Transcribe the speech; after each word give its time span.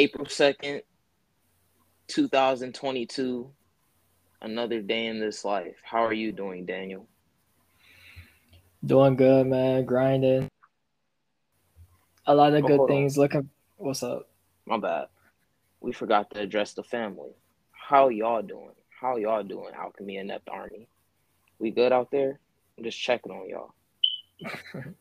April 0.00 0.24
2nd, 0.24 0.80
2022. 2.08 3.50
Another 4.40 4.80
day 4.80 5.04
in 5.04 5.20
this 5.20 5.44
life. 5.44 5.76
How 5.84 6.06
are 6.06 6.14
you 6.14 6.32
doing, 6.32 6.64
Daniel? 6.64 7.06
Doing 8.82 9.14
good, 9.16 9.46
man. 9.46 9.84
Grinding. 9.84 10.48
A 12.24 12.34
lot 12.34 12.54
of 12.54 12.64
Oh, 12.64 12.66
good 12.66 12.80
on. 12.80 12.88
things. 12.88 13.18
Looking, 13.18 13.50
what's 13.76 14.02
up? 14.02 14.30
My 14.64 14.78
bad. 14.78 15.08
We 15.82 15.92
forgot 15.92 16.30
to 16.30 16.40
address 16.40 16.72
the 16.72 16.82
family. 16.82 17.32
How 17.72 18.08
y'all 18.08 18.40
doing? 18.40 18.72
How 18.98 19.18
y'all 19.18 19.42
doing, 19.42 19.74
Alchemy 19.74 20.16
Inept 20.16 20.48
Army? 20.48 20.88
We 21.58 21.72
good 21.72 21.92
out 21.92 22.10
there? 22.10 22.40
I'm 22.78 22.84
just 22.84 22.98
checking 22.98 23.32
on 23.32 23.46
y'all. 23.50 23.74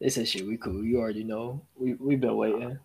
This 0.00 0.16
is 0.16 0.28
shit. 0.28 0.44
We 0.44 0.56
cool. 0.56 0.84
You 0.84 0.98
already 0.98 1.22
know. 1.22 1.62
We 1.76 1.94
we've 1.94 2.20
been 2.20 2.34
waiting. 2.34 2.76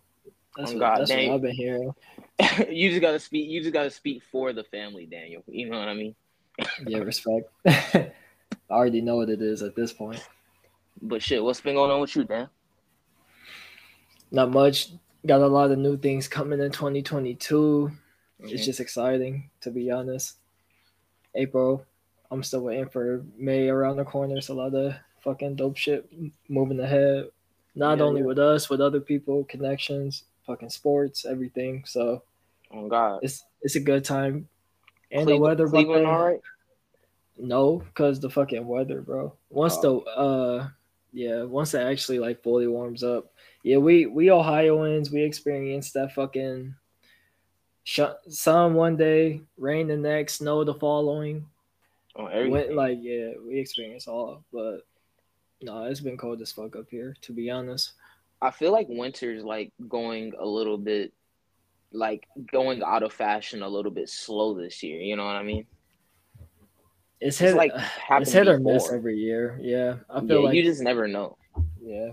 That's 0.56 0.70
Oh, 0.72 0.74
what, 0.74 0.80
God 0.80 0.98
that's 1.00 1.10
what 1.10 1.18
I've 1.34 1.42
been 1.42 1.54
hearing. 1.54 1.92
you 2.70 2.90
just 2.90 3.00
gotta 3.00 3.18
speak. 3.18 3.48
You 3.48 3.60
just 3.60 3.72
gotta 3.72 3.90
speak 3.90 4.22
for 4.30 4.52
the 4.52 4.64
family, 4.64 5.06
Daniel. 5.06 5.42
You 5.46 5.68
know 5.70 5.78
what 5.78 5.88
I 5.88 5.94
mean? 5.94 6.14
Yeah, 6.86 6.98
respect. 6.98 7.50
I 7.66 8.10
already 8.70 9.00
know 9.00 9.16
what 9.16 9.30
it 9.30 9.40
is 9.40 9.62
at 9.62 9.76
this 9.76 9.92
point. 9.92 10.26
But 11.00 11.22
shit, 11.22 11.42
what's 11.42 11.60
been 11.60 11.76
going 11.76 11.90
on 11.90 12.00
with 12.00 12.14
you, 12.16 12.24
Dan? 12.24 12.48
Not 14.30 14.50
much. 14.50 14.90
Got 15.26 15.40
a 15.40 15.46
lot 15.46 15.70
of 15.70 15.78
new 15.78 15.96
things 15.96 16.28
coming 16.28 16.60
in 16.60 16.70
2022. 16.70 17.90
It's 18.40 18.52
Mhm. 18.52 18.64
just 18.64 18.80
exciting, 18.80 19.50
to 19.60 19.70
be 19.70 19.90
honest. 19.90 20.36
April, 21.34 21.84
I'm 22.30 22.42
still 22.42 22.60
waiting 22.62 22.88
for 22.88 23.24
May 23.36 23.68
around 23.68 23.96
the 23.96 24.04
corner. 24.04 24.36
It's 24.36 24.48
a 24.48 24.54
lot 24.54 24.74
of 24.74 24.94
fucking 25.20 25.56
dope 25.56 25.76
shit 25.76 26.08
moving 26.48 26.80
ahead. 26.80 27.30
Not 27.74 27.98
Yeah, 27.98 28.04
only 28.04 28.20
yeah. 28.20 28.26
with 28.26 28.38
us, 28.38 28.68
with 28.70 28.80
other 28.80 29.00
people, 29.00 29.44
connections, 29.44 30.24
fucking 30.48 30.70
sports, 30.70 31.24
everything. 31.24 31.84
So 31.86 32.22
Oh 32.72 32.88
God, 32.88 33.20
it's 33.22 33.44
it's 33.62 33.76
a 33.76 33.80
good 33.80 34.04
time. 34.04 34.48
And 35.12 35.26
Cleveland, 35.26 35.28
the 35.28 35.64
weather, 35.64 35.68
Cleveland, 35.68 36.06
all 36.06 36.26
right? 36.26 36.40
no, 37.38 37.78
because 37.78 38.18
the 38.20 38.28
fucking 38.30 38.66
weather, 38.66 39.00
bro. 39.00 39.32
Once 39.50 39.76
Oh. 39.78 40.00
the 40.04 40.10
uh 40.10 40.68
yeah, 41.12 41.44
once 41.44 41.72
it 41.74 41.80
actually 41.80 42.18
like 42.18 42.42
fully 42.42 42.66
warms 42.66 43.02
up. 43.04 43.32
Yeah, 43.62 43.78
we 43.78 44.06
we 44.06 44.30
Ohioans, 44.30 45.10
we 45.10 45.22
experienced 45.22 45.94
that 45.94 46.12
fucking 46.12 46.74
sh- 47.84 48.16
sun 48.28 48.74
one 48.74 48.96
day, 48.96 49.40
rain 49.56 49.88
the 49.88 49.96
next, 49.96 50.34
snow 50.36 50.64
the 50.64 50.74
following. 50.74 51.46
On 52.16 52.50
Went, 52.50 52.74
like 52.74 52.98
yeah, 53.00 53.32
we 53.46 53.58
experienced 53.60 54.08
all, 54.08 54.42
but 54.52 54.80
no, 55.62 55.84
it's 55.84 56.00
been 56.00 56.16
cold 56.18 56.40
as 56.42 56.52
fuck 56.52 56.76
up 56.76 56.86
here, 56.90 57.16
to 57.22 57.32
be 57.32 57.50
honest. 57.50 57.92
I 58.40 58.50
feel 58.50 58.72
like 58.72 58.86
winter's 58.88 59.42
like 59.44 59.72
going 59.88 60.32
a 60.38 60.46
little 60.46 60.78
bit, 60.78 61.12
like 61.92 62.26
going 62.52 62.82
out 62.82 63.02
of 63.02 63.12
fashion 63.12 63.62
a 63.62 63.68
little 63.68 63.90
bit 63.90 64.08
slow 64.08 64.54
this 64.54 64.82
year. 64.82 65.00
You 65.00 65.16
know 65.16 65.24
what 65.24 65.36
I 65.36 65.42
mean? 65.42 65.66
It's 67.20 67.40
It's 67.40 67.50
hit 67.50 67.56
like 67.56 67.72
uh, 67.72 67.78
it's 67.78 67.86
happened 67.96 68.28
hit 68.28 68.48
or 68.48 68.58
miss 68.60 68.92
every 68.92 69.16
year. 69.18 69.58
Yeah, 69.60 69.96
I 70.08 70.20
Yeah, 70.20 70.28
feel 70.28 70.44
like 70.44 70.54
you 70.54 70.62
just 70.62 70.82
never 70.82 71.08
know. 71.08 71.36
Yeah. 71.82 72.10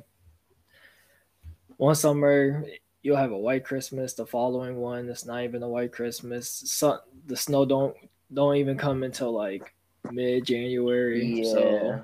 One 1.78 1.96
summer 1.96 2.66
you'll 3.04 3.18
have 3.18 3.32
a 3.32 3.38
white 3.38 3.64
Christmas. 3.64 4.14
The 4.16 4.26
following 4.26 4.78
one, 4.78 5.08
it's 5.10 5.26
not 5.28 5.44
even 5.44 5.62
a 5.62 5.70
white 5.70 5.92
Christmas. 5.92 6.50
Sun, 6.50 7.00
the 7.28 7.36
snow 7.38 7.66
don't 7.66 7.96
don't 8.34 8.56
even 8.56 8.78
come 8.80 9.04
until 9.04 9.32
like 9.32 9.76
mid 10.12 10.44
January. 10.46 11.24
Yeah, 11.44 11.52
So 11.52 12.02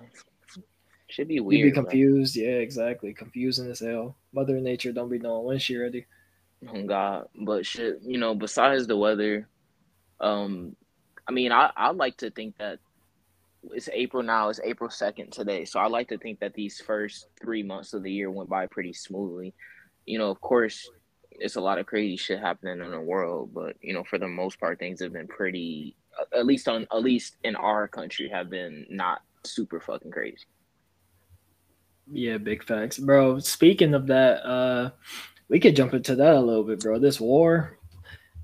should 1.07 1.27
be 1.27 1.39
weird. 1.39 1.57
you 1.59 1.65
weird. 1.65 1.73
be 1.73 1.81
bro. 1.81 1.83
confused. 1.83 2.35
Yeah, 2.35 2.49
exactly. 2.61 3.13
Confusing 3.15 3.71
as 3.71 3.79
hell. 3.79 4.15
Mother 4.33 4.59
Nature 4.59 4.91
don't 4.91 5.09
be 5.09 5.19
knowing 5.19 5.45
when 5.45 5.59
she 5.59 5.77
ready. 5.77 6.05
Oh 6.69 6.83
God, 6.83 7.27
but 7.35 7.65
shit, 7.65 7.99
you 8.03 8.17
know, 8.17 8.35
besides 8.35 8.85
the 8.85 8.95
weather, 8.95 9.47
um, 10.19 10.75
I 11.27 11.31
mean, 11.31 11.51
I 11.51 11.71
I 11.75 11.91
like 11.91 12.17
to 12.17 12.29
think 12.29 12.57
that 12.59 12.79
it's 13.71 13.89
April 13.91 14.23
now. 14.23 14.49
It's 14.49 14.59
April 14.63 14.89
second 14.89 15.31
today, 15.31 15.65
so 15.65 15.79
I 15.79 15.87
like 15.87 16.09
to 16.09 16.17
think 16.17 16.39
that 16.39 16.53
these 16.53 16.79
first 16.79 17.27
three 17.41 17.63
months 17.63 17.93
of 17.93 18.03
the 18.03 18.11
year 18.11 18.29
went 18.29 18.49
by 18.49 18.67
pretty 18.67 18.93
smoothly. 18.93 19.53
You 20.05 20.19
know, 20.19 20.29
of 20.29 20.39
course, 20.41 20.89
it's 21.31 21.55
a 21.55 21.61
lot 21.61 21.79
of 21.79 21.85
crazy 21.85 22.17
shit 22.17 22.39
happening 22.39 22.79
in 22.79 22.91
the 22.91 22.99
world, 22.99 23.51
but 23.53 23.75
you 23.81 23.93
know, 23.93 24.03
for 24.03 24.19
the 24.19 24.27
most 24.27 24.59
part, 24.59 24.79
things 24.79 25.01
have 25.01 25.13
been 25.13 25.27
pretty. 25.27 25.95
At 26.35 26.45
least 26.45 26.67
on, 26.67 26.87
at 26.91 27.01
least 27.01 27.37
in 27.43 27.55
our 27.55 27.87
country, 27.87 28.29
have 28.29 28.49
been 28.49 28.85
not 28.89 29.21
super 29.43 29.79
fucking 29.79 30.11
crazy. 30.11 30.45
Yeah, 32.11 32.37
big 32.37 32.63
facts, 32.63 32.97
bro. 32.99 33.39
Speaking 33.39 33.93
of 33.93 34.07
that, 34.07 34.45
uh, 34.45 34.91
we 35.47 35.59
could 35.59 35.75
jump 35.75 35.93
into 35.93 36.15
that 36.15 36.35
a 36.35 36.39
little 36.39 36.63
bit, 36.63 36.81
bro. 36.81 36.99
This 36.99 37.21
war, 37.21 37.77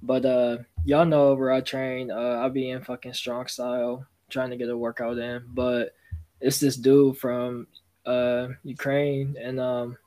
but 0.01 0.25
uh, 0.25 0.59
y'all 0.85 1.05
know 1.05 1.33
where 1.33 1.51
I 1.51 1.61
train. 1.61 2.09
Uh, 2.09 2.41
I 2.43 2.49
be 2.49 2.69
in 2.69 2.83
fucking 2.83 3.13
strong 3.13 3.47
style, 3.47 4.05
trying 4.29 4.51
to 4.51 4.57
get 4.57 4.69
a 4.69 4.77
workout 4.77 5.17
in. 5.17 5.43
But 5.49 5.93
it's 6.39 6.59
this 6.59 6.77
dude 6.77 7.17
from 7.17 7.67
uh 8.05 8.49
Ukraine, 8.63 9.35
and 9.41 9.59
um, 9.59 9.97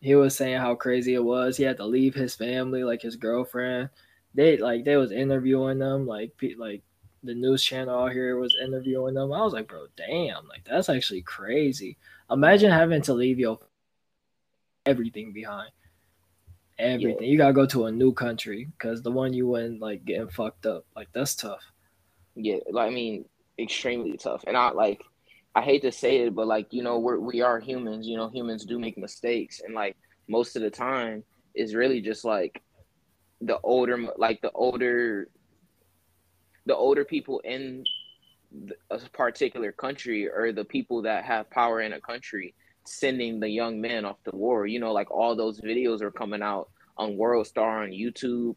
he 0.00 0.14
was 0.14 0.36
saying 0.36 0.58
how 0.58 0.76
crazy 0.76 1.14
it 1.14 1.24
was. 1.24 1.56
He 1.56 1.64
had 1.64 1.78
to 1.78 1.86
leave 1.86 2.14
his 2.14 2.36
family, 2.36 2.84
like 2.84 3.02
his 3.02 3.16
girlfriend. 3.16 3.90
They 4.34 4.58
like 4.58 4.84
they 4.84 4.96
was 4.96 5.10
interviewing 5.10 5.80
them, 5.80 6.06
like 6.06 6.32
like 6.56 6.82
the 7.24 7.34
news 7.34 7.64
channel 7.64 7.98
out 8.04 8.12
here 8.12 8.38
was 8.38 8.54
interviewing 8.62 9.14
them. 9.14 9.32
I 9.32 9.42
was 9.42 9.54
like, 9.54 9.66
bro, 9.66 9.86
damn, 9.96 10.46
like 10.46 10.64
that's 10.64 10.88
actually 10.88 11.22
crazy. 11.22 11.96
Imagine 12.30 12.70
having 12.70 13.02
to 13.02 13.14
leave 13.14 13.38
your 13.38 13.58
everything 14.84 15.32
behind. 15.32 15.70
Everything. 16.78 17.26
You 17.26 17.38
gotta 17.38 17.52
go 17.52 17.66
to 17.66 17.86
a 17.86 17.92
new 17.92 18.12
country 18.12 18.68
because 18.72 19.02
the 19.02 19.10
one 19.10 19.32
you 19.32 19.48
went 19.48 19.80
like 19.80 20.04
getting 20.04 20.28
fucked 20.28 20.66
up. 20.66 20.84
Like 20.94 21.08
that's 21.12 21.34
tough. 21.34 21.62
Yeah, 22.36 22.58
like 22.70 22.90
I 22.90 22.94
mean, 22.94 23.24
extremely 23.58 24.16
tough. 24.16 24.44
And 24.46 24.56
I 24.56 24.70
like, 24.70 25.02
I 25.54 25.62
hate 25.62 25.82
to 25.82 25.92
say 25.92 26.18
it, 26.18 26.34
but 26.34 26.46
like 26.46 26.72
you 26.72 26.82
know, 26.82 26.98
we're 26.98 27.18
we 27.18 27.40
are 27.40 27.58
humans. 27.58 28.06
You 28.06 28.16
know, 28.16 28.28
humans 28.28 28.64
do 28.64 28.78
make 28.78 28.96
mistakes, 28.96 29.60
and 29.64 29.74
like 29.74 29.96
most 30.28 30.54
of 30.54 30.62
the 30.62 30.70
time, 30.70 31.24
is 31.54 31.74
really 31.74 32.00
just 32.00 32.24
like 32.24 32.62
the 33.40 33.58
older, 33.62 33.98
like 34.16 34.40
the 34.40 34.52
older, 34.52 35.28
the 36.66 36.76
older 36.76 37.04
people 37.04 37.40
in 37.40 37.84
a 38.90 38.98
particular 39.12 39.72
country 39.72 40.28
or 40.28 40.52
the 40.52 40.64
people 40.64 41.02
that 41.02 41.24
have 41.24 41.50
power 41.50 41.80
in 41.80 41.92
a 41.92 42.00
country 42.00 42.54
sending 42.84 43.40
the 43.40 43.48
young 43.48 43.80
men 43.80 44.04
off 44.04 44.22
to 44.24 44.30
war. 44.34 44.66
You 44.66 44.80
know, 44.80 44.92
like 44.92 45.10
all 45.10 45.36
those 45.36 45.60
videos 45.60 46.00
are 46.00 46.10
coming 46.10 46.42
out 46.42 46.70
on 46.96 47.16
World 47.16 47.46
Star 47.46 47.82
on 47.82 47.90
YouTube 47.90 48.56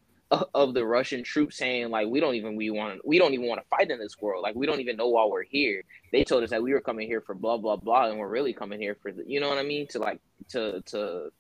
of- 0.54 0.74
the 0.74 0.86
Russian 0.86 1.24
troops 1.24 1.58
saying 1.58 1.90
like 1.90 2.08
we 2.08 2.22
don't 2.22 2.36
even 2.36 2.56
we 2.56 2.70
want 2.70 3.06
we 3.06 3.20
don't 3.20 3.34
even 3.34 3.48
want 3.48 3.60
to 3.62 3.68
fight 3.68 3.92
in 3.92 4.00
this 4.00 4.16
world 4.22 4.42
like 4.42 4.56
we 4.56 4.66
don't 4.66 4.80
even 4.80 4.96
know 4.96 5.10
why 5.10 5.26
we're 5.26 5.44
here. 5.44 5.84
They 6.14 6.24
told 6.24 6.44
us 6.44 6.52
that 6.52 6.64
we 6.64 6.72
were 6.72 6.80
coming 6.80 7.06
here 7.08 7.20
for 7.20 7.36
blah 7.36 7.58
blah 7.58 7.76
blah 7.76 8.10
and 8.10 8.18
we're 8.18 8.30
really 8.30 8.54
coming 8.54 8.80
here 8.80 8.96
for 9.02 9.12
the 9.12 9.24
you 9.28 9.42
know 9.42 9.50
what 9.50 9.58
I 9.58 9.64
mean 9.64 9.88
to 9.90 10.00
like 10.00 10.22
to 10.50 10.82
to 10.86 11.32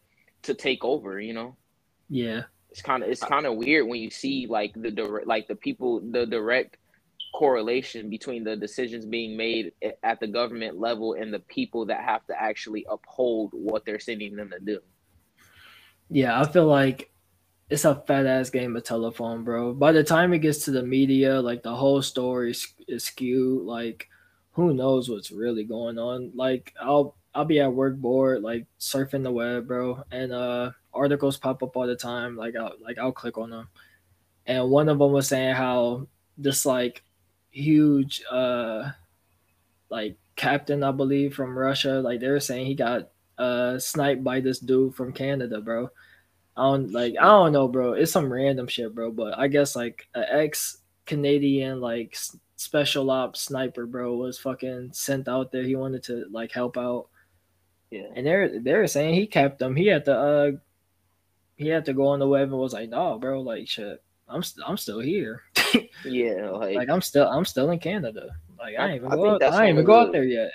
to 0.43 0.53
take 0.53 0.83
over. 0.83 1.21
You 1.21 1.33
know 1.33 1.55
Yeah. 2.09 2.41
it's 2.69 2.81
kind 2.81 3.01
of 3.01 3.09
it's 3.09 3.23
kind 3.23 3.45
of 3.45 3.55
weird 3.55 3.87
when 3.87 4.01
you 4.01 4.09
see 4.09 4.45
like 4.47 4.73
the 4.75 4.91
direct 4.91 5.25
like 5.25 5.47
the 5.47 5.55
people 5.55 6.01
the 6.01 6.25
direct 6.25 6.75
correlation 7.33 8.09
between 8.09 8.43
the 8.43 8.55
decisions 8.55 9.05
being 9.05 9.37
made 9.37 9.71
at 10.03 10.19
the 10.19 10.27
government 10.27 10.79
level 10.79 11.13
and 11.13 11.33
the 11.33 11.39
people 11.39 11.85
that 11.85 12.03
have 12.03 12.25
to 12.27 12.41
actually 12.41 12.85
uphold 12.89 13.51
what 13.53 13.85
they're 13.85 13.99
sending 13.99 14.35
them 14.35 14.49
to 14.49 14.59
do. 14.59 14.79
Yeah, 16.09 16.39
I 16.39 16.51
feel 16.51 16.67
like 16.67 17.11
it's 17.69 17.85
a 17.85 17.95
fat 17.95 18.25
ass 18.25 18.49
game 18.49 18.75
of 18.75 18.83
telephone, 18.83 19.45
bro. 19.45 19.73
By 19.73 19.93
the 19.93 20.03
time 20.03 20.33
it 20.33 20.39
gets 20.39 20.65
to 20.65 20.71
the 20.71 20.83
media, 20.83 21.39
like 21.39 21.63
the 21.63 21.73
whole 21.73 22.01
story 22.01 22.51
is, 22.51 23.03
skewed. 23.03 23.65
Like, 23.65 24.09
who 24.51 24.73
knows 24.73 25.09
what's 25.09 25.31
really 25.31 25.63
going 25.63 25.97
on? 25.97 26.31
Like, 26.35 26.73
I'll 26.81 27.15
I'll 27.33 27.45
be 27.45 27.61
at 27.61 27.73
work 27.73 27.95
bored, 27.95 28.41
like 28.43 28.65
surfing 28.77 29.23
the 29.23 29.31
web, 29.31 29.67
bro, 29.67 30.03
and 30.11 30.33
uh, 30.33 30.71
articles 30.93 31.37
pop 31.37 31.63
up 31.63 31.77
all 31.77 31.87
the 31.87 31.95
time. 31.95 32.35
Like, 32.35 32.57
I'll 32.57 32.73
like 32.81 32.97
I'll 32.97 33.13
click 33.13 33.37
on 33.37 33.51
them, 33.51 33.69
and 34.45 34.69
one 34.69 34.89
of 34.89 34.99
them 34.99 35.13
was 35.13 35.29
saying 35.29 35.55
how 35.55 36.07
this 36.37 36.65
like 36.65 37.03
huge 37.51 38.23
uh 38.31 38.91
like 39.89 40.17
captain, 40.35 40.83
I 40.83 40.91
believe, 40.91 41.35
from 41.35 41.57
Russia, 41.57 42.01
like 42.01 42.19
they 42.19 42.29
were 42.29 42.39
saying 42.39 42.65
he 42.65 42.75
got 42.75 43.09
uh 43.37 43.77
sniped 43.79 44.23
by 44.23 44.39
this 44.39 44.59
dude 44.59 44.95
from 44.95 45.13
Canada, 45.13 45.61
bro. 45.61 45.89
I 46.57 46.63
don't 46.63 46.91
like 46.91 47.15
I 47.19 47.25
don't 47.25 47.53
know, 47.53 47.67
bro. 47.67 47.93
It's 47.93 48.11
some 48.11 48.31
random 48.31 48.67
shit, 48.67 48.93
bro. 48.93 49.11
But 49.11 49.37
I 49.37 49.47
guess 49.47 49.75
like 49.75 50.07
an 50.15 50.25
ex 50.29 50.77
Canadian 51.05 51.81
like 51.81 52.17
special 52.55 53.09
ops 53.09 53.41
sniper, 53.41 53.85
bro, 53.85 54.15
was 54.15 54.37
fucking 54.39 54.91
sent 54.93 55.27
out 55.27 55.51
there. 55.51 55.63
He 55.63 55.75
wanted 55.75 56.03
to 56.03 56.25
like 56.31 56.51
help 56.51 56.77
out, 56.77 57.07
Yeah. 57.89 58.07
and 58.15 58.25
they're 58.25 58.59
they're 58.59 58.87
saying 58.87 59.15
he 59.15 59.27
kept 59.27 59.61
him. 59.61 59.75
He 59.75 59.87
had 59.87 60.05
to 60.05 60.15
uh 60.17 60.51
he 61.57 61.67
had 61.67 61.85
to 61.85 61.93
go 61.93 62.07
on 62.07 62.19
the 62.19 62.27
web 62.27 62.49
and 62.49 62.57
was 62.57 62.73
like, 62.73 62.89
no, 62.89 63.17
bro, 63.19 63.41
like 63.41 63.67
shit. 63.67 64.01
I'm 64.27 64.43
st- 64.43 64.67
I'm 64.67 64.77
still 64.77 64.99
here. 64.99 65.41
Yeah, 66.03 66.49
like, 66.51 66.75
like 66.75 66.89
I'm 66.89 67.01
still 67.01 67.27
I'm 67.27 67.45
still 67.45 67.69
in 67.71 67.79
Canada. 67.79 68.29
Like 68.57 68.75
I 68.77 68.83
I- 68.83 68.87
ain't 68.87 68.95
even 68.97 69.11
I 69.11 69.15
go 69.15 69.29
out, 69.35 69.43
I 69.43 69.69
even 69.69 69.85
go 69.85 69.95
out 69.95 70.11
there 70.11 70.23
yet. 70.23 70.51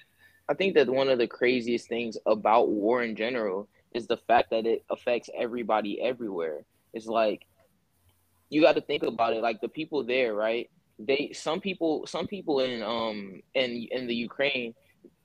I 0.48 0.54
think 0.54 0.74
that 0.74 0.88
one 0.88 1.08
of 1.08 1.18
the 1.18 1.26
craziest 1.26 1.88
things 1.88 2.16
about 2.26 2.68
war 2.68 3.02
in 3.02 3.16
general 3.16 3.68
is 3.94 4.06
the 4.06 4.16
fact 4.16 4.50
that 4.50 4.66
it 4.66 4.84
affects 4.90 5.28
everybody 5.36 6.00
everywhere. 6.00 6.64
It's 6.94 7.06
like 7.06 7.42
you 8.50 8.62
got 8.62 8.76
to 8.76 8.80
think 8.80 9.02
about 9.02 9.32
it. 9.32 9.42
Like 9.42 9.60
the 9.60 9.68
people 9.68 10.04
there, 10.04 10.34
right? 10.34 10.70
They 10.98 11.32
some 11.34 11.60
people 11.60 12.06
some 12.06 12.26
people 12.26 12.60
in 12.60 12.82
um 12.82 13.40
in 13.54 13.86
in 13.90 14.06
the 14.06 14.14
Ukraine, 14.14 14.74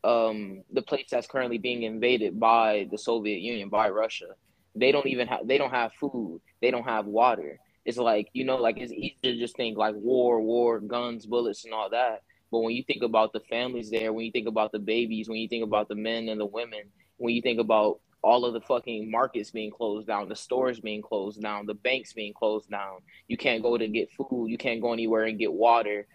um 0.03 0.63
the 0.73 0.81
place 0.81 1.05
that's 1.09 1.27
currently 1.27 1.57
being 1.57 1.83
invaded 1.83 2.39
by 2.39 2.87
the 2.91 2.97
Soviet 2.97 3.39
Union 3.39 3.69
by 3.69 3.89
Russia. 3.89 4.27
They 4.75 4.91
don't 4.91 5.07
even 5.07 5.27
have 5.27 5.47
they 5.47 5.57
don't 5.57 5.71
have 5.71 5.93
food. 5.99 6.41
They 6.61 6.71
don't 6.71 6.83
have 6.83 7.05
water. 7.05 7.59
It's 7.85 7.97
like 7.97 8.29
you 8.33 8.45
know 8.45 8.57
like 8.57 8.77
it's 8.77 8.91
easy 8.91 9.17
to 9.23 9.37
just 9.37 9.55
think 9.55 9.77
like 9.77 9.95
war, 9.95 10.41
war, 10.41 10.79
guns, 10.79 11.25
bullets, 11.25 11.65
and 11.65 11.73
all 11.73 11.89
that. 11.89 12.23
But 12.51 12.59
when 12.59 12.75
you 12.75 12.83
think 12.83 13.01
about 13.01 13.33
the 13.33 13.39
families 13.39 13.89
there, 13.89 14.11
when 14.13 14.25
you 14.25 14.31
think 14.31 14.47
about 14.47 14.71
the 14.71 14.79
babies, 14.79 15.29
when 15.29 15.39
you 15.39 15.47
think 15.47 15.63
about 15.63 15.87
the 15.87 15.95
men 15.95 16.27
and 16.29 16.39
the 16.39 16.45
women, 16.45 16.83
when 17.17 17.33
you 17.33 17.41
think 17.41 17.59
about 17.59 17.99
all 18.23 18.45
of 18.45 18.53
the 18.53 18.61
fucking 18.61 19.09
markets 19.09 19.51
being 19.51 19.71
closed 19.71 20.07
down, 20.07 20.29
the 20.29 20.35
stores 20.35 20.79
being 20.79 21.01
closed 21.01 21.41
down, 21.41 21.65
the 21.65 21.73
banks 21.73 22.13
being 22.13 22.33
closed 22.33 22.69
down. 22.69 22.99
You 23.27 23.37
can't 23.37 23.63
go 23.63 23.77
to 23.77 23.87
get 23.87 24.11
food. 24.11 24.47
You 24.49 24.57
can't 24.57 24.81
go 24.81 24.93
anywhere 24.93 25.23
and 25.23 25.39
get 25.39 25.51
water. 25.51 26.07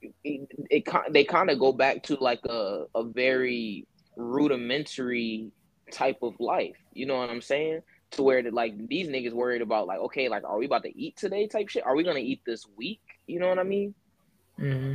It, 0.00 0.14
it, 0.24 0.48
it 0.70 1.12
they 1.12 1.24
kind 1.24 1.50
of 1.50 1.58
go 1.58 1.72
back 1.72 2.02
to 2.04 2.16
like 2.16 2.40
a, 2.46 2.84
a 2.94 3.04
very 3.04 3.86
rudimentary 4.16 5.52
type 5.92 6.18
of 6.22 6.34
life. 6.40 6.76
You 6.92 7.06
know 7.06 7.18
what 7.18 7.30
I'm 7.30 7.42
saying? 7.42 7.82
To 8.12 8.22
where 8.22 8.42
that 8.42 8.52
like 8.52 8.88
these 8.88 9.08
niggas 9.08 9.32
worried 9.32 9.62
about 9.62 9.86
like 9.86 9.98
okay 10.00 10.28
like 10.28 10.44
are 10.44 10.58
we 10.58 10.66
about 10.66 10.82
to 10.82 10.98
eat 10.98 11.16
today 11.16 11.46
type 11.46 11.68
shit? 11.68 11.86
Are 11.86 11.96
we 11.96 12.04
gonna 12.04 12.18
eat 12.18 12.42
this 12.44 12.66
week? 12.76 13.00
You 13.26 13.40
know 13.40 13.48
what 13.48 13.58
I 13.58 13.62
mean? 13.62 13.94
Mm-hmm. 14.60 14.94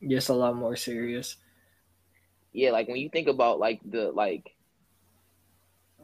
Yes, 0.00 0.28
a 0.28 0.34
lot 0.34 0.56
more 0.56 0.76
serious. 0.76 1.36
Yeah, 2.52 2.70
like 2.70 2.88
when 2.88 2.96
you 2.96 3.10
think 3.10 3.28
about 3.28 3.58
like 3.58 3.80
the 3.84 4.10
like 4.10 4.54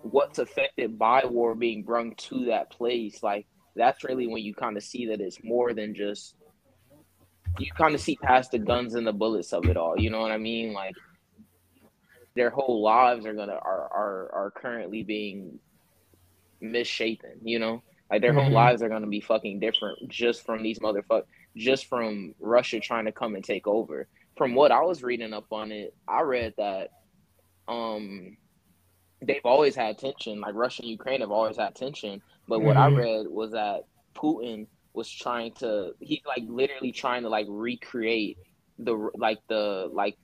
what's 0.03 0.39
affected 0.39 0.99
by 0.99 1.25
war 1.25 1.55
being 1.55 1.83
brung 1.83 2.15
to 2.17 2.47
that 2.47 2.71
place, 2.71 3.23
like 3.23 3.47
that's 3.75 4.05
really 4.05 4.27
when 4.27 4.43
you 4.43 4.55
kind 4.55 4.77
of 4.77 4.83
see 4.83 5.07
that 5.07 5.21
it's 5.21 5.43
more 5.43 5.73
than 5.73 5.95
just 5.95 6.35
you 7.59 7.71
kind 7.73 7.95
of 7.95 8.01
see 8.01 8.17
past 8.17 8.51
the 8.51 8.59
guns 8.59 8.95
and 8.95 9.07
the 9.07 9.13
bullets 9.13 9.53
of 9.53 9.65
it 9.67 9.77
all. 9.77 9.99
You 9.99 10.11
know 10.11 10.21
what 10.21 10.33
I 10.33 10.39
mean? 10.39 10.73
Like 10.73 10.95
their 12.35 12.51
whole 12.51 12.83
lives 12.83 13.25
are 13.25 13.35
gonna 13.35 13.55
are 13.55 13.89
are 13.93 14.31
are 14.33 14.53
currently 14.55 15.03
being 15.03 15.59
misshapen. 16.61 17.41
You 17.43 17.59
know, 17.59 17.83
like 18.11 18.23
their 18.23 18.33
mm-hmm. 18.33 18.41
whole 18.41 18.51
lives 18.51 18.83
are 18.83 18.89
gonna 18.89 19.07
be 19.07 19.21
fucking 19.21 19.61
different 19.61 20.09
just 20.09 20.45
from 20.45 20.63
these 20.63 20.79
motherfuckers, 20.79 21.25
just 21.57 21.87
from 21.87 22.35
Russia 22.41 22.81
trying 22.81 23.07
to 23.07 23.13
come 23.13 23.35
and 23.35 23.45
take 23.45 23.67
over. 23.67 24.09
From 24.37 24.55
what 24.55 24.73
I 24.73 24.83
was 24.83 25.03
reading 25.03 25.33
up 25.33 25.47
on 25.53 25.73
it, 25.73 25.95
I 26.07 26.21
read 26.23 26.55
that 26.59 26.91
um 27.69 28.37
they've 29.23 29.45
always 29.45 29.75
had 29.75 29.99
tension. 29.99 30.41
Like 30.41 30.55
Russia 30.55 30.83
and 30.83 30.91
Ukraine 30.91 31.21
have 31.21 31.31
always 31.31 31.57
had 31.57 31.75
tension. 31.75 32.23
But 32.49 32.61
what 32.61 32.77
mm-hmm. 32.77 32.97
I 32.97 32.99
read 32.99 33.27
was 33.29 33.53
that 33.53 33.85
Putin 34.15 34.67
was 34.93 35.11
trying 35.11 35.53
to 35.53 35.93
he's 36.01 36.23
like 36.27 36.45
literally 36.47 36.93
trying 36.93 37.23
to 37.23 37.29
like 37.29 37.47
recreate 37.49 38.39
the 38.79 39.11
like 39.15 39.39
the 39.49 39.89
like 39.93 40.17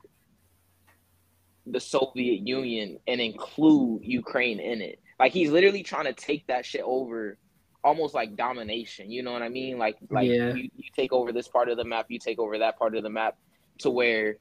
the 1.66 1.80
Soviet 1.80 2.46
Union 2.46 2.98
and 3.06 3.20
include 3.20 4.02
Ukraine 4.02 4.60
in 4.60 4.80
it. 4.80 4.98
Like 5.22 5.32
he's 5.32 5.50
literally 5.50 5.84
trying 5.84 6.06
to 6.06 6.12
take 6.12 6.48
that 6.48 6.66
shit 6.66 6.80
over 6.84 7.38
almost 7.84 8.12
like 8.12 8.34
domination. 8.34 9.08
You 9.08 9.22
know 9.22 9.32
what 9.32 9.42
I 9.42 9.48
mean? 9.48 9.78
Like 9.78 9.96
like 10.10 10.26
yeah. 10.26 10.52
you, 10.52 10.68
you 10.74 10.90
take 10.96 11.12
over 11.12 11.30
this 11.30 11.46
part 11.46 11.68
of 11.68 11.76
the 11.76 11.84
map, 11.84 12.06
you 12.08 12.18
take 12.18 12.40
over 12.40 12.58
that 12.58 12.76
part 12.76 12.96
of 12.96 13.04
the 13.04 13.08
map 13.08 13.38
to 13.78 13.90
where 13.90 14.38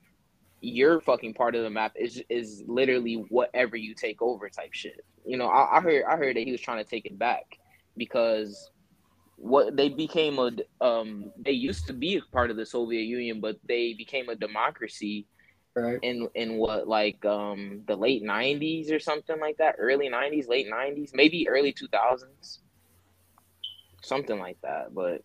your 0.59 0.99
fucking 0.99 1.35
part 1.35 1.53
of 1.53 1.61
the 1.61 1.69
map 1.69 1.93
is 1.95 2.23
is 2.29 2.63
literally 2.65 3.23
whatever 3.29 3.75
you 3.77 3.93
take 3.93 4.23
over 4.23 4.49
type 4.49 4.73
shit. 4.73 5.05
You 5.23 5.37
know, 5.37 5.49
I, 5.49 5.77
I 5.77 5.81
heard 5.81 6.03
I 6.05 6.17
heard 6.17 6.35
that 6.35 6.45
he 6.45 6.51
was 6.51 6.61
trying 6.61 6.83
to 6.83 6.89
take 6.89 7.05
it 7.05 7.19
back 7.19 7.59
because 7.95 8.71
what 9.35 9.77
they 9.77 9.89
became 9.89 10.39
a 10.39 10.49
um 10.83 11.31
they 11.37 11.51
used 11.51 11.85
to 11.85 11.93
be 11.93 12.15
a 12.15 12.21
part 12.31 12.49
of 12.49 12.57
the 12.57 12.65
Soviet 12.65 13.03
Union, 13.03 13.39
but 13.39 13.57
they 13.67 13.93
became 13.93 14.29
a 14.29 14.35
democracy 14.35 15.27
right. 15.75 15.99
in 16.01 16.27
in 16.35 16.57
what 16.57 16.87
like 16.87 17.23
um 17.25 17.81
the 17.87 17.95
late 17.95 18.23
nineties 18.23 18.91
or 18.91 18.99
something 18.99 19.39
like 19.39 19.57
that, 19.57 19.75
early 19.77 20.09
nineties, 20.09 20.47
late 20.47 20.69
nineties, 20.69 21.11
maybe 21.13 21.47
early 21.47 21.71
two 21.71 21.87
thousands, 21.87 22.59
something 24.01 24.39
like 24.39 24.57
that. 24.61 24.93
But 24.93 25.23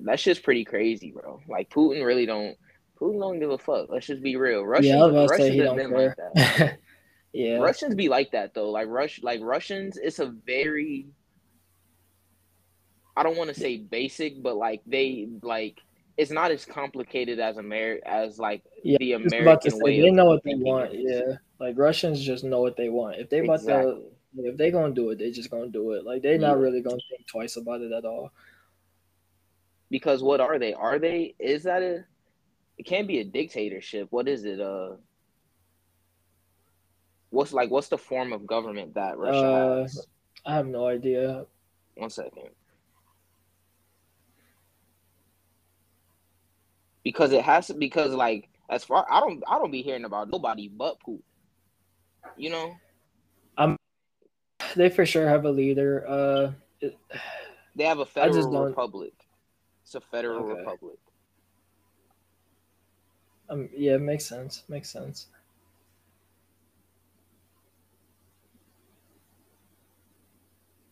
that's 0.00 0.22
just 0.22 0.42
pretty 0.42 0.64
crazy, 0.64 1.12
bro. 1.12 1.40
Like 1.48 1.70
Putin 1.70 2.04
really 2.04 2.26
don't 2.26 2.56
who 2.98 3.18
don't 3.18 3.38
give 3.38 3.50
a 3.50 3.58
fuck? 3.58 3.86
Let's 3.88 4.06
just 4.06 4.22
be 4.22 4.36
real. 4.36 4.64
Russians, 4.64 4.88
yeah, 4.88 5.26
Russians 5.26 5.60
have 5.60 5.76
been 5.76 5.90
care. 5.90 6.16
like 6.34 6.34
that. 6.34 6.78
yeah, 7.32 7.56
Russians 7.58 7.94
be 7.94 8.08
like 8.08 8.32
that 8.32 8.54
though. 8.54 8.70
Like 8.70 8.88
Rush, 8.88 9.22
like 9.22 9.40
Russians, 9.40 9.96
it's 9.96 10.18
a 10.18 10.26
very. 10.26 11.06
I 13.16 13.22
don't 13.22 13.36
want 13.36 13.52
to 13.52 13.58
say 13.58 13.78
basic, 13.78 14.42
but 14.42 14.56
like 14.56 14.82
they 14.86 15.28
like 15.42 15.80
it's 16.18 16.32
not 16.32 16.50
as 16.50 16.64
complicated 16.64 17.38
as 17.38 17.56
Amer 17.58 18.00
as 18.04 18.38
like 18.38 18.62
yeah, 18.82 18.98
the 18.98 19.12
American 19.12 19.70
say, 19.70 19.78
way. 19.80 20.00
They 20.00 20.10
know 20.10 20.24
what 20.24 20.42
they 20.42 20.56
want. 20.56 20.90
Yeah, 20.92 21.36
like 21.60 21.78
Russians 21.78 22.20
just 22.20 22.42
know 22.42 22.60
what 22.60 22.76
they 22.76 22.88
want. 22.88 23.16
If 23.18 23.30
they 23.30 23.38
about 23.38 23.60
exactly. 23.60 24.02
to, 24.36 24.48
if 24.48 24.56
they 24.56 24.72
gonna 24.72 24.92
do 24.92 25.10
it, 25.10 25.18
they 25.18 25.30
just 25.30 25.48
gonna 25.48 25.68
do 25.68 25.92
it. 25.92 26.04
Like 26.04 26.22
they're 26.22 26.32
yeah. 26.32 26.48
not 26.48 26.58
really 26.58 26.82
gonna 26.82 26.98
think 27.08 27.26
twice 27.28 27.56
about 27.56 27.82
it 27.82 27.92
at 27.92 28.04
all. 28.04 28.32
Because 29.90 30.22
what 30.22 30.40
are 30.40 30.58
they? 30.58 30.74
Are 30.74 30.98
they? 30.98 31.36
Is 31.38 31.62
that 31.62 31.82
a? 31.82 32.04
it 32.78 32.82
can't 32.84 33.06
be 33.06 33.20
a 33.20 33.24
dictatorship. 33.24 34.08
What 34.10 34.26
is 34.26 34.44
it? 34.44 34.60
Uh, 34.60 34.96
what's 37.30 37.52
like? 37.52 37.70
What's 37.70 37.88
the 37.88 37.98
form 37.98 38.32
of 38.32 38.44
government 38.44 38.94
that 38.94 39.16
Russia 39.18 39.38
uh, 39.38 39.82
has? 39.82 40.06
I 40.44 40.54
have 40.54 40.66
no 40.66 40.88
idea. 40.88 41.46
One 41.94 42.10
second. 42.10 42.48
Because 47.04 47.32
it 47.32 47.42
has 47.42 47.68
to. 47.68 47.74
Because 47.74 48.12
like, 48.12 48.48
as 48.68 48.84
far 48.84 49.06
I 49.10 49.20
don't, 49.20 49.42
I 49.48 49.58
don't 49.58 49.70
be 49.70 49.82
hearing 49.82 50.04
about 50.04 50.30
nobody 50.30 50.68
but 50.68 50.98
Putin. 51.06 51.22
You 52.36 52.50
know. 52.50 52.74
Um, 53.56 53.76
they 54.76 54.90
for 54.90 55.06
sure 55.06 55.28
have 55.28 55.44
a 55.44 55.50
leader. 55.50 56.04
Uh, 56.06 56.52
it, 56.80 56.98
they 57.74 57.84
have 57.84 57.98
a 58.00 58.06
federal 58.06 58.64
republic. 58.64 59.14
It's 59.82 59.94
a 59.94 60.00
federal 60.00 60.44
okay. 60.44 60.60
republic. 60.60 60.98
Um, 63.50 63.68
yeah, 63.74 63.94
it 63.94 64.02
makes 64.02 64.26
sense. 64.26 64.64
Makes 64.68 64.90
sense. 64.90 65.28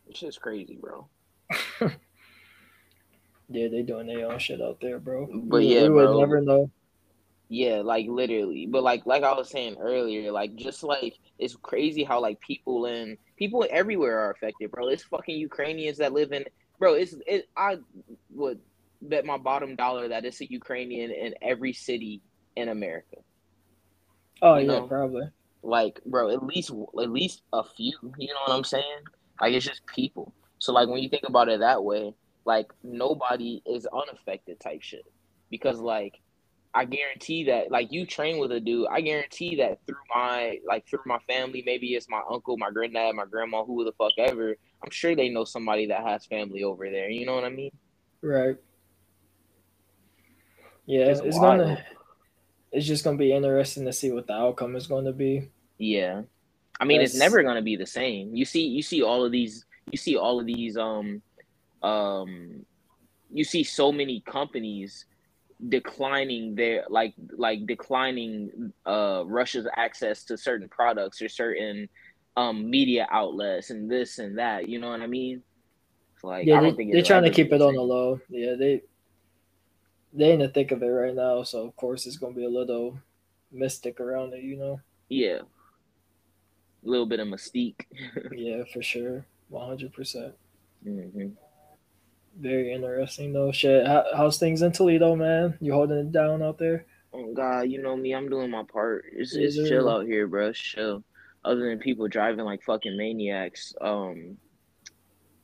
It's 0.09 0.21
just 0.21 0.41
crazy, 0.41 0.79
bro. 0.81 1.07
yeah, 3.49 3.69
they 3.69 3.83
doing 3.83 4.07
their 4.07 4.31
own 4.31 4.38
shit 4.38 4.61
out 4.61 4.81
there, 4.81 4.99
bro. 4.99 5.26
But 5.26 5.59
we, 5.59 5.75
yeah, 5.75 5.85
we 5.85 5.91
would 5.91 6.19
never 6.19 6.41
know. 6.41 6.71
Yeah, 7.49 7.83
like 7.85 8.07
literally. 8.09 8.67
But 8.67 8.83
like 8.83 9.07
like 9.07 9.23
I 9.23 9.33
was 9.35 9.50
saying 9.50 9.76
earlier, 9.81 10.33
like 10.33 10.57
just 10.57 10.83
like 10.83 11.19
it's 11.38 11.55
crazy 11.55 12.03
how 12.03 12.21
like 12.21 12.41
people 12.41 12.87
in 12.87 13.17
people 13.37 13.65
everywhere 13.71 14.19
are 14.19 14.31
affected, 14.33 14.71
bro. 14.71 14.88
It's 14.88 15.05
fucking 15.05 15.37
Ukrainians 15.37 15.99
that 15.99 16.12
live 16.12 16.33
in 16.33 16.45
bro, 16.79 16.95
it's 16.95 17.15
it 17.26 17.49
I 17.57 17.79
would 18.35 18.61
bet 19.03 19.25
my 19.25 19.38
bottom 19.38 19.76
dollar 19.76 20.09
that 20.09 20.25
it's 20.25 20.41
a 20.41 20.50
Ukrainian 20.50 21.11
in 21.11 21.35
every 21.41 21.73
city 21.73 22.23
in 22.57 22.69
America. 22.69 23.17
Oh 24.43 24.57
you 24.57 24.71
yeah, 24.71 24.79
know? 24.79 24.87
probably. 24.87 25.29
Like, 25.62 26.00
bro, 26.05 26.31
at 26.31 26.45
least 26.45 26.71
at 26.71 27.11
least 27.11 27.43
a 27.53 27.65
few. 27.65 27.99
You 28.19 28.29
know 28.29 28.41
what 28.47 28.57
I'm 28.57 28.65
saying? 28.65 29.03
Like, 29.41 29.53
it's 29.53 29.67
just 29.67 29.85
people. 29.87 30.33
So, 30.59 30.73
like, 30.73 30.88
when 30.88 31.03
you 31.03 31.09
think 31.09 31.25
about 31.26 31.49
it 31.49 31.61
that 31.61 31.83
way, 31.83 32.15
like 32.47 32.73
nobody 32.83 33.62
is 33.67 33.87
unaffected 33.87 34.59
type 34.61 34.83
shit. 34.83 35.05
Because, 35.50 35.79
like, 35.79 36.15
I 36.73 36.85
guarantee 36.85 37.45
that, 37.45 37.71
like, 37.71 37.93
you 37.93 38.07
train 38.07 38.38
with 38.38 38.53
a 38.53 38.61
dude. 38.61 38.87
I 38.91 39.00
guarantee 39.00 39.57
that 39.57 39.81
through 39.87 39.97
my 40.15 40.59
like 40.67 40.87
through 40.88 41.00
my 41.07 41.19
family, 41.29 41.62
maybe 41.67 41.88
it's 41.88 42.09
my 42.09 42.23
uncle, 42.31 42.57
my 42.57 42.71
granddad, 42.71 43.15
my 43.15 43.26
grandma, 43.26 43.65
who 43.65 43.85
the 43.85 43.93
fuck 43.93 44.12
ever. 44.19 44.57
I'm 44.83 44.91
sure 44.91 45.15
they 45.15 45.29
know 45.29 45.45
somebody 45.45 45.87
that 45.87 46.03
has 46.03 46.26
family 46.26 46.65
over 46.65 46.91
there. 46.91 47.11
You 47.11 47.26
know 47.26 47.35
what 47.35 47.45
I 47.45 47.50
mean? 47.50 47.73
Right. 48.23 48.57
Yeah, 50.87 51.07
it's, 51.07 51.21
it's 51.21 51.38
gonna 51.38 51.85
it's 52.71 52.87
just 52.87 53.05
gonna 53.05 53.17
be 53.17 53.33
interesting 53.33 53.85
to 53.87 53.93
see 53.93 54.12
what 54.12 54.26
the 54.26 54.35
outcome 54.35 54.76
is 54.76 54.87
going 54.87 55.07
to 55.07 55.12
be. 55.12 55.50
Yeah, 55.79 56.23
I 56.79 56.85
mean, 56.85 57.00
That's... 57.00 57.12
it's 57.12 57.19
never 57.19 57.43
gonna 57.43 57.62
be 57.62 57.76
the 57.76 57.87
same. 57.87 58.35
You 58.35 58.45
see, 58.45 58.67
you 58.67 58.83
see 58.83 59.03
all 59.03 59.25
of 59.25 59.33
these, 59.33 59.65
you 59.91 59.99
see 59.99 60.17
all 60.17 60.38
of 60.38 60.47
these, 60.47 60.76
um, 60.76 61.23
um, 61.83 62.64
you 63.33 63.45
see 63.45 63.64
so 63.64 63.92
many 63.92 64.21
companies 64.21 65.04
declining 65.68 66.54
their 66.54 66.85
like 66.90 67.14
like 67.38 67.66
declining 67.66 68.75
uh 68.85 69.23
Russia's 69.25 69.66
access 69.75 70.23
to 70.25 70.37
certain 70.37 70.68
products 70.68 71.23
or 71.23 71.30
certain 71.30 71.88
um 72.37 72.68
media 72.68 73.06
outlets 73.11 73.71
and 73.71 73.90
this 73.90 74.18
and 74.18 74.38
that. 74.38 74.68
You 74.68 74.78
know 74.80 74.90
what 74.90 75.00
I 75.00 75.06
mean? 75.06 75.42
like 76.23 76.47
yeah, 76.47 76.61
they, 76.61 76.99
are 76.99 77.02
trying 77.02 77.23
to 77.23 77.30
keep 77.30 77.52
it 77.52 77.62
on 77.62 77.75
the 77.75 77.83
low. 77.83 78.21
Yeah, 78.28 78.54
they 78.54 78.83
they 80.12 80.33
in 80.33 80.40
the 80.40 80.49
thick 80.49 80.73
of 80.73 80.83
it 80.83 80.87
right 80.87 81.14
now, 81.14 81.42
so 81.42 81.66
of 81.66 81.76
course 81.76 82.06
it's 82.06 82.16
gonna 82.18 82.35
be 82.35 82.45
a 82.45 82.50
little 82.50 82.99
mystic 83.52 84.00
around 84.00 84.35
it, 84.35 84.42
you 84.42 84.56
know. 84.56 84.80
Yeah, 85.09 85.38
a 86.85 86.88
little 86.88 87.06
bit 87.06 87.21
of 87.21 87.28
mystique. 87.28 87.87
yeah, 88.33 88.64
for 88.73 88.83
sure, 88.83 89.25
one 89.49 89.68
hundred 89.68 89.92
percent. 89.92 90.35
Very 92.38 92.73
interesting 92.73 93.33
though. 93.33 93.50
Shit, 93.50 93.87
How, 93.87 94.05
how's 94.14 94.38
things 94.38 94.62
in 94.62 94.73
Toledo, 94.73 95.16
man? 95.16 95.57
You 95.61 95.73
holding 95.73 95.99
it 95.99 96.12
down 96.12 96.43
out 96.43 96.59
there? 96.59 96.85
Oh 97.12 97.33
God, 97.33 97.62
you 97.62 97.81
know 97.81 97.97
me. 97.97 98.14
I'm 98.14 98.28
doing 98.28 98.50
my 98.50 98.62
part. 98.62 99.07
It's 99.12 99.35
it's 99.35 99.57
chill 99.57 99.88
out 99.88 100.07
here, 100.07 100.26
bro. 100.26 100.49
It's 100.49 100.59
chill. 100.59 101.02
Other 101.45 101.69
than 101.69 101.78
people 101.78 102.09
driving 102.09 102.45
like 102.45 102.62
fucking 102.62 102.97
maniacs, 102.97 103.73
um, 103.81 104.37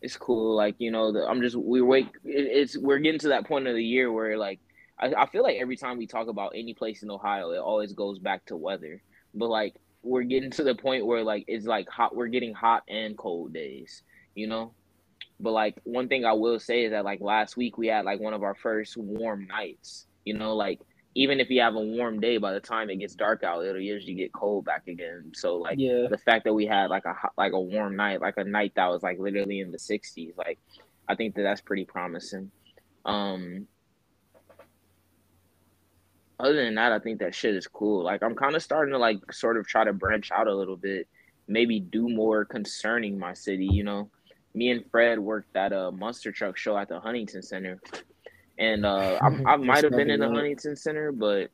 it's 0.02 0.16
cool. 0.16 0.54
Like 0.54 0.74
you 0.78 0.90
know, 0.90 1.12
the, 1.12 1.26
I'm 1.26 1.40
just 1.40 1.56
we 1.56 1.80
wake. 1.80 2.08
It, 2.24 2.48
it's 2.50 2.76
we're 2.76 2.98
getting 2.98 3.20
to 3.20 3.28
that 3.28 3.46
point 3.46 3.66
of 3.66 3.74
the 3.74 3.84
year 3.84 4.12
where 4.12 4.36
like 4.36 4.60
I, 4.98 5.14
I 5.16 5.26
feel 5.26 5.42
like 5.42 5.56
every 5.58 5.76
time 5.76 5.96
we 5.96 6.06
talk 6.06 6.28
about 6.28 6.52
any 6.54 6.74
place 6.74 7.02
in 7.02 7.10
Ohio, 7.10 7.52
it 7.52 7.58
always 7.58 7.94
goes 7.94 8.18
back 8.18 8.44
to 8.46 8.56
weather. 8.56 9.02
But 9.32 9.48
like 9.48 9.76
we're 10.02 10.24
getting 10.24 10.50
to 10.50 10.64
the 10.64 10.74
point 10.74 11.06
where 11.06 11.22
like 11.22 11.44
it's 11.48 11.64
like 11.64 11.88
hot. 11.88 12.14
We're 12.14 12.26
getting 12.26 12.52
hot 12.52 12.82
and 12.86 13.16
cold 13.16 13.54
days. 13.54 14.02
You 14.34 14.46
know. 14.48 14.74
But 15.42 15.52
like 15.52 15.74
one 15.82 16.08
thing 16.08 16.24
I 16.24 16.32
will 16.32 16.60
say 16.60 16.84
is 16.84 16.92
that 16.92 17.04
like 17.04 17.20
last 17.20 17.56
week 17.56 17.76
we 17.76 17.88
had 17.88 18.04
like 18.04 18.20
one 18.20 18.32
of 18.32 18.44
our 18.44 18.54
first 18.54 18.96
warm 18.96 19.46
nights. 19.48 20.06
You 20.24 20.34
know, 20.34 20.54
like 20.54 20.80
even 21.14 21.40
if 21.40 21.50
you 21.50 21.60
have 21.60 21.74
a 21.74 21.80
warm 21.80 22.20
day, 22.20 22.38
by 22.38 22.52
the 22.52 22.60
time 22.60 22.88
it 22.88 22.96
gets 22.96 23.14
dark 23.16 23.42
out, 23.42 23.64
it'll 23.64 23.80
usually 23.80 24.14
get 24.14 24.32
cold 24.32 24.64
back 24.64 24.86
again. 24.86 25.32
So 25.34 25.56
like 25.56 25.78
Yeah. 25.78 26.06
the 26.08 26.16
fact 26.16 26.44
that 26.44 26.54
we 26.54 26.64
had 26.64 26.90
like 26.90 27.04
a 27.04 27.12
hot- 27.12 27.34
like 27.36 27.52
a 27.52 27.60
warm 27.60 27.96
night, 27.96 28.20
like 28.20 28.38
a 28.38 28.44
night 28.44 28.72
that 28.76 28.86
was 28.86 29.02
like 29.02 29.18
literally 29.18 29.58
in 29.60 29.72
the 29.72 29.78
60s, 29.78 30.36
like 30.36 30.58
I 31.08 31.16
think 31.16 31.34
that 31.34 31.42
that's 31.42 31.60
pretty 31.60 31.84
promising. 31.84 32.52
Um, 33.04 33.66
other 36.38 36.64
than 36.64 36.76
that, 36.76 36.92
I 36.92 37.00
think 37.00 37.18
that 37.18 37.34
shit 37.34 37.56
is 37.56 37.66
cool. 37.66 38.04
Like 38.04 38.22
I'm 38.22 38.36
kind 38.36 38.54
of 38.54 38.62
starting 38.62 38.92
to 38.92 38.98
like 38.98 39.32
sort 39.32 39.56
of 39.56 39.66
try 39.66 39.84
to 39.84 39.92
branch 39.92 40.30
out 40.30 40.46
a 40.46 40.54
little 40.54 40.76
bit, 40.76 41.08
maybe 41.48 41.80
do 41.80 42.08
more 42.08 42.44
concerning 42.44 43.18
my 43.18 43.34
city. 43.34 43.66
You 43.66 43.82
know, 43.84 44.10
me 44.54 44.70
and 44.70 44.84
Fred 44.90 45.18
worked 45.18 45.56
at 45.56 45.72
a 45.72 45.90
monster 45.90 46.32
truck 46.32 46.56
show 46.56 46.76
at 46.76 46.88
the 46.88 47.00
Huntington 47.00 47.42
Center, 47.42 47.80
and 48.58 48.84
uh, 48.84 49.18
I, 49.22 49.52
I 49.52 49.56
might 49.56 49.84
have 49.84 49.92
been 49.92 50.10
in 50.10 50.20
the. 50.20 50.28
Huntington 50.28 50.76
Center, 50.76 51.12
but 51.12 51.50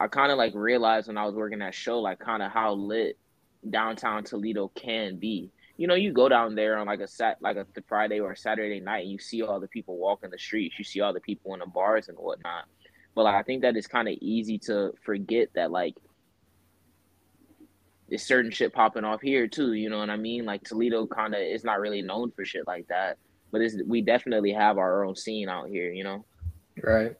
I 0.00 0.08
kind 0.08 0.30
of 0.30 0.38
like 0.38 0.54
realized 0.54 1.08
when 1.08 1.18
I 1.18 1.24
was 1.24 1.34
working 1.34 1.58
that 1.60 1.74
show, 1.74 2.00
like 2.00 2.18
kind 2.18 2.42
of 2.42 2.52
how 2.52 2.74
lit 2.74 3.18
downtown 3.68 4.24
Toledo 4.24 4.68
can 4.74 5.16
be. 5.16 5.50
You 5.76 5.86
know, 5.86 5.94
you 5.94 6.12
go 6.12 6.28
down 6.28 6.56
there 6.56 6.76
on 6.78 6.86
like 6.86 7.00
a 7.00 7.06
sat 7.06 7.40
like 7.40 7.56
a 7.56 7.66
Friday 7.88 8.18
or 8.18 8.32
a 8.32 8.36
Saturday 8.36 8.80
night, 8.80 9.02
and 9.02 9.12
you 9.12 9.18
see 9.18 9.42
all 9.42 9.60
the 9.60 9.68
people 9.68 9.96
walking 9.96 10.30
the 10.30 10.38
streets. 10.38 10.76
You 10.78 10.84
see 10.84 11.00
all 11.00 11.12
the 11.12 11.20
people 11.20 11.54
in 11.54 11.60
the 11.60 11.66
bars 11.66 12.08
and 12.08 12.18
whatnot. 12.18 12.64
But 13.14 13.24
like, 13.24 13.34
I 13.34 13.42
think 13.42 13.62
that 13.62 13.76
it's 13.76 13.86
kind 13.86 14.08
of 14.08 14.14
easy 14.20 14.58
to 14.60 14.92
forget 15.04 15.50
that 15.54 15.70
like 15.70 15.94
there's 18.08 18.22
certain 18.22 18.50
shit 18.50 18.72
popping 18.72 19.04
off 19.04 19.20
here 19.20 19.46
too. 19.46 19.74
You 19.74 19.90
know 19.90 19.98
what 19.98 20.10
I 20.10 20.16
mean? 20.16 20.44
Like 20.44 20.64
Toledo 20.64 21.06
kind 21.06 21.34
of 21.34 21.40
is 21.40 21.64
not 21.64 21.80
really 21.80 22.02
known 22.02 22.30
for 22.30 22.44
shit 22.44 22.66
like 22.66 22.88
that, 22.88 23.18
but 23.52 23.60
it's, 23.60 23.76
we 23.86 24.00
definitely 24.00 24.52
have 24.52 24.78
our 24.78 25.04
own 25.04 25.14
scene 25.16 25.48
out 25.48 25.68
here. 25.68 25.90
You 25.90 26.04
know. 26.04 26.24
Right. 26.82 27.16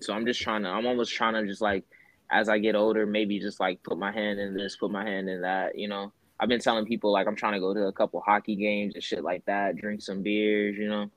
So 0.00 0.12
I'm 0.14 0.26
just 0.26 0.40
trying 0.40 0.62
to, 0.62 0.68
I'm 0.68 0.86
almost 0.86 1.12
trying 1.12 1.34
to 1.34 1.46
just 1.46 1.60
like, 1.60 1.84
as 2.30 2.48
I 2.48 2.58
get 2.58 2.74
older, 2.74 3.06
maybe 3.06 3.38
just 3.38 3.60
like 3.60 3.82
put 3.82 3.98
my 3.98 4.10
hand 4.10 4.40
in 4.40 4.54
this, 4.54 4.76
put 4.76 4.90
my 4.90 5.04
hand 5.04 5.28
in 5.28 5.42
that, 5.42 5.78
you 5.78 5.86
know. 5.88 6.12
I've 6.40 6.48
been 6.48 6.60
telling 6.60 6.86
people 6.86 7.12
like 7.12 7.28
I'm 7.28 7.36
trying 7.36 7.52
to 7.52 7.60
go 7.60 7.72
to 7.72 7.86
a 7.86 7.92
couple 7.92 8.20
hockey 8.20 8.56
games 8.56 8.94
and 8.94 9.04
shit 9.04 9.22
like 9.22 9.44
that, 9.44 9.76
drink 9.76 10.02
some 10.02 10.22
beers, 10.22 10.76
you 10.76 10.88
know. 10.88 11.08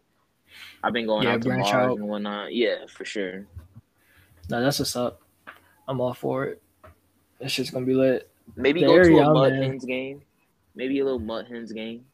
I've 0.83 0.93
been 0.93 1.07
going 1.07 1.23
Yeah, 1.23 1.33
out 1.35 1.41
to 1.41 1.49
bars 1.49 1.73
out. 1.73 1.97
and 1.97 2.07
whatnot. 2.07 2.53
Yeah, 2.53 2.85
for 2.87 3.05
sure. 3.05 3.47
No, 4.49 4.61
that's 4.61 4.77
what's 4.77 4.95
up. 4.95 5.21
I'm 5.87 5.99
all 5.99 6.13
for 6.13 6.45
it. 6.45 6.61
That 7.39 7.49
shit's 7.51 7.69
gonna 7.71 7.85
be 7.85 7.93
lit. 7.93 8.29
Maybe 8.55 8.81
The 8.81 8.87
go 8.87 9.03
to 9.03 9.17
a 9.19 9.33
Mud. 9.33 9.53
Hens 9.53 9.85
game. 9.85 10.21
Maybe 10.75 10.99
a 10.99 11.03
little 11.03 11.19
Mud 11.19 11.47
Hens 11.47 11.71
game. 11.71 12.05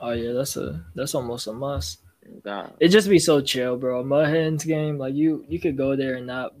Oh 0.00 0.10
yeah, 0.12 0.32
that's 0.32 0.56
a 0.56 0.84
that's 0.94 1.14
almost 1.14 1.46
a 1.46 1.52
must. 1.52 2.00
God. 2.44 2.74
It 2.78 2.88
just 2.88 3.08
be 3.08 3.18
so 3.18 3.40
chill, 3.40 3.76
bro. 3.76 4.04
Mud 4.04 4.28
Hens 4.28 4.64
game, 4.64 4.98
like 4.98 5.14
you 5.14 5.44
you 5.48 5.58
could 5.58 5.76
go 5.76 5.96
there 5.96 6.14
and 6.14 6.26
not 6.26 6.54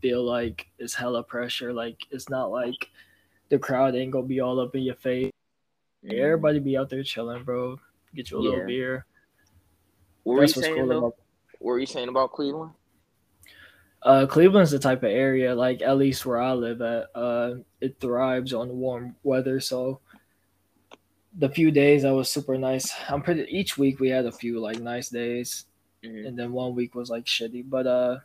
feel 0.00 0.24
like 0.24 0.66
it's 0.78 0.94
hella 0.94 1.22
pressure. 1.22 1.72
Like 1.72 1.98
it's 2.10 2.28
not 2.28 2.50
like 2.50 2.88
the 3.50 3.58
crowd 3.58 3.94
ain't 3.94 4.10
gonna 4.12 4.26
be 4.26 4.40
all 4.40 4.58
up 4.60 4.74
in 4.74 4.82
your 4.82 4.94
face. 4.94 5.30
Mhm. 6.04 6.14
Everybody 6.18 6.58
be 6.58 6.76
out 6.78 6.88
there 6.88 7.02
chilling, 7.02 7.44
bro. 7.44 7.78
Get 8.14 8.30
you 8.30 8.38
a 8.38 8.42
Yeah. 8.42 8.50
little 8.50 8.66
beer. 8.66 9.06
What 10.22 10.34
were 10.34 10.42
you 10.42 10.48
saying 10.48 10.74
cool 10.76 10.90
about 10.98 11.14
What 11.58 11.72
were 11.72 11.78
you 11.78 11.86
saying 11.86 12.08
about 12.08 12.32
Cleveland? 12.32 12.72
Uh, 14.02 14.26
Cleveland's 14.26 14.70
the 14.70 14.78
type 14.78 15.02
of 15.02 15.10
area, 15.10 15.54
like 15.54 15.82
at 15.82 15.98
least 15.98 16.24
where 16.24 16.40
I 16.40 16.52
live 16.54 16.80
at, 16.80 17.10
uh, 17.14 17.56
it 17.80 18.00
thrives 18.00 18.54
on 18.54 18.78
warm 18.78 19.14
weather. 19.22 19.60
So 19.60 20.00
the 21.38 21.48
few 21.50 21.70
days 21.70 22.02
that 22.02 22.14
was 22.14 22.30
super 22.30 22.56
nice. 22.56 22.92
I'm 23.08 23.22
pretty 23.22 23.42
each 23.54 23.76
week 23.76 24.00
we 24.00 24.08
had 24.08 24.24
a 24.26 24.32
few 24.32 24.58
like 24.58 24.80
nice 24.80 25.10
days, 25.10 25.66
Mhm. 26.02 26.26
and 26.28 26.38
then 26.38 26.52
one 26.52 26.74
week 26.74 26.94
was 26.94 27.10
like 27.10 27.26
shitty. 27.26 27.68
But 27.68 27.86
uh, 27.86 28.18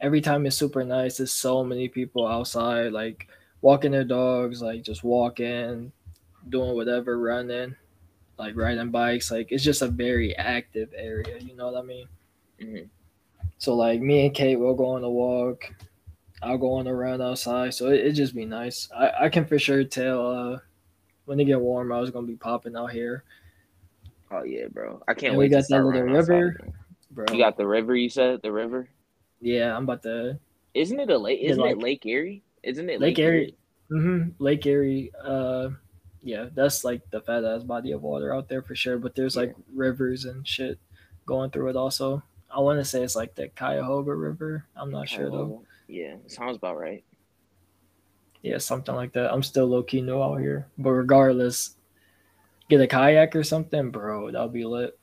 every 0.00 0.20
time 0.20 0.46
it's 0.46 0.56
super 0.56 0.84
nice. 0.84 1.16
There's 1.16 1.32
so 1.32 1.64
many 1.64 1.88
people 1.88 2.26
outside, 2.26 2.92
like 2.92 3.26
walking 3.62 3.90
their 3.92 4.04
dogs, 4.04 4.62
like 4.62 4.82
just 4.82 5.02
walking, 5.02 5.90
doing 6.50 6.74
whatever, 6.76 7.18
running, 7.18 7.74
like 8.38 8.54
riding 8.56 8.90
bikes. 8.90 9.30
Like 9.30 9.50
it's 9.50 9.64
just 9.64 9.82
a 9.82 9.88
very 9.88 10.36
active 10.36 10.92
area. 10.96 11.38
You 11.40 11.56
know 11.56 11.70
what 11.72 11.82
I 11.82 11.86
mean? 11.86 12.08
Mhm. 12.60 12.88
So 13.58 13.74
like 13.74 14.00
me 14.00 14.26
and 14.26 14.34
Kate 14.34 14.56
will 14.56 14.74
go 14.74 14.86
on 14.86 15.04
a 15.04 15.10
walk. 15.10 15.72
I'll 16.42 16.58
go 16.58 16.72
on 16.74 16.86
a 16.86 16.94
run 16.94 17.22
outside. 17.22 17.72
So 17.74 17.88
it, 17.90 18.00
it 18.06 18.12
just 18.12 18.34
be 18.34 18.44
nice. 18.44 18.88
I, 18.94 19.10
I 19.22 19.28
can 19.28 19.46
for 19.46 19.58
sure 19.58 19.84
tell 19.84 20.26
uh 20.54 20.58
when 21.24 21.40
it 21.40 21.44
get 21.46 21.60
warm 21.60 21.90
I 21.92 22.00
was 22.00 22.10
gonna 22.10 22.26
be 22.26 22.36
popping 22.36 22.76
out 22.76 22.92
here. 22.92 23.24
Oh 24.30 24.42
yeah, 24.42 24.66
bro. 24.70 25.02
I 25.08 25.14
can't 25.14 25.30
And 25.32 25.38
wait 25.38 25.44
we 25.46 25.48
to 25.50 25.54
got 25.62 25.68
that 25.70 25.84
little 25.84 26.02
outside 26.16 26.32
river. 26.32 26.48
again. 26.60 26.72
Bro. 27.12 27.26
You 27.32 27.38
got 27.38 27.56
the 27.56 27.66
river. 27.66 27.94
You 27.94 28.08
said 28.10 28.42
the 28.42 28.50
river. 28.52 28.88
yeah, 29.40 29.74
I'm 29.76 29.84
about 29.84 30.02
to 30.02 30.38
Isn't 30.74 30.98
it 31.00 31.10
a 31.10 31.16
lake? 31.18 31.40
Isn't 31.40 31.62
like- 31.62 31.72
it 31.72 31.78
Lake 31.78 32.04
Erie? 32.06 32.42
Isn't 32.62 32.90
it 32.90 33.00
Lake 33.00 33.18
Erie. 33.18 33.54
hmm 33.88 34.22
Lake 34.38 34.66
Erie. 34.66 35.12
Uh 35.22 35.70
yeah, 36.22 36.46
that's 36.54 36.84
like 36.84 37.02
the 37.10 37.20
fat 37.20 37.44
ass 37.44 37.62
body 37.62 37.92
of 37.92 38.02
water 38.02 38.34
out 38.34 38.48
there 38.48 38.62
for 38.62 38.74
sure. 38.74 38.98
But 38.98 39.14
there's 39.14 39.36
like 39.36 39.54
rivers 39.72 40.24
and 40.24 40.46
shit 40.46 40.78
going 41.26 41.50
through 41.50 41.68
it 41.68 41.76
also. 41.76 42.22
I 42.54 42.60
want 42.60 42.78
to 42.78 42.84
say 42.84 43.02
it's 43.02 43.16
like 43.16 43.34
the 43.34 43.48
Cuyahoga 43.48 44.14
River. 44.14 44.64
I'm 44.76 44.90
not 44.90 45.08
sure 45.08 45.30
though. 45.30 45.64
Yeah, 45.88 46.14
sounds 46.28 46.56
about 46.56 46.78
right. 46.78 47.04
Yeah, 48.42 48.58
something 48.58 48.94
like 48.94 49.12
that. 49.14 49.32
I'm 49.32 49.42
still 49.42 49.66
low 49.66 49.82
key 49.82 50.02
new 50.02 50.22
out 50.22 50.36
here, 50.36 50.66
but 50.78 50.90
regardless, 50.90 51.76
get 52.68 52.80
a 52.80 52.86
kayak 52.86 53.34
or 53.34 53.42
something, 53.42 53.90
bro. 53.90 54.30
That'll 54.30 54.48
be 54.48 54.64
lit. 54.64 54.98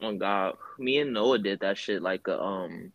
Oh 0.00 0.16
God, 0.16 0.56
me 0.78 0.98
and 0.98 1.12
Noah 1.12 1.38
did 1.38 1.60
that 1.60 1.76
shit 1.76 2.02
like 2.02 2.28
uh, 2.28 2.38
um 2.38 2.92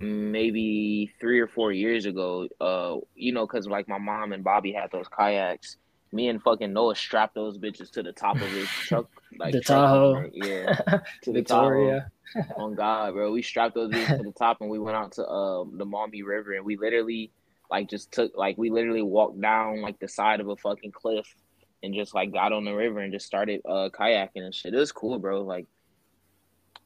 maybe 0.00 1.12
three 1.20 1.38
or 1.38 1.46
four 1.46 1.70
years 1.72 2.06
ago. 2.06 2.48
Uh, 2.60 2.96
you 3.14 3.32
know, 3.32 3.46
cause 3.46 3.66
like 3.68 3.88
my 3.88 3.98
mom 3.98 4.32
and 4.32 4.42
Bobby 4.42 4.72
had 4.72 4.90
those 4.90 5.06
kayaks. 5.08 5.76
Me 6.12 6.28
and 6.28 6.40
fucking 6.42 6.72
Noah 6.72 6.94
strapped 6.94 7.34
those 7.34 7.58
bitches 7.58 7.90
to 7.92 8.02
the 8.02 8.12
top 8.12 8.36
of 8.36 8.48
his 8.48 8.68
truck, 8.86 9.08
like 9.38 9.52
The 9.52 9.60
truck 9.60 9.78
Tahoe. 9.78 10.14
it. 10.20 10.32
yeah, 10.34 11.00
to 11.22 11.32
the 11.32 11.42
Tahoe. 11.42 12.00
On 12.56 12.74
God, 12.74 13.14
bro, 13.14 13.32
we 13.32 13.42
strapped 13.42 13.74
those 13.74 13.92
to 13.92 13.98
the 13.98 14.32
top 14.36 14.58
and 14.60 14.70
we 14.70 14.78
went 14.78 14.96
out 14.96 15.12
to 15.12 15.28
um 15.28 15.76
the 15.76 15.84
Maumee 15.84 16.22
River 16.22 16.52
and 16.52 16.64
we 16.64 16.76
literally 16.76 17.30
like 17.70 17.88
just 17.88 18.12
took 18.12 18.36
like 18.36 18.58
we 18.58 18.70
literally 18.70 19.02
walked 19.02 19.40
down 19.40 19.80
like 19.80 19.98
the 19.98 20.08
side 20.08 20.40
of 20.40 20.48
a 20.48 20.56
fucking 20.56 20.92
cliff 20.92 21.26
and 21.82 21.94
just 21.94 22.14
like 22.14 22.32
got 22.32 22.52
on 22.52 22.64
the 22.64 22.72
river 22.72 23.00
and 23.00 23.12
just 23.12 23.26
started 23.26 23.60
uh 23.68 23.88
kayaking 23.92 24.42
and 24.42 24.54
shit. 24.54 24.74
It 24.74 24.78
was 24.78 24.92
cool, 24.92 25.18
bro. 25.18 25.42
Like 25.42 25.66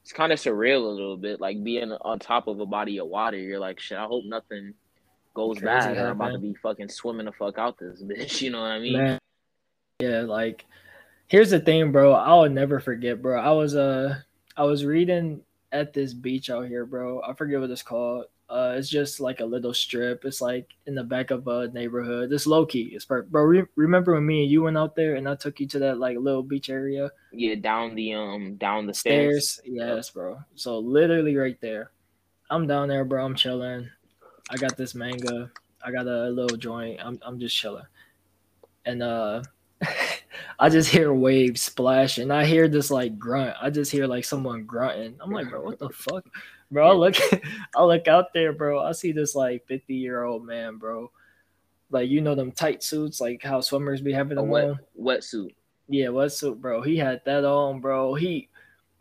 it's 0.02 0.12
kind 0.12 0.32
of 0.32 0.38
surreal 0.38 0.82
a 0.82 0.88
little 0.88 1.16
bit, 1.16 1.40
like 1.40 1.62
being 1.62 1.92
on 1.92 2.18
top 2.18 2.46
of 2.48 2.60
a 2.60 2.66
body 2.66 2.98
of 2.98 3.08
water. 3.08 3.36
You're 3.36 3.58
like, 3.58 3.78
shit. 3.78 3.98
I 3.98 4.04
hope 4.04 4.24
nothing 4.24 4.72
goes 5.34 5.60
bad. 5.60 5.98
I'm 5.98 6.12
about 6.12 6.32
to 6.32 6.38
be 6.38 6.54
fucking 6.62 6.88
swimming 6.88 7.26
the 7.26 7.32
fuck 7.32 7.58
out 7.58 7.78
this 7.78 8.02
bitch. 8.04 8.40
You 8.40 8.50
know 8.50 8.62
what 8.62 8.70
I 8.70 8.78
mean? 8.78 8.96
Man. 8.96 9.18
Yeah, 10.00 10.22
like 10.22 10.64
here's 11.26 11.50
the 11.50 11.60
thing, 11.60 11.92
bro. 11.92 12.12
I'll 12.12 12.48
never 12.48 12.80
forget, 12.80 13.20
bro. 13.20 13.40
I 13.40 13.50
was 13.50 13.74
uh 13.74 14.16
I 14.58 14.64
was 14.64 14.84
reading 14.84 15.40
at 15.70 15.92
this 15.92 16.12
beach 16.12 16.50
out 16.50 16.66
here, 16.66 16.84
bro. 16.84 17.22
I 17.22 17.32
forget 17.32 17.60
what 17.60 17.70
it's 17.70 17.82
called. 17.82 18.24
Uh, 18.50 18.74
it's 18.76 18.88
just 18.88 19.20
like 19.20 19.38
a 19.40 19.44
little 19.44 19.72
strip. 19.72 20.24
It's 20.24 20.40
like 20.40 20.66
in 20.86 20.94
the 20.94 21.04
back 21.04 21.30
of 21.30 21.46
a 21.46 21.68
neighborhood. 21.68 22.32
It's 22.32 22.46
low 22.46 22.66
key. 22.66 22.90
It's 22.92 23.04
perfect. 23.04 23.30
Bro, 23.30 23.42
re- 23.44 23.66
remember 23.76 24.14
when 24.14 24.26
me 24.26 24.42
and 24.42 24.50
you 24.50 24.62
went 24.62 24.76
out 24.78 24.96
there 24.96 25.14
and 25.14 25.28
I 25.28 25.36
took 25.36 25.60
you 25.60 25.66
to 25.68 25.78
that 25.80 25.98
like 25.98 26.18
little 26.18 26.42
beach 26.42 26.70
area? 26.70 27.12
Yeah, 27.30 27.54
down 27.54 27.94
the 27.94 28.14
um 28.14 28.56
down 28.56 28.86
the 28.86 28.94
stairs. 28.94 29.50
stairs. 29.50 29.68
Yes, 29.70 30.10
bro. 30.10 30.38
So 30.56 30.78
literally 30.78 31.36
right 31.36 31.60
there. 31.60 31.92
I'm 32.50 32.66
down 32.66 32.88
there, 32.88 33.04
bro. 33.04 33.24
I'm 33.24 33.36
chilling. 33.36 33.88
I 34.50 34.56
got 34.56 34.76
this 34.76 34.94
manga. 34.94 35.52
I 35.84 35.92
got 35.92 36.06
a 36.06 36.30
little 36.30 36.56
joint. 36.56 36.98
I'm 37.04 37.20
I'm 37.22 37.38
just 37.38 37.54
chilling. 37.54 37.86
And 38.86 39.02
uh 39.02 39.42
I 40.58 40.68
just 40.68 40.90
hear 40.90 41.12
waves 41.14 41.62
splashing. 41.62 42.30
I 42.30 42.44
hear 42.44 42.68
this 42.68 42.90
like 42.90 43.18
grunt. 43.18 43.56
I 43.60 43.70
just 43.70 43.92
hear 43.92 44.06
like 44.06 44.24
someone 44.24 44.64
grunting. 44.64 45.16
I'm 45.20 45.30
like, 45.30 45.48
bro, 45.48 45.62
what 45.62 45.78
the 45.78 45.88
fuck? 45.90 46.24
Bro, 46.70 46.88
I 46.88 46.92
look 46.94 47.16
I 47.76 47.82
look 47.84 48.08
out 48.08 48.32
there, 48.32 48.52
bro. 48.52 48.82
I 48.82 48.92
see 48.92 49.12
this 49.12 49.34
like 49.34 49.66
50 49.66 49.94
year 49.94 50.24
old 50.24 50.44
man, 50.44 50.76
bro. 50.76 51.10
Like 51.90 52.10
you 52.10 52.20
know 52.20 52.34
them 52.34 52.52
tight 52.52 52.82
suits, 52.82 53.20
like 53.20 53.42
how 53.42 53.60
swimmers 53.60 54.00
be 54.00 54.12
having 54.12 54.36
A 54.36 54.42
them 54.42 54.50
wet 54.50 54.64
on. 54.70 54.78
wetsuit. 55.00 55.54
Yeah, 55.88 56.08
wetsuit, 56.08 56.60
bro. 56.60 56.82
He 56.82 56.96
had 56.98 57.22
that 57.24 57.44
on, 57.44 57.80
bro. 57.80 58.14
He 58.14 58.48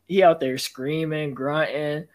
he 0.08 0.24
out 0.24 0.40
there 0.40 0.58
screaming, 0.58 1.34
grunting. 1.34 2.08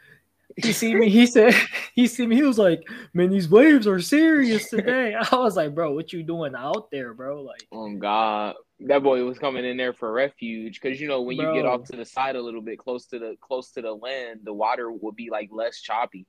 He 0.56 0.73
see 0.73 0.94
me. 0.94 1.09
He 1.09 1.26
said 1.26 1.54
he 1.94 2.06
see 2.06 2.26
me. 2.26 2.37
He 2.37 2.42
was 2.42 2.59
like, 2.59 2.82
"Man, 3.14 3.30
these 3.30 3.49
waves 3.49 3.87
are 3.87 4.00
serious 4.00 4.68
today." 4.68 5.14
I 5.32 5.37
was 5.37 5.56
like, 5.56 5.75
"Bro, 5.75 5.94
what 5.94 6.12
you 6.12 6.23
doing 6.23 6.54
out 6.54 6.90
there, 6.90 7.14
bro?" 7.14 7.42
Like, 7.42 7.66
oh 7.73 7.94
God, 7.97 8.54
that 8.80 9.02
boy 9.02 9.25
was 9.25 9.38
coming 9.38 9.64
in 9.64 9.76
there 9.76 9.92
for 9.92 10.12
refuge 10.12 10.80
because 10.80 11.00
you 11.00 11.09
know 11.09 11.23
when 11.23 11.37
bro. 11.37 11.54
you 11.54 11.62
get 11.62 11.68
off 11.68 11.85
to 11.85 11.97
the 11.97 12.04
side 12.04 12.37
a 12.37 12.42
little 12.42 12.61
bit, 12.61 12.78
close 12.78 13.06
to 13.06 13.18
the 13.18 13.37
close 13.40 13.71
to 13.73 13.82
the 13.82 13.92
land, 13.92 14.40
the 14.44 14.52
water 14.52 14.90
will 14.90 15.12
be 15.12 15.30
like 15.30 15.49
less 15.52 15.80
choppy. 15.80 16.26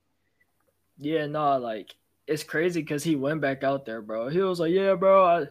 Yeah, 0.97 1.25
no, 1.27 1.57
like 1.57 1.93
it's 2.27 2.43
crazy 2.43 2.81
because 2.81 3.03
he 3.03 3.15
went 3.15 3.41
back 3.41 3.63
out 3.63 3.85
there, 3.85 4.01
bro. 4.01 4.29
He 4.29 4.39
was 4.41 4.59
like, 4.59 4.71
"Yeah, 4.71 4.95
bro, 4.95 5.25
I, 5.25 5.47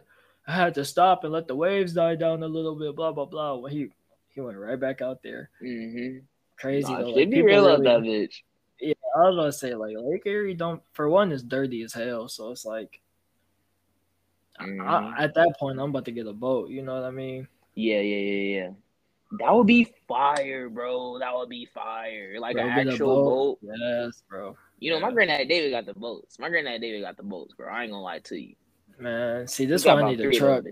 I 0.47 0.55
had 0.55 0.73
to 0.75 0.85
stop 0.85 1.23
and 1.23 1.33
let 1.33 1.47
the 1.47 1.55
waves 1.55 1.93
die 1.93 2.15
down 2.15 2.43
a 2.43 2.47
little 2.47 2.75
bit." 2.75 2.95
Blah 2.95 3.11
blah 3.11 3.25
blah. 3.25 3.55
When 3.55 3.71
he 3.71 3.89
he 4.29 4.41
went 4.41 4.57
right 4.57 4.79
back 4.79 5.01
out 5.01 5.21
there. 5.23 5.49
Mm-hmm. 5.61 6.19
Crazy 6.57 6.91
nah, 6.91 6.99
though. 6.99 7.09
Like, 7.09 7.29
be 7.29 7.41
real 7.41 7.65
really, 7.65 7.83
that 7.83 7.99
bitch. 7.99 8.41
Yeah, 8.83 8.93
I 9.15 9.29
was 9.29 9.35
gonna 9.37 9.51
say 9.53 9.75
like 9.75 9.95
Lake 9.97 10.25
Erie 10.25 10.53
don't 10.53 10.81
for 10.91 11.07
one 11.07 11.31
is 11.31 11.41
dirty 11.41 11.83
as 11.83 11.93
hell, 11.93 12.27
so 12.27 12.51
it's 12.51 12.65
like 12.65 12.99
mm-hmm. 14.59 14.81
I, 14.81 15.23
at 15.23 15.33
that 15.35 15.55
point 15.57 15.79
I'm 15.79 15.91
about 15.91 16.03
to 16.05 16.11
get 16.11 16.27
a 16.27 16.33
boat. 16.33 16.69
You 16.69 16.81
know 16.81 16.95
what 16.95 17.05
I 17.05 17.11
mean? 17.11 17.47
Yeah, 17.75 18.01
yeah, 18.01 18.17
yeah, 18.17 18.59
yeah. 18.59 18.69
That 19.39 19.55
would 19.55 19.67
be 19.67 19.93
fire, 20.05 20.69
bro. 20.69 21.17
That 21.19 21.33
would 21.33 21.47
be 21.47 21.65
fire. 21.73 22.35
Like 22.39 22.57
bro, 22.57 22.65
an 22.65 22.89
actual 22.89 23.23
boat. 23.23 23.61
boat. 23.61 23.73
Yes, 23.79 24.21
bro. 24.29 24.57
You 24.79 24.91
know, 24.91 24.99
my 24.99 25.13
granddad 25.13 25.47
David 25.47 25.71
got 25.71 25.85
the 25.85 25.97
boats. 25.97 26.37
My 26.39 26.49
granddad 26.49 26.81
David 26.81 27.03
got 27.03 27.15
the 27.15 27.23
boats, 27.23 27.53
bro. 27.53 27.71
I 27.71 27.83
ain't 27.83 27.91
gonna 27.91 28.03
lie 28.03 28.19
to 28.19 28.35
you. 28.35 28.55
Man, 28.99 29.47
see, 29.47 29.65
this 29.65 29.85
one 29.85 30.03
I 30.03 30.09
need 30.09 30.19
a 30.19 30.31
truck. 30.31 30.65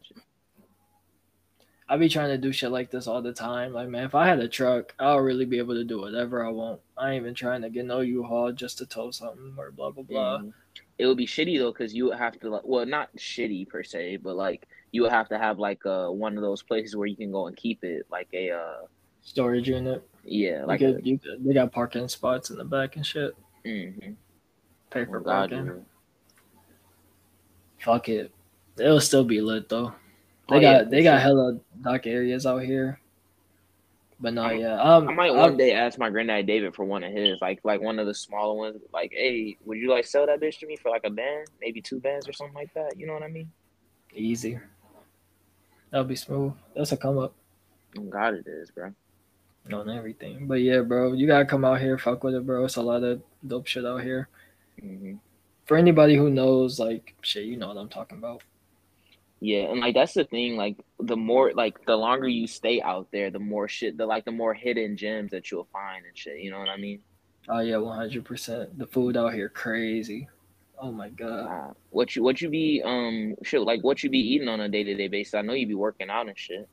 I 1.92 1.98
be 1.98 2.08
trying 2.08 2.30
to 2.30 2.38
do 2.38 2.54
shit 2.54 2.72
like 2.72 2.90
this 2.90 3.06
all 3.06 3.22
the 3.22 3.34
time. 3.34 3.74
Like, 3.74 3.90
man, 3.90 4.06
if 4.06 4.16
I 4.16 4.26
had 4.26 4.40
a 4.40 4.48
truck, 4.48 4.96
I'll 4.98 5.20
really 5.20 5.44
be 5.44 5.58
able 5.58 5.74
to 5.74 5.84
do 5.84 6.00
whatever 6.00 6.46
I 6.46 6.50
want. 6.50 6.80
I 6.98 7.12
ain't 7.12 7.24
even 7.24 7.34
trying 7.34 7.64
to 7.64 7.70
get 7.70 7.86
no 7.86 8.00
U-Haul 8.00 8.54
just 8.54 8.78
to 8.78 8.86
tow 8.86 9.12
something 9.12 9.56
or 9.58 9.72
blah 9.72 9.92
blah 9.92 10.04
blah. 10.04 10.38
Mm. 10.38 10.54
It 10.98 11.06
would 11.06 11.18
be 11.18 11.28
shitty 11.28 11.60
though, 11.60 11.74
because 11.74 11.94
you 11.94 12.06
would 12.06 12.18
have 12.18 12.40
to 12.40 12.50
like, 12.50 12.62
well, 12.64 12.86
not 12.86 13.14
shitty 13.18 13.68
per 13.68 13.84
se, 13.84 14.20
but 14.24 14.38
like 14.38 14.70
you 14.94 15.02
would 15.02 15.12
have 15.12 15.28
to 15.30 15.38
have 15.38 15.60
like 15.60 15.86
uh 15.86 16.08
one 16.08 16.38
of 16.38 16.44
those 16.44 16.64
places 16.64 16.96
where 16.96 17.08
you 17.08 17.18
can 17.18 17.30
go 17.30 17.48
and 17.48 17.58
keep 17.58 17.84
it, 17.84 18.06
like 18.10 18.30
a 18.32 18.52
uh 18.52 18.86
storage 19.22 19.68
unit. 19.68 20.02
Yeah, 20.24 20.64
like 20.64 20.80
you 20.80 20.94
could, 20.94 21.04
a, 21.04 21.10
you 21.10 21.20
could, 21.20 21.44
they 21.44 21.54
got 21.54 21.74
parking 21.74 22.08
spots 22.08 22.52
in 22.52 22.58
the 22.58 22.64
back 22.64 22.96
and 22.96 23.06
shit. 23.06 23.36
Mm-hmm. 23.66 24.14
Pay 24.92 25.04
for 25.04 25.20
oh, 25.20 25.24
parking. 25.24 25.86
Fuck 27.80 28.08
it, 28.08 28.32
it'll 28.78 29.02
still 29.02 29.26
be 29.26 29.42
lit 29.42 29.68
though. 29.68 29.94
They 30.52 30.58
oh, 30.58 30.62
got 30.62 30.72
yeah, 30.72 30.84
they 30.84 31.02
got 31.02 31.22
hella 31.22 31.60
dock 31.82 32.06
areas 32.06 32.46
out 32.46 32.64
here. 32.64 33.00
But 34.20 34.34
no, 34.34 34.50
yeah. 34.50 34.82
Um, 34.82 35.08
I 35.08 35.14
might 35.14 35.34
one 35.34 35.56
day 35.56 35.72
ask 35.72 35.98
my 35.98 36.10
granddad 36.10 36.46
David 36.46 36.76
for 36.76 36.84
one 36.84 37.06
of 37.06 37.14
his, 37.14 37.40
like 37.42 37.62
like 37.64 37.82
one 37.82 38.00
of 38.00 38.06
the 38.06 38.14
smaller 38.14 38.54
ones. 38.54 38.82
Like, 38.94 39.14
hey, 39.16 39.58
would 39.64 39.78
you 39.78 39.90
like 39.90 40.06
sell 40.06 40.26
that 40.26 40.42
bitch 40.42 40.60
to 40.60 40.68
me 40.68 40.76
for 40.76 40.90
like 40.90 41.06
a 41.06 41.10
band, 41.10 41.48
maybe 41.62 41.82
two 41.82 42.02
bands 42.02 42.28
or 42.28 42.34
something 42.34 42.54
like 42.54 42.74
that? 42.74 43.00
You 43.00 43.08
know 43.08 43.14
what 43.14 43.24
I 43.24 43.30
mean? 43.30 43.50
Easy. 44.14 44.60
That'll 45.90 46.06
be 46.06 46.18
smooth. 46.18 46.52
That's 46.76 46.92
a 46.92 46.98
come 46.98 47.18
up. 47.18 47.34
God, 48.10 48.34
it 48.34 48.46
is, 48.46 48.72
bro. 48.72 48.94
On 49.72 49.90
everything, 49.90 50.48
but 50.48 50.56
yeah, 50.56 50.82
bro, 50.82 51.14
you 51.14 51.28
gotta 51.28 51.46
come 51.46 51.64
out 51.64 51.80
here, 51.80 51.98
fuck 51.98 52.26
with 52.26 52.36
it, 52.36 52.46
bro. 52.46 52.66
It's 52.66 52.76
a 52.76 52.82
lot 52.82 53.04
of 53.04 53.22
dope 53.48 53.68
shit 53.68 53.86
out 53.86 54.02
here. 54.02 54.28
Mm-hmm. 54.84 55.14
For 55.66 55.78
anybody 55.78 56.18
who 56.18 56.30
knows, 56.30 56.80
like, 56.80 57.16
shit, 57.22 57.46
you 57.46 57.58
know 57.58 57.68
what 57.68 57.78
I'm 57.78 57.88
talking 57.88 58.18
about. 58.18 58.42
Yeah, 59.44 59.72
and 59.72 59.80
like 59.82 59.96
that's 59.96 60.14
the 60.14 60.24
thing. 60.24 60.56
Like 60.56 60.78
the 61.00 61.18
more, 61.18 61.52
like 61.54 61.84
the 61.86 61.98
longer 61.98 62.28
you 62.28 62.46
stay 62.46 62.80
out 62.80 63.08
there, 63.12 63.32
the 63.32 63.40
more 63.40 63.68
shit, 63.68 63.98
the 63.98 64.06
like 64.06 64.24
the 64.24 64.32
more 64.32 64.54
hidden 64.54 64.96
gems 64.96 65.32
that 65.32 65.50
you'll 65.50 65.68
find 65.74 66.06
and 66.06 66.16
shit. 66.16 66.40
You 66.40 66.52
know 66.52 66.60
what 66.60 66.70
I 66.70 66.78
mean? 66.78 67.00
Oh 67.50 67.60
yeah, 67.60 67.78
one 67.78 67.98
hundred 67.98 68.24
percent. 68.24 68.78
The 68.78 68.86
food 68.86 69.18
out 69.18 69.34
here 69.34 69.50
crazy. 69.50 70.30
Oh 70.78 70.92
my 70.92 71.10
god. 71.10 71.48
Uh, 71.48 71.74
what 71.90 72.16
you 72.16 72.22
what 72.22 72.40
you 72.40 72.50
be 72.50 72.84
um 72.86 73.36
shit 73.44 73.62
like 73.62 73.84
what 73.84 74.04
you 74.04 74.12
be 74.12 74.20
eating 74.20 74.48
on 74.48 74.62
a 74.62 74.70
day 74.70 74.84
to 74.84 74.96
day 74.96 75.08
basis? 75.08 75.34
I 75.34 75.42
know 75.42 75.54
you 75.54 75.66
be 75.66 75.74
working 75.74 76.12
out 76.12 76.28
and 76.28 76.38
shit. 76.38 76.70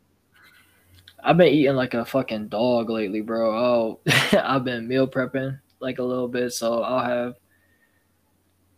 I've 1.24 1.38
been 1.38 1.48
eating 1.48 1.74
like 1.74 1.94
a 1.94 2.04
fucking 2.04 2.48
dog 2.48 2.90
lately, 2.90 3.22
bro. 3.22 3.56
Oh, 3.56 4.00
I've 4.32 4.64
been 4.64 4.86
meal 4.86 5.08
prepping 5.08 5.58
like 5.80 5.98
a 5.98 6.04
little 6.04 6.28
bit, 6.28 6.52
so 6.52 6.82
I'll 6.82 7.04
have 7.04 7.34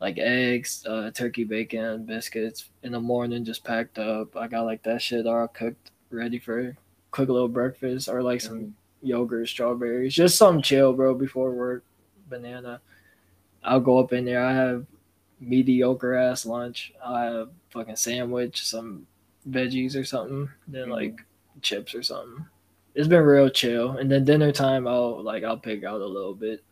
like 0.01 0.19
eggs, 0.19 0.85
uh, 0.87 1.11
turkey 1.13 1.45
bacon, 1.45 2.07
biscuits 2.07 2.71
in 2.83 2.93
the 2.93 3.01
morning, 3.01 3.45
just 3.45 3.65
packed 3.65 3.99
up. 3.99 4.37
I 4.37 4.49
got 4.49 4.65
like 4.65 4.83
that 4.85 5.03
shit 5.03 5.27
all 5.27 5.49
cooked, 5.49 5.91
ready 6.11 6.39
for 6.39 6.77
quick 7.11 7.29
little 7.29 7.49
breakfast, 7.49 8.09
or 8.09 8.23
like 8.23 8.41
some 8.41 8.61
mm. 8.61 8.73
yogurt, 9.03 9.49
strawberries, 9.49 10.15
just 10.15 10.39
some 10.39 10.63
chill, 10.63 10.93
bro, 10.93 11.15
before 11.15 11.53
work. 11.53 11.85
Banana. 12.29 12.81
I'll 13.63 13.81
go 13.81 13.99
up 13.99 14.13
in 14.13 14.25
there. 14.25 14.43
I 14.43 14.55
have 14.55 14.87
mediocre 15.41 16.15
ass 16.15 16.47
lunch. 16.47 16.93
I 17.05 17.25
have 17.25 17.51
fucking 17.71 17.97
sandwich, 17.97 18.65
some 18.65 19.07
veggies 19.49 19.97
or 19.97 20.05
something, 20.05 20.49
then 20.69 20.89
mm 20.89 20.93
like 20.93 21.21
chips 21.63 21.95
or 21.95 22.03
something. 22.03 22.47
It's 22.95 23.09
been 23.09 23.23
real 23.23 23.51
chill. 23.51 23.99
And 23.99 24.11
then 24.11 24.25
dinner 24.25 24.53
time, 24.53 24.87
I'll 24.87 25.23
like 25.23 25.45
I'll 25.45 25.59
pick 25.59 25.85
out 25.85 26.01
a 26.01 26.07
little 26.07 26.35
bit 26.35 26.63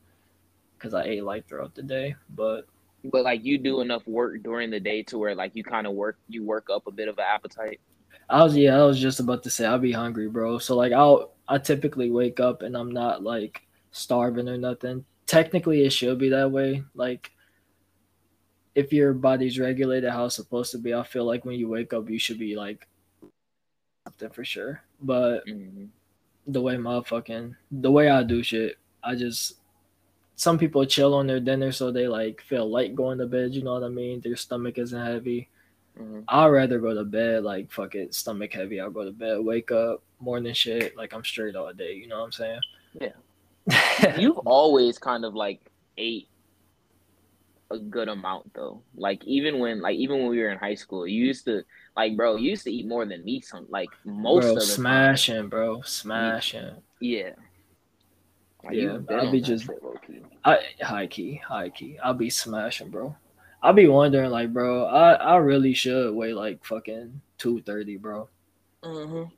because 0.78 0.94
I 0.94 1.04
ate 1.04 1.24
light 1.24 1.44
throughout 1.46 1.74
the 1.74 1.82
day, 1.82 2.14
but 2.34 2.66
but 3.04 3.24
like 3.24 3.44
you 3.44 3.58
do 3.58 3.80
enough 3.80 4.06
work 4.06 4.42
during 4.42 4.70
the 4.70 4.80
day 4.80 5.02
to 5.04 5.18
where 5.18 5.34
like 5.34 5.52
you 5.54 5.62
kind 5.62 5.86
of 5.86 5.94
work 5.94 6.18
you 6.28 6.44
work 6.44 6.68
up 6.70 6.86
a 6.86 6.90
bit 6.90 7.08
of 7.08 7.18
an 7.18 7.24
appetite. 7.26 7.80
I 8.28 8.42
was 8.42 8.56
yeah, 8.56 8.78
I 8.78 8.84
was 8.84 9.00
just 9.00 9.20
about 9.20 9.42
to 9.44 9.50
say 9.50 9.66
I'll 9.66 9.78
be 9.78 9.92
hungry, 9.92 10.28
bro. 10.28 10.58
So 10.58 10.76
like 10.76 10.92
I'll 10.92 11.32
I 11.46 11.58
typically 11.58 12.10
wake 12.10 12.40
up 12.40 12.62
and 12.62 12.76
I'm 12.76 12.92
not 12.92 13.22
like 13.22 13.62
starving 13.90 14.48
or 14.48 14.58
nothing. 14.58 15.04
Technically 15.26 15.84
it 15.84 15.90
should 15.90 16.18
be 16.18 16.28
that 16.30 16.50
way. 16.50 16.82
Like 16.94 17.30
if 18.74 18.92
your 18.92 19.12
body's 19.12 19.58
regulated 19.58 20.10
how 20.10 20.26
it's 20.26 20.36
supposed 20.36 20.72
to 20.72 20.78
be, 20.78 20.94
I 20.94 21.02
feel 21.02 21.24
like 21.24 21.44
when 21.44 21.58
you 21.58 21.68
wake 21.68 21.92
up 21.92 22.10
you 22.10 22.18
should 22.18 22.38
be 22.38 22.56
like 22.56 22.86
something 24.04 24.30
for 24.30 24.44
sure. 24.44 24.82
But 25.00 25.46
mm-hmm. 25.46 25.86
the 26.48 26.60
way 26.60 26.76
my 26.76 27.02
fucking 27.02 27.54
the 27.70 27.90
way 27.90 28.08
I 28.10 28.24
do 28.24 28.42
shit, 28.42 28.76
I 29.02 29.14
just 29.14 29.57
some 30.38 30.56
people 30.56 30.86
chill 30.86 31.14
on 31.14 31.26
their 31.26 31.40
dinner 31.40 31.72
so 31.72 31.90
they 31.90 32.06
like 32.06 32.40
feel 32.42 32.70
light 32.70 32.94
going 32.94 33.18
to 33.18 33.26
bed. 33.26 33.52
You 33.52 33.62
know 33.64 33.74
what 33.74 33.82
I 33.82 33.88
mean? 33.88 34.20
Their 34.20 34.36
stomach 34.36 34.78
isn't 34.78 35.04
heavy. 35.04 35.48
Mm-hmm. 36.00 36.20
I'd 36.28 36.46
rather 36.46 36.78
go 36.78 36.94
to 36.94 37.02
bed 37.02 37.42
like 37.42 37.72
fuck 37.72 37.96
it, 37.96 38.14
stomach 38.14 38.52
heavy. 38.52 38.80
I'll 38.80 38.88
go 38.88 39.04
to 39.04 39.10
bed, 39.10 39.38
wake 39.40 39.72
up, 39.72 40.00
morning 40.20 40.54
shit, 40.54 40.96
like 40.96 41.12
I'm 41.12 41.24
straight 41.24 41.56
all 41.56 41.72
day. 41.72 41.94
You 41.94 42.06
know 42.06 42.20
what 42.20 42.26
I'm 42.26 42.32
saying? 42.32 42.60
Yeah. 43.00 44.16
You've 44.16 44.38
always 44.38 44.96
kind 44.96 45.24
of 45.24 45.34
like 45.34 45.60
ate 45.96 46.28
a 47.72 47.78
good 47.80 48.08
amount 48.08 48.54
though. 48.54 48.80
Like 48.94 49.24
even 49.24 49.58
when 49.58 49.80
like 49.80 49.96
even 49.96 50.20
when 50.20 50.28
we 50.28 50.38
were 50.38 50.50
in 50.50 50.58
high 50.58 50.76
school, 50.76 51.04
you 51.04 51.24
used 51.24 51.46
to 51.46 51.64
like 51.96 52.16
bro, 52.16 52.36
you 52.36 52.50
used 52.50 52.62
to 52.62 52.72
eat 52.72 52.86
more 52.86 53.04
than 53.04 53.24
me 53.24 53.40
some 53.40 53.66
like 53.70 53.90
most 54.04 54.42
bro, 54.42 54.50
of 54.52 54.54
the 54.60 54.66
smashing, 54.66 55.34
time. 55.34 55.48
bro, 55.48 55.82
smashing. 55.82 56.76
Yeah. 57.00 57.30
Like, 58.62 58.76
yeah, 58.76 58.98
I'll 59.10 59.32
be 59.32 59.40
just 59.40 59.68
I 60.44 60.58
high 60.80 61.06
key, 61.06 61.36
high 61.36 61.70
key. 61.70 61.98
I'll 62.02 62.14
be 62.14 62.30
smashing, 62.30 62.90
bro. 62.90 63.14
I'll 63.62 63.72
be 63.72 63.88
wondering, 63.88 64.30
like, 64.30 64.52
bro, 64.52 64.86
I 64.86 65.14
I 65.14 65.36
really 65.36 65.74
should 65.74 66.14
weigh 66.14 66.32
like 66.32 66.64
fucking 66.64 67.20
two 67.38 67.60
thirty, 67.62 67.96
bro. 67.96 68.28
Mm-hmm. 68.82 69.32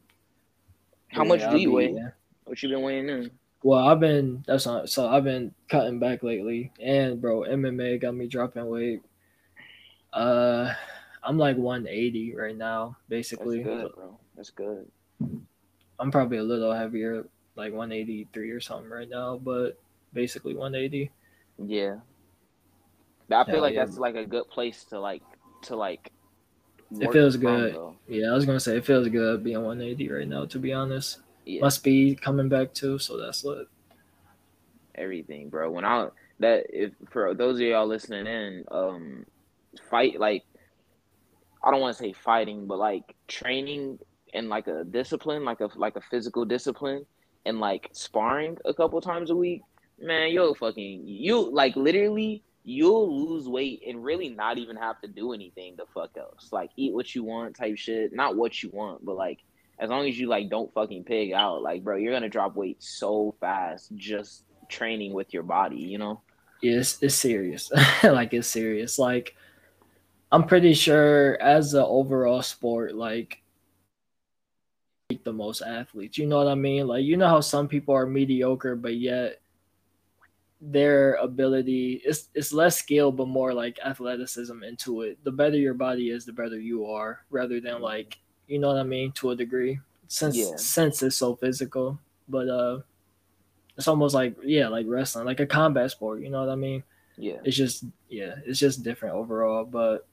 How 1.09 1.23
yeah, 1.23 1.29
much 1.29 1.41
do 1.41 1.47
I'll 1.47 1.57
you 1.57 1.69
be, 1.69 1.75
weigh? 1.75 1.93
Yeah. 1.93 2.11
What 2.45 2.63
you 2.63 2.69
been 2.69 2.83
weighing 2.83 3.09
in? 3.09 3.31
Well, 3.63 3.87
I've 3.87 4.01
been 4.01 4.45
that's 4.47 4.67
not 4.67 4.89
so 4.89 5.09
I've 5.09 5.25
been 5.25 5.55
cutting 5.69 5.99
back 5.99 6.23
lately, 6.23 6.73
and 6.81 7.21
bro, 7.21 7.41
MMA 7.43 8.01
got 8.01 8.15
me 8.15 8.27
dropping 8.27 8.67
weight. 8.67 9.03
Uh, 10.13 10.73
I'm 11.23 11.39
like 11.39 11.57
180 11.57 12.35
right 12.35 12.57
now, 12.57 12.97
basically. 13.09 13.63
That's 13.63 13.83
good, 13.83 13.95
bro. 13.95 14.19
That's 14.37 14.51
good. 14.51 14.91
I'm 15.99 16.11
probably 16.11 16.39
a 16.39 16.43
little 16.43 16.73
heavier 16.73 17.27
like 17.57 17.73
183 17.73 18.51
or 18.51 18.61
something 18.61 18.91
right 18.91 19.09
now, 19.09 19.37
but 19.37 19.79
basically 20.13 20.55
180. 20.55 21.11
Yeah. 21.67 21.97
I 23.31 23.45
feel 23.45 23.61
like 23.61 23.75
yeah. 23.75 23.85
that's 23.85 23.99
like 23.99 24.17
a 24.17 24.25
good 24.25 24.49
place 24.49 24.85
to 24.87 24.99
like 24.99 25.23
to 25.63 25.77
like. 25.77 26.11
It 26.91 27.13
feels 27.13 27.37
good. 27.37 27.75
Though. 27.75 27.95
Yeah, 28.09 28.31
I 28.31 28.35
was 28.35 28.45
gonna 28.45 28.59
say 28.59 28.77
it 28.77 28.85
feels 28.85 29.07
good 29.09 29.45
being 29.45 29.63
180 29.63 30.11
right 30.11 30.27
now. 30.27 30.45
To 30.47 30.59
be 30.59 30.73
honest, 30.73 31.21
yeah. 31.45 31.61
my 31.61 31.69
speed 31.69 32.21
coming 32.21 32.49
back 32.49 32.75
too, 32.75 32.99
so 32.99 33.17
that's 33.17 33.45
lit. 33.45 33.69
Everything, 34.97 35.49
bro. 35.49 35.71
When 35.71 35.85
I 35.85 36.09
that 36.41 36.67
if 36.71 36.93
for 37.11 37.33
those 37.35 37.57
of 37.57 37.63
y'all 37.63 37.87
listening 37.87 38.27
in, 38.27 38.65
um, 38.73 39.27
fight 39.89 40.19
like 40.19 40.43
I 41.63 41.71
don't 41.71 41.81
want 41.81 41.97
to 41.97 42.03
say 42.03 42.13
fighting, 42.13 42.67
but 42.67 42.79
like 42.79 43.15
training 43.29 43.99
and 44.35 44.49
like 44.49 44.67
a 44.67 44.85
discipline, 44.85 45.45
like 45.45 45.61
a 45.61 45.69
like 45.77 45.97
a 45.97 46.01
physical 46.01 46.45
discipline 46.45 47.05
and 47.47 47.61
like 47.61 47.89
sparring 47.93 48.57
a 48.65 48.75
couple 48.75 49.01
times 49.01 49.31
a 49.31 49.37
week, 49.37 49.63
man, 50.01 50.31
you'll 50.31 50.55
fucking 50.55 51.03
you 51.07 51.51
like 51.51 51.77
literally 51.77 52.43
you'll 52.63 53.29
lose 53.29 53.49
weight 53.49 53.83
and 53.87 54.05
really 54.05 54.29
not 54.29 54.59
even 54.59 54.77
have 54.77 55.01
to 55.01 55.09
do 55.09 55.33
anything 55.33 55.75
the 55.77 55.85
fuck 55.95 56.11
else. 56.17 56.51
Like 56.53 56.71
eat 56.77 56.93
what 56.93 57.15
you 57.15 57.25
want 57.25 57.57
type 57.57 57.77
shit. 57.77 58.13
Not 58.13 58.37
what 58.37 58.63
you 58.63 58.71
want, 58.71 59.05
but 59.05 59.17
like 59.17 59.41
as 59.79 59.89
long 59.89 60.07
as 60.09 60.19
you 60.19 60.29
like 60.29 60.51
don't 60.51 60.73
fucking 60.75 61.05
pig 61.05 61.33
out, 61.33 61.63
like 61.63 61.83
bro, 61.83 61.97
you're 61.97 62.13
gonna 62.13 62.29
drop 62.29 62.57
weight 62.57 62.83
so 62.83 63.35
fast 63.41 63.95
just 63.97 64.45
training 64.69 65.13
with 65.13 65.33
your 65.33 65.43
body, 65.43 65.79
you 65.79 65.99
know? 65.99 66.21
It's, 66.63 67.03
it's 67.03 67.15
serious. 67.15 67.73
like 68.03 68.35
it's 68.35 68.49
serious. 68.49 68.99
Like 68.99 69.35
I'm 70.31 70.45
pretty 70.45 70.75
sure 70.75 71.41
as 71.41 71.75
an 71.75 71.85
overall 71.87 72.43
sport, 72.43 72.95
like 72.95 73.39
the 75.25 75.33
most 75.33 75.63
athletes. 75.63 76.19
You 76.19 76.27
know 76.27 76.37
what 76.37 76.49
I 76.49 76.55
mean? 76.55 76.87
Like 76.87 77.05
you 77.05 77.17
know 77.17 77.29
how 77.29 77.41
some 77.41 77.67
people 77.67 77.95
are 77.95 78.07
mediocre, 78.07 78.77
but 78.77 78.97
yet 78.97 79.41
their 80.61 81.15
ability 81.15 82.03
is 82.05 82.29
it's 82.35 82.53
less 82.53 82.77
skill 82.77 83.11
but 83.11 83.29
more 83.29 83.55
like 83.55 83.79
athleticism 83.85 84.63
into 84.63 85.03
it. 85.03 85.19
The 85.25 85.33
better 85.33 85.57
your 85.57 85.75
body 85.75 86.11
is, 86.11 86.25
the 86.25 86.33
better 86.33 86.59
you 86.59 86.87
are, 86.87 87.25
rather 87.31 87.61
than 87.61 87.81
like 87.81 88.19
you 88.47 88.59
know 88.59 88.69
what 88.69 88.77
I 88.77 88.83
mean 88.83 89.13
to 89.13 89.31
a 89.31 89.37
degree. 89.37 89.81
Since 90.09 90.37
yeah. 90.37 90.57
since 90.57 91.03
it's 91.03 91.17
so 91.17 91.37
physical, 91.37 91.99
but 92.29 92.49
uh, 92.49 92.81
it's 93.77 93.89
almost 93.89 94.15
like 94.15 94.37
yeah, 94.43 94.69
like 94.69 94.87
wrestling, 94.89 95.25
like 95.25 95.41
a 95.41 95.47
combat 95.47 95.91
sport. 95.91 96.21
You 96.21 96.31
know 96.31 96.41
what 96.41 96.53
I 96.53 96.57
mean? 96.57 96.83
Yeah. 97.17 97.39
It's 97.45 97.57
just 97.57 97.85
yeah, 98.09 98.35
it's 98.45 98.59
just 98.59 98.83
different 98.83 99.15
overall. 99.15 99.65
But 99.65 100.07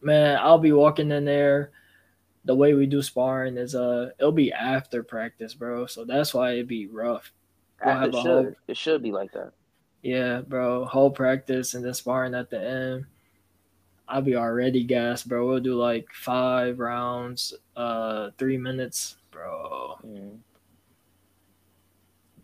man, 0.00 0.38
I'll 0.40 0.58
be 0.58 0.72
walking 0.72 1.10
in 1.10 1.24
there. 1.24 1.72
The 2.46 2.54
way 2.54 2.74
we 2.74 2.86
do 2.86 3.02
sparring 3.02 3.56
is 3.56 3.74
uh, 3.74 4.10
it'll 4.18 4.32
be 4.32 4.52
after 4.52 5.02
practice, 5.02 5.52
bro. 5.52 5.86
So 5.86 6.04
that's 6.04 6.32
why 6.32 6.52
it'd 6.52 6.68
be 6.68 6.86
rough 6.86 7.32
We'll 7.84 8.02
it 8.04 8.12
should. 8.12 8.22
Whole, 8.22 8.54
it 8.68 8.76
should 8.76 9.02
be 9.02 9.12
like 9.12 9.32
that. 9.32 9.52
Yeah, 10.02 10.42
bro. 10.42 10.84
Whole 10.84 11.10
practice 11.10 11.74
and 11.74 11.84
then 11.84 11.94
sparring 11.94 12.34
at 12.34 12.50
the 12.50 12.60
end. 12.62 13.06
I'll 14.06 14.22
be 14.22 14.36
already 14.36 14.84
gassed, 14.84 15.28
bro. 15.28 15.46
We'll 15.46 15.60
do 15.60 15.74
like 15.74 16.06
five 16.12 16.78
rounds, 16.78 17.54
uh, 17.74 18.30
three 18.36 18.58
minutes, 18.58 19.16
bro. 19.30 19.98
Mm. 20.06 20.38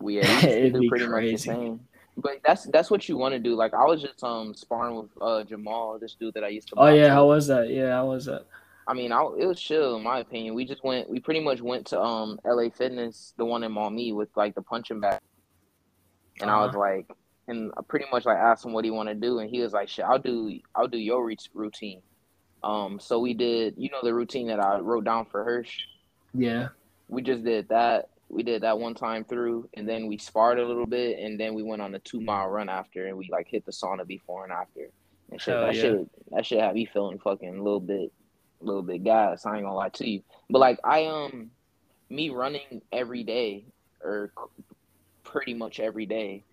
We 0.00 0.20
yeah, 0.20 0.40
do 0.70 0.88
pretty 0.88 1.07
crazy. 1.07 1.09
much 1.09 1.31
the 1.33 1.37
same. 1.37 1.81
But 2.16 2.40
that's 2.44 2.64
that's 2.64 2.90
what 2.90 3.09
you 3.09 3.16
want 3.16 3.35
to 3.35 3.38
do. 3.38 3.55
Like 3.55 3.74
I 3.74 3.85
was 3.85 4.00
just 4.00 4.24
um 4.24 4.55
sparring 4.55 4.96
with 4.96 5.11
uh 5.20 5.44
Jamal, 5.44 5.98
this 5.98 6.14
dude 6.14 6.35
that 6.35 6.44
I 6.44 6.48
used 6.48 6.68
to. 6.68 6.74
Oh 6.79 6.88
yeah, 6.88 7.05
with. 7.05 7.11
how 7.11 7.26
was 7.29 7.46
that? 7.48 7.68
Yeah, 7.68 7.90
how 7.90 8.09
was 8.09 8.24
that? 8.24 8.46
I 8.87 8.94
mean, 8.94 9.12
I, 9.12 9.20
it 9.38 9.46
was 9.46 9.61
chill 9.61 9.96
in 9.96 10.03
my 10.03 10.20
opinion. 10.20 10.55
We 10.55 10.64
just 10.64 10.83
went. 10.83 11.09
We 11.09 11.20
pretty 11.20 11.40
much 11.40 11.61
went 11.61 11.87
to 11.88 12.00
um 12.00 12.40
LA 12.44 12.70
Fitness, 12.70 13.35
the 13.37 13.44
one 13.44 13.62
in 13.62 13.72
Maumee, 13.72 14.12
with 14.12 14.31
like 14.35 14.55
the 14.55 14.62
punching 14.62 15.00
bag. 15.00 15.20
And 16.40 16.50
uh-huh. 16.50 16.61
I 16.61 16.66
was 16.66 16.74
uh-huh. 16.74 16.79
like, 16.79 17.12
and 17.48 17.72
I 17.76 17.83
pretty 17.83 18.07
much 18.12 18.24
like 18.24 18.38
asked 18.38 18.64
him 18.64 18.72
what 18.72 18.85
he 18.85 18.90
want 18.90 19.09
to 19.09 19.14
do, 19.14 19.40
and 19.40 19.50
he 19.50 19.61
was 19.61 19.72
like, 19.72 19.88
"Shit, 19.88 20.05
I'll 20.05 20.18
do. 20.18 20.59
I'll 20.74 20.88
do 20.88 20.98
your 20.98 21.31
routine." 21.55 22.03
Um, 22.62 23.00
so 23.00 23.18
we 23.18 23.35
did. 23.35 23.74
You 23.76 23.90
know 23.90 24.00
the 24.03 24.14
routine 24.14 24.46
that 24.48 24.61
I 24.61 24.79
wrote 24.79 25.05
down 25.05 25.26
for 25.26 25.44
Hirsch. 25.44 25.85
Yeah. 26.35 26.68
We 27.09 27.22
just 27.22 27.44
did 27.44 27.68
that. 27.68 28.11
We 28.29 28.44
did 28.44 28.62
that 28.62 28.79
one 28.79 28.94
time 28.94 29.24
through, 29.24 29.68
and 29.74 29.88
then 29.88 30.07
we 30.07 30.16
sparred 30.16 30.61
a 30.61 30.66
little 30.66 30.87
bit, 30.87 31.18
and 31.18 31.38
then 31.38 31.55
we 31.55 31.64
went 31.64 31.83
on 31.83 31.94
a 31.94 31.98
two 31.98 32.20
mile 32.20 32.46
run 32.48 32.68
after, 32.68 33.07
and 33.07 33.16
we 33.16 33.29
like 33.31 33.48
hit 33.48 33.66
the 33.66 33.72
sauna 33.72 34.07
before 34.07 34.44
and 34.44 34.53
after. 34.53 34.90
And 35.31 35.40
shit, 35.40 35.55
that 35.55 35.74
yeah. 35.74 35.81
shit, 35.81 36.31
that 36.31 36.46
shit 36.46 36.61
had 36.61 36.74
me 36.74 36.87
feeling 36.87 37.18
fucking 37.18 37.48
a 37.48 37.62
little 37.62 37.81
bit 37.81 38.12
a 38.61 38.64
little 38.64 38.83
bit 38.83 39.03
gas. 39.03 39.46
I 39.46 39.57
ain't 39.57 39.64
gonna 39.64 39.74
lie 39.74 39.88
to 39.88 40.09
you, 40.09 40.22
but 40.48 40.61
like 40.61 40.79
I 40.85 41.07
um, 41.07 41.50
me 42.09 42.31
running 42.31 42.83
every 42.92 43.24
day 43.24 43.64
or 44.03 44.33
pretty 45.30 45.54
much 45.54 45.80
every 45.80 46.06
day, 46.06 46.44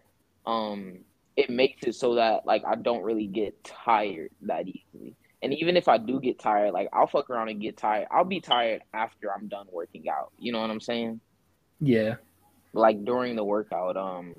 um, 0.45 0.99
it 1.35 1.49
makes 1.49 1.83
it 1.83 1.95
so 1.95 2.15
that 2.15 2.45
like 2.45 2.63
I 2.65 2.75
don't 2.75 3.03
really 3.03 3.27
get 3.27 3.63
tired 3.63 4.31
that 4.43 4.67
easily. 4.67 5.15
And 5.43 5.53
even 5.53 5.77
if 5.77 5.87
I 5.87 5.97
do 5.97 6.19
get 6.19 6.39
tired, 6.39 6.71
like 6.71 6.89
I'll 6.93 7.07
fuck 7.07 7.29
around 7.29 7.49
and 7.49 7.61
get 7.61 7.77
tired. 7.77 8.07
I'll 8.11 8.25
be 8.25 8.41
tired 8.41 8.81
after 8.93 9.31
I'm 9.31 9.47
done 9.47 9.67
working 9.71 10.09
out. 10.09 10.31
You 10.39 10.51
know 10.51 10.61
what 10.61 10.71
I'm 10.71 10.81
saying? 10.81 11.19
Yeah. 11.79 12.15
Like 12.73 13.05
during 13.05 13.35
the 13.35 13.43
workout, 13.43 13.97
um, 13.97 14.33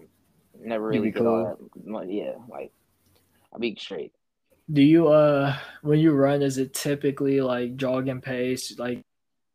never 0.60 0.88
really 0.88 1.12
cool. 1.12 1.56
that. 1.84 2.10
Yeah, 2.10 2.34
like 2.48 2.72
I'll 3.52 3.60
be 3.60 3.76
straight 3.78 4.12
do 4.70 4.82
you 4.82 5.08
uh 5.08 5.56
when 5.82 5.98
you 5.98 6.12
run 6.12 6.42
is 6.42 6.58
it 6.58 6.74
typically 6.74 7.40
like 7.40 7.76
jogging 7.76 8.20
pace 8.20 8.78
like 8.78 9.02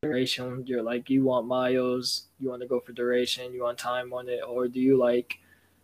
duration. 0.04 0.64
You're 0.68 0.84
like 0.84 1.10
you 1.10 1.24
want 1.24 1.48
miles 1.48 2.28
you 2.40 2.50
want 2.50 2.62
to 2.62 2.68
go 2.68 2.80
for 2.80 2.92
duration 2.92 3.54
you 3.54 3.64
want 3.64 3.78
time 3.78 4.14
on 4.14 4.28
it 4.30 4.42
or 4.48 4.68
do 4.68 4.80
you 4.80 4.98
like 4.98 5.36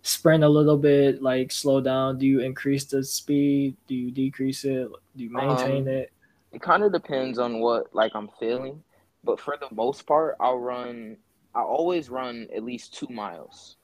sprint 0.02 0.44
a 0.44 0.50
little 0.50 0.78
bit 0.78 1.22
like 1.22 1.52
slow 1.52 1.82
down? 1.82 2.18
Do 2.18 2.26
you 2.26 2.40
increase 2.42 2.86
the 2.86 3.04
speed? 3.04 3.76
Do 3.88 3.96
you 3.96 4.12
decrease 4.12 4.64
it? 4.66 4.88
Do 5.16 5.24
you 5.24 5.32
maintain 5.32 5.84
um, 5.84 5.94
it? 5.94 6.12
it 6.52 6.62
kind 6.62 6.84
of 6.84 6.92
depends 6.92 7.38
on 7.38 7.60
what 7.60 7.94
like 7.94 8.12
i'm 8.16 8.28
feeling 8.40 8.82
but 9.24 9.40
for 9.40 9.56
the 9.60 9.68
most 9.76 10.08
part 10.08 10.36
i'll 10.40 10.58
run 10.58 11.16
i 11.56 11.62
always 11.62 12.10
run 12.10 12.48
at 12.56 12.64
least 12.64 12.94
two 12.94 13.08
miles. 13.10 13.76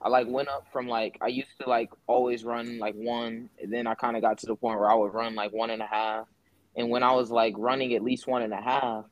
I 0.00 0.08
like 0.08 0.26
went 0.28 0.48
up 0.48 0.66
from 0.72 0.88
like 0.88 1.16
I 1.20 1.28
used 1.28 1.56
to 1.60 1.68
like 1.68 1.90
always 2.06 2.44
run 2.44 2.78
like 2.78 2.94
one, 2.94 3.48
and 3.60 3.72
then 3.72 3.86
I 3.86 3.94
kind 3.94 4.16
of 4.16 4.22
got 4.22 4.38
to 4.38 4.46
the 4.46 4.56
point 4.56 4.80
where 4.80 4.90
I 4.90 4.94
would 4.94 5.14
run 5.14 5.34
like 5.34 5.52
one 5.52 5.70
and 5.70 5.80
a 5.80 5.86
half. 5.86 6.26
And 6.74 6.90
when 6.90 7.02
I 7.02 7.12
was 7.12 7.30
like 7.30 7.54
running 7.56 7.94
at 7.94 8.02
least 8.02 8.26
one 8.26 8.42
and 8.42 8.52
a 8.52 8.60
half, 8.60 9.04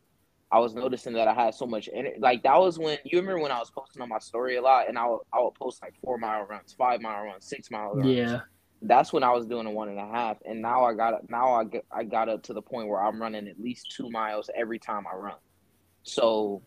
I 0.53 0.59
was 0.59 0.75
noticing 0.75 1.13
that 1.13 1.29
I 1.29 1.35
had 1.35 1.55
so 1.55 1.67
much 1.67 1.89
energy. 1.93 2.17
Like 2.19 2.43
that 2.43 2.59
was 2.59 2.79
when 2.79 2.99
you 3.05 3.21
remember 3.21 3.41
when 3.41 3.53
I 3.53 3.59
was 3.59 3.71
posting 3.71 4.03
on 4.03 4.09
my 4.09 4.19
story 4.19 4.57
a 4.57 4.63
lot, 4.63 4.89
and 4.89 4.99
I 4.99 5.07
would, 5.07 5.21
I 5.33 5.41
would 5.41 5.55
post 5.55 5.81
like 5.83 5.95
four 6.03 6.19
mile 6.19 6.45
runs, 6.45 6.75
five 6.77 7.01
mile 7.01 7.25
runs, 7.25 7.47
six 7.47 7.71
mile 7.71 7.95
runs. 7.95 8.09
Yeah, 8.09 8.41
that's 8.83 9.13
when 9.13 9.23
I 9.23 9.31
was 9.31 9.47
doing 9.47 9.67
a 9.67 9.71
one 9.71 9.89
and 9.89 9.99
a 9.99 10.07
half, 10.07 10.39
and 10.45 10.61
now 10.61 10.85
I 10.85 10.95
got 10.95 11.29
now 11.31 11.55
I 11.55 11.65
get, 11.65 11.85
I 11.93 12.03
got 12.03 12.29
up 12.29 12.43
to 12.45 12.53
the 12.53 12.63
point 12.63 12.89
where 12.89 13.03
I'm 13.03 13.21
running 13.21 13.47
at 13.47 13.61
least 13.61 13.95
two 13.97 14.11
miles 14.11 14.51
every 14.57 14.79
time 14.79 15.05
I 15.11 15.17
run. 15.17 15.39
So 16.03 16.63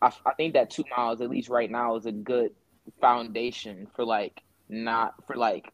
I, 0.00 0.10
I 0.24 0.32
think 0.34 0.54
that 0.54 0.70
two 0.70 0.84
miles 0.96 1.20
at 1.20 1.28
least 1.28 1.48
right 1.48 1.70
now 1.70 1.96
is 1.96 2.06
a 2.06 2.12
good 2.12 2.52
foundation 3.00 3.86
for 3.94 4.04
like 4.04 4.42
not 4.68 5.14
for 5.26 5.36
like 5.36 5.70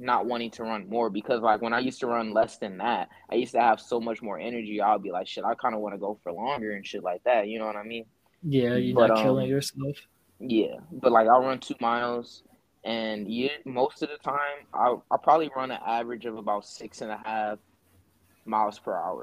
not 0.00 0.26
wanting 0.26 0.50
to 0.52 0.62
run 0.62 0.88
more 0.88 1.10
because 1.10 1.40
like 1.42 1.62
when 1.62 1.72
I 1.72 1.80
used 1.80 2.00
to 2.00 2.06
run 2.06 2.32
less 2.32 2.58
than 2.58 2.78
that, 2.78 3.08
I 3.30 3.36
used 3.36 3.52
to 3.52 3.60
have 3.60 3.80
so 3.80 4.00
much 4.00 4.22
more 4.22 4.38
energy. 4.38 4.80
I'll 4.80 4.98
be 4.98 5.10
like, 5.10 5.26
shit, 5.26 5.44
I 5.44 5.54
kind 5.54 5.74
of 5.74 5.80
want 5.80 5.94
to 5.94 5.98
go 5.98 6.18
for 6.22 6.32
longer 6.32 6.72
and 6.72 6.86
shit 6.86 7.02
like 7.02 7.22
that. 7.24 7.48
You 7.48 7.58
know 7.58 7.66
what 7.66 7.76
I 7.76 7.82
mean? 7.82 8.04
Yeah, 8.42 8.74
you're 8.74 8.94
but, 8.94 9.08
not 9.08 9.18
um, 9.18 9.24
killing 9.24 9.48
yourself. 9.48 9.96
Yeah, 10.40 10.76
but 10.92 11.12
like 11.12 11.26
I'll 11.26 11.42
run 11.42 11.58
two 11.58 11.74
miles, 11.80 12.44
and 12.84 13.28
yeah, 13.28 13.48
most 13.64 14.02
of 14.02 14.08
the 14.08 14.18
time 14.18 14.66
I'll 14.72 15.04
I'll 15.10 15.18
probably 15.18 15.50
run 15.54 15.70
an 15.70 15.80
average 15.84 16.26
of 16.26 16.36
about 16.36 16.64
six 16.64 17.00
and 17.00 17.10
a 17.10 17.20
half 17.24 17.58
miles 18.44 18.78
per 18.78 18.94
hour, 18.94 19.22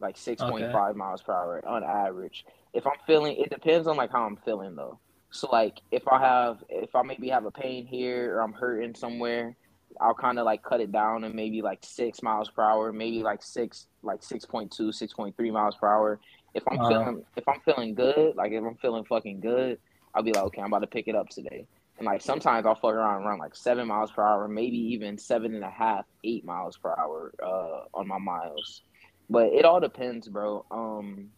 like 0.00 0.16
six 0.16 0.42
point 0.42 0.64
okay. 0.64 0.72
five 0.72 0.96
miles 0.96 1.22
per 1.22 1.32
hour 1.32 1.62
on 1.66 1.84
average. 1.84 2.46
If 2.72 2.86
I'm 2.86 2.98
feeling, 3.06 3.36
it 3.36 3.50
depends 3.50 3.86
on 3.86 3.96
like 3.96 4.12
how 4.12 4.24
I'm 4.24 4.36
feeling 4.36 4.76
though. 4.76 4.98
So 5.30 5.48
like 5.52 5.80
if 5.90 6.08
I 6.08 6.18
have 6.20 6.64
if 6.68 6.94
I 6.94 7.02
maybe 7.02 7.28
have 7.28 7.44
a 7.44 7.50
pain 7.50 7.86
here 7.86 8.34
or 8.34 8.42
I'm 8.42 8.52
hurting 8.52 8.94
somewhere, 8.94 9.56
I'll 10.00 10.14
kind 10.14 10.38
of 10.38 10.44
like 10.44 10.62
cut 10.62 10.80
it 10.80 10.92
down 10.92 11.24
and 11.24 11.34
maybe 11.34 11.62
like 11.62 11.80
six 11.82 12.22
miles 12.22 12.50
per 12.50 12.62
hour, 12.62 12.92
maybe 12.92 13.22
like 13.22 13.42
six 13.42 13.86
like 14.02 14.20
6.2, 14.20 14.70
6.3 14.70 15.52
miles 15.52 15.76
per 15.76 15.86
hour. 15.88 16.20
If 16.54 16.62
I'm 16.70 16.80
uh, 16.80 16.88
feeling 16.88 17.24
if 17.36 17.48
I'm 17.48 17.60
feeling 17.60 17.94
good, 17.94 18.36
like 18.36 18.52
if 18.52 18.64
I'm 18.64 18.76
feeling 18.76 19.04
fucking 19.04 19.40
good, 19.40 19.78
I'll 20.14 20.22
be 20.22 20.32
like, 20.32 20.44
okay, 20.44 20.62
I'm 20.62 20.68
about 20.68 20.80
to 20.80 20.86
pick 20.86 21.08
it 21.08 21.14
up 21.14 21.28
today. 21.28 21.66
And 21.98 22.06
like 22.06 22.22
sometimes 22.22 22.66
I'll 22.66 22.74
fuck 22.74 22.94
around 22.94 23.16
and 23.16 23.26
run 23.26 23.38
like 23.38 23.54
seven 23.54 23.86
miles 23.88 24.10
per 24.10 24.26
hour, 24.26 24.48
maybe 24.48 24.76
even 24.76 25.18
seven 25.18 25.54
and 25.54 25.62
a 25.62 25.70
half, 25.70 26.06
eight 26.24 26.44
miles 26.44 26.78
per 26.78 26.94
hour 26.98 27.32
uh, 27.42 27.84
on 27.92 28.08
my 28.08 28.18
miles. 28.18 28.82
But 29.28 29.52
it 29.52 29.64
all 29.64 29.80
depends, 29.80 30.26
bro. 30.28 30.64
Um, 30.70 31.28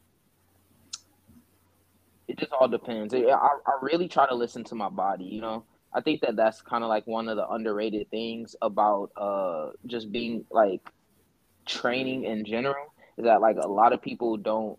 it 2.29 2.39
just 2.39 2.53
all 2.53 2.69
depends. 2.69 3.13
I, 3.13 3.19
I 3.19 3.73
really 3.83 4.09
try 4.09 4.27
to 4.27 4.35
listen 4.35 4.65
to 4.65 4.75
my 4.75 4.89
body, 4.89 5.25
you 5.25 5.41
know. 5.41 5.65
I 5.95 6.01
think 6.01 6.23
that 6.23 6.37
that's 6.37 6.63
kind 6.63 6.83
of 6.83 6.89
like 6.89 7.07
one 7.07 7.29
of 7.29 7.37
the 7.37 7.49
underrated 7.49 8.11
things 8.11 8.57
about 8.63 9.11
uh 9.17 9.71
just 9.87 10.11
being 10.11 10.45
like 10.51 10.81
training 11.67 12.25
in 12.25 12.45
general 12.45 12.93
is 13.19 13.25
that 13.25 13.41
like 13.41 13.57
a 13.57 13.69
lot 13.69 13.93
of 13.93 14.01
people 14.03 14.37
don't 14.37 14.79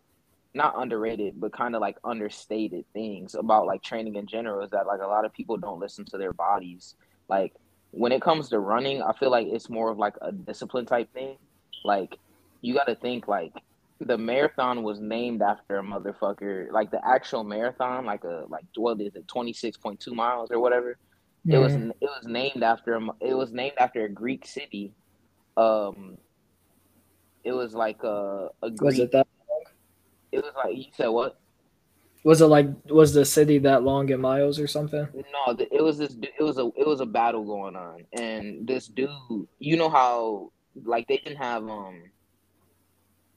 not 0.56 0.76
underrated 0.78 1.40
but 1.40 1.52
kind 1.52 1.76
of 1.76 1.82
like 1.82 1.98
understated 2.04 2.86
things 2.94 3.36
about 3.36 3.66
like 3.66 3.82
training 3.82 4.16
in 4.16 4.28
general 4.28 4.64
is 4.64 4.70
that 4.72 4.86
like 4.86 5.02
a 5.02 5.08
lot 5.08 5.26
of 5.26 5.34
people 5.34 5.58
don't 5.58 5.80
listen 5.80 6.06
to 6.06 6.18
their 6.18 6.34
bodies. 6.34 6.96
Like 7.28 7.54
when 7.92 8.12
it 8.12 8.22
comes 8.22 8.50
to 8.50 8.60
running 8.60 9.04
i 9.04 9.14
feel 9.14 9.30
like 9.30 9.46
it's 9.48 9.70
more 9.70 9.92
of 9.92 10.00
like 10.00 10.16
a 10.22 10.32
discipline 10.32 10.86
type 10.86 11.12
thing. 11.14 11.38
Like 11.84 12.18
you 12.62 12.74
got 12.74 12.86
to 12.88 12.96
think 12.96 13.28
like 13.28 13.54
the 14.00 14.18
marathon 14.18 14.84
was 14.84 15.00
named 15.00 15.42
after 15.42 15.78
a 15.78 15.84
motherfucker. 15.84 16.72
Like 16.72 16.92
the 16.92 17.06
actual 17.06 17.44
marathon, 17.44 18.06
like 18.06 18.24
a 18.24 18.46
like 18.50 18.66
what 18.76 19.00
is 19.02 19.16
it, 19.16 19.28
twenty 19.28 19.54
six 19.54 19.78
point 19.78 20.00
two 20.00 20.14
miles 20.14 20.52
or 20.52 20.60
whatever. 20.60 20.98
Yeah. 21.46 21.58
It 21.58 21.60
was 21.60 21.74
it 21.74 21.96
was 22.02 22.26
named 22.26 22.64
after 22.64 22.96
it 23.22 23.34
was 23.34 23.52
named 23.52 23.76
after 23.78 24.06
a 24.06 24.10
Greek 24.10 24.46
city. 24.46 24.94
Um, 25.58 26.18
it 27.44 27.52
was 27.52 27.74
like 27.74 28.04
a, 28.04 28.50
a 28.62 28.70
Greek, 28.70 28.82
was 28.82 29.00
it 29.00 29.12
that 29.12 29.28
long? 29.50 29.64
It 30.32 30.44
was 30.44 30.54
like 30.56 30.78
you 30.78 30.86
said 30.94 31.08
what? 31.08 31.40
Was 32.24 32.42
it 32.42 32.46
like 32.46 32.68
was 32.86 33.14
the 33.14 33.26
city 33.26 33.58
that 33.60 33.84
long 33.84 34.10
in 34.10 34.22
miles 34.22 34.58
or 34.58 34.68
something? 34.68 35.08
No, 35.14 35.56
it 35.60 35.84
was 35.84 35.98
this. 35.98 36.16
It 36.40 36.42
was 36.42 36.58
a 36.58 36.72
it 36.78 36.88
was 36.88 37.02
a 37.02 37.06
battle 37.06 37.44
going 37.44 37.76
on, 37.76 38.06
and 38.14 38.66
this 38.66 38.88
dude, 38.88 39.10
you 39.60 39.76
know 39.76 39.90
how 39.90 40.52
like 40.86 41.08
they 41.08 41.18
didn't 41.18 41.38
have 41.38 41.64
um 41.64 42.04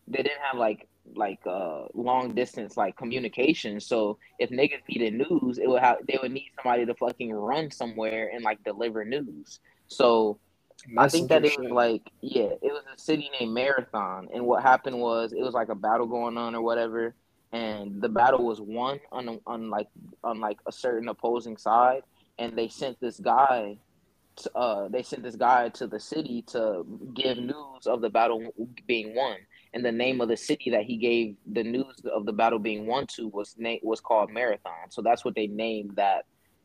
they 0.09 0.23
didn't 0.23 0.43
have 0.43 0.57
like 0.59 0.89
like 1.15 1.41
uh 1.47 1.85
long 1.95 2.35
distance 2.35 2.77
like 2.77 2.97
communication. 2.97 3.81
So 3.81 4.19
if 4.39 4.51
niggas 4.51 4.83
needed 4.89 5.15
news, 5.15 5.59
it 5.59 5.69
would 5.69 5.83
have 5.83 5.99
they 6.07 6.19
would 6.21 6.33
need 6.33 6.51
somebody 6.63 6.87
to 6.87 6.95
fucking 6.95 7.33
run 7.33 7.71
somewhere 7.71 8.31
and 8.35 8.43
like 8.43 8.63
deliver 8.65 9.05
news. 9.05 9.61
So 9.89 10.39
I 10.97 11.09
think 11.09 11.29
that 11.31 11.45
it 11.45 11.59
was 11.59 11.71
like 11.71 12.03
yeah, 12.21 12.51
it 12.63 12.73
was 12.73 12.83
a 12.95 12.99
city 12.99 13.31
named 13.39 13.53
Marathon, 13.53 14.29
and 14.33 14.45
what 14.45 14.63
happened 14.63 14.99
was 14.99 15.33
it 15.33 15.43
was 15.43 15.55
like 15.55 15.69
a 15.69 15.75
battle 15.75 16.07
going 16.07 16.37
on 16.37 16.55
or 16.55 16.63
whatever, 16.63 17.15
and 17.53 18.01
the 18.01 18.09
battle 18.09 18.45
was 18.45 18.61
won 18.61 19.01
on 19.11 19.41
on 19.47 19.71
like 19.71 19.89
on 20.23 20.41
like 20.41 20.59
a 20.67 20.73
certain 20.73 21.09
opposing 21.09 21.57
side, 21.57 22.03
and 22.39 22.57
they 22.57 22.69
sent 22.69 23.01
this 23.01 23.19
guy. 23.19 23.79
To, 24.37 24.55
uh, 24.55 24.89
they 24.89 25.03
sent 25.03 25.23
this 25.23 25.35
guy 25.35 25.71
to 25.71 25.87
the 25.87 25.99
city 25.99 26.43
to 26.49 26.85
give 27.15 27.39
news 27.39 27.87
of 27.87 28.03
the 28.03 28.11
battle 28.11 28.53
being 28.87 29.15
won, 29.15 29.37
and 29.77 29.85
the 29.85 29.93
name 29.93 30.23
of 30.23 30.29
the 30.29 30.37
city 30.39 30.71
that 30.71 30.85
he 30.85 30.97
gave 30.97 31.37
the 31.53 31.63
news 31.63 32.01
of 32.11 32.25
the 32.25 32.33
battle 32.33 32.59
being 32.59 32.87
won 32.87 33.07
to 33.09 33.29
was 33.29 33.55
na- 33.59 33.77
was 33.83 34.01
called 34.01 34.33
Marathon. 34.33 34.89
So 34.89 35.03
that's 35.03 35.23
what 35.23 35.35
they 35.35 35.49
named 35.49 35.97
that 35.97 36.25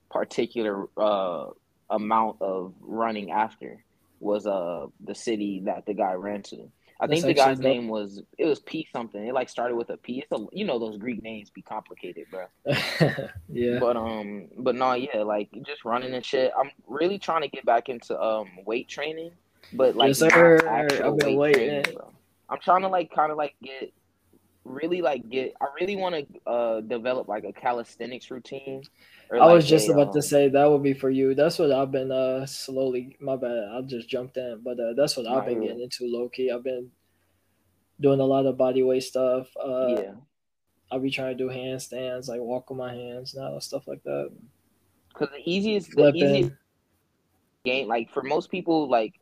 particular 0.10 0.88
uh, 0.95 1.47
amount 1.89 2.41
of 2.41 2.74
running 2.80 3.32
after 3.32 3.84
was 4.21 4.47
uh 4.47 4.86
the 5.04 5.15
city 5.15 5.62
that 5.65 5.86
the 5.86 5.93
guy 5.93 6.13
ran 6.13 6.41
to. 6.43 6.71
I 7.02 7.08
That's 7.08 7.21
think 7.21 7.36
the 7.36 7.41
guy's 7.41 7.58
dope. 7.58 7.65
name 7.65 7.89
was 7.89 8.21
it 8.38 8.45
was 8.45 8.60
P 8.60 8.88
something. 8.93 9.28
It 9.28 9.34
like 9.34 9.50
started 9.50 9.76
with 9.76 9.89
a 9.89 9.97
P. 9.97 10.19
It's 10.19 10.32
a 10.32 10.45
you 10.54 10.63
know 10.63 10.80
those 10.80 10.97
Greek 10.97 11.21
names 11.21 11.50
be 11.50 11.63
complicated, 11.63 12.28
bro. 12.32 12.45
yeah. 13.50 13.80
But 13.80 13.97
um, 13.97 14.47
but 14.58 14.76
no, 14.76 14.93
yeah, 14.93 15.24
like 15.24 15.50
just 15.65 15.84
running 15.84 16.13
and 16.13 16.24
shit. 16.24 16.54
I'm 16.58 16.71
really 16.88 17.19
trying 17.19 17.41
to 17.41 17.50
get 17.50 17.65
back 17.65 17.89
into 17.89 18.17
um 18.21 18.47
weight 18.65 18.88
training, 18.88 19.32
but 19.74 19.97
like 19.97 20.10
yes, 20.10 20.19
sir. 20.19 20.60
I've 20.69 21.17
been 21.17 21.36
waiting. 21.36 21.84
Training, 21.84 22.00
I'm 22.52 22.60
trying 22.60 22.82
to 22.82 22.90
like 22.90 23.12
kind 23.16 23.32
of 23.32 23.38
like 23.38 23.56
get 23.64 23.94
really 24.66 25.02
like 25.02 25.28
get. 25.30 25.54
I 25.60 25.66
really 25.80 25.96
want 25.96 26.16
to 26.16 26.52
uh 26.52 26.82
develop 26.82 27.28
like 27.28 27.46
a 27.46 27.54
calisthenics 27.54 28.30
routine 28.30 28.84
I 29.40 29.46
like 29.46 29.54
was 29.56 29.70
just 29.70 29.88
a, 29.88 29.94
about 29.94 30.08
um, 30.08 30.14
to 30.14 30.22
say 30.22 30.50
that 30.50 30.70
would 30.70 30.84
be 30.84 30.94
for 30.94 31.10
you. 31.10 31.34
That's 31.34 31.58
what 31.58 31.72
I've 31.72 31.92
been 31.92 32.12
uh 32.12 32.46
slowly. 32.46 33.16
My 33.22 33.38
bad, 33.38 33.70
I 33.72 33.82
just 33.82 34.10
jumped 34.10 34.36
in, 34.36 34.60
but 34.64 34.80
uh, 34.80 34.94
that's 34.96 35.16
what 35.16 35.28
I've 35.28 35.46
been 35.46 35.62
getting 35.62 35.82
into 35.82 36.06
low 36.06 36.28
key. 36.28 36.52
I've 36.52 36.64
been 36.64 36.92
doing 38.00 38.20
a 38.20 38.26
lot 38.26 38.46
of 38.46 38.58
body 38.58 38.84
weight 38.84 39.04
stuff. 39.04 39.48
Uh, 39.56 39.88
yeah, 39.88 40.12
I'll 40.92 41.00
be 41.00 41.12
trying 41.12 41.38
to 41.38 41.44
do 41.44 41.50
handstands, 41.50 42.28
like 42.28 42.42
walk 42.42 42.72
on 42.72 42.78
my 42.78 42.94
hands 42.94 43.34
now, 43.34 43.58
stuff 43.60 43.88
like 43.88 44.04
that. 44.04 44.32
Because 45.10 45.30
the 45.30 45.50
easiest, 45.50 45.92
the 45.92 46.12
easiest 46.14 46.52
gain, 47.64 47.88
like 47.88 48.12
for 48.12 48.24
most 48.24 48.52
people, 48.52 48.90
like 48.90 49.14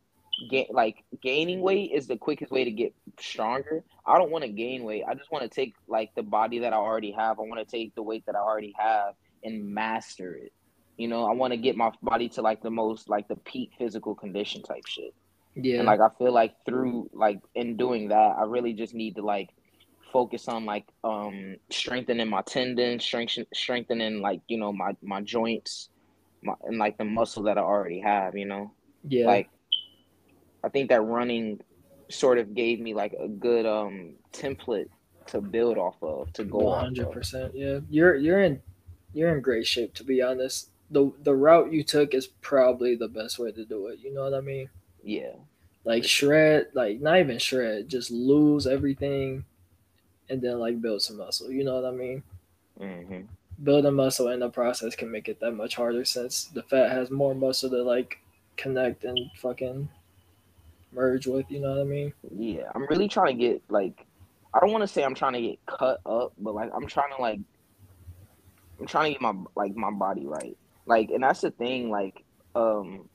get 0.48 0.72
like 0.72 1.04
gaining 1.22 1.60
weight 1.60 1.90
is 1.92 2.06
the 2.06 2.16
quickest 2.16 2.50
way 2.50 2.64
to 2.64 2.70
get 2.70 2.94
stronger. 3.18 3.84
I 4.06 4.18
don't 4.18 4.30
want 4.30 4.44
to 4.44 4.50
gain 4.50 4.84
weight. 4.84 5.04
I 5.08 5.14
just 5.14 5.30
want 5.30 5.42
to 5.44 5.48
take 5.48 5.74
like 5.88 6.14
the 6.14 6.22
body 6.22 6.60
that 6.60 6.72
I 6.72 6.76
already 6.76 7.12
have. 7.12 7.38
I 7.38 7.42
want 7.42 7.58
to 7.58 7.70
take 7.70 7.94
the 7.94 8.02
weight 8.02 8.24
that 8.26 8.34
I 8.34 8.38
already 8.38 8.74
have 8.78 9.14
and 9.44 9.74
master 9.74 10.34
it. 10.34 10.52
You 10.96 11.08
know, 11.08 11.24
I 11.24 11.32
want 11.32 11.52
to 11.52 11.56
get 11.56 11.76
my 11.76 11.90
body 12.02 12.28
to 12.30 12.42
like 12.42 12.62
the 12.62 12.70
most 12.70 13.08
like 13.08 13.28
the 13.28 13.36
peak 13.36 13.72
physical 13.78 14.14
condition 14.14 14.62
type 14.62 14.86
shit. 14.86 15.14
Yeah. 15.54 15.78
And 15.78 15.86
like 15.86 16.00
I 16.00 16.08
feel 16.18 16.32
like 16.32 16.54
through 16.64 17.10
like 17.12 17.40
in 17.54 17.76
doing 17.76 18.08
that, 18.08 18.36
I 18.38 18.44
really 18.44 18.72
just 18.72 18.94
need 18.94 19.16
to 19.16 19.22
like 19.22 19.50
focus 20.12 20.48
on 20.48 20.64
like 20.64 20.86
um 21.04 21.56
strengthening 21.70 22.28
my 22.28 22.42
tendons, 22.42 23.04
strength, 23.04 23.38
strengthening 23.54 24.20
like 24.20 24.40
you 24.48 24.58
know 24.58 24.72
my 24.72 24.96
my 25.02 25.20
joints, 25.20 25.88
my, 26.42 26.54
and 26.64 26.78
like 26.78 26.98
the 26.98 27.04
muscle 27.04 27.44
that 27.44 27.58
I 27.58 27.62
already 27.62 28.00
have. 28.00 28.36
You 28.36 28.46
know. 28.46 28.72
Yeah. 29.08 29.26
Like, 29.26 29.48
I 30.62 30.68
think 30.68 30.88
that 30.90 31.02
running 31.02 31.60
sort 32.08 32.38
of 32.38 32.54
gave 32.54 32.80
me 32.80 32.94
like 32.94 33.14
a 33.18 33.28
good 33.28 33.66
um 33.66 34.14
template 34.32 34.88
to 35.26 35.40
build 35.40 35.78
off 35.78 35.96
of 36.02 36.32
to 36.32 36.42
go 36.42 36.58
100% 36.58 37.52
yeah 37.54 37.78
you're 37.88 38.16
you're 38.16 38.40
in 38.40 38.60
you're 39.12 39.34
in 39.34 39.40
great 39.40 39.66
shape 39.66 39.94
to 39.94 40.04
be 40.04 40.22
honest. 40.22 40.70
The 40.90 41.12
the 41.22 41.34
route 41.34 41.72
you 41.72 41.82
took 41.82 42.14
is 42.14 42.26
probably 42.26 42.96
the 42.96 43.08
best 43.08 43.38
way 43.38 43.52
to 43.52 43.64
do 43.64 43.88
it. 43.88 44.00
You 44.00 44.12
know 44.12 44.24
what 44.24 44.34
I 44.34 44.40
mean? 44.40 44.68
Yeah. 45.02 45.34
Like 45.84 46.04
shred, 46.04 46.68
like 46.74 47.00
not 47.00 47.18
even 47.18 47.38
shred, 47.38 47.88
just 47.88 48.10
lose 48.10 48.66
everything, 48.66 49.44
and 50.28 50.42
then 50.42 50.58
like 50.58 50.80
build 50.80 51.02
some 51.02 51.16
muscle. 51.16 51.50
You 51.50 51.64
know 51.64 51.80
what 51.80 51.92
I 51.92 51.96
mean? 51.96 52.22
Mm-hmm. 52.80 53.20
Building 53.62 53.94
muscle 53.94 54.28
in 54.28 54.40
the 54.40 54.48
process 54.48 54.96
can 54.96 55.10
make 55.10 55.28
it 55.28 55.40
that 55.40 55.52
much 55.52 55.76
harder 55.76 56.04
since 56.04 56.44
the 56.44 56.62
fat 56.62 56.90
has 56.90 57.10
more 57.10 57.34
muscle 57.34 57.70
to 57.70 57.82
like 57.82 58.18
connect 58.56 59.04
and 59.04 59.18
fucking 59.36 59.88
merge 60.92 61.26
with. 61.26 61.50
You 61.50 61.60
know 61.60 61.70
what 61.70 61.80
I 61.80 61.84
mean? 61.84 62.12
Yeah, 62.36 62.70
I'm 62.74 62.86
really 62.86 63.08
trying 63.08 63.38
to 63.38 63.42
get 63.42 63.62
like, 63.68 64.06
I 64.54 64.60
don't 64.60 64.72
want 64.72 64.82
to 64.82 64.88
say 64.88 65.04
I'm 65.04 65.14
trying 65.14 65.34
to 65.34 65.40
get 65.40 65.66
cut 65.66 66.00
up, 66.06 66.32
but 66.38 66.54
like 66.54 66.70
I'm 66.74 66.86
trying 66.86 67.12
to 67.16 67.20
like 67.20 67.40
I'm 68.80 68.86
trying 68.86 69.12
to 69.14 69.18
get 69.18 69.20
my 69.20 69.34
like 69.54 69.76
my 69.76 69.90
body 69.90 70.26
right. 70.26 70.56
Like, 70.86 71.10
and 71.10 71.22
that's 71.22 71.42
the 71.42 71.50
thing. 71.50 71.90
Like, 71.90 72.24
um, 72.54 73.08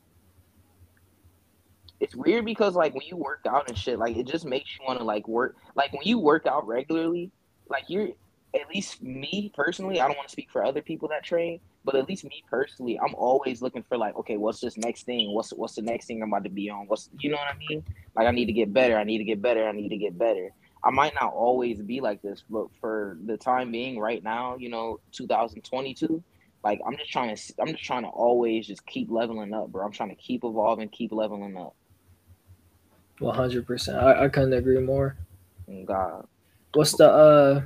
it's 2.00 2.16
weird 2.16 2.46
because 2.46 2.76
like 2.76 2.94
when 2.94 3.06
you 3.08 3.18
work 3.18 3.42
out 3.48 3.68
and 3.68 3.78
shit, 3.78 4.00
like 4.00 4.16
it 4.16 4.28
just 4.28 4.46
makes 4.46 4.70
you 4.78 4.86
want 4.86 5.00
to 5.00 5.06
like 5.06 5.28
work. 5.28 5.58
Like 5.76 5.92
when 5.92 6.04
you 6.04 6.20
work 6.20 6.46
out 6.46 6.68
regularly, 6.68 7.32
like 7.68 7.86
you're 7.88 8.10
at 8.56 8.70
least 8.74 9.02
me 9.04 9.52
personally. 9.56 10.00
I 10.00 10.08
don't 10.08 10.18
want 10.18 10.28
to 10.28 10.32
speak 10.32 10.50
for 10.50 10.64
other 10.64 10.82
people 10.82 11.08
that 11.10 11.24
train, 11.24 11.60
but 11.84 11.96
at 11.96 12.08
least 12.08 12.24
me 12.24 12.44
personally, 12.50 13.00
I'm 13.00 13.14
always 13.16 13.62
looking 13.62 13.84
for 13.84 13.98
like, 13.98 14.16
okay, 14.16 14.38
what's 14.38 14.60
this 14.60 14.78
next 14.78 15.04
thing? 15.04 15.34
What's 15.34 15.52
what's 15.52 15.76
the 15.76 15.82
next 15.82 16.06
thing 16.06 16.22
I'm 16.22 16.30
about 16.30 16.44
to 16.46 16.50
be 16.50 16.70
on? 16.70 16.88
What's 16.88 17.10
you 17.20 17.30
know 17.30 17.38
what 17.38 17.54
I 17.54 17.58
mean? 17.58 17.84
Like 18.16 18.28
I 18.28 18.32
need 18.32 18.46
to 18.46 18.54
get 18.54 18.74
better. 18.74 18.98
I 18.98 19.04
need 19.04 19.20
to 19.20 19.24
get 19.24 19.42
better. 19.42 19.68
I 19.68 19.72
need 19.72 19.90
to 19.90 19.98
get 19.98 20.18
better. 20.18 20.52
I 20.84 20.92
might 20.92 21.16
not 21.16 21.34
always 21.34 21.82
be 21.82 22.00
like 22.00 22.22
this, 22.22 22.44
but 22.48 22.68
for 22.80 23.18
the 23.26 23.38
time 23.38 23.72
being, 23.72 24.00
right 24.00 24.24
now, 24.24 24.56
you 24.56 24.70
know, 24.70 25.00
2022, 25.14 26.24
like 26.64 26.80
I'm 26.86 26.96
just 26.96 27.12
trying 27.12 27.36
to, 27.36 27.54
I'm 27.60 27.70
just 27.70 27.84
trying 27.84 28.04
to 28.04 28.10
always 28.10 28.68
just 28.68 28.86
keep 28.86 29.10
leveling 29.10 29.54
up, 29.54 29.72
bro. 29.72 29.84
I'm 29.84 29.92
trying 29.92 30.10
to 30.10 30.16
keep 30.16 30.44
evolving, 30.44 30.90
keep 30.90 31.12
leveling 31.12 31.58
up. 31.58 31.76
100. 33.20 33.66
percent 33.66 33.98
I, 33.98 34.26
I 34.26 34.30
couldn't 34.30 34.54
agree 34.54 34.80
more. 34.80 35.16
God, 35.86 36.28
what's 36.74 36.96
the 36.96 37.10
uh? 37.10 37.62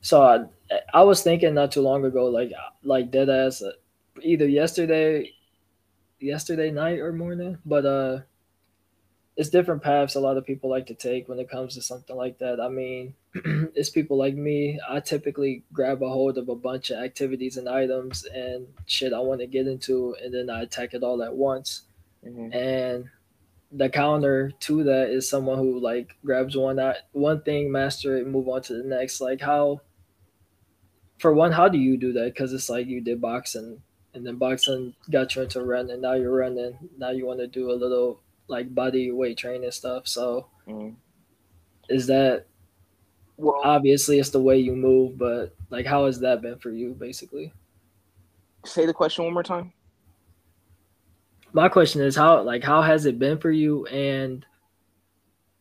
So 0.00 0.22
I, 0.22 0.80
I 0.94 1.02
was 1.02 1.22
thinking 1.22 1.54
not 1.54 1.72
too 1.72 1.82
long 1.82 2.04
ago, 2.04 2.26
like 2.26 2.52
like 2.82 3.10
dead 3.10 3.28
ass, 3.28 3.62
uh, 3.62 3.72
either 4.22 4.48
yesterday, 4.48 5.32
yesterday 6.20 6.70
night 6.70 6.98
or 6.98 7.12
morning, 7.12 7.58
but 7.64 7.84
uh 7.84 8.20
it's 9.38 9.50
different 9.50 9.80
paths 9.80 10.16
a 10.16 10.20
lot 10.20 10.36
of 10.36 10.44
people 10.44 10.68
like 10.68 10.84
to 10.84 10.94
take 10.94 11.28
when 11.28 11.38
it 11.38 11.48
comes 11.48 11.72
to 11.72 11.80
something 11.80 12.16
like 12.16 12.38
that. 12.38 12.60
I 12.60 12.68
mean, 12.68 13.14
it's 13.34 13.88
people 13.88 14.18
like 14.18 14.34
me. 14.34 14.80
I 14.90 14.98
typically 14.98 15.62
grab 15.72 16.02
a 16.02 16.08
hold 16.08 16.38
of 16.38 16.48
a 16.48 16.56
bunch 16.56 16.90
of 16.90 16.98
activities 16.98 17.56
and 17.56 17.68
items 17.68 18.24
and 18.24 18.66
shit 18.86 19.12
I 19.12 19.20
want 19.20 19.40
to 19.40 19.46
get 19.46 19.68
into, 19.68 20.16
and 20.22 20.34
then 20.34 20.50
I 20.50 20.62
attack 20.62 20.92
it 20.92 21.04
all 21.04 21.22
at 21.22 21.32
once. 21.32 21.82
Mm-hmm. 22.26 22.52
And 22.52 23.08
the 23.70 23.88
counter 23.88 24.50
to 24.58 24.82
that 24.82 25.10
is 25.10 25.30
someone 25.30 25.58
who 25.58 25.78
like 25.78 26.16
grabs 26.24 26.56
one 26.56 26.80
one 27.12 27.40
thing, 27.42 27.70
master 27.70 28.16
it, 28.16 28.26
move 28.26 28.48
on 28.48 28.62
to 28.62 28.82
the 28.82 28.82
next. 28.82 29.20
Like 29.20 29.40
how, 29.40 29.80
for 31.18 31.32
one, 31.32 31.52
how 31.52 31.68
do 31.68 31.78
you 31.78 31.96
do 31.96 32.12
that? 32.12 32.34
Because 32.34 32.52
it's 32.52 32.70
like 32.70 32.86
you 32.86 33.00
did 33.00 33.20
boxing, 33.20 33.80
and 34.14 34.26
then 34.26 34.36
boxing 34.36 34.94
got 35.10 35.34
you 35.34 35.42
into 35.42 35.62
running. 35.62 36.00
Now 36.00 36.14
you're 36.14 36.34
running. 36.34 36.78
Now 36.96 37.10
you 37.10 37.26
want 37.26 37.40
to 37.40 37.46
do 37.46 37.70
a 37.70 37.72
little 37.72 38.20
like 38.48 38.74
body 38.74 39.10
weight 39.10 39.38
training 39.38 39.70
stuff. 39.70 40.08
So 40.08 40.46
mm. 40.66 40.94
is 41.88 42.06
that 42.06 42.46
well 43.36 43.60
obviously 43.62 44.18
it's 44.18 44.30
the 44.30 44.42
way 44.42 44.58
you 44.58 44.74
move, 44.74 45.18
but 45.18 45.54
like 45.70 45.86
how 45.86 46.06
has 46.06 46.18
that 46.20 46.42
been 46.42 46.58
for 46.58 46.70
you 46.70 46.94
basically? 46.94 47.52
Say 48.64 48.86
the 48.86 48.94
question 48.94 49.24
one 49.24 49.34
more 49.34 49.42
time. 49.42 49.72
My 51.52 51.68
question 51.68 52.02
is 52.02 52.16
how 52.16 52.42
like 52.42 52.64
how 52.64 52.82
has 52.82 53.06
it 53.06 53.18
been 53.18 53.38
for 53.38 53.50
you 53.50 53.86
and 53.86 54.44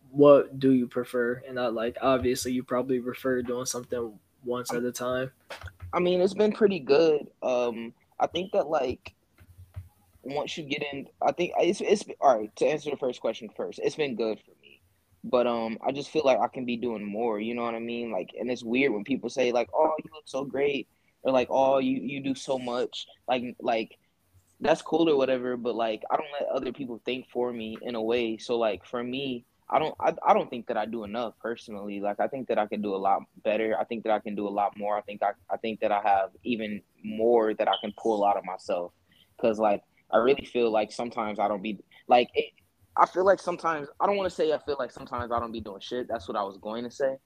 what 0.09 0.59
do 0.59 0.71
you 0.71 0.87
prefer? 0.87 1.43
And 1.47 1.59
I 1.59 1.67
like 1.67 1.97
obviously 2.01 2.53
you 2.53 2.63
probably 2.63 2.99
prefer 2.99 3.41
doing 3.41 3.65
something 3.65 4.17
once 4.47 4.73
at 4.73 4.83
a 4.83 4.91
time. 4.91 5.31
I 5.93 5.99
mean, 5.99 6.21
it's 6.21 6.33
been 6.33 6.53
pretty 6.53 6.79
good. 6.79 7.27
Um 7.43 7.93
I 8.19 8.27
think 8.27 8.53
that 8.53 8.67
like 8.67 9.13
once 10.23 10.57
you 10.57 10.63
get 10.63 10.83
in, 10.91 11.07
I 11.21 11.31
think 11.31 11.53
it's 11.59 11.81
it's 11.81 12.05
all 12.19 12.37
right. 12.37 12.55
To 12.57 12.65
answer 12.65 12.89
the 12.89 12.97
first 12.97 13.21
question 13.21 13.49
first, 13.55 13.79
it's 13.83 13.95
been 13.95 14.15
good 14.15 14.39
for 14.39 14.51
me, 14.61 14.81
but 15.23 15.47
um, 15.47 15.77
I 15.85 15.91
just 15.91 16.09
feel 16.09 16.23
like 16.25 16.39
I 16.39 16.47
can 16.47 16.65
be 16.65 16.77
doing 16.77 17.03
more. 17.03 17.39
You 17.39 17.55
know 17.55 17.63
what 17.63 17.75
I 17.75 17.79
mean? 17.79 18.11
Like, 18.11 18.31
and 18.39 18.49
it's 18.51 18.63
weird 18.63 18.93
when 18.93 19.03
people 19.03 19.29
say 19.29 19.51
like, 19.51 19.69
"Oh, 19.73 19.93
you 20.03 20.09
look 20.13 20.27
so 20.27 20.43
great," 20.43 20.87
or 21.23 21.31
like, 21.31 21.47
"Oh, 21.49 21.79
you 21.79 21.99
you 22.01 22.21
do 22.21 22.35
so 22.35 22.59
much." 22.59 23.07
Like 23.27 23.55
like 23.61 23.97
that's 24.59 24.81
cool 24.81 25.09
or 25.09 25.17
whatever, 25.17 25.55
but 25.55 25.75
like 25.75 26.03
I 26.11 26.17
don't 26.17 26.31
let 26.39 26.49
other 26.49 26.73
people 26.73 27.01
think 27.05 27.27
for 27.29 27.51
me 27.53 27.77
in 27.81 27.95
a 27.95 28.01
way. 28.01 28.37
So 28.37 28.57
like 28.57 28.85
for 28.85 29.03
me, 29.03 29.45
I 29.69 29.79
don't 29.79 29.95
I, 29.99 30.13
I 30.25 30.33
don't 30.33 30.49
think 30.49 30.67
that 30.67 30.77
I 30.77 30.85
do 30.85 31.03
enough 31.03 31.33
personally. 31.41 31.99
Like 31.99 32.19
I 32.19 32.27
think 32.27 32.47
that 32.47 32.57
I 32.57 32.67
can 32.67 32.81
do 32.81 32.95
a 32.95 32.97
lot 32.97 33.23
better. 33.43 33.75
I 33.79 33.83
think 33.83 34.03
that 34.03 34.13
I 34.13 34.19
can 34.19 34.35
do 34.35 34.47
a 34.47 34.49
lot 34.49 34.77
more. 34.77 34.97
I 34.97 35.01
think 35.01 35.21
I 35.21 35.31
I 35.49 35.57
think 35.57 35.81
that 35.81 35.91
I 35.91 36.01
have 36.01 36.31
even 36.43 36.81
more 37.03 37.53
that 37.53 37.67
I 37.67 37.73
can 37.81 37.93
pull 37.97 38.25
out 38.25 38.37
of 38.37 38.45
myself. 38.45 38.93
Cause 39.41 39.59
like 39.59 39.83
I 40.11 40.17
really 40.17 40.45
feel 40.45 40.71
like 40.71 40.91
sometimes 40.91 41.39
I 41.39 41.47
don't 41.47 41.61
be 41.61 41.79
like 42.07 42.29
it, 42.33 42.53
I 42.95 43.05
feel 43.05 43.25
like 43.25 43.39
sometimes 43.39 43.89
I 43.99 44.07
don't 44.07 44.15
want 44.15 44.29
to 44.29 44.35
say 44.35 44.53
I 44.53 44.59
feel 44.59 44.77
like 44.79 44.91
sometimes 44.91 45.31
I 45.31 45.39
don't 45.39 45.51
be 45.51 45.61
doing 45.61 45.81
shit. 45.81 46.07
That's 46.07 46.27
what 46.27 46.37
I 46.37 46.43
was 46.43 46.57
going 46.57 46.83
to 46.85 46.91
say, 46.91 47.17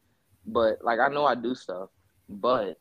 but 0.45 0.83
like 0.83 0.99
I 0.99 1.09
know 1.09 1.25
I 1.25 1.35
do 1.35 1.53
stuff, 1.53 1.89
but 2.27 2.77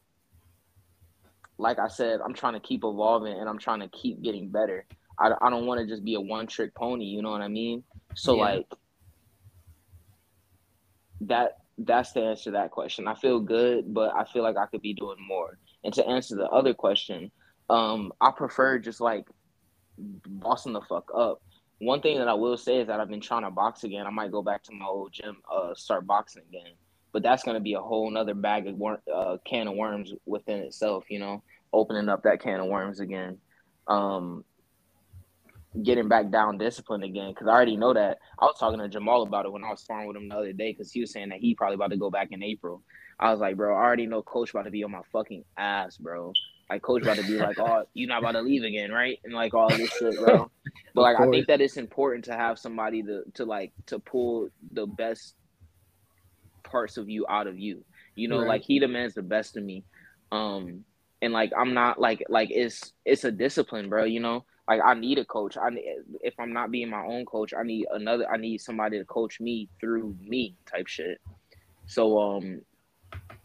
like 1.58 1.78
I 1.78 1.88
said, 1.88 2.20
I'm 2.24 2.32
trying 2.32 2.54
to 2.54 2.60
keep 2.60 2.82
evolving 2.82 3.38
and 3.38 3.48
I'm 3.48 3.58
trying 3.58 3.80
to 3.80 3.88
keep 3.88 4.22
getting 4.22 4.48
better. 4.48 4.86
I, 5.18 5.32
I 5.42 5.50
don't 5.50 5.66
want 5.66 5.80
to 5.80 5.86
just 5.86 6.02
be 6.02 6.14
a 6.14 6.20
one 6.20 6.46
trick 6.46 6.74
pony. 6.74 7.04
You 7.04 7.20
know 7.20 7.30
what 7.30 7.42
I 7.42 7.48
mean? 7.48 7.84
So 8.14 8.36
yeah. 8.36 8.42
like 8.42 8.66
that 11.22 11.58
that's 11.78 12.12
the 12.12 12.22
answer 12.22 12.44
to 12.44 12.50
that 12.52 12.70
question. 12.70 13.08
I 13.08 13.14
feel 13.14 13.40
good, 13.40 13.92
but 13.92 14.14
I 14.14 14.24
feel 14.24 14.42
like 14.42 14.56
I 14.56 14.66
could 14.66 14.82
be 14.82 14.94
doing 14.94 15.16
more. 15.26 15.58
And 15.84 15.94
to 15.94 16.06
answer 16.06 16.36
the 16.36 16.48
other 16.48 16.74
question, 16.74 17.30
um, 17.70 18.12
I 18.20 18.30
prefer 18.32 18.78
just 18.78 19.00
like 19.00 19.26
bossing 19.98 20.72
the 20.72 20.82
fuck 20.82 21.10
up. 21.14 21.40
One 21.78 22.02
thing 22.02 22.18
that 22.18 22.28
I 22.28 22.34
will 22.34 22.58
say 22.58 22.80
is 22.80 22.88
that 22.88 23.00
I've 23.00 23.08
been 23.08 23.20
trying 23.20 23.44
to 23.44 23.50
box 23.50 23.84
again. 23.84 24.06
I 24.06 24.10
might 24.10 24.32
go 24.32 24.42
back 24.42 24.62
to 24.64 24.72
my 24.72 24.84
old 24.86 25.12
gym, 25.12 25.38
uh, 25.50 25.74
start 25.74 26.06
boxing 26.06 26.42
again. 26.48 26.72
But 27.12 27.22
that's 27.22 27.42
gonna 27.42 27.60
be 27.60 27.74
a 27.74 27.80
whole 27.80 28.10
nother 28.10 28.34
bag 28.34 28.66
of 28.66 28.76
wor- 28.76 29.02
uh, 29.12 29.38
can 29.44 29.66
of 29.66 29.74
worms 29.74 30.12
within 30.26 30.60
itself. 30.60 31.04
You 31.08 31.20
know, 31.20 31.42
opening 31.72 32.08
up 32.08 32.22
that 32.24 32.40
can 32.40 32.60
of 32.60 32.66
worms 32.66 33.00
again. 33.00 33.38
Um, 33.88 34.44
getting 35.82 36.08
back 36.08 36.30
down 36.30 36.58
discipline 36.58 37.02
again 37.02 37.30
because 37.30 37.46
I 37.46 37.52
already 37.52 37.76
know 37.76 37.94
that. 37.94 38.18
I 38.38 38.44
was 38.44 38.56
talking 38.58 38.80
to 38.80 38.88
Jamal 38.88 39.22
about 39.22 39.46
it 39.46 39.52
when 39.52 39.64
I 39.64 39.70
was 39.70 39.80
sparring 39.80 40.08
with 40.08 40.16
him 40.16 40.28
the 40.28 40.36
other 40.36 40.52
day 40.52 40.72
because 40.72 40.90
he 40.92 41.00
was 41.00 41.12
saying 41.12 41.28
that 41.28 41.38
he 41.38 41.54
probably 41.54 41.76
about 41.76 41.90
to 41.90 41.96
go 41.96 42.10
back 42.10 42.28
in 42.32 42.42
April. 42.42 42.82
I 43.18 43.30
was 43.30 43.40
like, 43.40 43.56
bro, 43.56 43.74
I 43.74 43.78
already 43.78 44.06
know 44.06 44.22
coach 44.22 44.50
about 44.50 44.64
to 44.64 44.70
be 44.70 44.82
on 44.82 44.90
my 44.90 45.02
fucking 45.12 45.44
ass, 45.56 45.96
bro. 45.96 46.32
Like 46.68 46.82
coach 46.82 47.02
about 47.02 47.16
to 47.16 47.22
be 47.22 47.36
like, 47.36 47.58
oh, 47.58 47.84
you're 47.94 48.08
not 48.08 48.22
about 48.22 48.32
to 48.32 48.42
leave 48.42 48.64
again, 48.64 48.90
right? 48.90 49.18
And 49.24 49.34
like 49.34 49.54
all 49.54 49.68
this 49.68 49.90
shit, 49.90 50.16
bro. 50.18 50.50
But 50.92 51.02
like 51.02 51.20
I 51.20 51.28
think 51.28 51.46
that 51.46 51.60
it's 51.60 51.76
important 51.76 52.24
to 52.24 52.34
have 52.34 52.58
somebody 52.58 53.02
to 53.04 53.22
to 53.34 53.44
like 53.44 53.72
to 53.86 54.00
pull 54.00 54.48
the 54.72 54.86
best 54.86 55.36
parts 56.64 56.96
of 56.96 57.08
you 57.08 57.26
out 57.28 57.46
of 57.46 57.60
you. 57.60 57.84
You 58.16 58.26
know, 58.26 58.40
right. 58.40 58.48
like 58.48 58.62
he 58.62 58.80
demands 58.80 59.14
the 59.14 59.22
best 59.22 59.56
of 59.56 59.62
me. 59.62 59.84
Um 60.32 60.84
and 61.22 61.32
like 61.32 61.52
I'm 61.56 61.74
not 61.74 62.00
like 62.00 62.24
like 62.28 62.50
it's 62.50 62.92
it's 63.04 63.22
a 63.22 63.30
discipline, 63.30 63.88
bro, 63.88 64.04
you 64.04 64.18
know? 64.18 64.44
Like 64.70 64.80
I 64.84 64.94
need 64.94 65.18
a 65.18 65.24
coach. 65.24 65.56
I 65.56 65.68
if 66.22 66.34
I'm 66.38 66.52
not 66.52 66.70
being 66.70 66.90
my 66.90 67.04
own 67.04 67.26
coach, 67.26 67.52
I 67.52 67.64
need 67.64 67.88
another. 67.90 68.30
I 68.30 68.36
need 68.36 68.60
somebody 68.60 69.00
to 69.00 69.04
coach 69.04 69.40
me 69.40 69.68
through 69.80 70.16
me 70.20 70.54
type 70.64 70.86
shit. 70.86 71.20
So 71.86 72.20
um, 72.20 72.60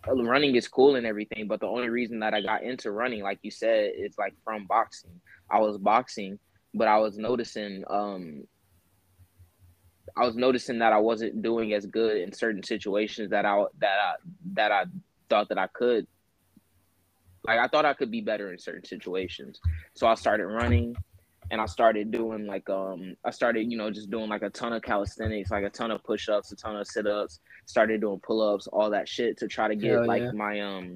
running 0.07 0.55
is 0.55 0.67
cool 0.67 0.97
and 0.97 1.05
everything, 1.07 1.47
but 1.47 1.61
the 1.61 1.65
only 1.65 1.89
reason 1.89 2.19
that 2.19 2.35
I 2.35 2.41
got 2.41 2.61
into 2.61 2.91
running, 2.91 3.23
like 3.23 3.39
you 3.41 3.49
said, 3.49 3.93
is 3.97 4.19
like 4.19 4.35
from 4.43 4.67
boxing. 4.67 5.19
I 5.49 5.59
was 5.61 5.79
boxing, 5.79 6.37
but 6.75 6.87
I 6.87 6.99
was 6.99 7.17
noticing 7.17 7.83
um, 7.89 8.43
I 10.15 10.27
was 10.27 10.35
noticing 10.35 10.77
that 10.77 10.93
I 10.93 10.99
wasn't 10.99 11.41
doing 11.41 11.73
as 11.73 11.87
good 11.87 12.17
in 12.17 12.33
certain 12.33 12.61
situations 12.61 13.31
that 13.31 13.47
I 13.47 13.63
that 13.79 13.97
I 13.99 14.13
that 14.53 14.71
I 14.71 14.85
thought 15.27 15.49
that 15.49 15.57
I 15.57 15.65
could. 15.73 16.05
Like 17.47 17.57
I 17.57 17.67
thought 17.67 17.85
I 17.85 17.95
could 17.95 18.11
be 18.11 18.21
better 18.21 18.53
in 18.53 18.59
certain 18.59 18.85
situations. 18.85 19.59
So 19.95 20.05
I 20.05 20.13
started 20.13 20.45
running 20.45 20.95
and 21.51 21.61
I 21.61 21.65
started 21.65 22.11
doing 22.11 22.47
like 22.47 22.69
um 22.69 23.15
I 23.23 23.31
started 23.31 23.71
you 23.71 23.77
know 23.77 23.91
just 23.91 24.09
doing 24.09 24.29
like 24.29 24.41
a 24.41 24.49
ton 24.49 24.73
of 24.73 24.81
calisthenics, 24.81 25.51
like 25.51 25.63
a 25.63 25.69
ton 25.69 25.91
of 25.91 26.03
push 26.03 26.29
ups, 26.29 26.51
a 26.51 26.55
ton 26.55 26.75
of 26.75 26.87
sit 26.87 27.07
ups. 27.07 27.39
Started 27.65 28.01
doing 28.01 28.19
pull 28.19 28.41
ups, 28.41 28.67
all 28.67 28.89
that 28.91 29.07
shit 29.07 29.37
to 29.37 29.47
try 29.47 29.67
to 29.67 29.75
get 29.75 29.93
Hell 29.93 30.07
like 30.07 30.23
yeah. 30.23 30.31
my 30.31 30.59
um 30.61 30.95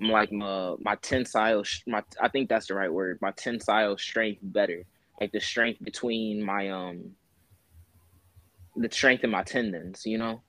like 0.00 0.32
my 0.32 0.74
my 0.80 0.96
tensile 0.96 1.62
my 1.86 2.02
I 2.20 2.28
think 2.28 2.48
that's 2.48 2.66
the 2.66 2.74
right 2.74 2.92
word 2.92 3.18
my 3.20 3.30
tensile 3.32 3.96
strength 3.96 4.40
better 4.42 4.84
like 5.20 5.32
the 5.32 5.40
strength 5.40 5.82
between 5.84 6.42
my 6.42 6.70
um 6.70 7.12
the 8.76 8.88
strength 8.90 9.22
in 9.22 9.30
my 9.30 9.42
tendons 9.44 10.04
you 10.04 10.18
know 10.18 10.42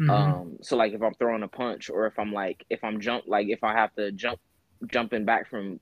mm-hmm. 0.00 0.10
um 0.10 0.58
so 0.62 0.76
like 0.76 0.92
if 0.92 1.02
I'm 1.02 1.14
throwing 1.14 1.44
a 1.44 1.48
punch 1.48 1.90
or 1.90 2.06
if 2.06 2.18
I'm 2.18 2.32
like 2.32 2.64
if 2.70 2.82
I'm 2.82 3.00
jump 3.00 3.24
like 3.28 3.48
if 3.48 3.62
I 3.62 3.72
have 3.72 3.94
to 3.94 4.10
jump 4.12 4.40
jumping 4.86 5.24
back 5.24 5.48
from 5.48 5.78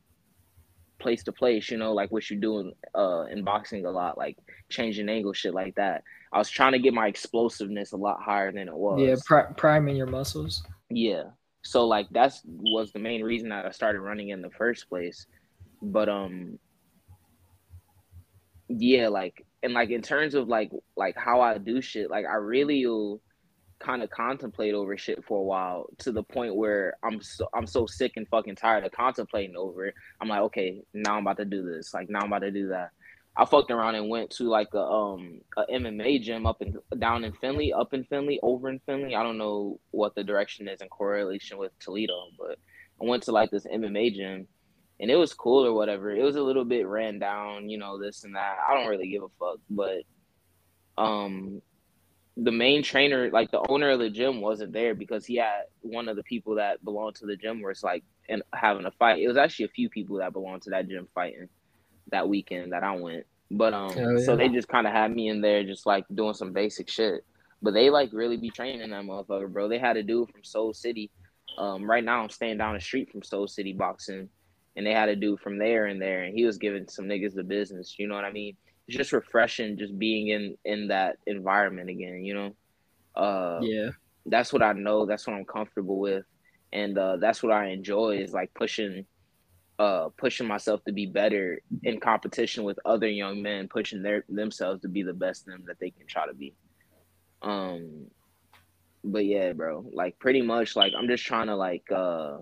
place 0.99 1.23
to 1.25 1.33
place, 1.33 1.71
you 1.71 1.79
know, 1.79 1.93
like 1.93 2.11
what 2.11 2.29
you're 2.31 2.41
doing 2.41 2.73
uh, 2.95 3.25
in 3.31 3.45
boxing 3.45 3.85
a 3.85 3.91
lot, 3.91 4.19
like 4.19 4.37
changing 4.69 5.09
angle, 5.09 5.33
shit 5.33 5.55
like 5.55 5.75
that. 5.77 6.03
I 6.33 6.39
was 6.39 6.51
trying 6.51 6.73
to 6.73 6.79
get 6.79 6.95
my 6.95 7.07
explosiveness 7.07 7.93
a 7.93 7.97
lot 7.97 8.21
higher 8.21 8.53
than 8.53 8.69
it 8.69 8.75
was. 8.75 9.01
Yeah, 9.01 9.17
pri- 9.25 9.53
priming 9.57 9.97
your 9.97 10.07
muscles. 10.07 10.65
Yeah. 10.91 11.25
So 11.63 11.87
like 11.87 12.07
that's 12.11 12.43
was 12.45 12.93
the 12.93 12.99
main 12.99 13.23
reason 13.23 13.49
that 13.49 13.67
I 13.67 13.71
started 13.71 14.01
running 14.01 14.29
in 14.31 14.43
the 14.43 14.51
first 14.51 14.89
place. 14.89 15.27
But 15.83 16.09
um 16.09 16.59
yeah, 18.69 19.09
like 19.09 19.45
and 19.63 19.73
like 19.73 19.91
in 19.91 20.03
terms 20.03 20.35
of 20.35 20.49
like 20.49 20.71
like 20.97 21.17
how 21.17 21.41
I 21.41 21.59
do 21.59 21.81
shit, 21.81 22.11
like 22.11 22.25
I 22.25 22.37
really 22.37 22.87
will 22.87 23.21
kind 23.79 24.03
of 24.03 24.11
contemplate 24.11 24.75
over 24.75 24.97
shit 24.97 25.23
for 25.25 25.39
a 25.39 25.43
while 25.43 25.87
to 25.99 26.13
the 26.13 26.23
point 26.23 26.57
where 26.57 26.97
I'm 27.03 27.21
so 27.21 27.49
I'm 27.55 27.67
so 27.67 27.87
sick 27.87 28.13
and 28.17 28.27
fucking 28.29 28.57
tired 28.57 28.85
of 28.85 28.93
contemplating 28.93 29.57
over 29.57 29.87
it. 29.87 29.95
I'm 30.21 30.29
like, 30.29 30.41
okay, 30.43 30.83
now 30.95 31.17
I'm 31.17 31.23
about 31.23 31.39
to 31.39 31.45
do 31.45 31.63
this. 31.63 31.93
Like 31.93 32.09
now 32.09 32.21
I'm 32.21 32.27
about 32.27 32.41
to 32.41 32.51
do 32.51 32.69
that. 32.69 32.91
I 33.39 33.45
fucked 33.45 33.71
around 33.71 33.97
and 33.97 34.09
went 34.09 34.31
to 34.33 34.45
like 34.45 34.73
a 34.73 34.81
um 34.81 35.41
a 35.57 35.65
MMA 35.67 36.23
gym 36.23 36.47
up 36.47 36.63
in 36.63 36.75
down 36.99 37.25
in 37.25 37.33
Findlay, 37.35 37.73
up 37.73 37.93
in 37.93 38.05
Findlay, 38.05 38.39
over 38.43 38.69
in 38.71 38.81
Findlay. 38.87 39.15
I 39.15 39.23
don't 39.23 39.39
know 39.39 39.79
what 39.91 40.15
the 40.15 40.25
direction 40.25 40.69
is 40.69 40.81
in 40.81 40.89
correlation 40.89 41.59
with 41.59 41.79
Toledo, 41.79 42.29
but 42.39 42.59
I 43.01 43.05
went 43.05 43.25
to 43.25 43.33
like 43.33 43.51
this 43.51 43.67
MMA 43.67 44.15
gym 44.15 44.49
and 44.99 45.11
it 45.11 45.17
was 45.17 45.35
cool 45.35 45.67
or 45.67 45.75
whatever. 45.75 46.11
It 46.11 46.23
was 46.23 46.37
a 46.37 46.43
little 46.43 46.65
bit 46.65 46.87
ran 46.87 47.19
down, 47.19 47.69
you 47.69 47.77
know, 47.77 48.01
this 48.01 48.25
and 48.25 48.35
that. 48.37 48.57
I 48.67 48.73
don't 48.75 48.89
really 48.89 49.11
give 49.11 49.23
a 49.23 49.29
fuck, 49.39 49.59
but 49.69 50.03
um 50.97 51.61
the 52.37 52.53
main 52.53 52.83
trainer, 52.83 53.31
like 53.31 53.51
the 53.51 53.65
owner 53.69 53.91
of 53.91 53.99
the 53.99 54.11
gym, 54.11 54.41
wasn't 54.41 54.73
there 54.73 54.95
because 54.95 55.25
he 55.25 55.37
had 55.37 55.65
one 55.81 56.09
of 56.09 56.17
the 56.17 56.23
people 56.23 56.57
that 56.57 56.85
belonged 56.85 57.15
to 57.17 57.27
the 57.27 57.37
gym 57.37 57.63
was 57.63 57.83
like 57.83 58.05
and 58.29 58.43
having 58.53 58.85
a 58.85 58.91
fight. 58.91 59.21
It 59.21 59.29
was 59.29 59.37
actually 59.37 59.67
a 59.67 59.71
few 59.71 59.89
people 59.89 60.19
that 60.19 60.33
belonged 60.33 60.63
to 60.63 60.71
that 60.71 60.89
gym 60.89 61.09
fighting 61.15 61.49
that 62.11 62.29
weekend 62.29 62.73
that 62.73 62.83
I 62.83 62.95
went. 62.97 63.25
But 63.51 63.73
um, 63.73 63.97
yeah. 63.97 64.25
so 64.25 64.37
they 64.37 64.49
just 64.49 64.69
kind 64.69 64.87
of 64.87 64.93
had 64.93 65.15
me 65.15 65.29
in 65.29 65.41
there, 65.41 65.65
just 65.65 65.87
like 65.87 66.05
doing 66.15 66.35
some 66.35 66.53
basic 66.53 66.91
shit. 66.91 67.25
But 67.63 67.73
they 67.73 67.91
like 67.91 68.11
really 68.13 68.37
be 68.37 68.51
training 68.51 68.91
that 68.91 69.05
motherfucker, 69.05 69.51
bro. 69.51 69.69
They 69.69 69.79
had 69.79 69.97
a 69.97 70.03
dude 70.03 70.31
from 70.31 70.45
Soul 70.45 70.75
City. 70.75 71.11
Um, 71.57 71.89
right 71.89 72.05
now 72.05 72.23
I'm 72.23 72.29
staying 72.29 72.59
down 72.59 72.75
the 72.75 72.81
street 72.81 73.11
from 73.11 73.23
Soul 73.23 73.49
City 73.49 73.73
boxing, 73.73 74.29
and 74.77 74.87
they 74.87 74.93
had 74.93 75.09
a 75.09 75.17
dude 75.17 75.41
from 75.41 75.59
there 75.59 75.87
and 75.87 76.03
there, 76.03 76.25
and 76.25 76.37
he 76.37 76.45
was 76.45 76.59
giving 76.59 76.87
some 76.89 77.07
niggas 77.07 77.35
the 77.35 77.45
business. 77.45 77.99
You 77.99 78.09
know 78.09 78.15
what 78.15 78.25
I 78.25 78.33
mean? 78.33 78.57
It's 78.87 78.97
just 78.97 79.13
refreshing 79.13 79.79
just 79.79 79.99
being 79.99 80.29
in 80.29 80.57
in 80.65 80.89
that 80.89 81.17
environment 81.27 81.91
again 81.91 82.25
you 82.25 82.35
know? 82.35 82.57
Uh 83.21 83.61
yeah. 83.63 83.91
that's 84.27 84.53
what 84.53 84.63
i 84.63 84.73
know 84.73 85.07
that's 85.07 85.27
what 85.27 85.35
i'm 85.35 85.45
comfortable 85.45 85.99
with. 85.99 86.25
And 86.73 86.97
uh 86.99 87.17
that's 87.17 87.43
what 87.43 87.53
i 87.53 87.69
enjoy 87.69 88.19
is 88.19 88.33
like 88.33 88.53
pushing 88.55 89.07
uh 89.79 90.09
pushing 90.17 90.47
myself 90.47 90.83
to 90.85 90.93
be 90.93 91.07
better 91.07 91.61
in 91.83 92.01
competition 92.01 92.65
with 92.65 92.79
other 92.85 93.09
young 93.09 93.43
men 93.43 93.69
pushing 93.69 94.03
their 94.03 94.25
themselves 94.29 94.83
to 94.83 94.89
be 94.89 95.03
the 95.03 95.13
best 95.13 95.47
them 95.47 95.65
that 95.67 95.79
they 95.79 95.91
can 95.91 96.07
try 96.07 96.27
to 96.27 96.35
be. 96.35 96.55
Um 97.43 98.07
but 99.07 99.25
yeah 99.25 99.53
bro 99.53 99.85
like 99.93 100.19
pretty 100.19 100.43
much 100.43 100.77
like 100.77 100.93
i'm 100.99 101.07
just 101.07 101.25
trying 101.25 101.47
to 101.47 101.57
like 101.57 101.85
uh 101.93 102.39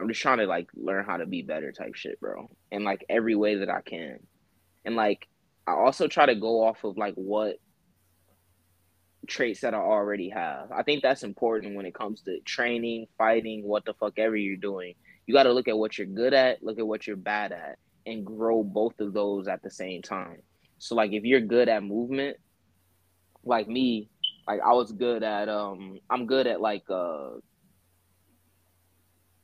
I'm 0.00 0.08
just 0.08 0.20
trying 0.20 0.38
to 0.38 0.46
like 0.46 0.68
learn 0.74 1.04
how 1.04 1.16
to 1.16 1.26
be 1.26 1.42
better 1.42 1.72
type 1.72 1.94
shit, 1.94 2.20
bro. 2.20 2.48
In 2.70 2.84
like 2.84 3.04
every 3.08 3.34
way 3.34 3.56
that 3.56 3.68
I 3.68 3.80
can. 3.80 4.18
And 4.84 4.96
like 4.96 5.26
I 5.66 5.72
also 5.72 6.08
try 6.08 6.26
to 6.26 6.34
go 6.34 6.64
off 6.64 6.84
of 6.84 6.96
like 6.96 7.14
what 7.14 7.56
traits 9.26 9.60
that 9.60 9.74
I 9.74 9.78
already 9.78 10.30
have. 10.30 10.70
I 10.72 10.82
think 10.82 11.02
that's 11.02 11.22
important 11.22 11.76
when 11.76 11.86
it 11.86 11.94
comes 11.94 12.22
to 12.22 12.40
training, 12.40 13.06
fighting, 13.18 13.64
what 13.64 13.84
the 13.84 13.94
fuck 13.94 14.18
ever 14.18 14.36
you're 14.36 14.56
doing. 14.56 14.94
You 15.26 15.34
got 15.34 15.42
to 15.42 15.52
look 15.52 15.68
at 15.68 15.76
what 15.76 15.98
you're 15.98 16.06
good 16.06 16.32
at, 16.32 16.62
look 16.62 16.78
at 16.78 16.86
what 16.86 17.06
you're 17.06 17.16
bad 17.16 17.52
at, 17.52 17.78
and 18.06 18.24
grow 18.24 18.62
both 18.62 18.98
of 19.00 19.12
those 19.12 19.48
at 19.48 19.62
the 19.62 19.70
same 19.70 20.00
time. 20.00 20.38
So 20.78 20.94
like 20.94 21.12
if 21.12 21.24
you're 21.24 21.40
good 21.40 21.68
at 21.68 21.82
movement, 21.82 22.36
like 23.44 23.68
me, 23.68 24.08
like 24.46 24.60
I 24.64 24.72
was 24.72 24.92
good 24.92 25.22
at 25.22 25.48
um 25.48 25.98
I'm 26.08 26.26
good 26.26 26.46
at 26.46 26.60
like 26.60 26.84
uh 26.88 27.30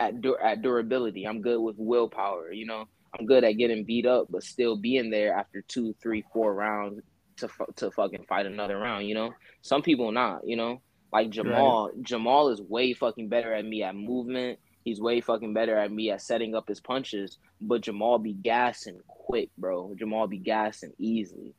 at 0.01 0.21
dur- 0.21 0.41
at 0.41 0.63
durability. 0.63 1.25
I'm 1.25 1.43
good 1.43 1.61
with 1.61 1.77
willpower. 1.79 2.53
You 2.53 2.67
know, 2.67 2.85
I'm 3.19 3.27
good 3.27 3.45
at 3.45 3.53
getting 3.53 3.85
beat 3.85 4.07
up, 4.07 4.27
but 4.31 4.43
still 4.43 4.77
being 4.77 5.11
there 5.11 5.35
after 5.35 5.63
two, 5.63 5.95
three, 6.03 6.25
four 6.33 6.55
rounds 6.55 7.01
to 7.37 7.49
to 7.77 7.91
fucking 7.91 8.25
fight 8.29 8.47
another 8.47 8.79
round. 8.79 9.07
You 9.07 9.15
know, 9.15 9.35
some 9.63 9.83
people 9.83 10.13
not. 10.13 10.47
You 10.47 10.57
know, 10.57 10.83
like 11.13 11.31
Jamal. 11.31 11.91
Right. 11.95 12.03
Jamal 12.03 12.49
is 12.49 12.61
way 12.61 12.93
fucking 12.93 13.29
better 13.29 13.53
at 13.53 13.65
me 13.65 13.83
at 13.83 13.95
movement. 13.95 14.59
He's 14.85 15.01
way 15.01 15.21
fucking 15.21 15.55
better 15.55 15.79
at 15.79 15.91
me 15.91 16.11
at 16.11 16.21
setting 16.21 16.55
up 16.55 16.69
his 16.69 16.81
punches. 16.81 17.39
But 17.61 17.81
Jamal 17.81 18.19
be 18.19 18.35
gassing 18.35 19.01
quick, 19.07 19.49
bro. 19.57 19.95
Jamal 19.99 20.27
be 20.27 20.39
gassing 20.39 20.93
easily. 20.99 21.55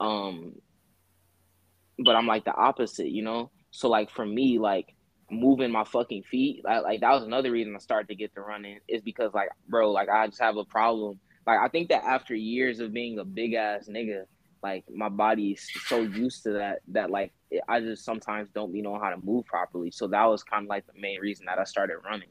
Um, 0.00 0.54
but 1.98 2.16
I'm 2.16 2.26
like 2.26 2.44
the 2.44 2.54
opposite, 2.54 3.10
you 3.10 3.22
know. 3.22 3.50
So 3.70 3.88
like 3.88 4.10
for 4.10 4.26
me, 4.26 4.58
like 4.58 4.95
moving 5.30 5.70
my 5.70 5.84
fucking 5.84 6.22
feet. 6.24 6.62
Like, 6.64 6.82
like 6.82 7.00
that 7.00 7.12
was 7.12 7.24
another 7.24 7.50
reason 7.50 7.74
I 7.74 7.78
started 7.78 8.08
to 8.08 8.14
get 8.14 8.34
to 8.34 8.40
running 8.40 8.78
is 8.88 9.02
because 9.02 9.34
like 9.34 9.48
bro, 9.68 9.90
like 9.90 10.08
I 10.08 10.26
just 10.26 10.40
have 10.40 10.56
a 10.56 10.64
problem 10.64 11.18
like 11.46 11.60
I 11.60 11.68
think 11.68 11.88
that 11.90 12.04
after 12.04 12.34
years 12.34 12.80
of 12.80 12.92
being 12.92 13.18
a 13.18 13.24
big 13.24 13.54
ass 13.54 13.88
nigga, 13.88 14.24
like 14.62 14.84
my 14.92 15.08
body's 15.08 15.68
so 15.86 16.00
used 16.00 16.42
to 16.42 16.52
that 16.52 16.80
that 16.88 17.10
like 17.10 17.32
I 17.68 17.80
just 17.80 18.04
sometimes 18.04 18.50
don't 18.50 18.72
be 18.72 18.82
know 18.82 18.98
how 18.98 19.10
to 19.10 19.16
move 19.24 19.46
properly. 19.46 19.92
So 19.92 20.08
that 20.08 20.24
was 20.24 20.42
kind 20.42 20.64
of 20.64 20.68
like 20.68 20.86
the 20.86 21.00
main 21.00 21.20
reason 21.20 21.46
that 21.46 21.58
I 21.58 21.64
started 21.64 21.98
running. 22.04 22.30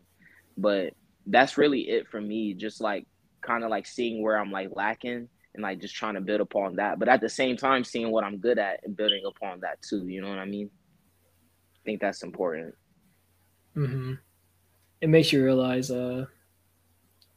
But 0.57 0.93
that's 1.25 1.57
really 1.57 1.89
it 1.89 2.07
for 2.09 2.19
me. 2.19 2.53
Just 2.53 2.81
like 2.81 3.07
kind 3.41 3.63
of 3.63 3.69
like 3.69 3.87
seeing 3.87 4.21
where 4.21 4.37
I'm 4.37 4.51
like 4.51 4.69
lacking 4.73 5.29
and 5.53 5.63
like 5.63 5.79
just 5.79 5.95
trying 5.95 6.15
to 6.15 6.21
build 6.21 6.41
upon 6.41 6.75
that. 6.75 6.99
But 6.99 7.07
at 7.07 7.21
the 7.21 7.29
same 7.29 7.55
time, 7.55 7.85
seeing 7.85 8.11
what 8.11 8.25
I'm 8.25 8.37
good 8.37 8.59
at 8.59 8.81
and 8.83 8.97
building 8.97 9.23
upon 9.25 9.61
that 9.61 9.81
too. 9.81 10.05
You 10.07 10.21
know 10.21 10.29
what 10.29 10.39
I 10.39 10.45
mean? 10.45 10.69
I 11.75 11.79
think 11.85 12.01
that's 12.01 12.23
important. 12.23 12.75
Mm-hmm. 13.75 14.13
It 15.01 15.09
makes 15.09 15.31
you 15.31 15.43
realize 15.43 15.91
uh 15.91 16.25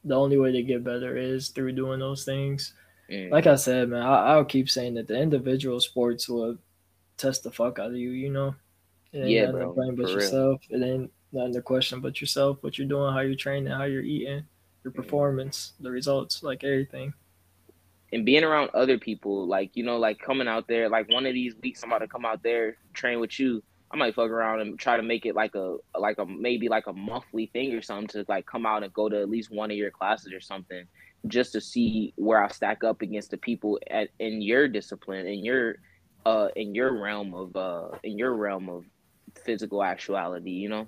the 0.04 0.14
only 0.14 0.38
way 0.38 0.52
to 0.52 0.62
get 0.62 0.84
better 0.84 1.16
is 1.16 1.48
through 1.48 1.72
doing 1.72 2.00
those 2.00 2.24
things. 2.24 2.74
Like 3.30 3.46
I 3.46 3.54
said, 3.54 3.88
man, 3.88 4.02
I, 4.02 4.36
will 4.36 4.44
keep 4.44 4.68
saying 4.68 4.94
that 4.94 5.08
the 5.08 5.18
individual 5.18 5.80
sports 5.80 6.28
will 6.28 6.58
test 7.16 7.42
the 7.42 7.50
fuck 7.50 7.78
out 7.78 7.90
of 7.90 7.96
you. 7.96 8.10
You 8.10 8.30
know, 8.30 8.54
it 9.12 9.20
ain't 9.20 9.30
yeah, 9.30 9.50
bro, 9.50 9.72
but 9.74 10.10
yourself. 10.10 10.60
Real. 10.70 10.82
It 10.82 10.86
ain't 10.86 11.12
nothing 11.32 11.54
to 11.54 11.62
question 11.62 12.00
but 12.00 12.20
yourself, 12.20 12.58
what 12.60 12.76
you're 12.76 12.86
doing, 12.86 13.12
how 13.12 13.20
you're 13.20 13.34
training, 13.34 13.72
how 13.72 13.84
you're 13.84 14.02
eating, 14.02 14.44
your 14.84 14.92
performance, 14.92 15.72
the 15.80 15.90
results, 15.90 16.42
like 16.42 16.64
everything. 16.64 17.14
And 18.12 18.26
being 18.26 18.44
around 18.44 18.70
other 18.74 18.98
people, 18.98 19.46
like 19.46 19.70
you 19.74 19.84
know, 19.84 19.96
like 19.96 20.18
coming 20.18 20.48
out 20.48 20.68
there, 20.68 20.90
like 20.90 21.08
one 21.08 21.24
of 21.24 21.32
these 21.32 21.54
weeks, 21.62 21.82
I'm 21.82 21.90
about 21.90 22.00
to 22.00 22.08
come 22.08 22.26
out 22.26 22.42
there 22.42 22.76
train 22.92 23.20
with 23.20 23.40
you. 23.40 23.62
I 23.90 23.96
might 23.96 24.14
fuck 24.14 24.30
around 24.30 24.60
and 24.60 24.78
try 24.78 24.96
to 24.96 25.02
make 25.02 25.24
it 25.24 25.34
like 25.34 25.54
a 25.54 25.76
like 25.98 26.18
a 26.18 26.26
maybe 26.26 26.68
like 26.68 26.86
a 26.86 26.92
monthly 26.92 27.46
thing 27.46 27.72
or 27.72 27.80
something 27.80 28.08
to 28.08 28.24
like 28.28 28.46
come 28.46 28.66
out 28.66 28.82
and 28.82 28.92
go 28.92 29.08
to 29.08 29.20
at 29.20 29.30
least 29.30 29.50
one 29.50 29.70
of 29.70 29.76
your 29.76 29.90
classes 29.90 30.32
or 30.32 30.40
something 30.40 30.84
just 31.26 31.52
to 31.52 31.60
see 31.60 32.12
where 32.16 32.42
I 32.42 32.48
stack 32.48 32.84
up 32.84 33.02
against 33.02 33.30
the 33.30 33.38
people 33.38 33.78
at 33.90 34.10
in 34.18 34.42
your 34.42 34.68
discipline 34.68 35.26
in 35.26 35.44
your 35.44 35.76
uh 36.26 36.48
in 36.54 36.74
your 36.74 37.00
realm 37.00 37.34
of 37.34 37.56
uh 37.56 37.96
in 38.02 38.18
your 38.18 38.34
realm 38.34 38.68
of 38.68 38.84
physical 39.44 39.82
actuality, 39.82 40.50
you 40.50 40.68
know. 40.68 40.86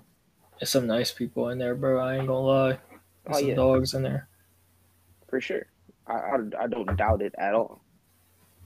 There's 0.59 0.69
some 0.69 0.85
nice 0.85 1.11
people 1.11 1.49
in 1.49 1.57
there, 1.57 1.73
bro. 1.73 1.99
I 1.99 2.17
ain't 2.17 2.27
gonna 2.27 2.39
lie. 2.39 2.79
There's 3.25 3.37
oh, 3.37 3.39
some 3.39 3.47
yeah. 3.47 3.55
dogs 3.55 3.93
in 3.95 4.03
there. 4.03 4.27
For 5.27 5.41
sure. 5.41 5.65
I, 6.05 6.13
I 6.13 6.63
I 6.63 6.67
don't 6.67 6.95
doubt 6.95 7.23
it 7.23 7.33
at 7.37 7.55
all. 7.55 7.81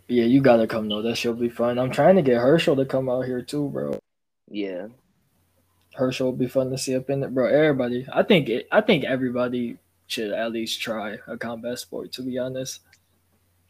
Yeah, 0.07 0.25
you 0.25 0.41
gotta 0.41 0.67
come 0.67 0.89
though. 0.89 1.01
That 1.01 1.17
should 1.17 1.39
be 1.39 1.49
fun. 1.49 1.79
I'm 1.79 1.91
trying 1.91 2.17
to 2.17 2.21
get 2.21 2.37
Herschel 2.37 2.75
to 2.75 2.85
come 2.85 3.09
out 3.09 3.25
here 3.25 3.41
too, 3.41 3.69
bro. 3.69 3.97
Yeah. 4.49 4.87
Herschel 5.95 6.27
will 6.27 6.37
be 6.37 6.47
fun 6.47 6.69
to 6.71 6.77
see 6.77 6.95
up 6.95 7.09
in 7.09 7.23
it, 7.23 7.33
bro. 7.33 7.47
Everybody, 7.47 8.05
I 8.11 8.23
think 8.23 8.49
it, 8.49 8.67
I 8.71 8.81
think 8.81 9.05
everybody 9.05 9.77
should 10.07 10.31
at 10.31 10.51
least 10.51 10.81
try 10.81 11.17
a 11.27 11.37
combat 11.37 11.79
sport. 11.79 12.11
To 12.13 12.21
be 12.21 12.37
honest, 12.37 12.81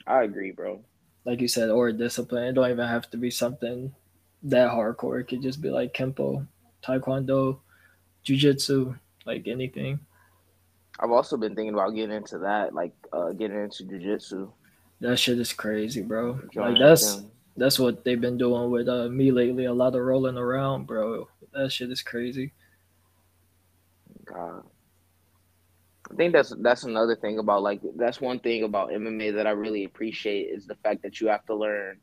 I 0.07 0.23
agree, 0.23 0.51
bro. 0.51 0.81
Like 1.23 1.39
you 1.39 1.47
said, 1.47 1.69
or 1.69 1.89
a 1.89 1.93
discipline. 1.93 2.45
It 2.45 2.53
don't 2.53 2.69
even 2.69 2.87
have 2.87 3.09
to 3.11 3.17
be 3.17 3.31
something 3.31 3.93
that 4.43 4.71
hardcore. 4.71 5.19
It 5.21 5.27
could 5.27 5.41
just 5.41 5.61
be 5.61 5.69
like 5.69 5.93
kempo, 5.93 6.45
taekwondo, 6.83 7.59
jujitsu, 8.25 8.97
like 9.25 9.47
anything. 9.47 9.99
I've 10.99 11.11
also 11.11 11.37
been 11.37 11.55
thinking 11.55 11.73
about 11.73 11.95
getting 11.95 12.15
into 12.15 12.37
that, 12.39 12.73
like 12.73 12.93
uh, 13.11 13.31
getting 13.31 13.61
into 13.61 13.83
jujitsu. 13.83 14.51
That 15.01 15.19
shit 15.19 15.39
is 15.39 15.51
crazy, 15.51 16.01
bro. 16.01 16.39
like 16.55 16.79
that's 16.79 17.21
that's 17.57 17.79
what 17.79 18.03
they've 18.03 18.19
been 18.19 18.37
doing 18.37 18.69
with 18.69 18.87
uh, 18.87 19.07
me 19.09 19.31
lately. 19.31 19.65
A 19.65 19.73
lot 19.73 19.95
of 19.95 20.01
rolling 20.01 20.37
around, 20.37 20.87
bro. 20.87 21.27
That 21.53 21.71
shit 21.71 21.91
is 21.91 22.01
crazy. 22.01 22.53
God. 24.25 24.63
I 26.11 26.15
think 26.15 26.33
that's 26.33 26.53
that's 26.59 26.83
another 26.83 27.15
thing 27.15 27.39
about 27.39 27.63
like 27.63 27.81
that's 27.95 28.21
one 28.21 28.39
thing 28.39 28.63
about 28.63 28.89
MMA 28.89 29.33
that 29.35 29.47
I 29.47 29.51
really 29.51 29.85
appreciate 29.85 30.49
is 30.51 30.67
the 30.67 30.75
fact 30.75 31.01
that 31.03 31.19
you 31.19 31.27
have 31.29 31.45
to 31.45 31.55
learn 31.55 31.99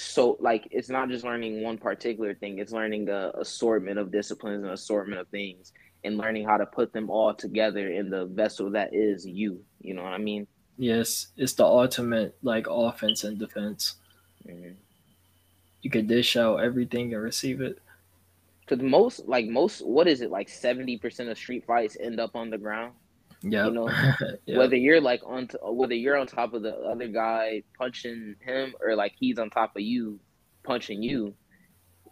so 0.00 0.36
like 0.38 0.68
it's 0.70 0.88
not 0.88 1.08
just 1.08 1.24
learning 1.24 1.60
one 1.60 1.76
particular 1.76 2.32
thing 2.32 2.60
it's 2.60 2.70
learning 2.70 3.08
a 3.08 3.32
assortment 3.40 3.98
of 3.98 4.12
disciplines 4.12 4.62
and 4.62 4.72
assortment 4.72 5.20
of 5.20 5.26
things 5.28 5.72
and 6.04 6.16
learning 6.16 6.46
how 6.46 6.56
to 6.56 6.64
put 6.66 6.92
them 6.92 7.10
all 7.10 7.34
together 7.34 7.90
in 7.90 8.08
the 8.08 8.26
vessel 8.26 8.70
that 8.70 8.94
is 8.94 9.26
you 9.26 9.60
you 9.80 9.94
know 9.94 10.04
what 10.04 10.12
i 10.12 10.18
mean 10.18 10.46
yes 10.76 11.28
it's 11.36 11.54
the 11.54 11.64
ultimate 11.64 12.36
like 12.42 12.68
offense 12.70 13.24
and 13.24 13.40
defense 13.40 13.96
mm-hmm. 14.48 14.72
you 15.82 15.90
could 15.90 16.08
dish 16.08 16.36
out 16.36 16.56
everything 16.56 17.12
and 17.14 17.22
receive 17.22 17.60
it 17.60 17.78
because 18.68 18.82
most 18.82 19.26
like 19.28 19.46
most 19.46 19.86
what 19.86 20.06
is 20.06 20.20
it 20.20 20.30
like 20.30 20.48
70% 20.48 21.30
of 21.30 21.38
street 21.38 21.64
fights 21.66 21.96
end 22.00 22.20
up 22.20 22.34
on 22.34 22.50
the 22.50 22.58
ground 22.58 22.92
yeah 23.42 23.66
you 23.66 23.72
know 23.72 23.88
yep. 24.46 24.58
whether 24.58 24.76
you're 24.76 25.00
like 25.00 25.20
on 25.24 25.46
t- 25.46 25.58
whether 25.62 25.94
you're 25.94 26.16
on 26.16 26.26
top 26.26 26.54
of 26.54 26.62
the 26.62 26.74
other 26.78 27.08
guy 27.08 27.62
punching 27.76 28.34
him 28.40 28.74
or 28.80 28.96
like 28.96 29.14
he's 29.18 29.38
on 29.38 29.48
top 29.50 29.76
of 29.76 29.82
you 29.82 30.18
punching 30.64 31.02
you 31.02 31.34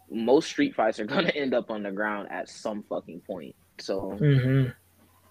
most 0.09 0.47
street 0.47 0.73
fights 0.73 0.99
are 0.99 1.05
gonna 1.05 1.29
end 1.35 1.53
up 1.53 1.69
on 1.69 1.83
the 1.83 1.91
ground 1.91 2.27
at 2.31 2.49
some 2.49 2.83
fucking 2.83 3.21
point 3.21 3.55
so 3.79 4.17
mm-hmm. 4.19 4.69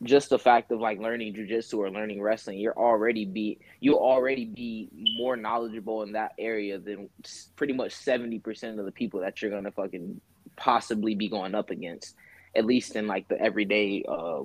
Just 0.02 0.28
the 0.28 0.38
fact 0.38 0.70
of 0.70 0.80
like 0.80 0.98
learning 0.98 1.32
jujitsu 1.34 1.78
or 1.78 1.90
learning 1.90 2.20
wrestling 2.20 2.58
you're 2.58 2.76
already 2.76 3.24
be 3.24 3.58
you 3.80 3.98
already 3.98 4.44
be 4.44 4.88
more 5.16 5.36
knowledgeable 5.36 6.02
in 6.02 6.12
that 6.12 6.32
area 6.38 6.78
than 6.78 7.08
pretty 7.56 7.72
much 7.72 7.94
70% 7.94 8.78
of 8.78 8.84
the 8.84 8.92
people 8.92 9.20
that 9.20 9.40
you're 9.40 9.50
gonna 9.50 9.70
fucking 9.70 10.20
possibly 10.56 11.14
be 11.14 11.28
going 11.28 11.54
up 11.54 11.70
against, 11.70 12.16
at 12.54 12.64
least 12.64 12.96
in 12.96 13.06
like 13.06 13.28
the 13.28 13.40
everyday 13.40 14.04
uh, 14.08 14.40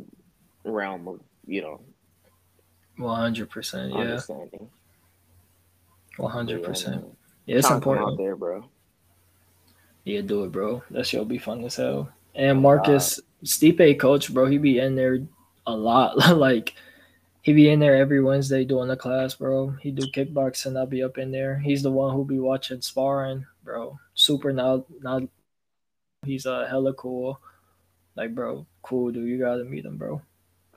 realm 0.64 1.08
of 1.08 1.20
you 1.48 1.62
know. 1.62 1.82
One 2.98 3.20
hundred 3.20 3.50
percent, 3.50 3.94
yeah. 3.94 4.20
One 6.18 6.32
hundred 6.32 6.64
percent. 6.64 7.06
Yeah, 7.46 7.58
it's 7.58 7.70
important 7.70 8.08
out 8.08 8.18
there, 8.18 8.36
bro. 8.36 8.70
Yeah, 10.04 10.22
do 10.22 10.44
it, 10.44 10.52
bro. 10.52 10.84
That 10.92 11.06
shit'll 11.06 11.26
be 11.26 11.38
fun 11.38 11.64
as 11.64 11.76
hell. 11.76 12.10
And 12.36 12.62
Marcus 12.62 13.20
uh, 13.20 13.22
Stipe 13.44 14.00
coach, 14.00 14.34
bro, 14.34 14.46
he 14.48 14.58
be 14.58 14.80
in 14.80 14.96
there 14.96 15.20
a 15.66 15.76
lot. 15.76 16.18
like 16.38 16.76
he 17.42 17.54
be 17.54 17.70
in 17.70 17.80
there 17.80 17.96
every 17.96 18.22
Wednesday 18.22 18.66
doing 18.66 18.88
the 18.88 18.98
class, 18.98 19.36
bro. 19.36 19.76
He 19.82 19.92
do 19.92 20.04
kickboxing. 20.12 20.78
I'll 20.78 20.86
be 20.86 21.04
up 21.04 21.18
in 21.18 21.32
there. 21.32 21.58
He's 21.58 21.84
the 21.84 21.92
one 21.92 22.14
who 22.14 22.26
be 22.26 22.40
watching 22.40 22.82
sparring, 22.82 23.46
bro. 23.64 23.98
Super 24.14 24.54
now, 24.54 24.86
now 25.02 25.22
He's 26.26 26.46
uh 26.46 26.68
hella 26.70 26.94
cool. 26.94 27.40
Like, 28.16 28.36
bro, 28.36 28.68
cool 28.84 29.12
dude. 29.12 29.28
You 29.28 29.40
gotta 29.40 29.64
meet 29.64 29.86
him, 29.86 29.98
bro. 29.98 30.22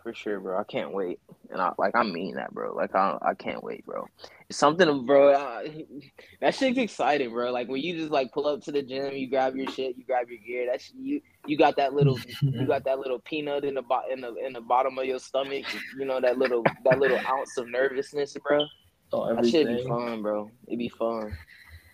For 0.05 0.13
sure, 0.13 0.39
bro. 0.39 0.61
I 0.61 0.65
can't 0.65 0.93
wait, 0.93 1.19
and 1.51 1.63
I 1.63 1.73
like 1.79 1.97
I 1.97 2.03
mean 2.03 2.35
that, 2.35 2.53
bro. 2.53 2.75
Like 2.75 2.95
I 2.95 3.17
I 3.23 3.33
can't 3.33 3.65
wait, 3.65 3.87
bro. 3.87 4.07
It's 4.51 4.59
something, 4.59 5.07
bro. 5.07 5.33
Uh, 5.33 5.63
that 6.43 6.55
shit's 6.55 6.77
exciting, 6.77 7.31
bro. 7.31 7.51
Like 7.51 7.69
when 7.69 7.81
you 7.81 7.97
just 7.97 8.11
like 8.11 8.31
pull 8.31 8.47
up 8.47 8.61
to 8.65 8.73
the 8.73 8.83
gym, 8.83 9.15
you 9.15 9.31
grab 9.31 9.57
your 9.57 9.67
shit, 9.67 9.97
you 9.97 10.05
grab 10.05 10.29
your 10.29 10.41
gear. 10.47 10.69
That's 10.71 10.93
you. 10.95 11.23
You 11.47 11.57
got 11.57 11.77
that 11.77 11.95
little, 11.95 12.21
you 12.43 12.67
got 12.67 12.85
that 12.85 12.99
little 12.99 13.19
peanut 13.19 13.65
in 13.65 13.73
the 13.73 13.81
bo- 13.81 14.13
in 14.13 14.21
the 14.21 14.35
in 14.45 14.53
the 14.53 14.61
bottom 14.61 14.99
of 14.99 15.07
your 15.07 15.19
stomach. 15.19 15.65
You 15.99 16.05
know 16.05 16.21
that 16.21 16.37
little 16.37 16.63
that 16.85 16.99
little 16.99 17.19
ounce 17.27 17.57
of 17.57 17.67
nervousness, 17.71 18.37
bro. 18.47 18.67
Oh, 19.11 19.35
that 19.35 19.47
should 19.47 19.69
be 19.69 19.89
fun, 19.89 20.21
bro. 20.21 20.51
It'd 20.67 20.79
be 20.79 20.91
fun. 20.91 21.35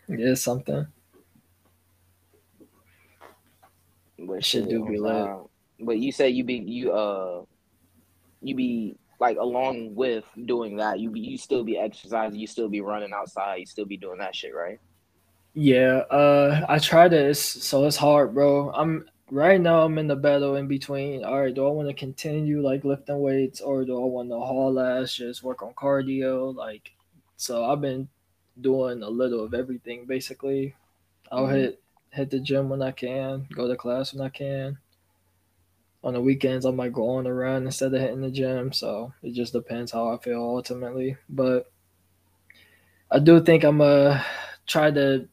It 0.08 0.18
is 0.18 0.42
something. 0.42 0.84
But 4.18 4.44
shit 4.44 4.68
do 4.68 4.84
be 4.84 4.98
loud. 4.98 5.48
But 5.78 5.98
you 5.98 6.10
say 6.10 6.30
you 6.30 6.42
be 6.42 6.56
you 6.56 6.90
uh 6.90 7.42
you 8.42 8.54
be 8.54 8.96
like 9.18 9.36
along 9.36 9.94
with 9.94 10.24
doing 10.46 10.76
that, 10.76 10.98
you 10.98 11.10
be, 11.10 11.20
you 11.20 11.36
still 11.36 11.62
be 11.62 11.78
exercising, 11.78 12.38
you 12.38 12.46
still 12.46 12.68
be 12.68 12.80
running 12.80 13.12
outside, 13.12 13.56
you 13.56 13.66
still 13.66 13.84
be 13.84 13.96
doing 13.96 14.18
that 14.18 14.34
shit, 14.34 14.54
right? 14.54 14.80
Yeah, 15.52 15.98
uh 16.10 16.64
I 16.68 16.78
try 16.78 17.08
to 17.08 17.34
so 17.34 17.84
it's 17.86 17.96
hard, 17.96 18.34
bro. 18.34 18.70
I'm 18.72 19.06
right 19.30 19.60
now 19.60 19.82
I'm 19.82 19.98
in 19.98 20.06
the 20.06 20.16
battle 20.16 20.56
in 20.56 20.68
between. 20.68 21.24
All 21.24 21.40
right, 21.40 21.54
do 21.54 21.66
I 21.66 21.70
want 21.70 21.88
to 21.88 21.94
continue 21.94 22.62
like 22.62 22.84
lifting 22.84 23.20
weights 23.20 23.60
or 23.60 23.84
do 23.84 24.00
I 24.00 24.06
want 24.06 24.30
to 24.30 24.38
haul 24.38 24.80
ass, 24.80 25.14
just 25.14 25.42
work 25.42 25.62
on 25.62 25.74
cardio? 25.74 26.54
Like 26.54 26.92
so 27.36 27.64
I've 27.64 27.80
been 27.80 28.08
doing 28.60 29.02
a 29.02 29.08
little 29.08 29.44
of 29.44 29.54
everything 29.54 30.06
basically. 30.06 30.74
I'll 31.30 31.44
mm-hmm. 31.44 31.54
hit 31.54 31.82
hit 32.10 32.30
the 32.30 32.40
gym 32.40 32.68
when 32.68 32.82
I 32.82 32.90
can, 32.90 33.46
go 33.54 33.68
to 33.68 33.76
class 33.76 34.14
when 34.14 34.24
I 34.24 34.30
can. 34.30 34.78
On 36.02 36.14
the 36.14 36.20
weekends, 36.20 36.64
I 36.64 36.70
might 36.70 36.92
go 36.92 37.10
on 37.10 37.26
a 37.26 37.34
run 37.34 37.66
instead 37.66 37.92
of 37.92 38.00
hitting 38.00 38.22
the 38.22 38.30
gym. 38.30 38.72
So 38.72 39.12
it 39.22 39.32
just 39.32 39.52
depends 39.52 39.92
how 39.92 40.08
I 40.08 40.18
feel 40.18 40.40
ultimately. 40.40 41.16
But 41.28 41.70
I 43.10 43.18
do 43.18 43.40
think 43.40 43.64
I'm 43.64 43.78
gonna 43.78 44.24
try 44.66 44.90
to 44.90 45.28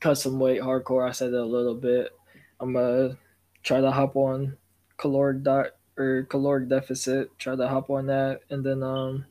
cut 0.00 0.16
some 0.16 0.38
weight 0.38 0.60
hardcore. 0.60 1.08
I 1.08 1.12
said 1.12 1.32
it 1.32 1.40
a 1.40 1.44
little 1.44 1.74
bit. 1.74 2.12
I'm 2.60 2.74
gonna 2.74 3.16
try 3.62 3.80
to 3.80 3.90
hop 3.90 4.16
on 4.16 4.56
caloric 4.96 5.42
diet 5.42 5.76
or 5.96 6.24
caloric 6.28 6.68
deficit. 6.68 7.36
Try 7.38 7.56
to 7.56 7.68
hop 7.68 7.90
on 7.90 8.06
that, 8.06 8.40
and 8.50 8.64
then 8.64 8.82
um, 8.82 9.26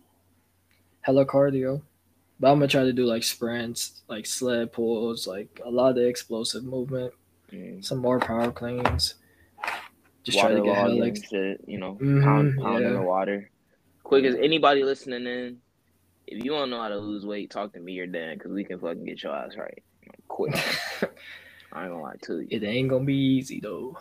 hella 1.02 1.26
cardio. 1.26 1.82
But 2.40 2.52
I'm 2.52 2.60
gonna 2.60 2.68
try 2.68 2.84
to 2.84 2.94
do 2.94 3.06
like 3.06 3.24
sprints, 3.24 4.02
like 4.08 4.26
sled 4.26 4.74
pulls, 4.74 5.28
like 5.28 5.62
a 5.64 5.70
lot 5.70 5.98
of 5.98 6.04
explosive 6.04 6.64
movement, 6.64 7.14
mm. 7.52 7.84
some 7.84 8.00
more 8.00 8.20
power 8.20 8.52
cleans. 8.52 9.16
Just 10.28 10.38
water 10.40 10.56
try 10.56 10.58
to 10.58 10.66
get 10.66 10.76
hell 10.76 11.00
like 11.00 11.26
shit, 11.26 11.64
you 11.68 11.80
know, 11.80 11.94
mm-hmm, 11.94 12.22
pound 12.22 12.60
pound 12.62 12.82
yeah. 12.82 12.90
in 12.90 12.94
the 12.96 13.02
water. 13.02 13.50
quick 14.04 14.26
as 14.26 14.36
anybody 14.36 14.84
listening 14.84 15.26
in, 15.26 15.58
if 16.28 16.44
you 16.44 16.52
don't 16.52 16.70
know 16.70 16.82
how 16.82 16.90
to 16.90 16.98
lose 16.98 17.26
weight, 17.26 17.50
talk 17.50 17.72
to 17.74 17.80
me 17.80 17.98
or 18.00 18.08
Dan 18.08 18.38
because 18.38 18.52
we 18.52 18.66
can 18.66 18.78
fucking 18.78 19.06
get 19.06 19.24
your 19.24 19.34
ass 19.34 19.56
right. 19.56 19.82
quick. 20.28 20.54
I 21.72 21.84
ain't 21.84 21.92
gonna 21.92 22.02
lie 22.02 22.16
to 22.24 22.42
you. 22.42 22.48
It 22.52 22.62
ain't 22.62 22.90
gonna 22.90 23.06
be 23.06 23.16
easy 23.16 23.62
though. 23.62 23.98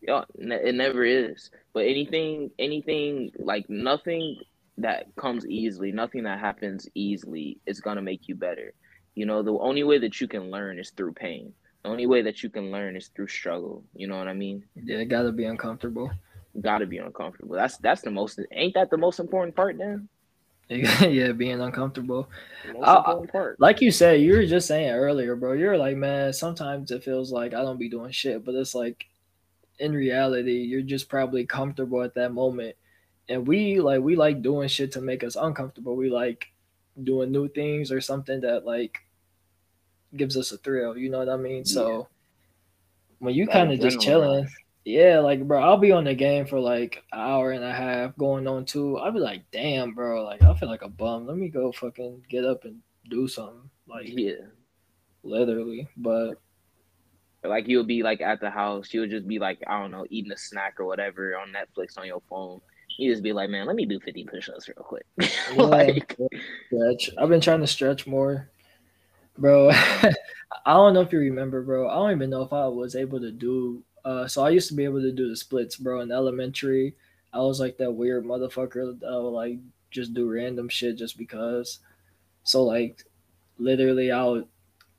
Yeah, 0.00 0.24
it 0.34 0.74
never 0.74 1.04
is. 1.04 1.52
But 1.72 1.86
anything, 1.86 2.50
anything 2.58 3.30
like 3.38 3.70
nothing 3.70 4.38
that 4.78 5.14
comes 5.14 5.46
easily, 5.46 5.92
nothing 5.92 6.24
that 6.24 6.40
happens 6.40 6.88
easily 6.96 7.58
is 7.64 7.80
gonna 7.80 8.02
make 8.02 8.26
you 8.26 8.34
better. 8.34 8.74
You 9.14 9.26
know, 9.26 9.44
the 9.44 9.52
only 9.52 9.84
way 9.84 9.98
that 9.98 10.20
you 10.20 10.26
can 10.26 10.50
learn 10.50 10.80
is 10.80 10.90
through 10.90 11.12
pain. 11.12 11.52
The 11.82 11.90
only 11.90 12.06
way 12.06 12.22
that 12.22 12.42
you 12.42 12.50
can 12.50 12.70
learn 12.70 12.96
is 12.96 13.08
through 13.08 13.28
struggle. 13.28 13.84
You 13.94 14.08
know 14.08 14.18
what 14.18 14.28
I 14.28 14.34
mean? 14.34 14.64
Yeah, 14.74 14.98
it 14.98 15.06
gotta 15.06 15.32
be 15.32 15.44
uncomfortable. 15.44 16.10
Gotta 16.60 16.86
be 16.86 16.98
uncomfortable. 16.98 17.54
That's 17.54 17.76
that's 17.78 18.02
the 18.02 18.10
most. 18.10 18.40
Ain't 18.52 18.74
that 18.74 18.90
the 18.90 18.98
most 18.98 19.20
important 19.20 19.54
part, 19.54 19.78
then? 19.78 20.08
yeah, 20.70 21.32
being 21.32 21.60
uncomfortable. 21.60 22.28
Uh, 22.82 23.24
I, 23.32 23.52
like 23.58 23.80
you 23.80 23.90
said, 23.90 24.20
you 24.20 24.34
were 24.34 24.44
just 24.44 24.68
saying 24.68 24.90
earlier, 24.90 25.34
bro. 25.34 25.52
You're 25.52 25.78
like, 25.78 25.96
man, 25.96 26.32
sometimes 26.32 26.90
it 26.90 27.02
feels 27.02 27.32
like 27.32 27.54
I 27.54 27.62
don't 27.62 27.78
be 27.78 27.88
doing 27.88 28.12
shit, 28.12 28.44
but 28.44 28.54
it's 28.54 28.74
like 28.74 29.06
in 29.78 29.92
reality, 29.92 30.62
you're 30.62 30.82
just 30.82 31.08
probably 31.08 31.46
comfortable 31.46 32.02
at 32.02 32.14
that 32.14 32.32
moment. 32.32 32.76
And 33.28 33.46
we 33.46 33.80
like 33.80 34.00
we 34.00 34.16
like 34.16 34.42
doing 34.42 34.68
shit 34.68 34.92
to 34.92 35.00
make 35.00 35.22
us 35.22 35.36
uncomfortable. 35.36 35.96
We 35.96 36.10
like 36.10 36.46
doing 37.02 37.30
new 37.30 37.48
things 37.48 37.92
or 37.92 38.00
something 38.00 38.40
that 38.40 38.64
like 38.64 38.98
gives 40.16 40.36
us 40.36 40.52
a 40.52 40.58
thrill. 40.58 40.96
You 40.96 41.10
know 41.10 41.18
what 41.18 41.28
I 41.28 41.36
mean? 41.36 41.58
Yeah. 41.58 41.72
So 41.72 42.08
when 43.18 43.34
you 43.34 43.46
kind 43.46 43.72
of 43.72 43.80
just 43.80 44.00
chilling, 44.00 44.48
yeah, 44.84 45.18
like 45.18 45.46
bro, 45.46 45.62
I'll 45.62 45.76
be 45.76 45.92
on 45.92 46.04
the 46.04 46.14
game 46.14 46.46
for 46.46 46.60
like 46.60 47.02
an 47.12 47.20
hour 47.20 47.52
and 47.52 47.64
a 47.64 47.72
half, 47.72 48.16
going 48.16 48.46
on 48.46 48.64
two. 48.64 48.96
I'll 48.98 49.12
be 49.12 49.18
like, 49.18 49.42
damn, 49.52 49.94
bro, 49.94 50.24
like 50.24 50.42
I 50.42 50.54
feel 50.54 50.68
like 50.68 50.82
a 50.82 50.88
bum. 50.88 51.26
Let 51.26 51.36
me 51.36 51.48
go 51.48 51.72
fucking 51.72 52.24
get 52.28 52.44
up 52.44 52.64
and 52.64 52.80
do 53.10 53.28
something. 53.28 53.68
Like 53.86 54.06
yeah, 54.08 54.46
literally. 55.22 55.88
But 55.96 56.40
like 57.44 57.68
you'll 57.68 57.84
be 57.84 58.02
like 58.02 58.20
at 58.20 58.40
the 58.40 58.50
house, 58.50 58.92
you'll 58.92 59.08
just 59.08 59.28
be 59.28 59.38
like, 59.38 59.62
I 59.66 59.80
don't 59.80 59.90
know, 59.90 60.06
eating 60.10 60.32
a 60.32 60.38
snack 60.38 60.76
or 60.78 60.86
whatever 60.86 61.36
on 61.36 61.52
Netflix 61.52 61.98
on 61.98 62.06
your 62.06 62.22
phone. 62.28 62.60
You 62.96 63.12
just 63.12 63.22
be 63.22 63.32
like, 63.32 63.50
man, 63.50 63.66
let 63.66 63.76
me 63.76 63.86
do 63.86 64.00
50 64.00 64.24
push-ups 64.24 64.68
real 64.68 64.84
quick. 64.84 65.06
like 65.56 66.16
stretch. 66.66 67.10
I've 67.16 67.28
been 67.28 67.40
trying 67.40 67.60
to 67.60 67.66
stretch 67.66 68.06
more. 68.06 68.50
Bro, 69.38 69.70
I 69.72 70.12
don't 70.66 70.94
know 70.94 71.00
if 71.00 71.12
you 71.12 71.20
remember, 71.20 71.62
bro. 71.62 71.88
I 71.88 71.94
don't 71.94 72.10
even 72.10 72.30
know 72.30 72.42
if 72.42 72.52
I 72.52 72.66
was 72.66 72.96
able 72.96 73.20
to 73.20 73.30
do 73.30 73.82
uh, 74.08 74.26
so 74.26 74.42
I 74.42 74.48
used 74.48 74.68
to 74.68 74.74
be 74.74 74.84
able 74.84 75.02
to 75.02 75.12
do 75.12 75.28
the 75.28 75.36
splits, 75.36 75.76
bro. 75.76 76.00
In 76.00 76.10
elementary, 76.10 76.94
I 77.34 77.40
was 77.40 77.60
like 77.60 77.76
that 77.76 77.92
weird 77.92 78.24
motherfucker 78.24 78.98
that 79.00 79.22
would 79.22 79.28
like 79.28 79.58
just 79.90 80.14
do 80.14 80.30
random 80.32 80.68
shit 80.70 80.96
just 80.96 81.18
because. 81.18 81.80
So 82.42 82.64
like, 82.64 83.04
literally, 83.58 84.10
I'll 84.10 84.44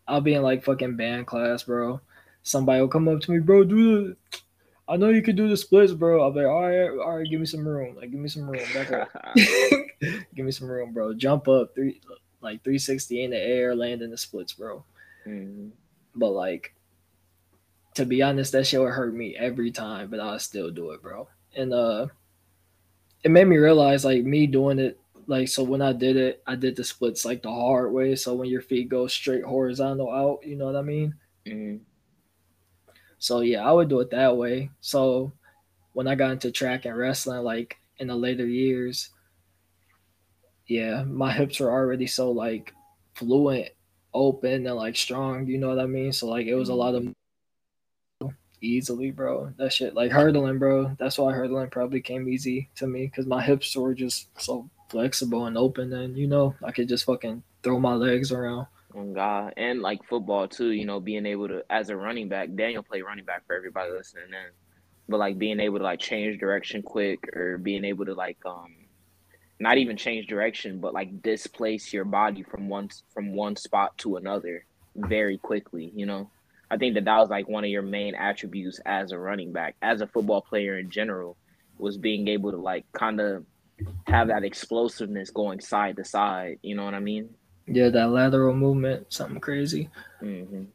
I'll 0.08 0.22
be 0.22 0.36
in 0.36 0.44
like 0.44 0.64
fucking 0.64 0.96
band 0.96 1.26
class, 1.26 1.64
bro. 1.64 2.02
Somebody 2.44 2.82
will 2.82 2.88
come 2.88 3.08
up 3.08 3.22
to 3.22 3.32
me, 3.32 3.40
bro. 3.40 3.64
Do 3.64 4.10
the. 4.10 4.40
I 4.88 4.96
know 4.98 5.10
you 5.10 5.24
can 5.24 5.36
do 5.36 5.48
the 5.48 5.58
splits, 5.58 5.94
bro. 5.94 6.22
I'll 6.22 6.32
be 6.32 6.42
like, 6.42 6.48
all 6.48 6.68
right, 6.68 6.90
all 6.90 7.18
right, 7.18 7.30
give 7.30 7.40
me 7.40 7.48
some 7.48 7.68
room. 7.68 7.96
Like, 7.96 8.12
give 8.12 8.20
me 8.20 8.30
some 8.30 8.50
room. 8.50 8.62
Give 10.34 10.46
me 10.46 10.52
some 10.52 10.70
room, 10.70 10.94
bro. 10.94 11.14
Jump 11.14 11.50
up 11.50 11.76
three, 11.76 12.00
like 12.42 12.64
360 12.64 13.24
in 13.24 13.32
the 13.32 13.38
air, 13.38 13.76
land 13.76 14.02
in 14.02 14.12
the 14.12 14.18
splits, 14.18 14.54
bro. 14.54 14.84
Mm-hmm. 15.28 15.70
But 16.16 16.32
like, 16.32 16.74
to 17.96 18.06
be 18.06 18.22
honest, 18.22 18.52
that 18.54 18.66
shit 18.68 18.80
would 18.80 18.92
hurt 18.92 19.14
me 19.14 19.36
every 19.36 19.72
time, 19.72 20.10
but 20.10 20.20
I'll 20.20 20.40
still 20.40 20.72
do 20.72 20.92
it, 20.92 21.02
bro. 21.02 21.28
And 21.56 21.74
uh 21.74 22.08
it 23.24 23.32
made 23.32 23.48
me 23.48 23.58
realize 23.58 24.06
like 24.06 24.24
me 24.24 24.48
doing 24.48 24.80
it 24.80 24.98
like 25.28 25.48
so 25.48 25.64
when 25.64 25.82
I 25.82 25.94
did 25.94 26.18
it, 26.18 26.42
I 26.48 26.56
did 26.56 26.76
the 26.76 26.84
splits 26.84 27.24
like 27.24 27.44
the 27.44 27.52
hard 27.52 27.94
way. 27.94 28.16
So 28.16 28.34
when 28.34 28.50
your 28.50 28.62
feet 28.62 28.90
go 28.90 29.06
straight 29.08 29.44
horizontal 29.44 30.12
out, 30.12 30.40
you 30.44 30.56
know 30.56 30.66
what 30.66 30.76
I 30.76 30.82
mean? 30.82 31.14
Mm-hmm. 31.46 31.84
So 33.20 33.42
yeah, 33.42 33.68
I 33.68 33.72
would 33.72 33.90
do 33.90 34.00
it 34.00 34.10
that 34.12 34.36
way. 34.36 34.72
So 34.82 35.32
when 35.94 36.08
I 36.08 36.16
got 36.16 36.32
into 36.32 36.52
track 36.52 36.86
and 36.86 36.98
wrestling, 36.98 37.44
like 37.44 37.78
in 38.00 38.08
the 38.08 38.16
later 38.16 38.48
years, 38.48 39.10
yeah, 40.70 41.04
my 41.04 41.34
hips 41.34 41.60
were 41.60 41.72
already 41.72 42.06
so 42.06 42.32
like 42.32 42.74
fluent, 43.16 43.70
open, 44.14 44.68
and 44.68 44.76
like 44.76 44.96
strong. 44.96 45.48
You 45.48 45.58
know 45.58 45.70
what 45.70 45.80
I 45.80 45.88
mean? 45.88 46.14
So 46.14 46.28
like 46.28 46.46
it 46.46 46.56
was 46.56 46.70
a 46.70 46.76
lot 46.76 46.94
of 46.94 47.12
easily, 48.62 49.10
bro. 49.10 49.52
That 49.58 49.74
shit, 49.74 49.96
like 49.96 50.12
hurdling, 50.12 50.60
bro. 50.60 50.96
That's 51.00 51.18
why 51.18 51.34
hurdling 51.34 51.72
probably 51.72 52.02
came 52.02 52.30
easy 52.30 52.70
to 52.76 52.86
me 52.86 53.08
because 53.08 53.26
my 53.26 53.42
hips 53.42 53.76
were 53.76 53.96
just 53.96 54.30
so 54.40 54.70
flexible 54.90 55.48
and 55.48 55.58
open, 55.58 55.92
and 55.92 56.16
you 56.16 56.28
know, 56.28 56.56
I 56.64 56.72
could 56.72 56.88
just 56.88 57.06
fucking 57.06 57.42
throw 57.64 57.80
my 57.80 57.96
legs 57.96 58.32
around. 58.32 58.68
Oh 58.96 59.12
God, 59.12 59.56
and 59.58 59.82
like 59.82 60.04
football 60.08 60.48
too. 60.48 60.70
You 60.70 60.86
know, 60.86 61.00
being 61.00 61.26
able 61.26 61.48
to 61.48 61.64
as 61.72 61.90
a 61.90 61.98
running 61.98 62.30
back, 62.30 62.54
Daniel 62.54 62.84
played 62.84 63.04
running 63.04 63.26
back 63.26 63.48
for 63.48 63.56
everybody 63.56 63.92
listening 63.92 64.26
in, 64.26 64.52
but 65.08 65.18
like 65.18 65.40
being 65.40 65.60
able 65.60 65.80
to 65.80 65.84
like 65.84 66.00
change 66.00 66.40
direction 66.40 66.84
quick 66.84 67.36
or 67.36 67.58
being 67.58 67.86
able 67.86 68.06
to 68.06 68.14
like 68.14 68.38
um 68.46 68.76
not 69.60 69.78
even 69.78 69.98
change 69.98 70.28
direction, 70.28 70.80
but 70.80 70.94
like 70.94 71.22
displace 71.22 71.92
your 71.94 72.06
body 72.06 72.44
from 72.44 72.70
one 72.70 72.90
from 73.14 73.34
one 73.34 73.56
spot 73.56 73.98
to 74.00 74.18
another 74.18 74.66
very 74.96 75.38
quickly. 75.38 75.92
You 75.96 76.06
know. 76.06 76.30
I 76.72 76.78
think 76.78 76.94
that 76.94 77.06
that 77.06 77.18
was 77.18 77.32
like 77.32 77.50
one 77.50 77.64
of 77.64 77.72
your 77.72 77.82
main 77.82 78.14
attributes 78.14 78.80
as 78.86 79.12
a 79.12 79.18
running 79.18 79.52
back, 79.52 79.76
as 79.82 80.02
a 80.02 80.08
football 80.08 80.42
player 80.42 80.78
in 80.78 80.92
general, 80.92 81.36
was 81.80 81.98
being 81.98 82.28
able 82.28 82.52
to 82.52 82.58
like 82.58 82.86
kind 82.94 83.20
of 83.20 83.44
have 84.06 84.28
that 84.28 84.44
explosiveness 84.44 85.32
going 85.32 85.62
side 85.62 85.96
to 85.96 86.06
side. 86.06 86.60
You 86.62 86.76
know 86.76 86.86
what 86.86 86.94
I 86.94 87.00
mean? 87.00 87.34
Yeah, 87.66 87.90
that 87.90 88.12
lateral 88.12 88.54
movement, 88.54 89.12
something 89.12 89.40
crazy. 89.40 89.90
Mm-hmm. 90.22 90.66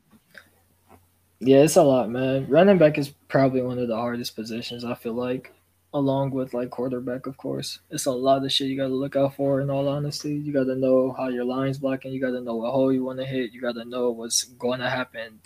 Yeah, 1.38 1.58
it's 1.58 1.76
a 1.76 1.82
lot, 1.84 2.10
man. 2.10 2.48
Running 2.48 2.78
back 2.78 2.98
is 2.98 3.10
probably 3.28 3.62
one 3.62 3.78
of 3.78 3.86
the 3.86 3.94
hardest 3.94 4.34
positions. 4.34 4.84
I 4.84 4.94
feel 4.94 5.14
like, 5.14 5.53
along 5.94 6.32
with 6.32 6.52
like 6.52 6.70
quarterback, 6.70 7.26
of 7.26 7.36
course. 7.36 7.78
It's 7.88 8.06
a 8.06 8.10
lot 8.10 8.44
of 8.44 8.52
shit 8.52 8.66
you 8.66 8.76
got 8.76 8.88
to 8.88 8.94
look 8.94 9.14
out 9.14 9.36
for. 9.36 9.60
In 9.60 9.70
all 9.70 9.88
honesty, 9.88 10.34
you 10.34 10.52
got 10.52 10.64
to 10.64 10.74
know 10.74 11.14
how 11.16 11.28
your 11.28 11.44
line's 11.44 11.78
blocking. 11.78 12.12
You 12.12 12.20
got 12.20 12.32
to 12.32 12.40
know 12.40 12.56
what 12.56 12.72
hole 12.72 12.92
you 12.92 13.04
want 13.04 13.20
to 13.20 13.24
hit. 13.24 13.52
You 13.52 13.60
got 13.60 13.76
to 13.76 13.84
know 13.84 14.10
what's 14.10 14.44
going 14.44 14.80
to 14.80 14.90
happen 14.90 15.40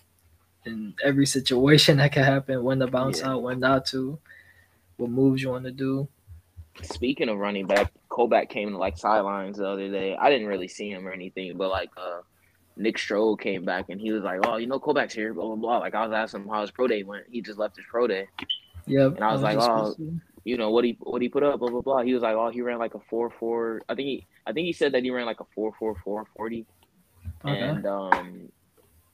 in 0.64 0.94
every 1.04 1.26
situation 1.26 1.96
that 1.98 2.12
can 2.12 2.24
happen, 2.24 2.64
when 2.64 2.78
to 2.80 2.86
bounce 2.86 3.20
yeah. 3.20 3.32
out, 3.32 3.42
when 3.42 3.60
not 3.60 3.86
to, 3.86 4.18
what 4.96 5.10
moves 5.10 5.42
you 5.42 5.50
want 5.50 5.64
to 5.64 5.70
do. 5.70 6.08
Speaking 6.82 7.28
of 7.28 7.38
running 7.38 7.66
back, 7.66 7.92
Koback 8.08 8.48
came 8.48 8.70
to 8.70 8.78
like 8.78 8.96
sidelines 8.96 9.58
the 9.58 9.68
other 9.68 9.90
day. 9.90 10.16
I 10.16 10.30
didn't 10.30 10.46
really 10.46 10.68
see 10.68 10.90
him 10.90 11.06
or 11.06 11.12
anything, 11.12 11.56
but 11.56 11.70
like 11.70 11.90
uh 11.96 12.20
Nick 12.76 12.98
Stroud 12.98 13.40
came 13.40 13.64
back 13.64 13.86
and 13.88 14.00
he 14.00 14.12
was 14.12 14.22
like, 14.22 14.38
"Oh, 14.44 14.58
you 14.58 14.68
know, 14.68 14.78
Koback's 14.78 15.12
here." 15.12 15.34
Blah 15.34 15.46
blah 15.46 15.56
blah. 15.56 15.78
Like 15.78 15.96
I 15.96 16.06
was 16.06 16.12
asking 16.12 16.42
him 16.42 16.48
how 16.48 16.60
his 16.60 16.70
pro 16.70 16.86
day 16.86 17.02
went. 17.02 17.24
He 17.28 17.42
just 17.42 17.58
left 17.58 17.76
his 17.76 17.84
pro 17.90 18.06
day. 18.06 18.28
Yeah. 18.86 19.06
And 19.06 19.24
I 19.24 19.32
was, 19.32 19.42
I 19.42 19.56
was 19.56 19.66
like, 19.66 19.68
"Oh, 19.68 20.20
you 20.44 20.56
know 20.56 20.70
what 20.70 20.84
he 20.84 20.96
what 21.00 21.22
he 21.22 21.28
put 21.28 21.42
up?" 21.42 21.58
Blah 21.58 21.70
blah 21.70 21.80
blah. 21.80 22.02
He 22.02 22.14
was 22.14 22.22
like, 22.22 22.34
"Oh, 22.34 22.50
he 22.50 22.62
ran 22.62 22.78
like 22.78 22.94
a 22.94 23.00
four 23.10 23.30
four. 23.30 23.82
I 23.88 23.94
think 23.94 24.06
he 24.06 24.26
I 24.46 24.52
think 24.52 24.66
he 24.66 24.72
said 24.72 24.92
that 24.92 25.02
he 25.02 25.10
ran 25.10 25.26
like 25.26 25.40
a 25.40 25.46
four 25.54 25.72
four 25.78 25.94
four 26.04 26.24
forty. 26.36 26.66
Okay. 27.44 27.58
And 27.58 27.86
um, 27.86 28.48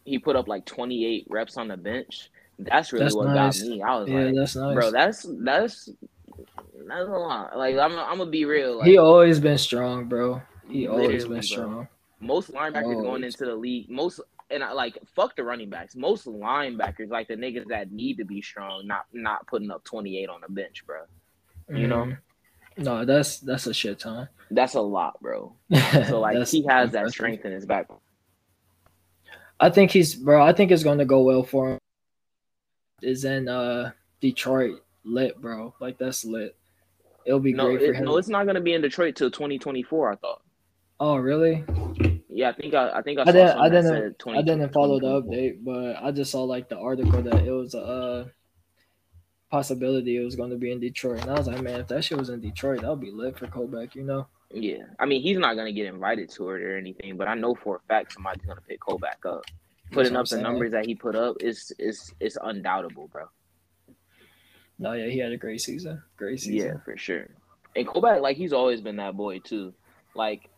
he 0.05 0.19
put 0.19 0.37
up 0.37 0.49
like 0.49 0.65
28 0.65 1.27
reps 1.29 1.57
on 1.57 1.69
the 1.69 1.77
bench. 1.77 2.31
That's 2.59 2.93
really 2.93 3.07
that's 3.07 3.17
what 3.17 3.29
nice. 3.29 3.61
got 3.61 3.69
me. 3.69 3.83
I 3.83 3.97
was 3.99 4.09
yeah, 4.09 4.19
like, 4.21 4.35
that's 4.35 4.57
nice. 4.57 4.75
bro, 4.75 4.91
that's 4.91 5.27
that's 5.41 5.91
that's 6.87 7.09
a 7.09 7.13
lot. 7.13 7.59
Like 7.59 7.77
I'm, 7.77 7.99
I'm 7.99 8.19
gonna 8.19 8.31
be 8.31 8.45
real. 8.45 8.79
Like, 8.79 8.87
he 8.87 8.97
always 8.97 9.41
been 9.41 9.59
strong, 9.59 10.05
bro. 10.07 10.41
He 10.69 10.87
always 10.87 11.27
been 11.27 11.43
strong. 11.43 11.73
Bro. 11.73 11.89
Most 12.21 12.53
linebackers 12.53 12.85
always. 12.85 13.03
going 13.03 13.25
into 13.25 13.45
the 13.45 13.55
league, 13.55 13.91
most 13.91 14.21
and 14.55 14.65
I 14.65 14.73
like 14.73 14.99
fuck 15.15 15.37
the 15.37 15.45
running 15.45 15.69
backs. 15.69 15.97
Most 15.97 16.27
linebackers, 16.27 17.11
like 17.11 17.29
the 17.29 17.35
niggas 17.35 17.67
that 17.69 17.93
need 17.93 18.19
to 18.19 18.25
be 18.25 18.41
strong, 18.41 18.87
not 18.87 19.07
not 19.13 19.47
putting 19.47 19.71
up 19.71 19.85
28 19.85 20.29
on 20.29 20.41
the 20.41 20.53
bench, 20.53 20.85
bro. 20.87 21.01
You 21.69 21.75
mm-hmm. 21.75 21.89
know. 21.89 22.17
No, 22.77 23.05
that's 23.05 23.39
that's 23.41 23.67
a 23.67 23.75
shit 23.75 24.01
ton. 24.01 24.29
That's 24.51 24.75
a 24.75 24.81
lot, 24.81 25.21
bro. 25.21 25.55
So 26.09 26.21
like 26.21 26.47
he 26.47 26.65
has 26.69 26.93
that 26.93 27.11
strength 27.11 27.45
in 27.45 27.53
his 27.53 27.67
back. 27.67 27.89
I 29.61 29.71
think 29.71 29.91
he's 29.91 30.15
bro. 30.15 30.43
I 30.43 30.53
think 30.53 30.71
it's 30.71 30.83
going 30.85 30.99
to 30.99 31.05
go 31.05 31.23
well 31.23 31.43
for 31.43 31.73
him. 31.73 31.79
Is 33.03 33.25
in 33.25 33.49
uh 33.49 33.93
Detroit 34.21 34.83
lit, 35.05 35.41
bro. 35.41 35.75
Like 35.81 35.99
that's 35.99 36.25
lit. 36.25 36.57
It'll 37.27 37.41
be 37.41 37.53
no, 37.53 37.67
great 37.67 37.83
it, 37.83 37.87
for 37.89 37.95
him. 37.95 38.05
No, 38.05 38.17
it's 38.17 38.29
not 38.29 38.45
going 38.45 38.57
to 38.57 38.61
be 38.61 38.75
in 38.75 38.83
Detroit 38.83 39.17
till 39.17 39.31
2024. 39.31 40.13
I 40.13 40.17
thought. 40.17 40.43
Oh 41.01 41.17
really? 41.17 41.65
Yeah, 42.35 42.49
I 42.49 42.53
think 42.53 42.75
I, 42.75 42.91
I 42.99 43.03
think 43.03 43.21
I, 43.21 43.23
I 43.23 43.33
didn't 43.33 43.59
I 43.59 43.69
didn't 43.69 44.17
I 44.27 44.43
didn't 44.43 44.73
follow 44.73 44.99
the 44.99 45.23
update, 45.23 45.65
but 45.65 46.03
I 46.03 46.11
just 46.11 46.33
saw 46.33 46.43
like 46.43 46.69
the 46.69 46.77
article 46.77 47.23
that 47.23 47.47
it 47.47 47.53
was 47.53 47.75
a 47.75 47.81
uh, 47.81 48.25
possibility 49.53 50.17
it 50.17 50.25
was 50.25 50.35
going 50.35 50.51
to 50.51 50.57
be 50.57 50.73
in 50.73 50.81
Detroit, 50.81 51.21
and 51.21 51.31
I 51.31 51.35
was 51.35 51.47
like, 51.47 51.63
man, 51.63 51.79
if 51.79 51.87
that 51.89 52.03
shit 52.03 52.19
was 52.19 52.31
in 52.31 52.41
Detroit, 52.41 52.81
that 52.81 52.91
would 52.91 53.01
be 53.01 53.13
lit 53.13 53.39
for 53.39 53.47
Koback, 53.47 53.95
you 53.95 54.03
know. 54.03 54.27
Yeah, 54.51 54.83
I 54.99 55.07
mean 55.07 55.23
he's 55.23 55.39
not 55.39 55.55
gonna 55.55 55.73
get 55.73 55.87
invited 55.87 56.29
to 56.31 56.51
it 56.51 56.63
or 56.63 56.77
anything, 56.77 57.17
but 57.17 57.29
I 57.29 57.35
know 57.35 57.55
for 57.55 57.77
a 57.77 57.81
fact 57.87 58.13
somebody's 58.13 58.45
gonna 58.45 58.61
pick 58.69 58.81
Cole 58.81 58.99
back 58.99 59.21
up. 59.25 59.45
Putting 59.93 60.17
up 60.17 60.27
the 60.27 60.41
numbers 60.41 60.73
that 60.73 60.87
he 60.87 60.97
put 60.97 61.15
up 61.15 61.37
is 61.41 61.73
is 61.79 62.13
is 62.19 62.37
undoubtable, 62.43 63.09
bro. 63.09 63.27
No, 64.79 64.93
yeah, 64.93 65.07
he 65.07 65.19
had 65.19 65.31
a 65.31 65.37
great 65.37 65.61
season. 65.61 66.03
Great 66.17 66.41
season. 66.41 66.69
Yeah, 66.69 66.77
for 66.85 66.97
sure. 66.97 67.29
And 67.77 67.87
Kobe, 67.87 68.19
like 68.19 68.37
he's 68.37 68.53
always 68.53 68.81
been 68.81 68.97
that 68.97 69.17
boy 69.17 69.39
too. 69.39 69.73
Like, 70.17 70.49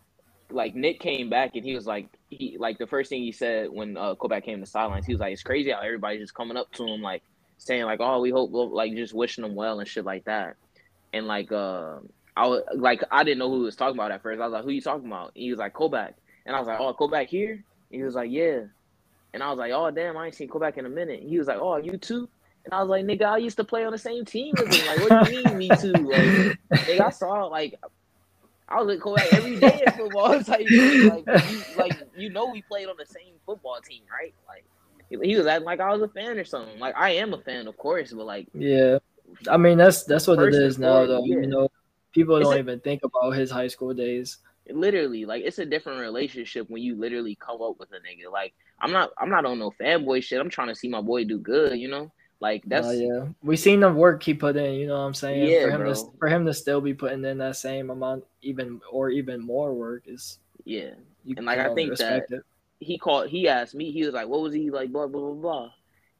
like 0.49 0.75
Nick 0.75 0.99
came 0.99 1.29
back 1.29 1.55
and 1.55 1.65
he 1.65 1.75
was 1.75 1.85
like, 1.85 2.07
he 2.29 2.57
like 2.59 2.77
the 2.77 2.87
first 2.87 3.09
thing 3.09 3.21
he 3.21 3.31
said 3.31 3.69
when 3.69 3.97
uh, 3.97 4.15
Kobe 4.15 4.39
came 4.41 4.59
to 4.59 4.65
sidelines, 4.65 5.05
he 5.05 5.13
was 5.13 5.19
like, 5.19 5.33
"It's 5.33 5.43
crazy 5.43 5.71
how 5.71 5.79
everybody's 5.79 6.21
just 6.21 6.33
coming 6.33 6.57
up 6.57 6.71
to 6.73 6.85
him 6.87 7.01
like 7.01 7.23
saying 7.57 7.83
like, 7.83 7.99
oh, 8.01 8.19
we 8.21 8.29
hope 8.29 8.51
like 8.53 8.93
just 8.95 9.13
wishing 9.13 9.43
him 9.43 9.55
well 9.55 9.79
and 9.79 9.87
shit 9.87 10.05
like 10.05 10.25
that." 10.25 10.55
And 11.13 11.27
like, 11.27 11.51
uh, 11.51 11.97
I 12.35 12.47
was 12.47 12.63
like, 12.75 13.03
I 13.11 13.23
didn't 13.23 13.39
know 13.39 13.49
who 13.49 13.59
he 13.59 13.65
was 13.65 13.75
talking 13.75 13.95
about 13.95 14.11
at 14.11 14.21
first. 14.21 14.41
I 14.41 14.45
was 14.45 14.53
like, 14.53 14.63
"Who 14.63 14.71
you 14.71 14.81
talking 14.81 15.07
about?" 15.07 15.31
And 15.35 15.43
he 15.43 15.49
was 15.49 15.59
like, 15.59 15.73
"Kobe," 15.73 16.07
and 16.45 16.55
I 16.55 16.59
was 16.59 16.67
like, 16.67 16.79
"Oh, 16.79 16.93
Kobe 16.93 17.25
here." 17.25 17.51
And 17.53 17.63
he 17.89 18.03
was 18.03 18.15
like, 18.15 18.31
"Yeah," 18.31 18.61
and 19.33 19.43
I 19.43 19.49
was 19.49 19.57
like, 19.57 19.71
"Oh, 19.73 19.91
damn, 19.91 20.17
I 20.17 20.27
ain't 20.27 20.35
seen 20.35 20.49
Kobe 20.49 20.71
in 20.75 20.85
a 20.85 20.89
minute." 20.89 21.21
And 21.21 21.29
he 21.29 21.37
was 21.37 21.47
like, 21.47 21.59
"Oh, 21.59 21.77
you 21.77 21.97
too." 21.97 22.29
And 22.67 22.73
I 22.73 22.81
was 22.81 22.89
like, 22.89 23.05
nigga, 23.05 23.23
I 23.23 23.37
used 23.37 23.55
to 23.57 23.63
play 23.63 23.85
on 23.85 23.93
the 23.93 23.97
same 23.97 24.25
team 24.25 24.53
with 24.57 24.73
him. 24.73 24.85
Like, 24.87 25.09
what 25.09 25.25
do 25.25 25.33
you 25.33 25.43
mean, 25.45 25.57
me 25.57 25.69
too? 25.69 25.93
Like, 25.93 26.57
nigga, 26.81 26.99
I 26.99 27.09
saw 27.11 27.45
like 27.45 27.79
I 28.69 28.81
was 28.81 28.87
with 28.87 29.01
Kodak 29.01 29.33
every 29.33 29.59
day 29.59 29.81
in 29.85 29.93
football. 29.93 30.31
It's 30.33 30.49
like, 30.49 30.69
like, 30.69 30.69
you, 30.69 31.63
like 31.77 32.07
you 32.17 32.29
know, 32.29 32.47
we 32.47 32.61
played 32.63 32.87
on 32.87 32.95
the 32.97 33.05
same 33.05 33.35
football 33.45 33.79
team, 33.81 34.01
right? 34.11 34.33
Like 34.47 34.65
he 35.09 35.35
was 35.37 35.45
acting 35.45 35.65
like 35.65 35.79
I 35.79 35.93
was 35.93 36.01
a 36.01 36.07
fan 36.09 36.37
or 36.37 36.45
something. 36.45 36.77
Like 36.79 36.95
I 36.97 37.11
am 37.11 37.33
a 37.33 37.37
fan, 37.37 37.67
of 37.67 37.77
course, 37.77 38.11
but 38.11 38.25
like 38.25 38.47
yeah, 38.53 38.99
I 39.49 39.57
mean 39.57 39.77
that's 39.77 40.03
that's 40.03 40.27
what 40.27 40.39
it 40.39 40.53
is 40.53 40.77
now, 40.77 41.05
though. 41.05 41.23
Yeah. 41.23 41.37
You 41.37 41.47
know, 41.47 41.69
people 42.11 42.39
don't 42.39 42.57
even 42.57 42.79
think 42.81 43.03
about 43.03 43.31
his 43.31 43.49
high 43.49 43.67
school 43.67 43.93
days. 43.93 44.39
Literally, 44.69 45.25
like 45.25 45.43
it's 45.45 45.59
a 45.59 45.65
different 45.65 46.01
relationship 46.01 46.69
when 46.69 46.81
you 46.81 46.97
literally 46.97 47.35
come 47.35 47.61
up 47.61 47.79
with 47.79 47.89
a 47.91 47.95
nigga. 47.95 48.31
Like 48.31 48.53
I'm 48.81 48.91
not, 48.91 49.11
I'm 49.17 49.29
not 49.29 49.45
on 49.45 49.59
no 49.59 49.71
fanboy 49.71 50.23
shit. 50.23 50.41
I'm 50.41 50.49
trying 50.49 50.67
to 50.67 50.75
see 50.75 50.89
my 50.89 51.01
boy 51.01 51.23
do 51.23 51.37
good. 51.37 51.79
You 51.79 51.87
know. 51.87 52.11
Like 52.39 52.63
that's 52.65 52.87
uh, 52.87 52.91
yeah. 52.91 53.25
We 53.41 53.57
seen 53.57 53.79
the 53.79 53.91
work 53.91 54.21
he 54.21 54.33
put 54.33 54.55
in. 54.57 54.75
You 54.75 54.87
know 54.87 54.97
what 54.97 55.05
I'm 55.05 55.13
saying? 55.13 55.49
Yeah, 55.49 55.63
for 55.63 55.71
him 55.71 55.81
bro. 55.81 55.93
to 55.93 56.01
for 56.19 56.27
him 56.27 56.45
to 56.45 56.53
still 56.53 56.81
be 56.81 56.93
putting 56.93 57.25
in 57.25 57.39
that 57.39 57.55
same 57.55 57.89
amount, 57.89 58.25
even 58.41 58.79
or 58.91 59.09
even 59.09 59.41
more 59.41 59.73
work 59.73 60.03
is 60.05 60.39
yeah. 60.63 60.91
and 61.25 61.45
like 61.45 61.59
I 61.59 61.73
think 61.73 61.97
that 61.97 62.25
it. 62.29 62.43
he 62.79 62.97
called. 62.97 63.29
He 63.29 63.47
asked 63.47 63.73
me. 63.73 63.91
He 63.91 64.05
was 64.05 64.13
like, 64.13 64.27
"What 64.27 64.41
was 64.41 64.53
he 64.53 64.69
like?" 64.69 64.91
Blah 64.91 65.07
blah 65.07 65.21
blah 65.21 65.33
blah. 65.33 65.71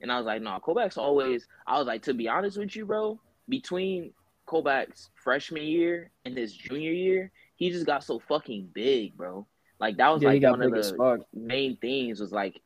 And 0.01 0.11
I 0.11 0.17
was 0.17 0.25
like, 0.25 0.41
"No, 0.41 0.51
nah, 0.51 0.59
Kobeck's 0.59 0.97
always." 0.97 1.47
I 1.67 1.77
was 1.77 1.87
like, 1.87 2.01
to 2.03 2.13
be 2.13 2.27
honest 2.27 2.57
with 2.57 2.75
you, 2.75 2.85
bro, 2.85 3.19
between 3.47 4.11
Kobeck's 4.47 5.09
freshman 5.15 5.63
year 5.63 6.09
and 6.25 6.35
his 6.35 6.53
junior 6.53 6.91
year, 6.91 7.31
he 7.57 7.69
just 7.69 7.85
got 7.85 8.03
so 8.03 8.19
fucking 8.19 8.69
big, 8.73 9.15
bro. 9.15 9.45
Like 9.79 9.97
that 9.97 10.09
was 10.09 10.23
yeah, 10.23 10.29
like 10.29 10.41
one 10.41 10.61
of 10.63 10.71
the 10.71 11.25
main 11.33 11.77
things 11.77 12.19
was 12.19 12.31
like 12.31 12.59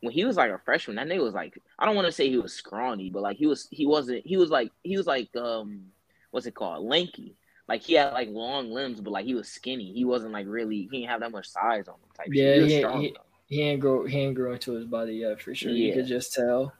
when 0.00 0.12
he 0.12 0.24
was 0.24 0.36
like 0.36 0.50
a 0.50 0.58
freshman, 0.58 0.96
that 0.96 1.08
nigga 1.08 1.22
was 1.22 1.34
like 1.34 1.60
I 1.78 1.86
don't 1.86 1.96
want 1.96 2.06
to 2.06 2.12
say 2.12 2.28
he 2.28 2.38
was 2.38 2.52
scrawny, 2.52 3.10
but 3.10 3.22
like 3.22 3.36
he 3.36 3.46
was 3.46 3.68
he 3.70 3.86
wasn't 3.86 4.26
he 4.26 4.36
was 4.36 4.50
like 4.50 4.70
he 4.82 4.96
was 4.96 5.06
like 5.06 5.34
um 5.36 5.86
what's 6.30 6.46
it 6.46 6.54
called 6.54 6.84
lanky. 6.84 7.36
Like 7.68 7.82
he 7.82 7.94
had 7.94 8.12
like 8.12 8.28
long 8.28 8.70
limbs, 8.70 9.00
but 9.00 9.10
like 9.10 9.24
he 9.24 9.34
was 9.34 9.48
skinny. 9.48 9.92
He 9.92 10.04
wasn't 10.04 10.32
like 10.32 10.46
really 10.46 10.88
he 10.90 11.00
didn't 11.00 11.10
have 11.10 11.20
that 11.20 11.32
much 11.32 11.48
size 11.48 11.88
on 11.88 11.94
him. 11.94 12.10
Type 12.16 12.28
yeah, 12.30 12.54
shit. 12.54 12.68
he, 12.68 12.78
strong, 12.78 13.00
he, 13.00 13.16
he 13.46 13.62
ain't 13.62 13.80
grow 13.80 14.06
he 14.06 14.18
ain't 14.18 14.34
grow 14.36 14.52
into 14.52 14.72
his 14.72 14.84
body 14.84 15.14
yet 15.14 15.40
for 15.40 15.54
sure. 15.54 15.72
Yeah. 15.72 15.88
You 15.88 15.94
could 15.94 16.06
just 16.06 16.32
tell. 16.32 16.72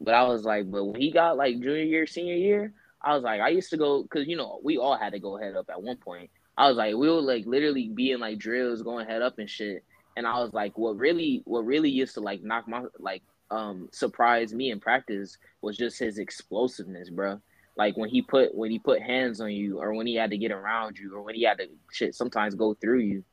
But 0.00 0.14
I 0.14 0.24
was 0.24 0.44
like, 0.44 0.70
but 0.70 0.84
when 0.84 1.00
he 1.00 1.10
got 1.10 1.36
like 1.36 1.60
junior 1.60 1.84
year, 1.84 2.06
senior 2.06 2.34
year, 2.34 2.72
I 3.00 3.14
was 3.14 3.22
like, 3.22 3.40
I 3.40 3.48
used 3.48 3.70
to 3.70 3.76
go 3.76 4.02
because 4.02 4.28
you 4.28 4.36
know 4.36 4.60
we 4.62 4.78
all 4.78 4.96
had 4.96 5.12
to 5.12 5.18
go 5.18 5.36
head 5.36 5.56
up 5.56 5.70
at 5.70 5.82
one 5.82 5.96
point. 5.96 6.30
I 6.56 6.68
was 6.68 6.76
like, 6.76 6.94
we 6.94 7.08
would 7.08 7.24
like 7.24 7.46
literally 7.46 7.88
be 7.88 8.12
in 8.12 8.20
like 8.20 8.38
drills, 8.38 8.82
going 8.82 9.06
head 9.06 9.22
up 9.22 9.38
and 9.38 9.48
shit 9.48 9.84
and 10.16 10.26
I 10.26 10.38
was 10.40 10.52
like, 10.52 10.76
what 10.76 10.96
really, 10.96 11.42
what 11.44 11.64
really 11.64 11.90
used 11.90 12.14
to 12.14 12.20
like 12.20 12.42
knock 12.42 12.68
my 12.68 12.84
like 12.98 13.22
um 13.50 13.88
surprise 13.92 14.54
me 14.54 14.70
in 14.70 14.80
practice 14.80 15.36
was 15.60 15.76
just 15.76 15.98
his 15.98 16.18
explosiveness, 16.18 17.10
bro. 17.10 17.40
Like 17.76 17.96
when 17.96 18.10
he 18.10 18.22
put 18.22 18.54
when 18.54 18.70
he 18.70 18.78
put 18.78 19.00
hands 19.00 19.40
on 19.40 19.52
you, 19.52 19.80
or 19.80 19.94
when 19.94 20.06
he 20.06 20.14
had 20.14 20.30
to 20.30 20.38
get 20.38 20.52
around 20.52 20.98
you, 20.98 21.14
or 21.14 21.22
when 21.22 21.34
he 21.34 21.42
had 21.42 21.58
to 21.58 21.66
shit 21.90 22.14
sometimes 22.14 22.54
go 22.54 22.74
through 22.74 23.00
you, 23.00 23.24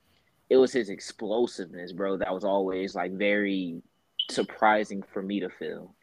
it 0.50 0.58
was 0.58 0.72
his 0.72 0.90
explosiveness, 0.90 1.92
bro. 1.92 2.18
That 2.18 2.34
was 2.34 2.46
always 2.46 2.96
like 2.96 3.12
very 3.12 3.82
surprising 4.30 5.04
for 5.14 5.22
me 5.22 5.42
to 5.42 5.50
feel. 5.50 5.94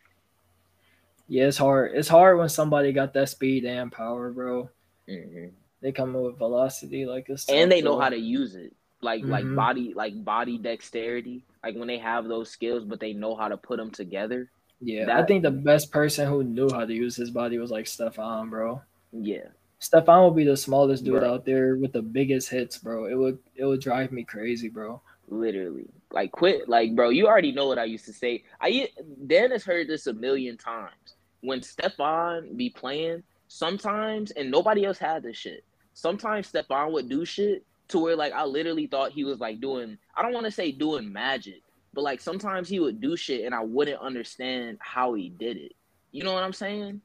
Yeah, 1.29 1.45
it's 1.47 1.57
hard. 1.57 1.93
It's 1.95 2.09
hard 2.09 2.39
when 2.39 2.49
somebody 2.49 2.93
got 2.93 3.15
that 3.15 3.31
speed 3.31 3.65
and 3.65 3.91
power, 3.91 4.31
bro. 4.31 4.71
Mm-hmm. 5.09 5.49
They 5.83 5.93
come 5.93 6.15
with 6.15 6.39
velocity 6.39 7.07
like 7.07 7.27
this, 7.27 7.49
and 7.49 7.71
they 7.73 7.81
know 7.81 7.99
how 7.99 8.09
to 8.09 8.19
use 8.19 8.55
it 8.55 8.75
like 9.03 9.23
mm-hmm. 9.23 9.31
like 9.31 9.55
body 9.55 9.93
like 9.95 10.25
body 10.25 10.59
dexterity 10.59 11.43
like 11.63 11.75
when 11.77 11.89
they 11.89 11.99
have 11.99 12.27
those 12.27 12.51
skills 12.51 12.85
but 12.85 13.01
they 13.01 13.13
know 13.13 13.35
how 13.35 13.49
to 13.49 13.57
put 13.57 13.77
them 13.77 13.91
together. 13.91 14.51
Yeah 14.81 15.07
that, 15.07 15.17
i 15.17 15.25
think 15.25 15.43
the 15.43 15.51
best 15.51 15.91
person 15.91 16.29
who 16.29 16.45
knew 16.45 16.69
how 16.71 16.85
to 16.85 16.93
use 16.93 17.17
his 17.17 17.31
body 17.31 17.59
was 17.59 17.71
like 17.71 17.87
stefan 17.87 18.51
bro. 18.51 18.81
Yeah. 19.13 19.49
Stefan 19.79 20.25
would 20.25 20.37
be 20.37 20.45
the 20.45 20.57
smallest 20.57 21.05
dude 21.05 21.21
bro. 21.21 21.35
out 21.35 21.45
there 21.45 21.77
with 21.77 21.93
the 21.93 22.03
biggest 22.03 22.49
hits 22.49 22.79
bro. 22.79 23.07
It 23.07 23.15
would 23.15 23.39
it 23.55 23.65
would 23.65 23.81
drive 23.81 24.13
me 24.13 24.25
crazy 24.25 24.69
bro. 24.69 25.01
Literally. 25.29 25.87
Like 26.11 26.33
quit 26.33 26.69
like 26.69 26.95
bro 26.95 27.11
you 27.11 27.27
already 27.27 27.53
know 27.53 27.67
what 27.67 27.79
i 27.79 27.85
used 27.85 28.07
to 28.07 28.13
say. 28.13 28.45
I 28.61 28.89
dan 29.27 29.51
has 29.51 29.65
heard 29.65 29.89
this 29.89 30.07
a 30.07 30.15
million 30.15 30.57
times. 30.57 31.15
When 31.43 31.63
stefan 31.63 32.57
be 32.57 32.71
playing 32.71 33.23
sometimes 33.49 34.31
and 34.33 34.51
nobody 34.51 34.85
else 34.87 34.99
had 34.99 35.23
this 35.23 35.37
shit. 35.37 35.65
Sometimes 35.93 36.49
stefan 36.49 36.93
would 36.93 37.09
do 37.09 37.25
shit 37.25 37.65
to 37.89 37.99
where 37.99 38.17
like 38.17 38.33
I 38.33 38.45
literally 38.45 38.87
thought 38.87 39.13
he 39.13 39.25
was 39.25 39.41
like 39.41 39.61
doing 39.61 39.99
I 40.15 40.23
don't 40.23 40.33
want 40.33 40.47
to 40.47 40.53
say 40.53 40.73
doing 40.73 41.13
magic, 41.13 41.63
but 41.95 42.03
like 42.03 42.21
sometimes 42.21 42.69
he 42.69 42.81
would 42.81 43.01
do 43.01 43.17
shit 43.17 43.45
and 43.45 43.55
I 43.55 43.63
wouldn't 43.63 44.01
understand 44.01 44.79
how 44.81 45.15
he 45.15 45.31
did 45.31 45.57
it. 45.57 45.73
You 46.13 46.25
know 46.25 46.33
what 46.33 46.43
I'm 46.43 46.53
saying? 46.53 47.01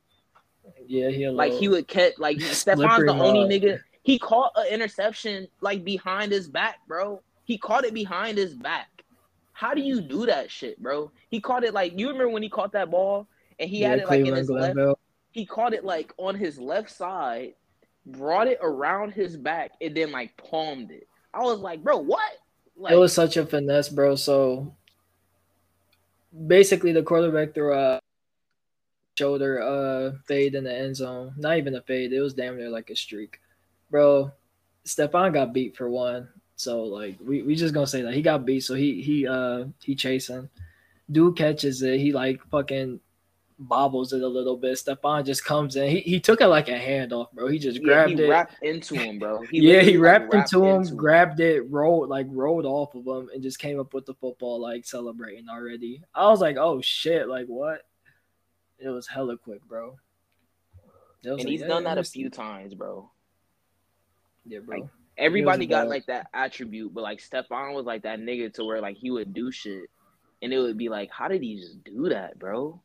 Yeah, 0.87 1.09
he 1.09 1.27
like 1.27 1.53
he 1.53 1.67
would 1.67 1.87
catch 1.87 2.13
like 2.17 2.39
Stefan's 2.41 3.05
the 3.05 3.13
only 3.13 3.59
nigga. 3.59 3.79
He 4.03 4.17
caught 4.17 4.51
an 4.55 4.67
interception 4.67 5.47
like 5.61 5.83
behind 5.83 6.31
his 6.31 6.47
back, 6.47 6.77
bro. 6.87 7.21
He 7.43 7.57
caught 7.57 7.85
it 7.85 7.93
behind 7.93 8.37
his 8.37 8.55
back. 8.55 8.87
How 9.53 9.73
do 9.73 9.81
you 9.81 10.01
do 10.01 10.25
that 10.25 10.49
shit, 10.49 10.81
bro? 10.81 11.11
He 11.29 11.39
caught 11.39 11.63
it 11.63 11.73
like 11.73 11.97
you 11.97 12.07
remember 12.07 12.29
when 12.29 12.41
he 12.41 12.49
caught 12.49 12.71
that 12.71 12.89
ball 12.89 13.27
and 13.59 13.69
he 13.69 13.81
yeah, 13.81 13.89
had 13.89 13.99
it 13.99 14.07
like 14.07 14.25
in 14.25 14.35
his 14.35 14.49
left. 14.49 14.77
He 15.31 15.45
caught 15.45 15.73
it 15.73 15.85
like 15.85 16.13
on 16.17 16.35
his 16.35 16.59
left 16.59 16.89
side 16.89 17.53
brought 18.05 18.47
it 18.47 18.59
around 18.61 19.13
his 19.13 19.37
back, 19.37 19.71
and 19.81 19.95
then 19.95 20.11
like 20.11 20.35
palmed 20.37 20.91
it. 20.91 21.07
I 21.33 21.41
was 21.41 21.59
like, 21.59 21.83
bro, 21.83 21.97
what? 21.97 22.31
Like, 22.77 22.93
it 22.93 22.97
was 22.97 23.13
such 23.13 23.37
a 23.37 23.45
finesse, 23.45 23.89
bro. 23.89 24.15
So 24.15 24.73
basically, 26.47 26.91
the 26.91 27.03
quarterback 27.03 27.53
threw 27.53 27.73
a 27.73 27.99
shoulder 29.17 29.61
uh 29.61 30.17
fade 30.25 30.55
in 30.55 30.63
the 30.63 30.73
end 30.73 30.95
zone. 30.95 31.33
Not 31.37 31.57
even 31.57 31.75
a 31.75 31.81
fade. 31.81 32.13
It 32.13 32.21
was 32.21 32.33
damn 32.33 32.57
near 32.57 32.69
like 32.69 32.89
a 32.89 32.95
streak, 32.95 33.39
bro. 33.89 34.31
Stefan 34.83 35.33
got 35.33 35.53
beat 35.53 35.77
for 35.77 35.89
one. 35.89 36.27
So 36.55 36.83
like 36.83 37.17
we, 37.23 37.41
we 37.43 37.55
just 37.55 37.73
gonna 37.73 37.87
say 37.87 38.01
that 38.01 38.13
he 38.13 38.21
got 38.21 38.45
beat. 38.45 38.61
So 38.61 38.73
he 38.73 39.01
he 39.01 39.27
uh 39.27 39.65
he 39.83 39.95
chasing. 39.95 40.49
Dude 41.11 41.35
catches 41.37 41.81
it. 41.81 41.99
He 41.99 42.13
like 42.13 42.41
fucking 42.49 42.99
bobbles 43.61 44.11
it 44.13 44.21
a 44.21 44.27
little 44.27 44.57
bit. 44.57 44.77
Stefan 44.77 45.23
just 45.23 45.45
comes 45.45 45.75
in. 45.75 45.89
He, 45.89 45.99
he 46.01 46.19
took 46.19 46.41
it 46.41 46.47
like 46.47 46.67
a 46.67 46.77
handoff, 46.77 47.31
bro. 47.31 47.47
He 47.47 47.59
just 47.59 47.79
yeah, 47.79 47.83
grabbed 47.83 48.09
he 48.09 48.25
it. 48.25 48.29
wrapped 48.29 48.55
into 48.63 48.95
him, 48.95 49.19
bro. 49.19 49.41
He 49.43 49.59
yeah, 49.59 49.81
he 49.81 49.97
wrapped, 49.97 50.33
into, 50.33 50.63
him, 50.63 50.77
into 50.77 50.91
him, 50.91 50.97
grabbed 50.97 51.39
it, 51.39 51.69
rolled 51.69 52.09
like 52.09 52.27
rolled 52.29 52.65
off 52.65 52.95
of 52.95 53.05
him, 53.05 53.29
and 53.33 53.43
just 53.43 53.59
came 53.59 53.79
up 53.79 53.93
with 53.93 54.05
the 54.05 54.15
football 54.15 54.59
like 54.59 54.85
celebrating 54.85 55.47
already. 55.47 56.01
I 56.13 56.27
was 56.27 56.41
like, 56.41 56.57
oh 56.57 56.81
shit, 56.81 57.27
like 57.27 57.47
what? 57.47 57.81
It 58.79 58.89
was 58.89 59.07
hella 59.07 59.37
quick, 59.37 59.63
bro. 59.67 59.97
And 61.23 61.37
like, 61.37 61.47
he's 61.47 61.61
done 61.61 61.83
that 61.83 61.99
a 61.99 62.03
few 62.03 62.29
times, 62.29 62.73
bro. 62.73 63.11
Yeah, 64.45 64.59
bro. 64.59 64.79
Like, 64.79 64.89
everybody 65.17 65.67
got 65.67 65.87
like 65.87 66.07
that 66.07 66.27
attribute, 66.33 66.93
but 66.93 67.03
like 67.03 67.19
Stefan 67.19 67.73
was 67.73 67.85
like 67.85 68.03
that 68.03 68.19
nigga 68.19 68.51
to 68.55 68.65
where 68.65 68.81
like 68.81 68.97
he 68.97 69.11
would 69.11 69.33
do 69.33 69.51
shit, 69.51 69.89
and 70.41 70.51
it 70.51 70.57
would 70.57 70.77
be 70.77 70.89
like, 70.89 71.11
how 71.11 71.27
did 71.27 71.43
he 71.43 71.57
just 71.57 71.83
do 71.83 72.09
that, 72.09 72.39
bro? 72.39 72.81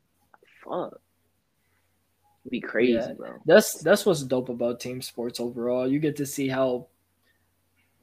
Fuck. 0.69 1.01
It'd 2.43 2.51
be 2.51 2.61
crazy, 2.61 2.93
yeah. 2.93 3.12
bro. 3.12 3.39
That's 3.45 3.75
that's 3.75 4.07
what's 4.07 4.23
dope 4.23 4.49
about 4.49 4.81
team 4.81 5.03
sports 5.03 5.41
overall. 5.41 5.91
You 5.91 5.99
get 5.99 6.17
to 6.17 6.27
see 6.27 6.49
how 6.49 6.87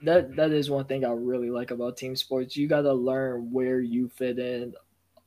that 0.04 0.36
that 0.36 0.52
is 0.52 0.70
one 0.70 0.86
thing 0.86 1.06
I 1.06 1.12
really 1.12 1.50
like 1.50 1.72
about 1.72 1.98
team 1.98 2.16
sports. 2.16 2.58
You 2.58 2.68
got 2.68 2.82
to 2.82 2.94
learn 2.94 3.52
where 3.52 3.80
you 3.80 4.10
fit 4.10 4.40
in 4.40 4.74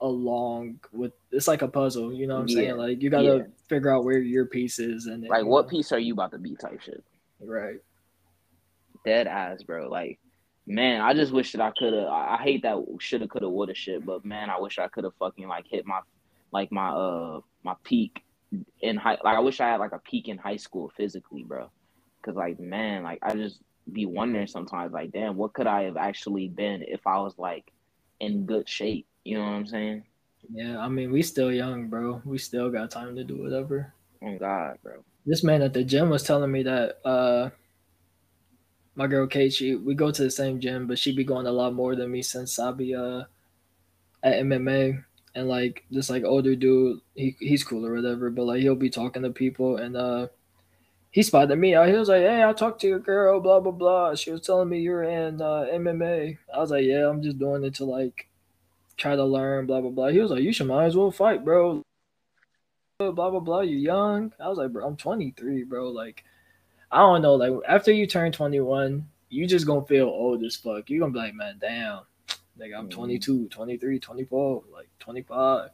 along 0.02 0.78
with 0.92 1.12
it's 1.32 1.48
like 1.48 1.62
a 1.62 1.68
puzzle, 1.68 2.12
you 2.12 2.26
know 2.26 2.34
what 2.34 2.42
I'm 2.42 2.48
yeah. 2.48 2.54
saying? 2.56 2.76
Like 2.76 3.02
you 3.02 3.08
got 3.08 3.22
to 3.22 3.36
yeah. 3.38 3.42
figure 3.68 3.90
out 3.90 4.04
where 4.04 4.18
your 4.18 4.46
piece 4.46 4.78
is 4.78 5.06
and 5.06 5.26
like 5.26 5.46
what 5.46 5.68
piece 5.68 5.92
are 5.92 5.98
you 5.98 6.12
about 6.12 6.32
to 6.32 6.38
be 6.38 6.54
type 6.54 6.80
shit. 6.82 7.02
Right. 7.40 7.78
Dead 9.04 9.26
ass, 9.26 9.62
bro. 9.62 9.88
Like 9.88 10.18
man, 10.66 11.00
I 11.00 11.14
just 11.14 11.32
wish 11.32 11.52
that 11.52 11.60
I 11.60 11.70
could 11.70 11.94
have. 11.94 12.08
I 12.08 12.38
hate 12.42 12.62
that 12.62 12.84
shoulda, 12.98 13.28
coulda, 13.28 13.48
woulda 13.48 13.74
shit, 13.74 14.04
but 14.04 14.24
man, 14.24 14.50
I 14.50 14.58
wish 14.58 14.78
I 14.78 14.88
could 14.88 15.04
have 15.04 15.14
fucking 15.14 15.48
like 15.48 15.66
hit 15.70 15.86
my 15.86 16.00
like 16.56 16.72
my 16.72 16.88
uh 16.88 17.40
my 17.62 17.74
peak 17.84 18.22
in 18.80 18.96
high 18.96 19.18
like 19.22 19.36
I 19.36 19.40
wish 19.40 19.60
I 19.60 19.68
had 19.68 19.80
like 19.80 19.92
a 19.92 19.98
peak 19.98 20.28
in 20.28 20.38
high 20.38 20.56
school 20.56 20.90
physically, 20.96 21.42
bro. 21.42 21.70
Cause 22.22 22.34
like 22.34 22.58
man, 22.58 23.02
like 23.02 23.18
I 23.22 23.34
just 23.34 23.60
be 23.92 24.06
wondering 24.06 24.46
sometimes 24.46 24.92
like 24.92 25.12
damn, 25.12 25.36
what 25.36 25.52
could 25.52 25.66
I 25.66 25.82
have 25.82 25.98
actually 25.98 26.48
been 26.48 26.82
if 26.82 27.06
I 27.06 27.18
was 27.18 27.34
like 27.36 27.70
in 28.20 28.46
good 28.46 28.66
shape? 28.68 29.06
You 29.22 29.36
know 29.36 29.44
what 29.44 29.50
I'm 29.50 29.66
saying? 29.66 30.04
Yeah, 30.50 30.78
I 30.78 30.88
mean 30.88 31.12
we 31.12 31.22
still 31.22 31.52
young, 31.52 31.88
bro. 31.88 32.22
We 32.24 32.38
still 32.38 32.70
got 32.70 32.90
time 32.90 33.14
to 33.16 33.24
do 33.24 33.42
whatever. 33.42 33.92
Oh 34.24 34.38
God, 34.38 34.78
bro. 34.82 35.04
This 35.26 35.44
man 35.44 35.60
at 35.60 35.74
the 35.74 35.84
gym 35.84 36.08
was 36.08 36.22
telling 36.22 36.50
me 36.50 36.62
that 36.62 36.98
uh 37.04 37.50
my 38.94 39.06
girl 39.06 39.26
Kate, 39.26 39.52
she 39.52 39.74
we 39.74 39.94
go 39.94 40.10
to 40.10 40.22
the 40.22 40.30
same 40.30 40.58
gym, 40.58 40.86
but 40.86 40.98
she 40.98 41.14
be 41.14 41.22
going 41.22 41.46
a 41.46 41.52
lot 41.52 41.74
more 41.74 41.94
than 41.94 42.10
me 42.10 42.22
since 42.22 42.58
I 42.58 42.72
be 42.72 42.94
uh 42.94 43.24
at 44.22 44.40
MMA 44.42 45.04
and 45.36 45.48
like 45.48 45.84
this 45.90 46.08
like 46.08 46.24
older 46.24 46.56
dude, 46.56 47.00
he 47.14 47.36
he's 47.38 47.62
cool 47.62 47.86
or 47.86 47.94
whatever, 47.94 48.30
but 48.30 48.46
like 48.46 48.60
he'll 48.62 48.74
be 48.74 48.90
talking 48.90 49.22
to 49.22 49.30
people 49.30 49.76
and 49.76 49.94
uh 49.96 50.28
he 51.10 51.22
spotted 51.22 51.56
me 51.56 51.74
out. 51.74 51.88
He 51.88 51.94
was 51.94 52.08
like, 52.08 52.22
Hey, 52.22 52.42
I 52.42 52.52
talked 52.54 52.80
to 52.80 52.88
your 52.88 52.98
girl, 52.98 53.38
blah 53.40 53.60
blah 53.60 53.72
blah. 53.72 54.14
She 54.14 54.32
was 54.32 54.40
telling 54.40 54.70
me 54.70 54.80
you're 54.80 55.04
in 55.04 55.40
uh 55.42 55.66
MMA. 55.72 56.38
I 56.52 56.58
was 56.58 56.70
like, 56.70 56.84
Yeah, 56.84 57.08
I'm 57.08 57.22
just 57.22 57.38
doing 57.38 57.64
it 57.64 57.74
to 57.74 57.84
like 57.84 58.28
try 58.96 59.14
to 59.14 59.24
learn, 59.24 59.66
blah 59.66 59.82
blah 59.82 59.90
blah. 59.90 60.08
He 60.08 60.20
was 60.20 60.30
like, 60.30 60.42
You 60.42 60.52
should 60.54 60.68
might 60.68 60.86
as 60.86 60.96
well 60.96 61.10
fight, 61.10 61.44
bro. 61.44 61.82
Blah 62.98 63.12
blah 63.12 63.40
blah. 63.40 63.60
You 63.60 63.76
young. 63.76 64.32
I 64.40 64.48
was 64.48 64.56
like, 64.56 64.72
bro, 64.72 64.86
I'm 64.86 64.96
23, 64.96 65.64
bro. 65.64 65.90
Like 65.90 66.24
I 66.90 67.00
don't 67.00 67.20
know, 67.20 67.34
like 67.34 67.52
after 67.68 67.92
you 67.92 68.06
turn 68.06 68.32
21, 68.32 69.06
you 69.28 69.46
just 69.46 69.66
gonna 69.66 69.84
feel 69.84 70.06
old 70.06 70.42
as 70.44 70.56
fuck. 70.56 70.88
You're 70.88 71.00
gonna 71.00 71.12
be 71.12 71.18
like, 71.18 71.34
man, 71.34 71.58
damn, 71.60 72.00
like 72.58 72.72
I'm 72.76 72.88
mm-hmm. 72.88 72.98
22, 72.98 73.48
23, 73.48 73.98
24, 73.98 74.62
like 74.72 74.88
25. 74.98 75.70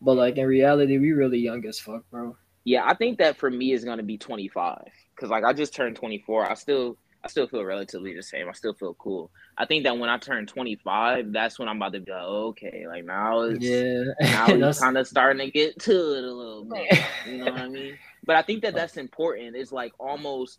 But 0.00 0.14
like 0.14 0.36
in 0.36 0.46
reality, 0.46 0.98
we 0.98 1.12
really 1.12 1.38
young 1.38 1.64
as 1.66 1.78
fuck, 1.78 2.08
bro. 2.10 2.36
Yeah, 2.64 2.84
I 2.86 2.94
think 2.94 3.18
that 3.18 3.36
for 3.36 3.50
me 3.50 3.72
is 3.72 3.84
gonna 3.84 4.02
be 4.02 4.18
25 4.18 4.84
because 5.14 5.30
like 5.30 5.44
I 5.44 5.52
just 5.52 5.74
turned 5.74 5.96
24. 5.96 6.50
I 6.50 6.54
still 6.54 6.96
I 7.24 7.28
still 7.28 7.46
feel 7.46 7.64
relatively 7.64 8.14
the 8.14 8.22
same. 8.22 8.48
I 8.48 8.52
still 8.52 8.74
feel 8.74 8.94
cool. 8.94 9.30
I 9.56 9.64
think 9.64 9.84
that 9.84 9.96
when 9.96 10.10
I 10.10 10.18
turn 10.18 10.46
25, 10.46 11.32
that's 11.32 11.58
when 11.58 11.68
I'm 11.68 11.76
about 11.76 11.92
to 11.92 12.00
be 12.00 12.10
like, 12.10 12.22
okay, 12.22 12.84
like 12.88 13.04
now 13.04 13.42
it's 13.42 13.64
yeah, 13.64 14.04
now 14.20 14.68
it's 14.68 14.80
kind 14.80 14.96
of 14.96 15.06
starting 15.06 15.46
to 15.46 15.52
get 15.52 15.78
to 15.80 15.92
it 15.92 16.24
a 16.24 16.32
little 16.32 16.64
bit. 16.64 16.98
You 17.26 17.38
know 17.38 17.52
what 17.52 17.60
I 17.60 17.68
mean? 17.68 17.96
But 18.24 18.36
I 18.36 18.42
think 18.42 18.62
that 18.62 18.74
that's 18.74 18.96
important. 18.96 19.54
It's 19.54 19.72
like 19.72 19.92
almost 19.98 20.58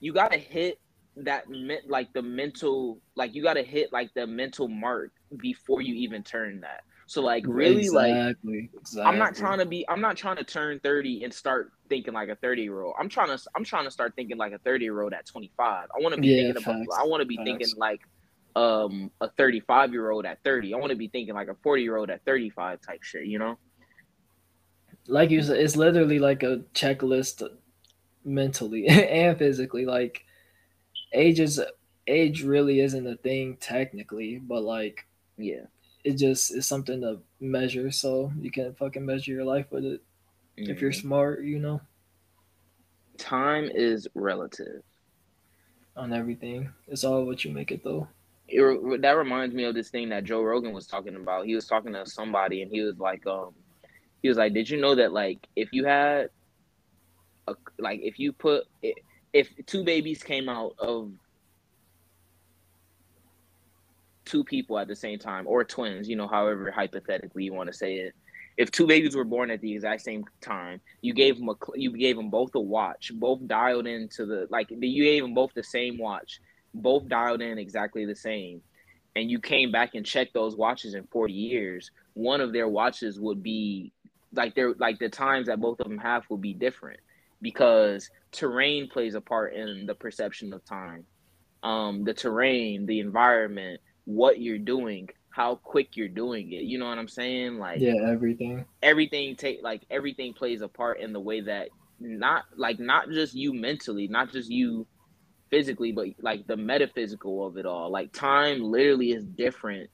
you 0.00 0.12
got 0.12 0.32
to 0.32 0.38
hit 0.38 0.80
that 1.16 1.48
meant 1.48 1.88
like 1.88 2.12
the 2.12 2.22
mental 2.22 2.98
like 3.16 3.34
you 3.34 3.42
got 3.42 3.54
to 3.54 3.62
hit 3.62 3.92
like 3.92 4.12
the 4.14 4.26
mental 4.26 4.68
mark 4.68 5.12
before 5.38 5.82
you 5.82 5.94
even 5.94 6.22
turn 6.22 6.60
that. 6.60 6.82
So 7.06 7.20
like 7.20 7.44
really 7.46 7.82
exactly, 7.82 8.70
like 8.72 8.80
exactly. 8.80 9.02
I'm 9.02 9.18
not 9.18 9.34
trying 9.34 9.58
to 9.58 9.66
be 9.66 9.84
I'm 9.88 10.00
not 10.00 10.16
trying 10.16 10.36
to 10.36 10.44
turn 10.44 10.80
30 10.80 11.24
and 11.24 11.32
start 11.34 11.72
thinking 11.88 12.14
like 12.14 12.28
a 12.28 12.36
30 12.36 12.62
year 12.62 12.82
old. 12.82 12.94
I'm 12.98 13.08
trying 13.08 13.28
to 13.28 13.38
I'm 13.54 13.64
trying 13.64 13.84
to 13.84 13.90
start 13.90 14.14
thinking 14.16 14.38
like 14.38 14.52
a 14.52 14.58
30 14.58 14.84
year 14.84 15.02
old 15.02 15.12
at 15.12 15.26
25. 15.26 15.88
I 15.94 16.00
want 16.00 16.14
to 16.14 16.20
be 16.20 16.28
yeah, 16.28 16.44
thinking 16.44 16.62
facts, 16.62 16.86
about 16.88 17.04
I 17.04 17.06
want 17.06 17.20
to 17.20 17.26
be 17.26 17.36
facts. 17.36 17.46
thinking 17.46 17.68
like 17.76 18.00
um 18.54 19.10
a 19.20 19.28
35 19.30 19.92
year 19.92 20.10
old 20.10 20.24
at 20.24 20.38
30. 20.44 20.72
I 20.72 20.78
want 20.78 20.90
to 20.90 20.96
be 20.96 21.08
thinking 21.08 21.34
like 21.34 21.48
a 21.48 21.56
40 21.62 21.82
year 21.82 21.96
old 21.96 22.10
at 22.10 22.24
35 22.24 22.80
type 22.80 23.02
shit, 23.02 23.26
you 23.26 23.38
know? 23.38 23.58
like 25.08 25.30
you 25.30 25.42
said, 25.42 25.56
it's 25.56 25.76
literally 25.76 26.18
like 26.18 26.42
a 26.42 26.62
checklist 26.74 27.42
mentally 28.24 28.86
and 28.88 29.38
physically. 29.38 29.84
Like 29.84 30.24
age 31.12 31.40
is 31.40 31.60
age 32.06 32.42
really 32.42 32.80
isn't 32.80 33.06
a 33.06 33.16
thing 33.16 33.56
technically, 33.60 34.38
but 34.38 34.62
like 34.62 35.06
yeah, 35.36 35.64
it 36.04 36.14
just 36.14 36.54
is 36.54 36.66
something 36.66 37.00
to 37.00 37.20
measure. 37.40 37.90
So 37.90 38.32
you 38.40 38.50
can 38.50 38.74
fucking 38.74 39.04
measure 39.04 39.32
your 39.32 39.44
life 39.44 39.66
with 39.70 39.84
it 39.84 40.02
mm-hmm. 40.58 40.70
if 40.70 40.80
you're 40.80 40.90
mm-hmm. 40.90 41.00
smart, 41.00 41.44
you 41.44 41.58
know. 41.58 41.80
Time 43.18 43.70
is 43.72 44.08
relative 44.14 44.82
on 45.96 46.12
everything. 46.12 46.70
It's 46.88 47.04
all 47.04 47.24
what 47.24 47.44
you 47.44 47.52
make 47.52 47.70
it 47.70 47.84
though. 47.84 48.08
It, 48.48 49.02
that 49.02 49.16
reminds 49.16 49.54
me 49.54 49.64
of 49.64 49.74
this 49.74 49.90
thing 49.90 50.08
that 50.10 50.24
Joe 50.24 50.42
Rogan 50.42 50.72
was 50.72 50.86
talking 50.86 51.16
about. 51.16 51.46
He 51.46 51.54
was 51.54 51.66
talking 51.66 51.92
to 51.92 52.04
somebody 52.04 52.62
and 52.62 52.70
he 52.70 52.80
was 52.80 52.98
like, 52.98 53.26
um, 53.26 53.54
he 54.22 54.28
was 54.28 54.36
like, 54.38 54.52
"Did 54.52 54.68
you 54.68 54.80
know 54.80 54.94
that 54.94 55.12
like 55.12 55.46
if 55.56 55.72
you 55.72 55.84
had 55.84 56.30
a 57.48 57.54
like 57.78 58.00
if 58.02 58.18
you 58.18 58.32
put 58.32 58.64
if 59.32 59.48
two 59.66 59.84
babies 59.84 60.22
came 60.22 60.48
out 60.48 60.74
of 60.78 61.10
two 64.24 64.44
people 64.44 64.78
at 64.78 64.88
the 64.88 64.96
same 64.96 65.18
time 65.18 65.46
or 65.46 65.64
twins, 65.64 66.08
you 66.08 66.16
know, 66.16 66.28
however 66.28 66.70
hypothetically 66.70 67.44
you 67.44 67.52
want 67.52 67.68
to 67.68 67.72
say 67.72 67.96
it. 67.96 68.14
If 68.58 68.70
two 68.70 68.86
babies 68.86 69.16
were 69.16 69.24
born 69.24 69.50
at 69.50 69.62
the 69.62 69.72
exact 69.72 70.02
same 70.02 70.24
time, 70.42 70.80
you 71.00 71.14
gave 71.14 71.38
them 71.38 71.48
a 71.48 71.54
you 71.74 71.90
gave 71.96 72.16
them 72.16 72.28
both 72.28 72.54
a 72.54 72.60
watch, 72.60 73.10
both 73.14 73.46
dialed 73.46 73.86
into 73.86 74.26
the 74.26 74.46
like 74.50 74.70
you 74.70 75.04
gave 75.04 75.22
them 75.22 75.32
both 75.32 75.54
the 75.54 75.62
same 75.62 75.96
watch, 75.96 76.40
both 76.74 77.08
dialed 77.08 77.40
in 77.40 77.58
exactly 77.58 78.04
the 78.04 78.14
same, 78.14 78.60
and 79.16 79.30
you 79.30 79.40
came 79.40 79.72
back 79.72 79.94
and 79.94 80.04
checked 80.04 80.34
those 80.34 80.54
watches 80.54 80.94
in 80.94 81.04
40 81.04 81.32
years, 81.32 81.90
one 82.14 82.42
of 82.42 82.52
their 82.52 82.68
watches 82.68 83.18
would 83.18 83.42
be 83.42 83.92
like 84.34 84.54
they're 84.54 84.74
like 84.74 84.98
the 84.98 85.08
times 85.08 85.46
that 85.46 85.60
both 85.60 85.80
of 85.80 85.88
them 85.88 85.98
have 85.98 86.24
will 86.28 86.38
be 86.38 86.54
different 86.54 87.00
because 87.40 88.10
terrain 88.32 88.88
plays 88.88 89.14
a 89.14 89.20
part 89.20 89.54
in 89.54 89.86
the 89.86 89.94
perception 89.94 90.52
of 90.52 90.64
time. 90.64 91.04
Um, 91.62 92.02
the 92.04 92.14
terrain, 92.14 92.86
the 92.86 93.00
environment, 93.00 93.80
what 94.04 94.40
you're 94.40 94.58
doing, 94.58 95.08
how 95.30 95.56
quick 95.56 95.96
you're 95.96 96.08
doing 96.08 96.52
it. 96.52 96.62
You 96.62 96.78
know 96.78 96.88
what 96.88 96.98
I'm 96.98 97.08
saying? 97.08 97.58
Like 97.58 97.80
yeah, 97.80 97.94
everything. 98.06 98.64
Everything 98.82 99.36
take 99.36 99.62
like 99.62 99.82
everything 99.90 100.34
plays 100.34 100.60
a 100.60 100.68
part 100.68 101.00
in 101.00 101.12
the 101.12 101.20
way 101.20 101.40
that 101.42 101.68
not 102.00 102.44
like 102.56 102.80
not 102.80 103.10
just 103.10 103.34
you 103.34 103.54
mentally, 103.54 104.08
not 104.08 104.32
just 104.32 104.50
you 104.50 104.86
physically, 105.50 105.92
but 105.92 106.08
like 106.20 106.46
the 106.46 106.56
metaphysical 106.56 107.46
of 107.46 107.56
it 107.56 107.66
all. 107.66 107.90
Like 107.90 108.12
time 108.12 108.62
literally 108.62 109.12
is 109.12 109.24
different 109.24 109.90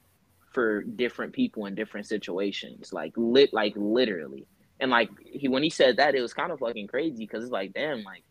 for 0.52 0.82
different 0.82 1.32
people 1.32 1.66
in 1.66 1.74
different 1.74 2.06
situations, 2.06 2.92
like 2.92 3.12
lit, 3.16 3.52
like 3.52 3.74
literally. 3.76 4.46
And 4.80 4.90
like 4.90 5.10
he, 5.24 5.48
when 5.48 5.62
he 5.62 5.70
said 5.70 5.96
that, 5.96 6.14
it 6.14 6.20
was 6.20 6.32
kind 6.32 6.52
of 6.52 6.60
fucking 6.60 6.86
crazy 6.86 7.26
because 7.26 7.44
it's 7.44 7.52
like, 7.52 7.74
damn, 7.74 8.02
like 8.02 8.22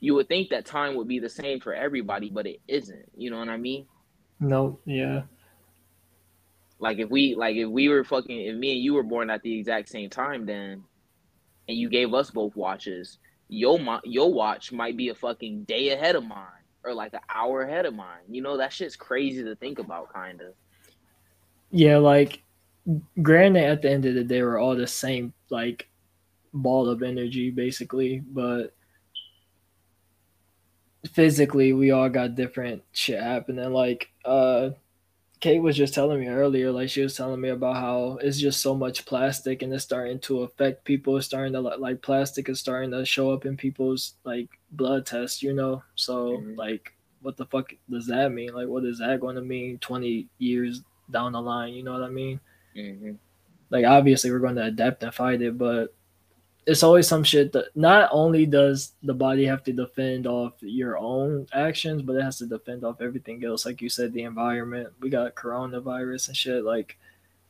you 0.00 0.14
would 0.14 0.28
think 0.28 0.50
that 0.50 0.66
time 0.66 0.94
would 0.94 1.08
be 1.08 1.18
the 1.18 1.28
same 1.28 1.60
for 1.60 1.74
everybody, 1.74 2.30
but 2.30 2.46
it 2.46 2.60
isn't. 2.68 3.10
You 3.16 3.30
know 3.30 3.38
what 3.38 3.48
I 3.48 3.56
mean? 3.56 3.86
No, 4.40 4.78
yeah. 4.84 5.22
Like 6.78 6.98
if 6.98 7.08
we, 7.08 7.34
like 7.34 7.56
if 7.56 7.68
we 7.68 7.88
were 7.88 8.04
fucking, 8.04 8.38
if 8.38 8.56
me 8.56 8.72
and 8.72 8.82
you 8.82 8.94
were 8.94 9.02
born 9.02 9.30
at 9.30 9.42
the 9.42 9.58
exact 9.58 9.88
same 9.88 10.10
time, 10.10 10.44
then, 10.44 10.84
and 11.68 11.76
you 11.76 11.88
gave 11.88 12.12
us 12.12 12.30
both 12.30 12.54
watches, 12.54 13.18
your 13.48 13.78
your 14.04 14.32
watch 14.32 14.72
might 14.72 14.96
be 14.96 15.08
a 15.08 15.14
fucking 15.14 15.64
day 15.64 15.90
ahead 15.90 16.16
of 16.16 16.24
mine 16.24 16.46
or 16.84 16.94
like 16.94 17.14
an 17.14 17.20
hour 17.34 17.62
ahead 17.62 17.86
of 17.86 17.94
mine. 17.94 18.22
You 18.28 18.42
know 18.42 18.56
that 18.56 18.72
shit's 18.72 18.96
crazy 18.96 19.42
to 19.42 19.56
think 19.56 19.78
about, 19.78 20.12
kind 20.12 20.40
of. 20.40 20.54
Yeah, 21.70 21.96
like 21.98 22.42
granted 23.20 23.64
at 23.64 23.82
the 23.82 23.90
end 23.90 24.06
of 24.06 24.14
the 24.14 24.22
day 24.22 24.42
we're 24.42 24.58
all 24.58 24.76
the 24.76 24.86
same 24.86 25.32
like 25.50 25.88
ball 26.52 26.88
of 26.88 27.02
energy 27.02 27.50
basically, 27.50 28.20
but 28.20 28.75
physically 31.12 31.72
we 31.72 31.90
all 31.90 32.08
got 32.08 32.34
different 32.34 32.82
shit 32.92 33.20
happening. 33.20 33.72
Like 33.72 34.10
uh 34.24 34.70
Kate 35.38 35.60
was 35.60 35.76
just 35.76 35.92
telling 35.92 36.18
me 36.18 36.28
earlier, 36.28 36.72
like 36.72 36.88
she 36.88 37.02
was 37.02 37.14
telling 37.14 37.40
me 37.40 37.50
about 37.50 37.76
how 37.76 38.18
it's 38.22 38.38
just 38.38 38.62
so 38.62 38.74
much 38.74 39.04
plastic 39.04 39.62
and 39.62 39.72
it's 39.72 39.84
starting 39.84 40.18
to 40.20 40.42
affect 40.42 40.84
people. 40.84 41.16
It's 41.16 41.26
starting 41.26 41.52
to 41.52 41.60
like 41.60 42.00
plastic 42.00 42.48
is 42.48 42.58
starting 42.58 42.90
to 42.92 43.04
show 43.04 43.30
up 43.32 43.44
in 43.44 43.56
people's 43.56 44.14
like 44.24 44.48
blood 44.72 45.04
tests, 45.04 45.42
you 45.42 45.52
know. 45.52 45.82
So 45.94 46.38
mm-hmm. 46.38 46.54
like, 46.54 46.94
what 47.20 47.36
the 47.36 47.44
fuck 47.46 47.72
does 47.90 48.06
that 48.06 48.32
mean? 48.32 48.54
Like, 48.54 48.68
what 48.68 48.84
is 48.84 48.98
that 49.00 49.20
going 49.20 49.36
to 49.36 49.42
mean 49.42 49.78
twenty 49.78 50.26
years 50.38 50.82
down 51.10 51.32
the 51.32 51.40
line. 51.40 51.74
You 51.74 51.82
know 51.82 51.92
what 51.92 52.02
I 52.02 52.08
mean? 52.08 52.40
Mm-hmm. 52.76 53.12
Like 53.70 53.84
obviously 53.84 54.30
we're 54.30 54.38
going 54.38 54.56
to 54.56 54.64
adapt 54.64 55.02
and 55.02 55.14
fight 55.14 55.42
it, 55.42 55.58
but 55.58 55.94
it's 56.66 56.82
always 56.82 57.06
some 57.06 57.22
shit 57.22 57.52
that 57.52 57.66
not 57.76 58.08
only 58.12 58.44
does 58.44 58.92
the 59.04 59.14
body 59.14 59.44
have 59.46 59.62
to 59.64 59.72
defend 59.72 60.26
off 60.26 60.54
your 60.60 60.98
own 60.98 61.46
actions, 61.52 62.02
but 62.02 62.16
it 62.16 62.22
has 62.22 62.38
to 62.38 62.46
defend 62.46 62.84
off 62.84 63.00
everything 63.00 63.44
else. 63.44 63.64
Like 63.64 63.80
you 63.80 63.88
said, 63.88 64.12
the 64.12 64.24
environment. 64.24 64.92
We 65.00 65.08
got 65.08 65.36
coronavirus 65.36 66.28
and 66.28 66.36
shit. 66.36 66.64
Like 66.64 66.98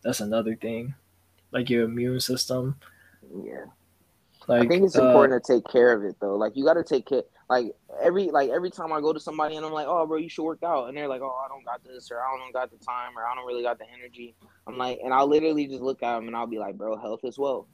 that's 0.03 0.21
another 0.21 0.55
thing. 0.55 0.95
Like 1.51 1.71
your 1.71 1.85
immune 1.85 2.21
system. 2.21 2.77
Yeah. 3.43 3.65
Like, 4.49 4.65
I 4.65 4.69
think 4.69 4.85
it's 4.85 4.97
important 4.97 5.35
uh, 5.35 5.41
to 5.41 5.55
take 5.55 5.73
care 5.73 5.93
of 5.93 6.05
it 6.05 6.17
though. 6.21 6.37
Like 6.37 6.55
you 6.55 6.65
got 6.65 6.75
to 6.75 6.85
take 6.85 7.07
care. 7.07 7.23
Like 7.49 7.73
every 8.03 8.31
like 8.31 8.51
every 8.51 8.71
time 8.71 8.93
I 8.93 9.01
go 9.01 9.15
to 9.15 9.21
somebody 9.21 9.57
and 9.57 9.65
I'm 9.65 9.73
like, 9.73 9.87
oh 9.89 10.07
bro, 10.07 10.19
you 10.19 10.29
should 10.29 10.45
work 10.45 10.63
out, 10.63 10.89
and 10.89 10.97
they're 10.97 11.09
like, 11.09 11.23
oh 11.23 11.41
I 11.43 11.49
don't 11.49 11.65
got 11.65 11.83
this 11.83 12.11
or 12.11 12.19
I 12.19 12.37
don't 12.37 12.53
got 12.53 12.71
the 12.71 12.85
time 12.85 13.17
or 13.17 13.25
I 13.25 13.35
don't 13.35 13.47
really 13.47 13.63
got 13.63 13.79
the 13.79 13.87
energy. 13.97 14.35
I'm 14.67 14.77
like, 14.77 14.99
and 15.03 15.15
I'll 15.15 15.27
literally 15.27 15.67
just 15.67 15.81
look 15.81 16.03
at 16.03 16.17
them 16.17 16.27
and 16.27 16.37
I'll 16.37 16.47
be 16.47 16.59
like, 16.59 16.77
bro, 16.77 16.97
health 16.97 17.21
is 17.25 17.39
wealth. 17.39 17.67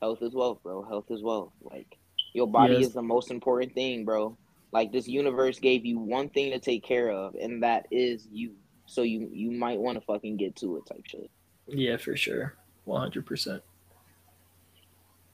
Health 0.00 0.22
is 0.22 0.32
wealth, 0.32 0.62
bro. 0.62 0.82
Health 0.82 1.10
is 1.10 1.22
wealth. 1.22 1.52
Like 1.62 1.98
your 2.32 2.46
body 2.46 2.74
yes. 2.74 2.86
is 2.86 2.92
the 2.94 3.02
most 3.02 3.30
important 3.30 3.74
thing, 3.74 4.04
bro. 4.04 4.36
Like 4.72 4.92
this 4.92 5.08
universe 5.08 5.58
gave 5.58 5.84
you 5.84 5.98
one 5.98 6.28
thing 6.28 6.52
to 6.52 6.58
take 6.58 6.84
care 6.84 7.10
of, 7.10 7.34
and 7.34 7.62
that 7.62 7.86
is 7.90 8.28
you. 8.32 8.52
So 8.86 9.02
you 9.02 9.28
you 9.32 9.50
might 9.50 9.78
want 9.78 9.98
to 9.98 10.04
fucking 10.04 10.36
get 10.36 10.56
to 10.56 10.76
it, 10.76 10.86
type 10.86 11.04
shit. 11.06 11.30
Yeah, 11.66 11.96
for 11.96 12.16
sure, 12.16 12.54
one 12.84 13.00
hundred 13.00 13.26
percent. 13.26 13.62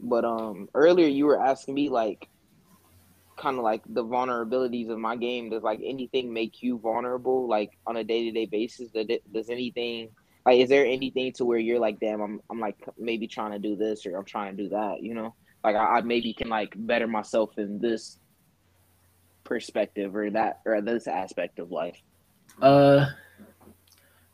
But 0.01 0.25
um, 0.25 0.69
earlier 0.75 1.07
you 1.07 1.27
were 1.27 1.41
asking 1.41 1.75
me 1.75 1.89
like 1.89 2.29
kind 3.37 3.59
of 3.59 3.65
like 3.65 3.83
the 3.89 4.05
vulnerabilities 4.05 4.91
of 4.91 4.99
my 4.99 5.17
game. 5.17 5.51
Does 5.51 5.63
like 5.63 5.81
anything 5.85 6.33
make 6.33 6.63
you 6.63 6.79
vulnerable, 6.79 7.49
like 7.49 7.79
on 7.87 7.97
a 7.97 8.05
day 8.05 8.25
to 8.25 8.33
day 8.33 8.47
basis? 8.47 8.91
Does, 8.91 9.07
it, 9.09 9.33
does 9.33 9.49
anything 9.49 10.09
like 10.47 10.61
is 10.61 10.71
there 10.71 10.87
anything 10.87 11.33
to 11.35 11.45
where 11.45 11.59
you're 11.59 11.81
like, 11.81 12.01
damn, 12.01 12.23
I'm 12.23 12.41
I'm 12.49 12.61
like 12.61 12.79
maybe 12.97 13.27
trying 13.27 13.53
to 13.53 13.59
do 13.59 13.77
this 13.77 14.07
or 14.07 14.17
I'm 14.17 14.25
trying 14.25 14.57
to 14.57 14.63
do 14.63 14.69
that, 14.71 15.03
you 15.03 15.13
know? 15.13 15.35
Like 15.63 15.77
I, 15.77 15.99
I 15.99 16.01
maybe 16.01 16.33
can 16.33 16.49
like 16.49 16.73
better 16.75 17.07
myself 17.07 17.59
in 17.59 17.79
this. 17.79 18.19
perspective 19.47 20.11
or 20.17 20.29
that 20.29 20.59
or 20.67 20.83
this 20.83 21.07
aspect 21.07 21.61
of 21.61 21.71
life? 21.71 22.03
Uh, 22.61 23.07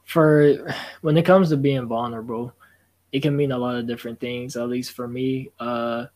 for 0.05 0.73
when 1.03 1.19
it 1.19 1.27
comes 1.27 1.51
to 1.51 1.59
being 1.59 1.87
vulnerable, 1.87 2.55
it 3.13 3.21
can 3.21 3.37
mean 3.37 3.53
a 3.53 3.59
lot 3.59 3.77
of 3.77 3.87
different 3.87 4.21
things. 4.21 4.57
At 4.57 4.71
least 4.71 4.93
for 4.93 5.07
me, 5.07 5.51
uh, 5.61 6.07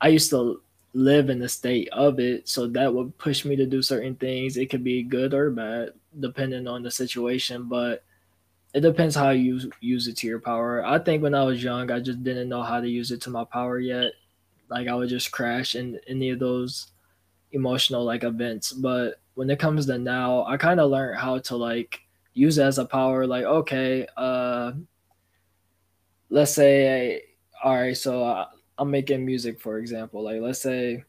I 0.00 0.08
used 0.08 0.30
to 0.30 0.62
live 0.94 1.28
in 1.28 1.38
the 1.40 1.48
state 1.48 1.90
of 1.92 2.18
it, 2.18 2.48
so 2.48 2.68
that 2.68 2.88
would 2.94 3.18
push 3.18 3.44
me 3.44 3.54
to 3.56 3.66
do 3.66 3.82
certain 3.82 4.16
things. 4.16 4.56
It 4.56 4.70
could 4.70 4.82
be 4.82 5.02
good 5.02 5.34
or 5.34 5.50
bad, 5.50 5.92
depending 6.18 6.66
on 6.66 6.82
the 6.82 6.90
situation, 6.90 7.68
but 7.68 8.02
it 8.74 8.80
depends 8.80 9.14
how 9.14 9.30
you 9.30 9.60
use, 9.80 10.08
it 10.08 10.16
to 10.18 10.26
your 10.26 10.40
power. 10.40 10.84
I 10.84 10.98
think 10.98 11.22
when 11.22 11.34
I 11.34 11.44
was 11.44 11.62
young, 11.62 11.92
I 11.92 12.00
just 12.00 12.24
didn't 12.24 12.48
know 12.48 12.62
how 12.62 12.80
to 12.80 12.88
use 12.88 13.12
it 13.12 13.22
to 13.22 13.30
my 13.30 13.44
power 13.44 13.78
yet. 13.78 14.12
Like 14.68 14.88
I 14.88 14.94
would 14.94 15.08
just 15.08 15.30
crash 15.30 15.76
in 15.76 16.00
any 16.08 16.30
of 16.30 16.40
those 16.40 16.88
emotional 17.52 18.04
like 18.04 18.24
events. 18.24 18.72
But 18.72 19.20
when 19.34 19.48
it 19.48 19.60
comes 19.60 19.86
to 19.86 19.96
now, 19.96 20.44
I 20.46 20.56
kind 20.56 20.80
of 20.80 20.90
learned 20.90 21.20
how 21.20 21.38
to 21.38 21.56
like 21.56 22.00
use 22.34 22.58
it 22.58 22.64
as 22.64 22.78
a 22.78 22.84
power. 22.84 23.28
Like 23.28 23.44
okay, 23.44 24.08
uh, 24.16 24.72
let's 26.28 26.52
say, 26.52 27.22
all 27.62 27.76
right, 27.76 27.96
so 27.96 28.24
I, 28.24 28.46
I'm 28.76 28.90
making 28.90 29.24
music, 29.24 29.60
for 29.60 29.78
example. 29.78 30.24
Like 30.24 30.40
let's 30.40 30.60
say, 30.60 31.04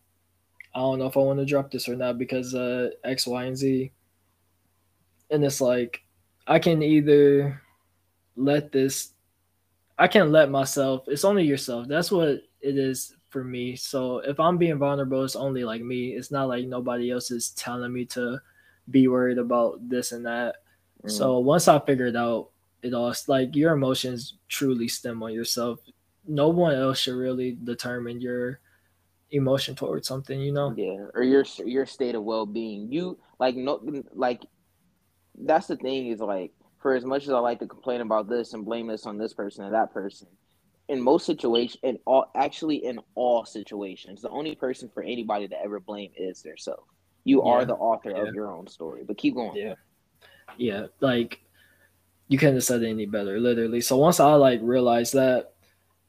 I 0.76 0.80
don't 0.80 1.00
know 1.00 1.08
if 1.08 1.18
I 1.18 1.22
want 1.22 1.40
to 1.40 1.46
drop 1.46 1.72
this 1.72 1.90
or 1.90 1.96
not 1.96 2.20
because 2.20 2.54
uh 2.54 2.92
X, 3.04 3.26
Y, 3.26 3.44
and 3.46 3.58
Z. 3.58 3.92
And 5.32 5.44
it's 5.44 5.62
like 5.62 6.05
I 6.48 6.60
can 6.60 6.84
either 6.84 7.62
let 8.36 8.72
this 8.72 9.12
I 9.98 10.08
can 10.08 10.32
let 10.32 10.52
myself 10.52 11.06
it's 11.08 11.26
only 11.26 11.44
yourself. 11.44 11.88
That's 11.88 12.12
what 12.12 12.28
it 12.28 12.78
is 12.78 13.16
for 13.30 13.44
me. 13.44 13.76
So 13.76 14.20
if 14.20 14.40
I'm 14.40 14.58
being 14.58 14.78
vulnerable, 14.78 15.24
it's 15.24 15.36
only 15.36 15.64
like 15.64 15.82
me. 15.82 16.10
It's 16.10 16.32
not 16.32 16.48
like 16.48 16.66
nobody 16.66 17.12
else 17.12 17.32
is 17.32 17.50
telling 17.52 17.94
me 17.94 18.06
to 18.06 18.42
be 18.90 19.08
worried 19.08 19.38
about 19.38 19.88
this 19.88 20.12
and 20.12 20.26
that. 20.26 20.58
Mm. 21.04 21.12
So 21.12 21.40
once 21.40 21.68
I 21.68 21.80
figured 21.80 22.16
out 22.16 22.50
it 22.82 22.94
all, 22.94 23.10
it's 23.10 23.28
like 23.28 23.56
your 23.56 23.74
emotions 23.74 24.36
truly 24.48 24.88
stem 24.88 25.24
on 25.24 25.34
yourself. 25.34 25.80
No 26.28 26.50
one 26.50 26.76
else 26.76 27.00
should 27.00 27.16
really 27.16 27.58
determine 27.64 28.22
your 28.22 28.60
emotion 29.32 29.76
towards 29.76 30.08
something, 30.08 30.40
you 30.40 30.52
know? 30.52 30.74
Yeah, 30.76 31.06
or 31.14 31.24
your 31.24 31.46
your 31.66 31.86
state 31.86 32.16
of 32.16 32.24
well 32.24 32.46
being. 32.46 32.92
You 32.92 33.18
like 33.40 33.56
no 33.56 33.82
like 34.14 34.44
that's 35.44 35.68
the 35.68 35.76
thing 35.76 36.08
is 36.08 36.20
like 36.20 36.52
for 36.80 36.96
as 36.96 37.04
much 37.04 37.24
as 37.24 37.30
I 37.30 37.40
like 37.40 37.60
to 37.60 37.68
complain 37.68 38.02
about 38.02 38.30
this 38.30 38.54
and 38.54 38.64
blame 38.64 38.88
this 38.88 39.06
on 39.06 39.18
this 39.18 39.34
person 39.34 39.66
and 39.66 39.74
that 39.74 39.92
person, 39.94 40.28
in 40.88 41.02
most 41.02 41.26
situations, 41.26 41.80
in 41.84 41.98
all 42.06 42.26
actually 42.36 42.86
in 42.86 43.00
all 43.16 43.46
situations, 43.46 44.22
the 44.22 44.30
only 44.30 44.56
person 44.56 44.90
for 44.94 45.02
anybody 45.02 45.48
to 45.48 45.60
ever 45.62 45.80
blame 45.80 46.12
is 46.16 46.42
theirself. 46.42 46.84
You 47.24 47.44
yeah. 47.44 47.52
are 47.52 47.66
the 47.66 47.74
author 47.74 48.12
yeah. 48.12 48.28
of 48.28 48.36
your 48.36 48.52
own 48.52 48.68
story. 48.68 49.04
But 49.04 49.18
keep 49.18 49.34
going. 49.34 49.56
Yeah. 49.56 49.74
Yeah. 50.58 50.86
Like 51.00 51.42
you 52.28 52.38
couldn't 52.38 52.56
have 52.56 52.64
said 52.64 52.84
it 52.84 52.90
any 52.90 53.06
better, 53.06 53.40
literally. 53.40 53.82
So 53.82 53.98
once 53.98 54.20
I 54.20 54.34
like 54.36 54.60
realized 54.62 55.14
that, 55.14 55.54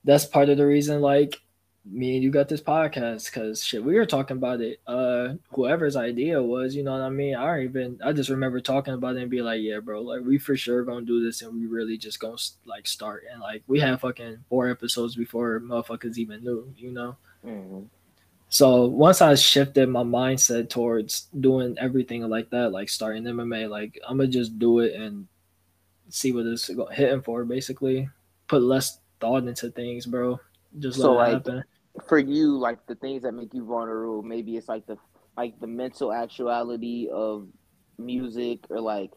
that's 0.05 0.27
part 0.27 0.51
of 0.51 0.59
the 0.59 0.67
reason 0.67 1.01
like 1.01 1.41
me 1.89 2.15
and 2.15 2.25
you 2.25 2.31
got 2.31 2.49
this 2.49 2.61
podcast 2.61 3.27
because 3.27 3.63
shit, 3.63 3.83
we 3.83 3.95
were 3.95 4.07
talking 4.07 4.37
about 4.37 4.61
it. 4.61 4.81
Uh, 4.87 5.35
whoever's 5.53 5.97
idea 5.97 6.43
was, 6.43 6.75
you 6.75 6.83
know 6.83 6.93
what 6.93 7.03
I 7.03 7.11
mean. 7.11 7.37
I 7.37 7.47
don't 7.47 7.63
even. 7.63 8.01
I 8.05 8.13
just 8.13 8.31
remember 8.31 8.61
talking 8.61 8.95
about 8.95 9.17
it 9.17 9.23
and 9.23 9.31
be 9.31 9.43
like, 9.43 9.61
yeah, 9.63 9.79
bro, 9.79 10.03
like 10.03 10.23
we 10.23 10.39
for 10.39 10.57
sure 10.57 10.85
gonna 10.85 11.07
do 11.07 11.25
this, 11.25 11.43
and 11.43 11.55
we 11.55 11.67
really 11.67 11.97
just 11.97 12.19
gonna 12.19 12.37
like 12.65 12.87
start. 12.87 13.25
And 13.31 13.41
like 13.41 13.63
we 13.67 13.79
had 13.79 14.01
fucking 14.01 14.45
four 14.49 14.69
episodes 14.69 15.15
before 15.15 15.61
motherfuckers 15.61 16.19
even 16.19 16.43
knew, 16.43 16.73
you 16.77 16.91
know. 16.91 17.17
Mm-hmm. 17.45 17.85
So 18.49 18.87
once 18.87 19.21
I 19.21 19.35
shifted 19.35 19.89
my 19.89 20.03
mindset 20.03 20.69
towards 20.69 21.29
doing 21.39 21.77
everything 21.79 22.29
like 22.29 22.51
that, 22.51 22.71
like 22.71 22.89
starting 22.89 23.25
MMA, 23.25 23.71
like 23.71 24.01
I'm 24.07 24.19
gonna 24.19 24.29
just 24.29 24.59
do 24.59 24.81
it 24.81 24.95
and 24.95 25.29
see 26.09 26.33
what 26.33 26.47
it's 26.47 26.71
hitting 26.93 27.23
for. 27.23 27.45
Basically, 27.45 28.09
put 28.49 28.63
less 28.63 28.99
thought 29.21 29.47
into 29.47 29.71
things, 29.71 30.07
bro. 30.07 30.41
Just 30.79 30.99
let 30.99 31.05
so, 31.05 31.13
it 31.13 31.17
like, 31.17 31.33
happen 31.33 31.65
for 32.09 32.19
you, 32.19 32.59
like 32.59 32.87
the 32.87 32.95
things 32.95 33.23
that 33.23 33.33
make 33.33 33.55
you 33.55 33.65
vulnerable, 33.65 34.23
maybe 34.23 34.57
it's 34.57 34.69
like 34.69 34.87
the 34.87 34.97
like 35.37 35.59
the 35.61 35.67
mental 35.67 36.13
actuality 36.13 37.09
of 37.13 37.47
music 37.99 38.61
or 38.71 38.81
like 38.81 39.11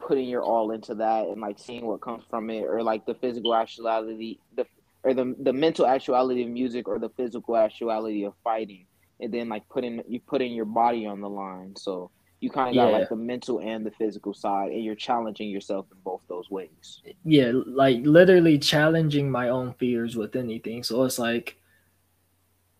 putting 0.00 0.28
your 0.28 0.42
all 0.42 0.72
into 0.72 0.94
that 0.94 1.26
and 1.28 1.40
like 1.40 1.58
seeing 1.58 1.86
what 1.86 2.00
comes 2.00 2.24
from 2.28 2.50
it 2.50 2.64
or 2.64 2.82
like 2.82 3.04
the 3.06 3.14
physical 3.14 3.54
actuality 3.54 4.38
the 4.56 4.64
or 5.04 5.14
the 5.14 5.34
the 5.40 5.52
mental 5.52 5.86
actuality 5.86 6.42
of 6.42 6.48
music 6.48 6.88
or 6.88 6.98
the 6.98 7.10
physical 7.10 7.56
actuality 7.56 8.24
of 8.24 8.32
fighting 8.42 8.86
and 9.20 9.32
then 9.32 9.48
like 9.48 9.68
putting 9.68 10.02
you 10.08 10.20
putting 10.20 10.52
your 10.52 10.64
body 10.64 11.06
on 11.06 11.20
the 11.20 11.28
line. 11.28 11.74
So 11.76 12.10
you 12.40 12.48
kind 12.50 12.70
of 12.70 12.74
yeah. 12.74 12.84
got 12.90 13.00
like 13.00 13.08
the 13.10 13.16
mental 13.16 13.60
and 13.60 13.84
the 13.84 13.90
physical 13.90 14.32
side 14.32 14.72
and 14.72 14.82
you're 14.82 14.94
challenging 14.94 15.50
yourself 15.50 15.86
in 15.92 15.98
both 16.02 16.22
those 16.28 16.50
ways. 16.50 17.02
Yeah 17.24 17.52
like 17.54 17.98
literally 18.04 18.58
challenging 18.58 19.30
my 19.30 19.50
own 19.50 19.74
fears 19.74 20.16
with 20.16 20.34
anything. 20.36 20.82
So 20.82 21.04
it's 21.04 21.18
like 21.18 21.56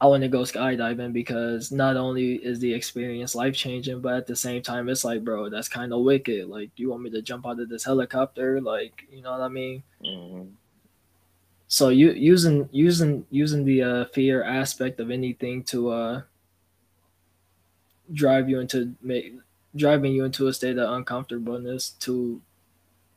i 0.03 0.07
want 0.07 0.23
to 0.23 0.29
go 0.29 0.41
skydiving 0.41 1.13
because 1.13 1.71
not 1.71 1.95
only 1.95 2.37
is 2.37 2.59
the 2.61 2.73
experience 2.73 3.35
life 3.35 3.55
changing 3.55 4.01
but 4.01 4.15
at 4.15 4.27
the 4.27 4.35
same 4.35 4.63
time 4.63 4.89
it's 4.89 5.05
like 5.05 5.23
bro 5.23 5.51
that's 5.51 5.69
kind 5.69 5.93
of 5.93 6.01
wicked. 6.01 6.49
Like 6.49 6.75
do 6.75 6.83
you 6.83 6.91
want 6.91 7.03
me 7.03 7.11
to 7.11 7.21
jump 7.21 7.47
out 7.47 7.61
of 7.61 7.69
this 7.69 7.85
helicopter? 7.85 8.63
Like 8.63 9.07
you 9.13 9.21
know 9.21 9.33
what 9.33 9.43
i 9.43 9.49
mean? 9.49 9.83
Mm-hmm. 10.03 10.49
so 11.69 11.91
you 11.91 12.13
using 12.13 12.67
using 12.73 13.27
using 13.31 13.67
the 13.67 13.83
uh, 13.83 14.05
fear 14.07 14.43
aspect 14.43 15.01
of 15.01 15.11
anything 15.11 15.63
to 15.65 15.91
uh 15.91 16.23
drive 18.13 18.49
you 18.49 18.59
into 18.61 18.95
make 19.03 19.35
driving 19.75 20.12
you 20.12 20.25
into 20.25 20.49
a 20.49 20.53
state 20.53 20.79
of 20.79 20.93
uncomfortableness 20.93 21.91
to 22.01 22.41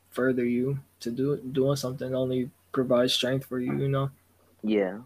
further 0.10 0.46
you 0.46 0.80
to 1.00 1.12
do 1.12 1.38
doing 1.38 1.76
something 1.76 2.14
only 2.14 2.50
provides 2.72 3.14
strength 3.14 3.46
for 3.46 3.60
you, 3.60 3.78
you 3.78 3.90
know? 3.90 4.12
Yeah. 4.64 5.00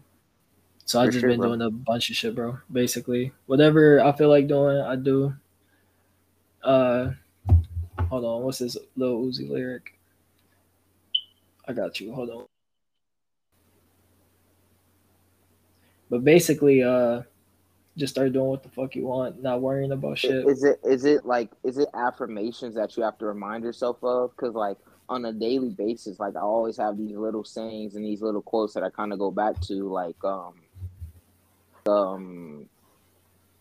So 0.84 1.00
I've 1.00 1.10
just 1.10 1.20
sure, 1.20 1.30
been 1.30 1.40
bro. 1.40 1.48
doing 1.48 1.62
a 1.62 1.70
bunch 1.70 2.08
of 2.08 2.16
shit, 2.16 2.34
bro. 2.34 2.58
Basically, 2.72 3.32
whatever 3.46 4.00
I 4.00 4.12
feel 4.12 4.30
like 4.30 4.46
doing, 4.46 4.80
I 4.80 4.96
do. 4.96 5.34
Uh, 6.62 7.10
hold 8.08 8.24
on, 8.24 8.42
what's 8.42 8.58
this 8.58 8.76
little 8.96 9.22
Uzi 9.22 9.48
lyric? 9.48 9.98
I 11.66 11.74
got 11.74 12.00
you. 12.00 12.14
Hold 12.14 12.30
on. 12.30 12.44
But 16.08 16.24
basically, 16.24 16.82
uh, 16.82 17.22
just 17.98 18.14
start 18.14 18.32
doing 18.32 18.46
what 18.46 18.62
the 18.62 18.68
fuck 18.68 18.94
you 18.94 19.06
want, 19.06 19.42
not 19.42 19.60
worrying 19.60 19.92
about 19.92 20.18
shit. 20.18 20.46
Is 20.46 20.62
it 20.64 20.80
is 20.84 21.04
it 21.04 21.26
like 21.26 21.50
is 21.64 21.78
it 21.78 21.88
affirmations 21.94 22.74
that 22.76 22.96
you 22.96 23.02
have 23.02 23.18
to 23.18 23.26
remind 23.26 23.64
yourself 23.64 23.98
of? 24.02 24.30
Because 24.36 24.54
like 24.54 24.78
on 25.08 25.24
a 25.24 25.32
daily 25.32 25.70
basis, 25.70 26.20
like 26.20 26.36
I 26.36 26.40
always 26.40 26.76
have 26.76 26.96
these 26.96 27.16
little 27.16 27.44
sayings 27.44 27.96
and 27.96 28.04
these 28.04 28.22
little 28.22 28.42
quotes 28.42 28.74
that 28.74 28.84
I 28.84 28.90
kind 28.90 29.12
of 29.12 29.18
go 29.18 29.30
back 29.30 29.60
to, 29.62 29.88
like 29.88 30.22
um 30.24 30.54
um 31.86 32.68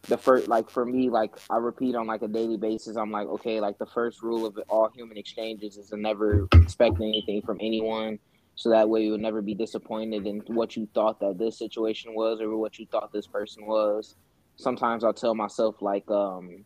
the 0.03 0.17
first 0.17 0.47
like 0.47 0.69
for 0.69 0.85
me 0.85 1.09
like 1.09 1.33
i 1.49 1.57
repeat 1.57 1.95
on 1.95 2.07
like 2.07 2.21
a 2.21 2.27
daily 2.27 2.55
basis 2.55 2.95
i'm 2.95 3.11
like 3.11 3.27
okay 3.27 3.59
like 3.59 3.77
the 3.77 3.85
first 3.85 4.21
rule 4.21 4.45
of 4.45 4.57
all 4.69 4.89
human 4.95 5.17
exchanges 5.17 5.77
is 5.77 5.89
to 5.89 5.97
never 5.97 6.47
expect 6.53 6.95
anything 7.01 7.41
from 7.41 7.57
anyone 7.59 8.17
so 8.55 8.69
that 8.69 8.87
way 8.87 9.03
you 9.03 9.11
would 9.11 9.21
never 9.21 9.41
be 9.41 9.53
disappointed 9.53 10.25
in 10.25 10.41
what 10.47 10.75
you 10.75 10.87
thought 10.93 11.19
that 11.19 11.37
this 11.37 11.57
situation 11.57 12.13
was 12.15 12.39
or 12.39 12.55
what 12.57 12.79
you 12.79 12.85
thought 12.89 13.11
this 13.11 13.27
person 13.27 13.65
was 13.65 14.15
sometimes 14.57 15.03
I'll 15.03 15.13
tell 15.13 15.35
myself 15.35 15.81
like 15.81 16.09
um 16.11 16.65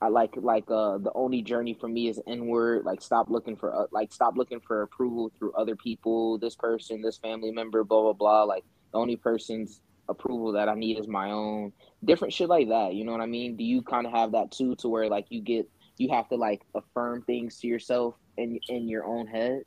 I 0.00 0.08
like 0.08 0.34
like 0.36 0.64
uh 0.70 0.98
the 0.98 1.12
only 1.14 1.42
journey 1.42 1.74
for 1.74 1.88
me 1.88 2.08
is 2.08 2.20
inward. 2.26 2.84
Like 2.84 3.02
stop 3.02 3.28
looking 3.28 3.56
for 3.56 3.74
uh, 3.74 3.86
like 3.90 4.12
stop 4.12 4.36
looking 4.36 4.60
for 4.60 4.82
approval 4.82 5.32
through 5.36 5.52
other 5.52 5.76
people, 5.76 6.38
this 6.38 6.54
person, 6.54 7.02
this 7.02 7.18
family 7.18 7.50
member, 7.50 7.82
blah 7.84 8.02
blah 8.02 8.12
blah. 8.12 8.44
Like 8.44 8.64
the 8.92 8.98
only 8.98 9.16
person's 9.16 9.80
approval 10.08 10.52
that 10.52 10.68
I 10.68 10.74
need 10.74 10.98
is 10.98 11.08
my 11.08 11.32
own. 11.32 11.72
Different 12.04 12.32
shit 12.32 12.48
like 12.48 12.68
that. 12.68 12.94
You 12.94 13.04
know 13.04 13.12
what 13.12 13.20
I 13.20 13.26
mean? 13.26 13.56
Do 13.56 13.64
you 13.64 13.82
kind 13.82 14.06
of 14.06 14.12
have 14.12 14.32
that 14.32 14.52
too, 14.52 14.76
to 14.76 14.88
where 14.88 15.08
like 15.08 15.26
you 15.30 15.40
get 15.40 15.68
you 15.96 16.10
have 16.10 16.28
to 16.28 16.36
like 16.36 16.62
affirm 16.76 17.22
things 17.22 17.58
to 17.58 17.66
yourself 17.66 18.14
in 18.36 18.60
in 18.68 18.88
your 18.88 19.04
own 19.04 19.26
head? 19.26 19.62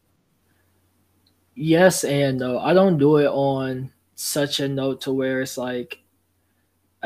Yes 1.56 2.06
and 2.06 2.40
no. 2.40 2.58
I 2.58 2.74
don't 2.74 2.98
do 2.98 3.18
it 3.18 3.28
on 3.28 3.92
such 4.16 4.62
a 4.62 4.70
note 4.70 5.02
to 5.02 5.12
where 5.12 5.42
it's 5.42 5.58
like 5.58 6.01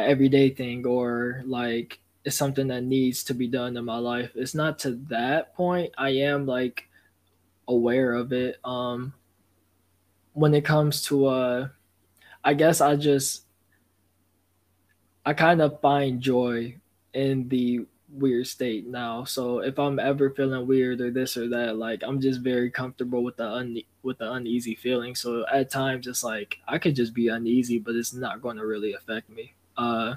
everyday 0.03 0.49
thing 0.49 0.85
or 0.85 1.43
like 1.45 1.99
it's 2.23 2.35
something 2.35 2.67
that 2.67 2.83
needs 2.83 3.23
to 3.25 3.33
be 3.33 3.47
done 3.47 3.77
in 3.77 3.85
my 3.85 3.97
life. 3.97 4.31
It's 4.35 4.55
not 4.55 4.79
to 4.79 4.91
that 5.09 5.55
point. 5.55 5.93
I 5.97 6.09
am 6.09 6.45
like 6.45 6.89
aware 7.67 8.13
of 8.13 8.33
it. 8.33 8.59
Um 8.63 9.13
when 10.33 10.53
it 10.53 10.65
comes 10.65 11.01
to 11.03 11.25
uh 11.27 11.69
I 12.43 12.53
guess 12.53 12.81
I 12.81 12.95
just 12.95 13.45
I 15.25 15.33
kind 15.33 15.61
of 15.61 15.81
find 15.81 16.21
joy 16.21 16.75
in 17.13 17.49
the 17.49 17.85
weird 18.09 18.47
state 18.47 18.87
now. 18.87 19.23
So 19.23 19.59
if 19.59 19.77
I'm 19.79 19.99
ever 19.99 20.29
feeling 20.29 20.67
weird 20.67 21.01
or 21.01 21.11
this 21.11 21.35
or 21.37 21.47
that, 21.49 21.77
like 21.77 22.03
I'm 22.03 22.21
just 22.21 22.41
very 22.41 22.69
comfortable 22.69 23.23
with 23.23 23.37
the 23.37 23.47
un- 23.47 23.81
with 24.03 24.19
the 24.19 24.31
uneasy 24.31 24.75
feeling. 24.75 25.15
So 25.15 25.45
at 25.51 25.69
times 25.71 26.07
it's 26.07 26.23
like 26.23 26.59
I 26.67 26.77
could 26.77 26.95
just 26.95 27.13
be 27.13 27.27
uneasy, 27.27 27.79
but 27.79 27.95
it's 27.95 28.13
not 28.13 28.41
going 28.41 28.57
to 28.57 28.65
really 28.65 28.93
affect 28.93 29.29
me. 29.29 29.53
Uh, 29.77 30.15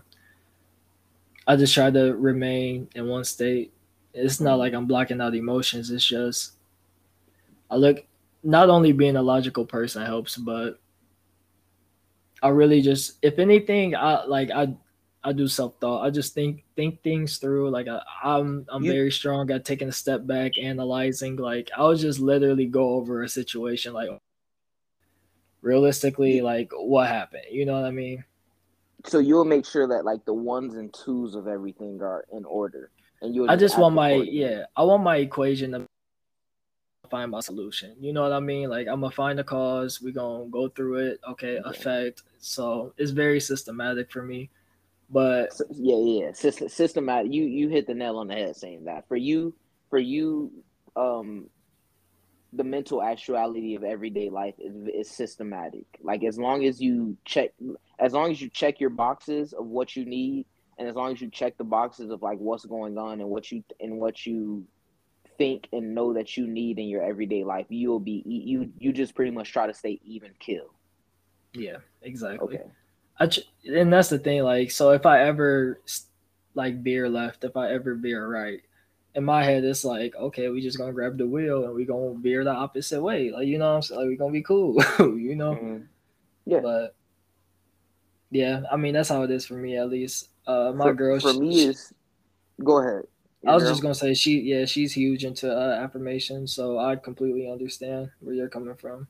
I 1.47 1.57
just 1.57 1.75
try 1.75 1.91
to 1.91 2.15
remain 2.15 2.89
in 2.95 3.07
one 3.07 3.25
state. 3.25 3.73
It's 4.13 4.41
not 4.41 4.59
like 4.59 4.75
I'm 4.75 4.87
blocking 4.87 5.21
out 5.21 5.35
emotions. 5.35 5.91
It's 5.91 6.05
just 6.05 6.53
I 7.71 7.77
look 7.77 8.05
not 8.43 8.71
only 8.71 8.93
being 8.93 9.17
a 9.17 9.23
logical 9.23 9.65
person 9.65 10.05
helps, 10.05 10.37
but 10.37 10.79
I 12.43 12.49
really 12.49 12.83
just 12.83 13.19
if 13.23 13.39
anything, 13.39 13.97
I 13.97 14.25
like 14.25 14.51
I 14.51 14.75
I 15.25 15.33
do 15.33 15.49
self 15.49 15.75
thought. 15.81 16.05
I 16.05 16.11
just 16.11 16.35
think 16.35 16.65
think 16.77 17.03
things 17.03 17.39
through. 17.39 17.71
Like 17.71 17.89
I, 17.89 17.97
am 17.97 18.03
I'm, 18.23 18.67
I'm 18.69 18.85
you, 18.85 18.93
very 18.93 19.11
strong 19.11 19.51
at 19.51 19.65
taking 19.65 19.89
a 19.89 19.93
step 19.93 20.27
back, 20.27 20.59
analyzing. 20.59 21.37
Like 21.37 21.71
I'll 21.77 21.95
just 21.95 22.21
literally 22.21 22.67
go 22.67 22.91
over 22.91 23.23
a 23.23 23.29
situation, 23.29 23.93
like 23.93 24.11
realistically, 25.61 26.41
like 26.41 26.71
what 26.73 27.09
happened. 27.09 27.45
You 27.51 27.67
know 27.67 27.75
what 27.75 27.87
I 27.87 27.91
mean? 27.91 28.25
So 29.07 29.19
you'll 29.19 29.45
make 29.45 29.65
sure 29.65 29.87
that 29.89 30.05
like 30.05 30.25
the 30.25 30.35
ones 30.35 30.75
and 30.75 30.93
twos 30.93 31.35
of 31.35 31.47
everything 31.47 32.01
are 32.03 32.25
in 32.33 32.45
order, 32.45 32.91
and 33.23 33.35
you. 33.35 33.49
I 33.49 33.57
just 33.57 33.79
want 33.79 33.95
my 33.95 34.13
yeah. 34.13 34.65
I 34.77 34.83
want 34.83 35.03
my 35.03 35.17
equation 35.17 35.73
to 35.73 35.87
find 37.11 37.31
my 37.31 37.41
solution. 37.41 37.97
You 38.01 38.13
know 38.13 38.23
what 38.23 38.33
I 38.33 38.41
mean? 38.41 38.69
Like 38.69 38.89
I'm 38.89 39.01
gonna 39.01 39.15
find 39.15 39.39
the 39.39 39.45
cause. 39.45 40.01
We 40.01 40.13
gonna 40.13 40.47
go 40.47 40.69
through 40.69 41.11
it. 41.11 41.21
Okay, 41.29 41.55
yeah. 41.55 41.71
effect. 41.71 42.23
So 42.39 42.93
it's 42.97 43.11
very 43.13 43.41
systematic 43.41 44.11
for 44.11 44.23
me. 44.23 44.51
But 45.11 45.59
yeah, 45.71 45.97
yeah, 45.97 46.33
systematic. 46.33 47.33
You 47.33 47.45
you 47.45 47.69
hit 47.69 47.87
the 47.87 47.95
nail 47.95 48.19
on 48.19 48.29
the 48.29 48.35
head 48.35 48.57
saying 48.57 48.85
that. 48.85 49.09
For 49.09 49.17
you, 49.17 49.55
for 49.89 49.99
you, 49.99 50.51
um, 50.97 51.49
the 52.53 52.65
mental 52.65 53.03
actuality 53.03 53.75
of 53.75 53.85
everyday 53.85 54.31
life 54.31 54.55
is, 54.59 54.75
is 54.95 55.11
systematic. 55.11 55.85
Like 56.03 56.25
as 56.25 56.39
long 56.39 56.65
as 56.65 56.81
you 56.81 57.17
check, 57.25 57.51
as 57.99 58.13
long 58.13 58.31
as 58.31 58.41
you 58.41 58.49
check 58.49 58.81
your 58.81 58.91
boxes 58.91 59.53
of 59.53 59.67
what 59.67 59.97
you 59.97 60.05
need, 60.05 60.47
and 60.79 60.89
as 60.89 60.95
long 60.95 61.13
as 61.13 61.21
you 61.21 61.29
check 61.31 61.59
the 61.59 61.65
boxes 61.65 62.11
of 62.11 62.23
like 62.23 62.39
what's 62.39 62.65
going 62.65 62.97
on 62.97 63.21
and 63.21 63.29
what 63.29 63.51
you 63.51 63.63
and 63.81 63.99
what 63.99 64.25
you 64.25 64.65
think 65.37 65.69
and 65.73 65.95
know 65.95 66.15
that 66.15 66.37
you 66.37 66.47
need 66.47 66.79
in 66.79 66.89
your 66.89 67.03
everyday 67.03 67.45
life, 67.45 67.67
you'll 67.69 68.01
be 68.01 68.23
you 68.27 68.73
you 68.79 68.93
just 68.93 69.15
pretty 69.15 69.31
much 69.31 69.53
try 69.53 69.67
to 69.67 69.75
stay 69.75 70.01
even 70.05 70.31
kill. 70.39 70.73
Yeah, 71.53 71.79
exactly. 72.03 72.57
Okay. 72.57 72.65
I 73.21 73.31
and 73.67 73.93
that's 73.93 74.09
the 74.09 74.19
thing. 74.19 74.43
Like, 74.43 74.71
so 74.71 74.91
if 74.91 75.05
I 75.05 75.23
ever 75.23 75.81
like 76.55 76.83
veer 76.83 77.09
left, 77.09 77.45
if 77.45 77.57
I 77.57 77.73
ever 77.73 77.95
veer 77.95 78.27
right, 78.27 78.61
in 79.19 79.25
my 79.25 79.45
head 79.45 79.65
it's 79.65 79.85
like, 79.85 80.15
okay, 80.17 80.49
we 80.49 80.63
just 80.63 80.79
gonna 80.79 80.93
grab 80.93 81.19
the 81.19 81.27
wheel 81.27 81.65
and 81.65 81.75
we 81.75 81.85
gonna 81.85 82.15
veer 82.15 82.45
the 82.45 82.51
opposite 82.51 83.03
way. 83.03 83.31
Like, 83.31 83.47
you 83.47 83.59
know, 83.59 83.77
I'm 83.77 83.83
saying, 83.83 84.01
like 84.01 84.09
we 84.09 84.17
gonna 84.17 84.33
be 84.33 84.43
cool. 84.43 84.83
you 84.99 85.35
know. 85.35 85.53
Mm-hmm. 85.53 85.85
Yeah. 86.47 86.61
But 86.61 86.95
yeah, 88.31 88.63
I 88.71 88.77
mean 88.77 88.95
that's 88.95 89.09
how 89.09 89.23
it 89.23 89.31
is 89.31 89.45
for 89.45 89.55
me 89.55 89.77
at 89.77 89.91
least. 89.91 90.31
Uh, 90.47 90.73
my 90.75 90.87
for, 90.87 90.95
girl. 90.95 91.21
For 91.21 91.33
she, 91.33 91.41
me 91.41 91.61
is. 91.65 91.93
Go 92.63 92.81
ahead. 92.81 93.05
I 93.47 93.55
was 93.55 93.63
girl. 93.63 93.73
just 93.73 93.83
gonna 93.83 93.95
say 93.95 94.15
she, 94.15 94.41
yeah, 94.41 94.65
she's 94.65 94.93
huge 94.93 95.25
into 95.25 95.53
uh, 95.53 95.81
affirmation, 95.83 96.47
so 96.47 96.79
I 96.79 96.97
completely 96.97 97.51
understand 97.51 98.11
where 98.21 98.35
you're 98.35 98.49
coming 98.49 98.75
from 98.75 99.07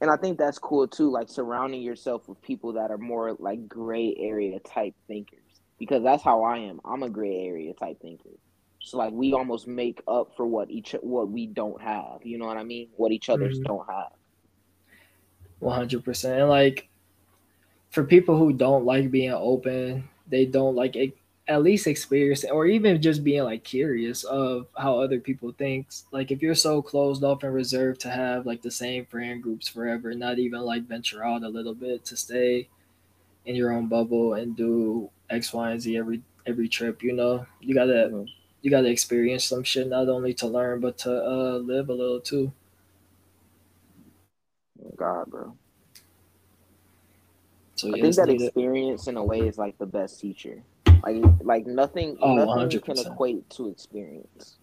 and 0.00 0.10
I 0.10 0.16
think 0.16 0.38
that's 0.38 0.58
cool 0.58 0.86
too, 0.86 1.10
like 1.10 1.28
surrounding 1.28 1.82
yourself 1.82 2.28
with 2.28 2.40
people 2.42 2.72
that 2.74 2.90
are 2.90 2.98
more 2.98 3.34
like 3.38 3.68
gray 3.68 4.14
area 4.18 4.60
type 4.60 4.94
thinkers. 5.08 5.40
Because 5.78 6.02
that's 6.02 6.22
how 6.22 6.42
I 6.42 6.58
am. 6.58 6.80
I'm 6.84 7.02
a 7.02 7.10
gray 7.10 7.36
area 7.46 7.72
type 7.72 8.00
thinker. 8.00 8.30
So 8.80 8.98
like 8.98 9.12
we 9.12 9.32
almost 9.32 9.66
make 9.66 10.02
up 10.08 10.36
for 10.36 10.46
what 10.46 10.70
each 10.70 10.94
what 11.02 11.30
we 11.30 11.46
don't 11.46 11.80
have. 11.80 12.20
You 12.22 12.38
know 12.38 12.46
what 12.46 12.56
I 12.56 12.64
mean? 12.64 12.88
What 12.96 13.12
each 13.12 13.28
other's 13.28 13.58
mm-hmm. 13.58 13.66
don't 13.66 13.86
have. 13.88 14.12
One 15.58 15.76
hundred 15.76 16.04
percent. 16.04 16.40
And 16.40 16.48
like 16.48 16.88
for 17.90 18.04
people 18.04 18.38
who 18.38 18.52
don't 18.52 18.84
like 18.84 19.10
being 19.10 19.32
open, 19.32 20.08
they 20.28 20.46
don't 20.46 20.74
like 20.74 20.96
at 21.48 21.62
least 21.62 21.86
experience 21.86 22.44
or 22.44 22.66
even 22.66 23.00
just 23.00 23.24
being 23.24 23.42
like 23.42 23.64
curious 23.64 24.22
of 24.24 24.66
how 24.76 25.00
other 25.00 25.18
people 25.18 25.50
think 25.52 25.86
like 26.12 26.30
if 26.30 26.42
you're 26.42 26.54
so 26.54 26.82
closed 26.82 27.24
off 27.24 27.42
and 27.42 27.54
reserved 27.54 27.98
to 28.00 28.10
have 28.10 28.44
like 28.44 28.60
the 28.60 28.70
same 28.70 29.06
friend 29.06 29.42
groups 29.42 29.66
forever 29.66 30.12
not 30.12 30.38
even 30.38 30.60
like 30.60 30.82
venture 30.82 31.24
out 31.24 31.42
a 31.42 31.48
little 31.48 31.74
bit 31.74 32.04
to 32.04 32.16
stay 32.16 32.68
in 33.46 33.56
your 33.56 33.72
own 33.72 33.86
bubble 33.86 34.34
and 34.34 34.56
do 34.56 35.08
x 35.30 35.54
y 35.54 35.70
and 35.70 35.80
z 35.80 35.96
every 35.96 36.20
every 36.46 36.68
trip 36.68 37.02
you 37.02 37.14
know 37.14 37.46
you 37.60 37.74
gotta 37.74 38.26
you 38.62 38.70
gotta 38.70 38.88
experience 38.88 39.44
some 39.44 39.62
shit 39.62 39.88
not 39.88 40.08
only 40.08 40.34
to 40.34 40.46
learn 40.46 40.80
but 40.80 40.98
to 40.98 41.10
uh 41.10 41.58
live 41.58 41.88
a 41.88 41.94
little 41.94 42.20
too 42.20 42.52
god 44.96 45.26
bro 45.30 45.56
so, 47.76 47.94
I 47.94 48.00
think 48.00 48.16
that 48.16 48.28
experience 48.28 49.06
in 49.06 49.16
a 49.16 49.24
way 49.24 49.46
is 49.46 49.56
like 49.56 49.78
the 49.78 49.86
best 49.86 50.18
teacher 50.18 50.64
like 51.02 51.22
like 51.40 51.66
nothing, 51.66 52.16
oh, 52.20 52.34
nothing 52.34 52.80
100%. 52.80 52.82
can 52.82 52.98
equate 52.98 53.48
to 53.50 53.68
experience. 53.68 54.56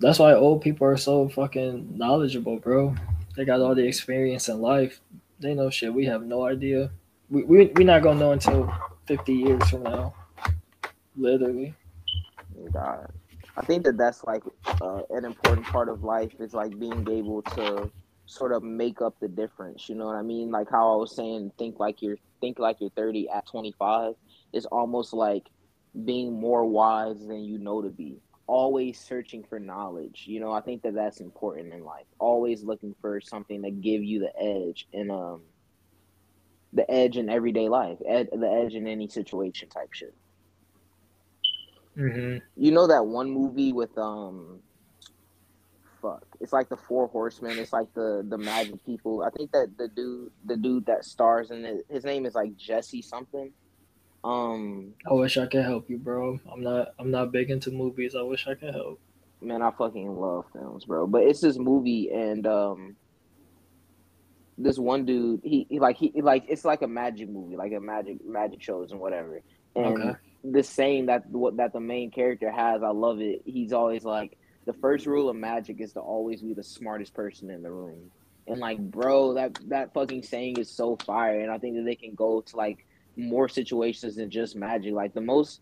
That's 0.00 0.18
why 0.18 0.34
old 0.34 0.62
people 0.62 0.86
are 0.86 0.96
so 0.96 1.28
fucking 1.28 1.96
knowledgeable, 1.96 2.58
bro. 2.58 2.94
They 3.36 3.44
got 3.44 3.60
all 3.60 3.74
the 3.74 3.86
experience 3.86 4.48
in 4.48 4.60
life. 4.60 5.00
They 5.40 5.54
know 5.54 5.70
shit. 5.70 5.92
We 5.92 6.04
have 6.06 6.22
no 6.22 6.44
idea. 6.44 6.90
We 7.30 7.42
we 7.44 7.66
we 7.66 7.84
not 7.84 8.02
gonna 8.02 8.20
know 8.20 8.32
until 8.32 8.72
fifty 9.06 9.32
years 9.32 9.68
from 9.70 9.84
now. 9.84 10.14
Literally. 11.16 11.74
God, 12.72 13.06
I 13.56 13.62
think 13.62 13.84
that 13.84 13.98
that's 13.98 14.24
like 14.24 14.42
uh, 14.80 15.02
an 15.10 15.24
important 15.24 15.68
part 15.68 15.88
of 15.88 16.02
life 16.02 16.32
is 16.40 16.54
like 16.54 16.78
being 16.78 17.06
able 17.08 17.42
to 17.42 17.92
sort 18.26 18.52
of 18.52 18.62
make 18.62 19.00
up 19.02 19.16
the 19.20 19.28
difference. 19.28 19.88
You 19.88 19.94
know 19.96 20.06
what 20.06 20.16
I 20.16 20.22
mean? 20.22 20.50
Like 20.50 20.68
how 20.70 20.92
I 20.94 20.96
was 20.96 21.14
saying, 21.14 21.52
think 21.58 21.78
like 21.80 22.02
you're 22.02 22.18
think 22.40 22.58
like 22.58 22.78
you're 22.80 22.90
30 22.90 23.28
at 23.30 23.46
25 23.46 24.14
is 24.52 24.66
almost 24.66 25.12
like 25.12 25.44
being 26.04 26.38
more 26.40 26.64
wise 26.66 27.20
than 27.26 27.44
you 27.44 27.58
know 27.58 27.82
to 27.82 27.90
be 27.90 28.20
always 28.46 29.00
searching 29.00 29.44
for 29.44 29.58
knowledge 29.58 30.24
you 30.26 30.40
know 30.40 30.52
i 30.52 30.60
think 30.60 30.82
that 30.82 30.94
that's 30.94 31.20
important 31.20 31.72
in 31.72 31.84
life 31.84 32.06
always 32.18 32.62
looking 32.64 32.94
for 33.00 33.20
something 33.20 33.62
to 33.62 33.70
give 33.70 34.02
you 34.02 34.20
the 34.20 34.32
edge 34.42 34.86
and 34.92 35.10
um 35.10 35.42
the 36.72 36.88
edge 36.90 37.16
in 37.16 37.28
everyday 37.28 37.68
life 37.68 37.98
ed- 38.06 38.30
the 38.32 38.48
edge 38.50 38.74
in 38.74 38.86
any 38.86 39.08
situation 39.08 39.68
type 39.68 39.92
shit 39.92 40.14
mm-hmm. 41.98 42.38
you 42.56 42.70
know 42.70 42.86
that 42.86 43.04
one 43.04 43.30
movie 43.30 43.72
with 43.72 43.96
um 43.98 44.60
fuck 46.00 46.24
it's 46.40 46.52
like 46.52 46.68
the 46.68 46.76
four 46.76 47.08
horsemen 47.08 47.58
it's 47.58 47.72
like 47.72 47.92
the 47.94 48.24
the 48.28 48.38
magic 48.38 48.84
people 48.86 49.22
i 49.22 49.30
think 49.30 49.50
that 49.50 49.66
the 49.78 49.88
dude 49.88 50.30
the 50.44 50.56
dude 50.56 50.86
that 50.86 51.04
stars 51.04 51.50
in 51.50 51.64
it 51.64 51.84
his 51.90 52.04
name 52.04 52.24
is 52.24 52.34
like 52.34 52.56
jesse 52.56 53.02
something 53.02 53.52
um, 54.24 54.94
I 55.08 55.14
wish 55.14 55.36
I 55.38 55.46
could 55.46 55.64
help 55.64 55.88
you, 55.88 55.96
bro. 55.96 56.38
I'm 56.52 56.62
not. 56.62 56.88
I'm 56.98 57.10
not 57.10 57.32
big 57.32 57.50
into 57.50 57.70
movies. 57.70 58.14
I 58.14 58.22
wish 58.22 58.46
I 58.46 58.54
could 58.54 58.74
help. 58.74 59.00
Man, 59.40 59.62
I 59.62 59.70
fucking 59.70 60.16
love 60.16 60.46
films, 60.52 60.84
bro. 60.84 61.06
But 61.06 61.22
it's 61.22 61.40
this 61.40 61.56
movie, 61.56 62.10
and 62.10 62.46
um, 62.46 62.96
this 64.56 64.78
one 64.78 65.04
dude, 65.04 65.40
he, 65.44 65.66
he 65.70 65.78
like 65.78 65.96
he 65.96 66.12
like 66.20 66.44
it's 66.48 66.64
like 66.64 66.82
a 66.82 66.88
magic 66.88 67.28
movie, 67.28 67.56
like 67.56 67.72
a 67.72 67.80
magic 67.80 68.18
magic 68.26 68.60
shows 68.60 68.90
and 68.90 69.00
whatever. 69.00 69.40
And 69.76 69.86
okay. 69.86 70.18
The 70.44 70.62
saying 70.62 71.06
that 71.06 71.28
what 71.30 71.56
that 71.56 71.72
the 71.72 71.80
main 71.80 72.10
character 72.10 72.50
has, 72.50 72.82
I 72.82 72.90
love 72.90 73.20
it. 73.20 73.42
He's 73.44 73.72
always 73.72 74.04
like, 74.04 74.38
the 74.66 74.72
first 74.72 75.06
rule 75.06 75.28
of 75.28 75.36
magic 75.36 75.80
is 75.80 75.92
to 75.94 76.00
always 76.00 76.42
be 76.42 76.54
the 76.54 76.62
smartest 76.62 77.14
person 77.14 77.50
in 77.50 77.62
the 77.62 77.70
room. 77.70 78.10
And 78.46 78.60
like, 78.60 78.78
bro, 78.78 79.34
that 79.34 79.58
that 79.68 79.92
fucking 79.92 80.22
saying 80.22 80.58
is 80.58 80.70
so 80.70 80.96
fire, 81.04 81.40
and 81.40 81.50
I 81.50 81.58
think 81.58 81.76
that 81.76 81.84
they 81.84 81.96
can 81.96 82.14
go 82.14 82.40
to 82.40 82.56
like 82.56 82.86
more 83.16 83.48
situations 83.48 84.16
than 84.16 84.30
just 84.30 84.56
magic. 84.56 84.92
Like 84.92 85.12
the 85.12 85.20
most 85.20 85.60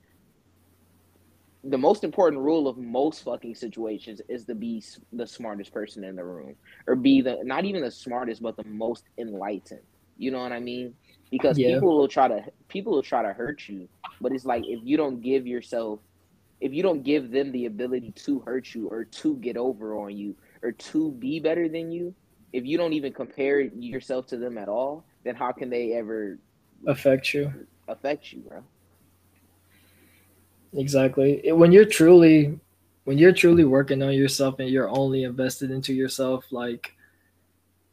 the 1.71 1.79
most 1.79 2.05
important 2.05 2.43
rule 2.43 2.69
of 2.69 2.79
most 2.79 3.25
fucking 3.25 3.55
situations 3.55 4.21
is 4.29 4.45
to 4.45 4.55
be 4.55 4.83
the 5.13 5.27
smartest 5.27 5.73
person 5.73 6.05
in 6.05 6.15
the 6.15 6.25
room 6.25 6.55
or 6.87 6.95
be 6.95 7.21
the 7.21 7.39
not 7.43 7.65
even 7.65 7.83
the 7.83 7.91
smartest 7.91 8.43
but 8.43 8.57
the 8.57 8.65
most 8.65 9.05
enlightened 9.19 9.81
you 10.17 10.31
know 10.31 10.41
what 10.41 10.53
i 10.53 10.61
mean 10.61 10.95
because 11.31 11.59
yeah. 11.59 11.75
people 11.75 11.97
will 11.97 12.09
try 12.09 12.29
to 12.29 12.45
people 12.69 12.93
will 12.93 13.03
try 13.03 13.23
to 13.23 13.33
hurt 13.33 13.69
you 13.69 13.89
but 14.21 14.33
it's 14.33 14.45
like 14.45 14.65
if 14.67 14.81
you 14.83 14.97
don't 14.97 15.21
give 15.21 15.47
yourself 15.47 16.01
if 16.61 16.73
you 16.73 16.83
don't 16.83 17.03
give 17.03 17.31
them 17.31 17.53
the 17.53 17.67
ability 17.67 18.11
to 18.13 18.41
hurt 18.41 18.75
you 18.75 18.89
or 18.89 19.05
to 19.05 19.37
get 19.37 19.57
over 19.57 19.97
on 19.97 20.17
you 20.17 20.35
or 20.63 20.73
to 20.73 21.13
be 21.13 21.39
better 21.39 21.69
than 21.69 21.91
you 21.91 22.15
if 22.53 22.65
you 22.65 22.79
don't 22.79 22.93
even 22.93 23.13
compare 23.13 23.61
yourself 23.61 24.27
to 24.27 24.37
them 24.37 24.57
at 24.57 24.69
all 24.69 25.05
then 25.25 25.35
how 25.35 25.53
can 25.53 25.69
they 25.69 25.93
ever 25.93 26.39
affect 26.87 27.33
you. 27.33 27.53
Affect 27.89 28.33
you, 28.33 28.41
bro. 28.41 28.63
Exactly. 30.75 31.53
When 31.53 31.73
you're 31.73 31.85
truly 31.85 32.59
when 33.05 33.19
you're 33.19 33.33
truly 33.33 33.65
working 33.65 34.03
on 34.03 34.13
yourself 34.15 34.59
and 34.59 34.69
you're 34.69 34.89
only 34.89 35.23
invested 35.23 35.71
into 35.71 35.95
yourself, 35.95 36.45
like 36.51 36.93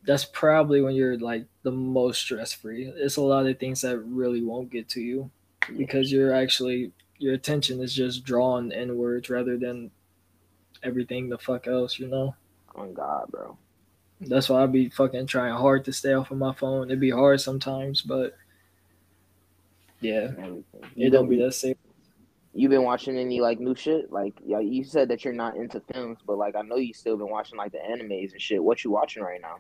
that's 0.06 0.26
probably 0.26 0.82
when 0.82 0.96
you're 0.96 1.18
like 1.18 1.46
the 1.64 1.72
most 1.72 2.22
stress 2.22 2.54
free. 2.54 2.92
It's 2.96 3.18
a 3.18 3.22
lot 3.22 3.48
of 3.48 3.60
things 3.60 3.82
that 3.82 3.98
really 4.00 4.44
won't 4.44 4.70
get 4.70 4.88
to 4.90 5.02
you 5.02 5.32
because 5.78 6.12
you're 6.12 6.34
actually 6.34 6.92
your 7.18 7.34
attention 7.34 7.82
is 7.82 7.94
just 7.94 8.26
drawn 8.26 8.72
inwards 8.72 9.30
rather 9.30 9.58
than 9.58 9.90
everything 10.84 11.30
the 11.30 11.38
fuck 11.38 11.68
else, 11.68 11.98
you 11.98 12.08
know? 12.08 12.36
On 12.76 12.94
God, 12.94 13.28
bro. 13.30 13.58
That's 14.20 14.50
why 14.50 14.64
I 14.64 14.66
be 14.66 14.90
fucking 14.90 15.28
trying 15.28 15.54
hard 15.54 15.86
to 15.86 15.94
stay 15.94 16.14
off 16.14 16.32
of 16.32 16.38
my 16.38 16.54
phone. 16.54 16.90
It'd 16.90 17.00
be 17.00 17.10
hard 17.10 17.40
sometimes, 17.40 18.02
but 18.02 18.36
yeah, 20.02 20.32
it 20.96 21.12
don't 21.12 21.30
be 21.30 21.38
that 21.38 21.54
safe. 21.54 21.78
You 22.54 22.70
been 22.70 22.84
watching 22.84 23.18
any 23.18 23.40
like 23.40 23.60
new 23.60 23.76
shit? 23.76 24.12
Like, 24.12 24.34
yeah, 24.46 24.60
you 24.60 24.84
said 24.84 25.08
that 25.10 25.24
you're 25.24 25.34
not 25.34 25.56
into 25.56 25.82
films, 25.92 26.20
but 26.26 26.38
like 26.38 26.56
I 26.56 26.62
know 26.62 26.76
you 26.76 26.94
still 26.94 27.18
been 27.18 27.30
watching 27.30 27.58
like 27.58 27.72
the 27.72 27.80
animes 27.80 28.34
and 28.34 28.42
shit. 28.42 28.64
What 28.64 28.84
you 28.84 28.92
watching 28.92 29.24
right 29.24 29.42
now? 29.42 29.58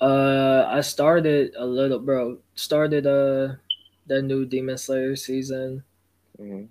Uh, 0.00 0.64
I 0.68 0.80
started 0.80 1.54
a 1.56 1.64
little, 1.66 1.98
bro. 1.98 2.38
Started 2.54 3.06
uh, 3.06 3.56
the 4.06 4.22
new 4.22 4.46
Demon 4.46 4.78
Slayer 4.78 5.16
season. 5.16 5.84
hmm 6.38 6.64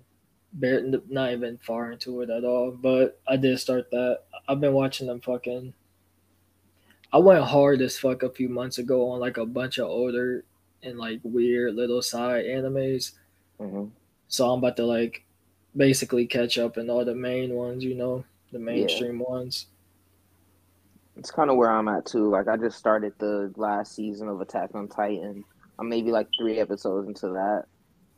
Bare, 0.52 0.82
not 1.08 1.32
even 1.32 1.58
far 1.58 1.92
into 1.92 2.22
it 2.22 2.30
at 2.30 2.44
all, 2.44 2.72
but 2.72 3.20
I 3.28 3.36
did 3.36 3.58
start 3.60 3.90
that. 3.92 4.22
I've 4.48 4.60
been 4.60 4.74
watching 4.74 5.06
them 5.06 5.20
fucking. 5.20 5.74
I 7.12 7.18
went 7.18 7.44
hard 7.44 7.80
as 7.82 7.98
fuck 7.98 8.22
a 8.22 8.30
few 8.30 8.48
months 8.48 8.78
ago 8.78 9.10
on 9.10 9.20
like 9.20 9.36
a 9.36 9.46
bunch 9.46 9.78
of 9.78 9.88
older 9.88 10.44
and 10.82 10.98
like 10.98 11.20
weird 11.22 11.74
little 11.74 12.02
side 12.02 12.44
animes. 12.46 13.12
hmm 13.58 13.86
So 14.28 14.50
I'm 14.50 14.58
about 14.60 14.76
to 14.76 14.86
like 14.86 15.24
basically 15.76 16.26
catch 16.26 16.58
up 16.58 16.78
in 16.78 16.90
all 16.90 17.04
the 17.04 17.14
main 17.14 17.54
ones, 17.54 17.84
you 17.84 17.94
know, 17.94 18.24
the 18.52 18.58
mainstream 18.58 19.18
ones. 19.20 19.66
It's 21.20 21.30
kind 21.30 21.50
of 21.50 21.56
where 21.58 21.70
I'm 21.70 21.86
at 21.86 22.06
too. 22.06 22.30
Like 22.30 22.48
I 22.48 22.56
just 22.56 22.78
started 22.78 23.12
the 23.18 23.52
last 23.56 23.94
season 23.94 24.28
of 24.28 24.40
Attack 24.40 24.70
on 24.74 24.88
Titan. 24.88 25.44
I'm 25.78 25.88
maybe 25.88 26.10
like 26.10 26.26
three 26.38 26.58
episodes 26.58 27.06
into 27.08 27.28
that. 27.34 27.64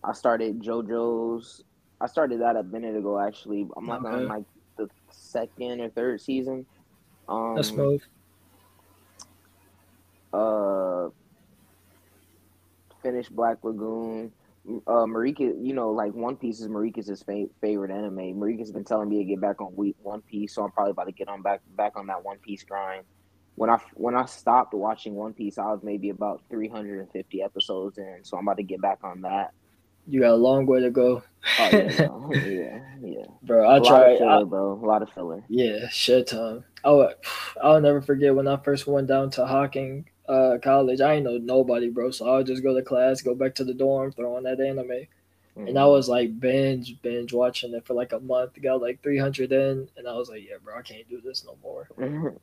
I 0.04 0.12
started 0.12 0.62
JoJo's. 0.62 1.64
I 2.00 2.06
started 2.06 2.40
that 2.42 2.54
a 2.54 2.62
minute 2.62 2.96
ago. 2.96 3.18
Actually, 3.18 3.66
I'm 3.76 3.88
like 3.88 4.04
Okay. 4.04 4.14
on 4.14 4.28
like 4.28 4.44
the 4.78 4.88
second 5.10 5.80
or 5.80 5.88
third 5.90 6.20
season. 6.20 6.64
Um, 7.28 7.56
That's 7.56 7.68
smooth. 7.68 8.02
uh 10.32 11.08
finished 13.02 13.34
Black 13.34 13.58
Lagoon. 13.64 14.30
Uh, 14.64 15.06
Marika, 15.06 15.40
you 15.60 15.72
know, 15.74 15.90
like 15.90 16.12
One 16.14 16.36
Piece 16.36 16.60
is 16.60 16.68
Marika's 16.68 17.22
fa- 17.24 17.46
favorite 17.60 17.90
anime. 17.90 18.38
Marika's 18.38 18.70
been 18.70 18.84
telling 18.84 19.08
me 19.08 19.18
to 19.18 19.24
get 19.24 19.40
back 19.40 19.60
on 19.60 19.72
One 20.02 20.22
Piece, 20.22 20.54
so 20.54 20.62
I'm 20.64 20.70
probably 20.70 20.92
about 20.92 21.06
to 21.06 21.12
get 21.12 21.28
on 21.28 21.42
back 21.42 21.60
back 21.76 21.92
on 21.96 22.06
that 22.06 22.24
One 22.24 22.38
Piece 22.38 22.62
grind. 22.62 23.04
When 23.56 23.68
I 23.70 23.78
when 23.94 24.14
I 24.14 24.24
stopped 24.26 24.72
watching 24.72 25.14
One 25.14 25.32
Piece, 25.34 25.58
I 25.58 25.64
was 25.64 25.80
maybe 25.82 26.10
about 26.10 26.42
350 26.48 27.42
episodes 27.42 27.98
in, 27.98 28.20
so 28.22 28.36
I'm 28.36 28.46
about 28.46 28.58
to 28.58 28.62
get 28.62 28.80
back 28.80 29.00
on 29.02 29.22
that. 29.22 29.52
You 30.06 30.20
got 30.20 30.30
a 30.32 30.36
long 30.36 30.66
way 30.66 30.80
to 30.80 30.90
go. 30.90 31.22
Oh 31.58 31.68
yeah, 31.72 31.88
no, 32.06 32.30
yeah, 32.34 32.78
yeah. 33.02 33.24
bro. 33.42 33.64
A 33.64 33.68
I 33.68 33.78
lot 33.78 33.86
tried. 33.86 34.18
filler, 34.18 34.30
I- 34.30 34.44
bro. 34.44 34.72
A 34.74 34.86
lot 34.86 35.02
of 35.02 35.10
filler. 35.10 35.44
yeah, 35.48 35.88
shit 35.90 36.28
ton. 36.28 36.64
Oh, 36.84 37.08
I'll 37.62 37.80
never 37.80 38.00
forget 38.00 38.34
when 38.34 38.46
I 38.48 38.56
first 38.58 38.86
went 38.86 39.06
down 39.08 39.30
to 39.30 39.46
Hocking 39.46 40.06
uh, 40.32 40.58
College. 40.62 41.00
I 41.00 41.14
ain't 41.14 41.24
know 41.24 41.38
nobody, 41.38 41.90
bro. 41.90 42.10
So 42.10 42.28
I 42.28 42.38
would 42.38 42.46
just 42.46 42.62
go 42.62 42.74
to 42.74 42.82
class, 42.82 43.22
go 43.22 43.34
back 43.34 43.54
to 43.56 43.64
the 43.64 43.74
dorm, 43.74 44.12
throw 44.12 44.36
on 44.36 44.44
that 44.44 44.60
anime, 44.60 45.06
and 45.66 45.78
I 45.78 45.86
was 45.86 46.08
like 46.08 46.40
binge 46.40 47.00
binge 47.02 47.32
watching 47.32 47.74
it 47.74 47.86
for 47.86 47.94
like 47.94 48.12
a 48.12 48.20
month. 48.20 48.60
Got 48.62 48.82
like 48.82 49.02
300 49.02 49.52
in, 49.52 49.88
and 49.96 50.08
I 50.08 50.14
was 50.14 50.28
like, 50.30 50.42
yeah, 50.48 50.56
bro, 50.62 50.78
I 50.78 50.82
can't 50.82 51.08
do 51.08 51.20
this 51.20 51.44
no 51.44 51.56
more. 51.62 51.88
Mhm. 51.98 52.38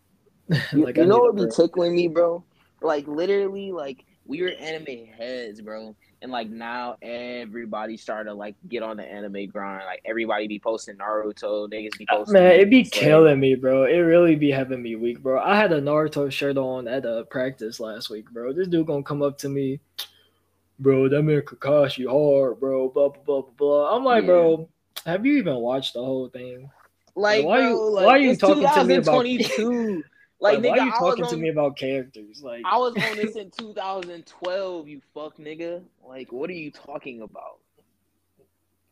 You, 0.74 0.84
like 0.86 0.98
you 0.98 1.04
I 1.04 1.06
know 1.06 1.20
what 1.20 1.36
be 1.36 1.42
break. 1.44 1.52
tickling 1.52 1.96
me, 1.96 2.08
bro? 2.08 2.44
Like 2.82 3.08
literally, 3.08 3.72
like 3.72 4.06
we 4.26 4.42
were 4.42 4.50
anime 4.50 5.08
heads, 5.18 5.62
bro, 5.62 5.96
and 6.22 6.32
like 6.32 6.50
now 6.50 6.98
everybody 7.02 7.96
started 7.98 8.30
to 8.30 8.34
like 8.34 8.56
get 8.68 8.84
on 8.84 8.98
the 8.98 9.04
anime 9.04 9.48
grind. 9.48 9.86
Like 9.86 10.02
everybody 10.06 10.48
be 10.48 10.60
posting 10.60 10.96
Naruto, 10.98 11.70
niggas 11.72 11.98
be 11.98 12.06
posting. 12.10 12.36
Uh, 12.36 12.40
Man, 12.42 12.52
it 12.60 12.70
be 12.70 12.84
killing 12.84 13.40
me, 13.40 13.56
bro. 13.56 13.84
It 13.86 13.98
really 14.00 14.36
be 14.36 14.52
having 14.52 14.82
me 14.82 14.96
weak, 14.96 15.22
bro. 15.22 15.40
I 15.42 15.56
had 15.56 15.72
a 15.72 15.82
Naruto 15.82 16.32
shirt 16.32 16.58
on 16.58 16.88
at 16.88 17.06
a 17.06 17.26
practice 17.30 17.80
last 17.80 18.10
week, 18.10 18.30
bro. 18.32 18.52
This 18.54 18.68
dude 18.68 18.88
gonna 18.88 19.04
come 19.04 19.22
up 19.22 19.38
to 19.40 19.50
me, 19.50 19.80
bro. 20.80 21.08
That 21.10 21.24
man 21.24 21.42
Kakashi 21.42 22.06
hard, 22.06 22.60
bro. 22.60 22.90
Blah 22.90 23.10
blah 23.10 23.22
blah 23.26 23.42
blah 23.42 23.52
blah. 23.58 23.96
I'm 23.96 24.04
like, 24.04 24.24
Yeah. 24.24 24.28
bro, 24.28 24.70
have 25.06 25.26
you 25.26 25.38
even 25.38 25.56
watched 25.56 25.94
the 25.94 26.04
whole 26.04 26.28
thing? 26.30 26.70
Like, 27.16 27.46
Why 27.46 27.68
you- 27.70 27.90
like, 27.92 28.06
why 28.06 28.18
you 28.18 28.36
talking 28.36 28.56
to 28.64 28.84
me 28.86 28.96
about- 28.96 29.24
2022. 29.24 30.04
Like, 30.42 30.60
Like, 30.60 30.64
nigga, 30.64 30.70
why 30.70 30.78
are 30.78 30.86
you 30.86 30.92
talking 30.92 31.28
to 31.28 31.38
me 31.38 31.50
about 31.50 31.78
characters? 31.78 32.42
Like, 32.42 32.62
I 32.66 32.78
was 32.78 32.94
on 32.96 33.18
this 33.18 33.36
in 33.36 33.52
2012. 33.52 34.88
You 34.88 35.02
fuck, 35.14 35.38
nigga. 35.38 35.84
Like, 36.08 36.32
what 36.32 36.50
are 36.50 36.54
you 36.54 36.72
talking 36.72 37.22
about? 37.22 37.60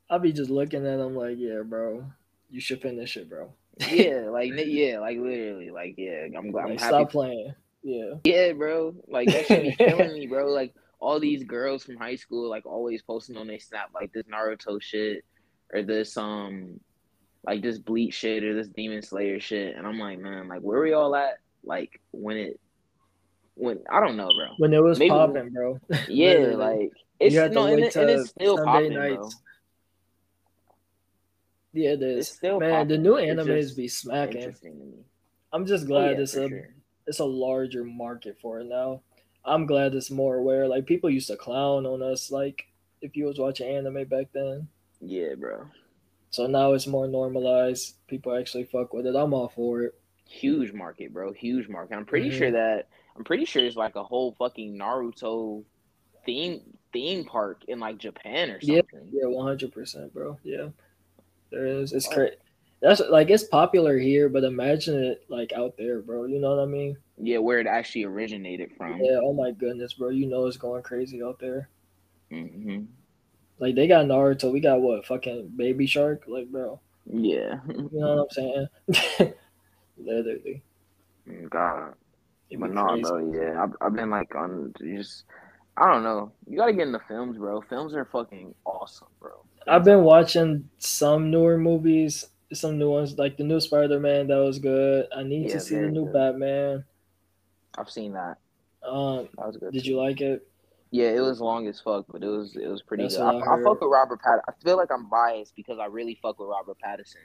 I'll 0.10 0.20
be 0.20 0.34
just 0.34 0.50
looking 0.50 0.86
at 0.86 1.00
him 1.00 1.16
like, 1.16 1.38
yeah, 1.38 1.62
bro, 1.64 2.06
you 2.50 2.60
should 2.60 2.82
finish 2.82 3.18
it, 3.18 3.30
bro. 3.30 3.54
Yeah, 3.90 4.26
like, 4.30 4.52
yeah, 4.56 5.00
like 5.00 5.18
literally, 5.18 5.70
like, 5.70 5.96
yeah. 5.98 6.28
I'm 6.38 6.52
glad. 6.52 6.64
I'm 6.64 6.78
happy 6.78 6.80
stop 6.80 7.12
playing. 7.12 7.54
Yeah. 7.88 8.16
Yeah, 8.26 8.52
bro. 8.54 8.96
Like 9.08 9.30
that 9.30 9.46
should 9.46 9.64
be 9.64 9.76
killing 9.76 10.14
me, 10.14 10.28
bro. 10.28 10.48
Like 10.48 10.74
all 11.00 11.20
these 11.20 11.44
girls 11.46 11.84
from 11.84 11.96
high 11.96 12.16
school, 12.16 12.50
like 12.50 12.66
always 12.66 13.02
posting 13.02 13.38
on 13.38 13.48
their 13.48 13.60
snap 13.60 13.92
like 13.94 14.12
this 14.12 14.26
Naruto 14.26 14.82
shit 14.82 15.24
or 15.74 15.84
this 15.84 16.18
um 16.18 16.80
like 17.48 17.62
this 17.62 17.80
Bleach 17.80 18.14
shit 18.14 18.44
or 18.44 18.54
this 18.54 18.68
Demon 18.68 19.02
Slayer 19.02 19.40
shit, 19.40 19.76
and 19.76 19.88
I'm 19.88 19.98
like, 19.98 20.20
man, 20.20 20.48
like 20.50 20.62
where 20.62 20.82
we 20.82 20.94
all 20.94 21.16
at? 21.16 21.40
Like 21.64 22.00
when 22.12 22.38
it 22.38 22.60
when 23.56 23.80
I 23.90 24.00
don't 24.00 24.18
know, 24.18 24.28
bro. 24.38 24.50
When 24.58 24.74
it 24.74 24.84
was 24.84 25.00
Maybe- 25.00 25.10
popping, 25.10 25.50
bro. 25.50 25.80
Yeah, 26.08 26.54
like 26.56 26.92
it's 27.20 27.34
no, 27.36 27.66
and, 27.66 27.80
it, 27.80 27.96
and 27.96 28.10
it's 28.10 28.30
still 28.30 28.58
Sunday 28.58 28.90
popping, 28.90 29.16
bro. 29.16 29.30
Yeah, 31.74 31.92
it 31.92 32.02
It's 32.02 32.30
still 32.30 32.60
Man, 32.60 32.88
the 32.88 32.98
new 32.98 33.14
animes 33.14 33.46
just 33.62 33.78
be 33.78 33.88
smacking. 33.88 34.38
Interesting 34.38 34.80
to 34.80 34.86
me. 34.86 35.04
I'm 35.54 35.66
just 35.66 35.86
Oh, 35.86 35.88
glad 35.88 36.18
yeah, 36.18 36.24
it's 36.24 36.36
a 36.36 36.50
sure. 36.50 36.70
it's 37.06 37.20
a 37.20 37.26
larger 37.26 37.84
market 37.84 38.38
for 38.42 38.60
it 38.60 38.66
now. 38.68 39.02
I'm 39.46 39.66
glad 39.66 39.96
it's 39.96 40.12
more 40.12 40.36
aware. 40.36 40.68
Like 40.68 40.86
people 40.86 41.10
used 41.10 41.28
to 41.28 41.38
clown 41.38 41.86
on 41.86 42.02
us, 42.04 42.30
like 42.32 42.66
if 43.02 43.16
you 43.16 43.26
was 43.26 43.40
watching 43.40 43.68
anime 43.70 44.06
back 44.06 44.28
then. 44.34 44.68
Yeah, 45.00 45.36
bro. 45.36 45.66
So 46.30 46.48
now 46.48 46.74
it's 46.74 46.88
more 46.88 47.08
normalized. 47.08 47.96
People 48.08 48.36
actually 48.36 48.66
fuck 48.66 48.94
with 48.94 49.06
it. 49.08 49.16
I'm 49.16 49.34
all 49.34 49.50
for 49.50 49.84
it. 49.84 49.96
huge 50.30 50.74
market, 50.74 51.14
bro. 51.14 51.32
Huge 51.32 51.70
market. 51.70 51.96
I'm 51.96 52.06
pretty 52.06 52.30
Mhm. 52.30 52.34
sure 52.34 52.52
that 52.52 52.90
I'm 53.16 53.24
pretty 53.24 53.46
sure 53.46 53.64
it's 53.66 53.78
like 53.78 53.96
a 53.96 54.04
whole 54.04 54.34
fucking 54.34 54.78
Naruto 54.78 55.64
theme 56.26 56.78
theme 56.92 57.24
park 57.26 57.64
in 57.68 57.80
like 57.80 57.98
Japan 57.98 58.52
or 58.52 58.60
Yeah. 58.62 58.82
something. 58.82 59.10
Yeah, 59.12 59.28
100 59.28 59.72
percent, 59.72 60.14
bro. 60.14 60.38
Yeah, 60.44 60.70
there 61.52 61.66
is. 61.66 61.94
It's 61.94 62.08
crazy. 62.08 62.36
That's 62.82 63.00
like 63.10 63.30
it's 63.30 63.46
popular 63.46 63.98
here, 63.98 64.30
but 64.30 64.44
imagine 64.44 65.02
it 65.04 65.24
like 65.30 65.52
out 65.54 65.78
there, 65.78 66.02
bro. 66.02 66.26
You 66.26 66.40
know 66.40 66.56
what 66.56 66.62
I 66.64 66.66
mean? 66.68 66.98
Yeah, 67.18 67.40
where 67.40 67.60
it 67.60 67.68
actually 67.68 68.04
originated 68.04 68.72
from. 68.78 69.02
Yeah. 69.02 69.20
Oh 69.24 69.34
my 69.34 69.52
goodness, 69.52 69.94
bro. 69.94 70.10
You 70.10 70.28
know 70.28 70.46
it's 70.46 70.58
going 70.58 70.84
crazy 70.84 71.24
out 71.24 71.40
there. 71.40 71.70
hmm 72.30 72.84
Like 73.60 73.76
they 73.76 73.88
got 73.88 74.06
Naruto. 74.06 74.52
We 74.52 74.60
got 74.60 74.82
what? 74.82 75.06
Fucking 75.06 75.50
Baby 75.56 75.88
Shark. 75.88 76.24
Like, 76.28 76.50
bro. 76.52 76.80
Yeah. 77.06 77.60
You 77.68 77.90
know 77.94 78.28
what 78.28 78.28
I'm 78.40 78.68
saying? 78.90 79.34
Literally. 79.98 80.64
God. 81.50 81.94
But 82.52 82.72
no, 82.72 82.86
crazy. 82.88 83.02
bro. 83.02 83.34
Yeah, 83.34 83.64
I've, 83.64 83.76
I've 83.82 83.94
been 83.96 84.10
like 84.10 84.36
on 84.36 84.74
just. 84.80 85.26
I 85.78 85.92
don't 85.92 86.04
know. 86.04 86.32
You 86.48 86.58
gotta 86.58 86.74
get 86.74 86.88
into 86.88 87.00
films, 87.08 87.38
bro. 87.38 87.62
Films 87.62 87.94
are 87.96 88.06
fucking 88.06 88.56
awesome, 88.66 89.10
bro. 89.20 89.46
I've 89.68 89.84
been 89.84 90.04
watching 90.04 90.70
some 90.80 91.30
newer 91.32 91.58
movies, 91.58 92.26
some 92.54 92.78
new 92.80 92.90
ones, 92.90 93.18
like 93.18 93.38
the 93.38 93.44
new 93.44 93.60
Spider 93.60 94.00
Man. 94.00 94.28
That 94.28 94.38
was 94.38 94.60
good. 94.60 95.08
I 95.16 95.24
need 95.24 95.48
Yeah, 95.48 95.52
to 95.52 95.60
see 95.60 95.76
the 95.80 95.88
new 95.90 96.06
good. 96.06 96.14
Batman. 96.14 96.86
I've 97.78 97.90
seen 97.90 98.14
that. 98.14 98.38
Um, 98.84 99.30
That 99.38 99.48
was 99.48 99.58
good. 99.58 99.74
did 99.74 99.84
too. 99.84 99.88
you 99.88 99.98
like 99.98 100.22
it? 100.22 100.48
Yeah, 100.92 101.10
it 101.10 101.20
was 101.20 101.42
long 101.42 101.68
as 101.68 101.80
fuck, 101.82 102.06
but 102.12 102.24
it 102.24 102.28
was 102.28 102.56
it 102.56 102.68
was 102.68 102.82
pretty 102.82 103.04
That's 103.04 103.18
good. 103.18 103.24
I, 103.24 103.38
I 103.40 103.60
I, 103.60 103.64
fuck 103.64 103.82
with 103.82 103.90
Robert 103.92 104.22
Pat. 104.22 104.40
I 104.48 104.52
feel 104.64 104.78
like 104.78 104.90
I'm 104.92 105.10
biased 105.10 105.56
because 105.56 105.80
I 105.80 105.86
really 105.86 106.18
fuck 106.22 106.40
with 106.40 106.48
Robert 106.50 106.78
Pattinson. 106.86 107.16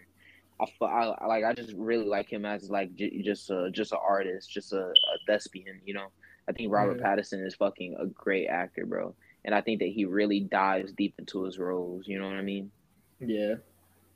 I, 0.61 0.85
I 0.85 1.05
I- 1.21 1.27
like 1.27 1.45
I 1.45 1.53
just 1.55 1.73
really 1.77 2.07
like 2.07 2.29
him 2.33 2.45
as 2.45 2.71
like 2.71 2.95
j- 2.97 3.23
just 3.23 3.51
a 3.51 3.71
just 3.73 3.93
an 3.93 3.99
artist, 4.07 4.51
just 4.51 4.73
a, 4.73 4.81
a 4.87 4.93
thespian. 5.27 5.81
You 5.85 5.95
know, 5.95 6.07
I 6.49 6.53
think 6.53 6.73
Robert. 6.73 7.01
Pattinson 7.01 7.47
is 7.47 7.55
fucking 7.55 7.97
a 8.01 8.07
great 8.07 8.49
actor, 8.49 8.85
bro. 8.87 9.15
And 9.45 9.55
I 9.55 9.61
think 9.61 9.81
that 9.81 9.89
he 9.89 10.05
really 10.05 10.41
dives 10.41 10.93
deep 10.93 11.15
into 11.19 11.43
his 11.45 11.59
roles. 11.59 12.07
You 12.07 12.19
know 12.21 12.27
what 12.27 12.37
I 12.37 12.43
mean? 12.43 12.71
Yeah, 13.21 13.55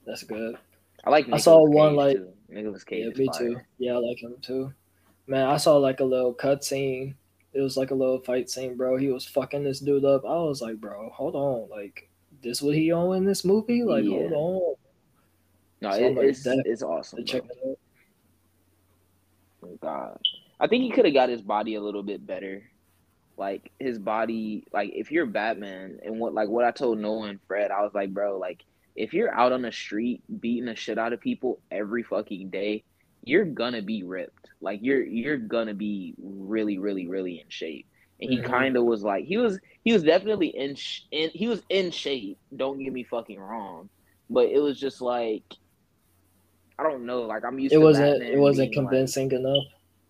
that's 0.07 0.23
good. 0.25 0.57
I 1.05 1.11
like. 1.11 1.25
I 1.25 1.27
Nicolas 1.27 1.45
saw 1.45 1.65
one, 1.65 1.95
like- 1.97 2.17
too. 2.17 2.33
Nicolas 2.49 2.85
Cage. 2.85 3.13
Yeah, 3.17 3.19
me 3.19 3.27
fire. 3.27 3.39
too. 3.49 3.57
Yeah, 3.79 3.93
I 3.95 3.99
like 3.99 4.23
him 4.23 4.37
too. 4.41 4.73
Man, 5.29 5.47
I 5.49 5.57
saw 5.57 5.77
like 5.79 5.99
a 6.01 6.05
little 6.05 6.33
cut 6.33 6.65
scene. 6.65 7.17
It 7.57 7.61
was 7.63 7.77
like 7.77 7.91
a 7.91 7.95
little 7.95 8.19
fight 8.21 8.51
scene, 8.51 8.77
bro. 8.77 8.97
He 8.97 9.09
was 9.09 9.25
fucking 9.27 9.65
this 9.65 9.81
dude 9.81 10.05
up. 10.05 10.25
I 10.25 10.37
was 10.37 10.61
like, 10.61 10.77
bro, 10.77 11.11
hold 11.11 11.35
on, 11.35 11.69
like 11.71 12.09
this 12.43 12.61
what 12.61 12.75
he 12.75 12.93
on 12.93 13.17
in 13.17 13.25
this 13.25 13.45
movie? 13.45 13.83
Like, 13.83 14.05
Yeah. 14.05 14.29
hold 14.29 14.33
on, 14.33 14.75
No, 15.81 15.91
So 15.93 15.97
it, 15.99 16.07
I'm 16.09 16.15
like, 16.17 16.27
it's 16.27 16.47
it's 16.47 16.83
awesome. 16.83 17.25
check 17.25 17.45
it 17.45 17.59
out. 17.67 17.79
Oh, 19.63 19.79
God. 19.81 20.19
I 20.61 20.67
think 20.67 20.85
he 20.85 20.91
could 20.91 21.05
have 21.07 21.15
got 21.15 21.29
his 21.29 21.43
body 21.43 21.75
a 21.75 21.81
little 21.81 22.03
bit 22.03 22.27
better. 22.27 22.71
Like 23.39 23.71
his 23.79 23.99
body, 23.99 24.65
like 24.73 24.91
if 24.95 25.11
you're 25.11 25.27
Batman 25.27 25.99
and 26.05 26.19
what 26.19 26.33
like 26.33 26.49
what 26.49 26.65
I 26.65 26.71
told 26.71 26.99
Noah 26.99 27.29
and 27.29 27.41
Fred, 27.47 27.71
I 27.71 27.83
was 27.83 27.93
like, 27.95 28.13
bro, 28.15 28.39
like 28.39 28.65
if 28.95 29.13
you're 29.13 29.35
out 29.35 29.53
on 29.53 29.61
the 29.63 29.73
street 29.73 30.23
beating 30.41 30.65
the 30.67 30.75
shit 30.77 30.99
out 30.99 31.13
of 31.13 31.21
people 31.21 31.61
every 31.71 32.03
fucking 32.03 32.49
day, 32.49 32.85
you're 33.27 33.45
gonna 33.45 33.83
be 33.83 34.03
ripped. 34.05 34.49
Like 34.61 34.81
you're 34.83 35.05
you're 35.05 35.37
gonna 35.37 35.75
be 35.75 36.15
really, 36.19 36.79
really, 36.79 37.07
really 37.07 37.41
in 37.41 37.49
shape. 37.49 37.87
and 38.21 38.31
he 38.31 38.39
mm-hmm. 38.39 38.51
kind 38.51 38.77
of 38.77 38.85
was 38.85 39.03
like 39.03 39.27
he 39.27 39.37
was 39.37 39.59
he 39.85 39.93
was 39.93 40.03
definitely 40.03 40.49
in, 40.49 40.75
sh- 40.77 41.03
in 41.11 41.31
he 41.35 41.49
was 41.49 41.63
in 41.69 41.91
shape. 41.91 42.39
Don't 42.55 42.79
get 42.79 42.93
me 42.93 43.05
fucking 43.05 43.39
wrong, 43.39 43.91
but 44.31 44.47
it 44.47 44.61
was 44.61 44.81
just 44.81 45.03
like 45.03 45.43
I 46.79 46.83
don't 46.83 47.07
know. 47.07 47.23
Like 47.23 47.45
I'm 47.45 47.59
used. 47.59 47.75
It 47.75 47.79
wasn't. 47.79 48.23
It 48.23 48.39
wasn't 48.39 48.73
convincing 48.73 49.29
like, 49.31 49.41
enough. 49.41 49.65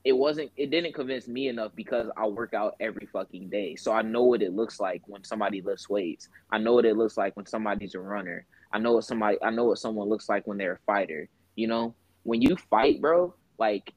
It 0.05 0.12
wasn't. 0.12 0.51
It 0.56 0.70
didn't 0.70 0.94
convince 0.94 1.26
me 1.26 1.48
enough 1.48 1.72
because 1.74 2.09
I 2.16 2.26
work 2.26 2.55
out 2.55 2.76
every 2.80 3.06
fucking 3.06 3.48
day, 3.48 3.76
so 3.76 3.93
I 3.93 4.02
know 4.02 4.24
what 4.24 4.43
it 4.43 4.52
looks 4.52 4.78
like 4.80 5.02
when 5.06 5.24
somebody 5.24 5.62
lifts 5.62 5.88
weights. 5.88 6.28
I 6.51 6.59
know 6.59 6.74
what 6.74 6.84
it 6.84 6.97
looks 6.97 7.16
like 7.16 7.36
when 7.36 7.47
somebody's 7.47 7.94
a 7.94 8.01
runner. 8.01 8.47
I 8.72 8.78
know 8.78 8.93
what 8.93 9.05
somebody. 9.05 9.38
I 9.43 9.51
know 9.51 9.64
what 9.64 9.78
someone 9.78 10.09
looks 10.09 10.28
like 10.28 10.47
when 10.47 10.59
they're 10.59 10.74
a 10.74 10.78
fighter. 10.86 11.28
You 11.55 11.68
know, 11.68 11.94
when 12.26 12.42
you 12.42 12.56
fight, 12.70 13.00
bro, 13.00 13.34
like. 13.58 13.92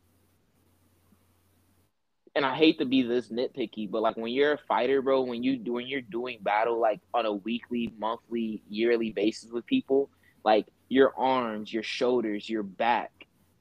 And 2.36 2.46
I 2.46 2.56
hate 2.56 2.78
to 2.78 2.86
be 2.86 3.02
this 3.02 3.30
nitpicky, 3.30 3.90
but 3.90 4.02
like 4.02 4.16
when 4.16 4.32
you're 4.32 4.54
a 4.54 4.60
fighter, 4.68 5.02
bro, 5.02 5.24
when 5.24 5.44
you 5.44 5.60
when 5.74 5.88
you're 5.88 6.00
doing 6.00 6.38
battle 6.42 6.80
like 6.80 7.02
on 7.14 7.26
a 7.26 7.34
weekly, 7.34 7.92
monthly, 7.98 8.62
yearly 8.70 9.12
basis 9.12 9.52
with 9.52 9.66
people, 9.66 10.10
like 10.46 10.68
your 10.88 11.14
arms, 11.18 11.74
your 11.74 11.84
shoulders, 11.84 12.48
your 12.48 12.64
back, 12.64 13.12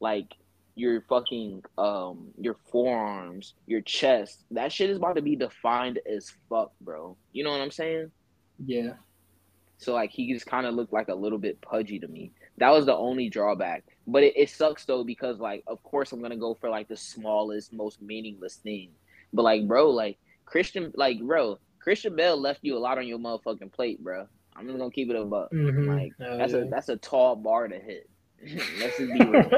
like 0.01 0.33
your 0.77 1.01
fucking 1.09 1.63
um 1.77 2.29
your 2.39 2.57
forearms, 2.71 3.55
your 3.67 3.81
chest. 3.81 4.45
That 4.51 4.71
shit 4.71 4.91
is 4.91 4.99
about 4.99 5.17
to 5.17 5.23
be 5.23 5.35
defined 5.35 5.99
as 6.09 6.33
fuck, 6.49 6.73
bro. 6.81 7.17
You 7.33 7.45
know 7.45 7.51
what 7.51 7.63
I'm 7.63 7.71
saying? 7.73 8.13
Yeah. 8.65 8.93
So 9.79 9.95
like 9.95 10.11
he 10.11 10.33
just 10.33 10.47
kind 10.47 10.67
of 10.67 10.75
looked 10.75 10.93
like 10.93 11.09
a 11.09 11.15
little 11.15 11.39
bit 11.39 11.61
pudgy 11.61 11.99
to 11.99 12.09
me. 12.09 12.33
That 12.59 12.71
was 12.71 12.87
the 12.87 12.95
only 12.95 13.29
drawback. 13.29 13.85
But 14.09 14.23
it, 14.23 14.33
it 14.37 14.49
sucks 14.49 14.87
though 14.87 15.05
because 15.05 15.39
like 15.39 15.63
of 15.67 15.83
course 15.83 16.13
I'm 16.13 16.23
gonna 16.23 16.37
go 16.37 16.55
for 16.55 16.71
like 16.71 16.89
the 16.89 16.97
smallest, 16.97 17.75
most 17.75 18.01
meaningless 18.01 18.57
thing. 18.57 18.91
But 19.35 19.43
like 19.43 19.69
bro, 19.69 19.91
like 19.91 20.19
Christian, 20.47 20.91
like 20.97 21.21
bro, 21.21 21.59
Christian 21.79 22.17
Bale 22.17 22.41
left 22.41 22.61
you 22.63 22.77
a 22.77 22.81
lot 22.81 22.97
on 22.97 23.07
your 23.07 23.19
motherfucking 23.19 23.71
plate, 23.71 24.03
bro. 24.03 24.27
I'm 24.57 24.67
just 24.67 24.79
gonna 24.79 24.91
keep 24.91 25.11
it 25.11 25.17
a 25.17 25.25
buck. 25.27 25.53
Mm-hmm. 25.53 25.91
Like 25.91 26.13
oh, 26.23 26.39
that's 26.39 26.55
yeah. 26.55 26.61
a 26.61 26.65
that's 26.71 26.89
a 26.89 26.97
tall 26.97 27.37
bar 27.37 27.69
to 27.69 27.79
hit. 27.79 28.09
Let's 28.81 28.97
just 28.97 29.13
be 29.13 29.21
real. 29.21 29.51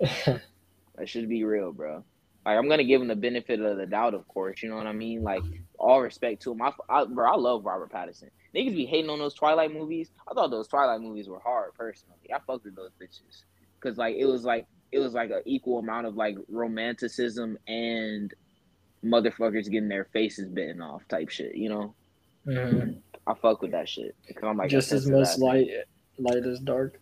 that 0.96 1.08
should 1.08 1.28
be 1.28 1.42
real, 1.42 1.72
bro. 1.72 2.04
Like 2.46 2.56
I'm 2.56 2.68
gonna 2.68 2.84
give 2.84 3.02
him 3.02 3.08
the 3.08 3.16
benefit 3.16 3.60
of 3.60 3.78
the 3.78 3.86
doubt, 3.86 4.14
of 4.14 4.28
course. 4.28 4.62
You 4.62 4.70
know 4.70 4.76
what 4.76 4.86
I 4.86 4.92
mean? 4.92 5.24
Like 5.24 5.42
all 5.78 6.00
respect 6.00 6.42
to 6.42 6.52
him. 6.52 6.62
I, 6.62 6.72
I, 6.88 7.04
bro, 7.04 7.32
I 7.32 7.36
love 7.36 7.64
Robert 7.64 7.92
Pattinson. 7.92 8.30
Niggas 8.54 8.74
be 8.74 8.86
hating 8.86 9.10
on 9.10 9.18
those 9.18 9.34
Twilight 9.34 9.72
movies. 9.72 10.10
I 10.28 10.34
thought 10.34 10.50
those 10.50 10.68
Twilight 10.68 11.00
movies 11.00 11.28
were 11.28 11.40
hard 11.40 11.74
personally. 11.74 12.16
I 12.34 12.38
fucked 12.46 12.64
with 12.64 12.76
those 12.76 12.90
bitches 13.00 13.42
because 13.80 13.98
like 13.98 14.16
it 14.16 14.26
was 14.26 14.44
like 14.44 14.66
it 14.90 14.98
was 14.98 15.12
like 15.12 15.30
an 15.30 15.42
equal 15.44 15.78
amount 15.78 16.06
of 16.06 16.16
like 16.16 16.36
romanticism 16.48 17.58
and 17.66 18.32
motherfuckers 19.04 19.70
getting 19.70 19.88
their 19.88 20.06
faces 20.12 20.48
bitten 20.48 20.80
off 20.80 21.06
type 21.08 21.28
shit. 21.28 21.54
You 21.54 21.68
know. 21.68 21.94
Mm-hmm. 22.46 22.98
I 23.28 23.34
fuck 23.34 23.60
with 23.60 23.72
that 23.72 23.88
shit. 23.88 24.16
because 24.26 24.44
I'm 24.44 24.56
like 24.56 24.70
just 24.70 24.90
as 24.90 25.08
much 25.08 25.36
light, 25.38 25.68
light 26.18 26.46
as 26.46 26.60
dark. 26.60 26.98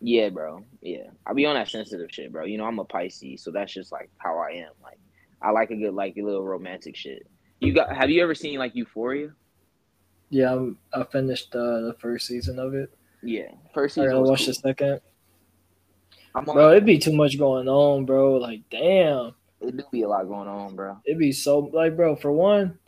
Yeah, 0.00 0.30
bro. 0.30 0.64
Yeah, 0.80 1.10
I 1.26 1.34
be 1.34 1.46
on 1.46 1.54
that 1.54 1.68
sensitive 1.68 2.10
shit, 2.10 2.32
bro. 2.32 2.44
You 2.44 2.58
know, 2.58 2.64
I'm 2.64 2.78
a 2.78 2.84
Pisces, 2.84 3.42
so 3.42 3.50
that's 3.50 3.72
just 3.72 3.92
like 3.92 4.10
how 4.18 4.38
I 4.38 4.52
am. 4.56 4.72
Like, 4.82 4.98
I 5.42 5.50
like 5.50 5.70
a 5.70 5.76
good, 5.76 5.94
like 5.94 6.16
a 6.16 6.22
little 6.22 6.44
romantic 6.44 6.96
shit. 6.96 7.26
You 7.60 7.72
got? 7.72 7.94
Have 7.94 8.10
you 8.10 8.22
ever 8.22 8.34
seen 8.34 8.58
like 8.58 8.74
Euphoria? 8.74 9.32
Yeah, 10.30 10.52
I'm, 10.52 10.78
i 10.92 11.04
finished 11.04 11.54
uh, 11.54 11.80
the 11.80 11.96
first 11.98 12.26
season 12.26 12.58
of 12.58 12.74
it. 12.74 12.92
Yeah, 13.22 13.50
first 13.72 13.94
season. 13.94 14.12
I 14.12 14.18
watch 14.18 14.40
cool. 14.40 14.46
the 14.46 14.54
second. 14.54 15.00
bro, 16.44 16.72
it'd 16.72 16.84
be 16.84 16.98
too 16.98 17.12
much 17.12 17.38
going 17.38 17.68
on, 17.68 18.04
bro. 18.04 18.34
Like, 18.34 18.62
damn. 18.70 19.34
It 19.60 19.76
do 19.76 19.84
be 19.90 20.02
a 20.02 20.08
lot 20.08 20.28
going 20.28 20.48
on, 20.48 20.76
bro. 20.76 20.98
It'd 21.06 21.18
be 21.18 21.32
so 21.32 21.58
like, 21.72 21.96
bro. 21.96 22.16
For 22.16 22.30
one, 22.30 22.78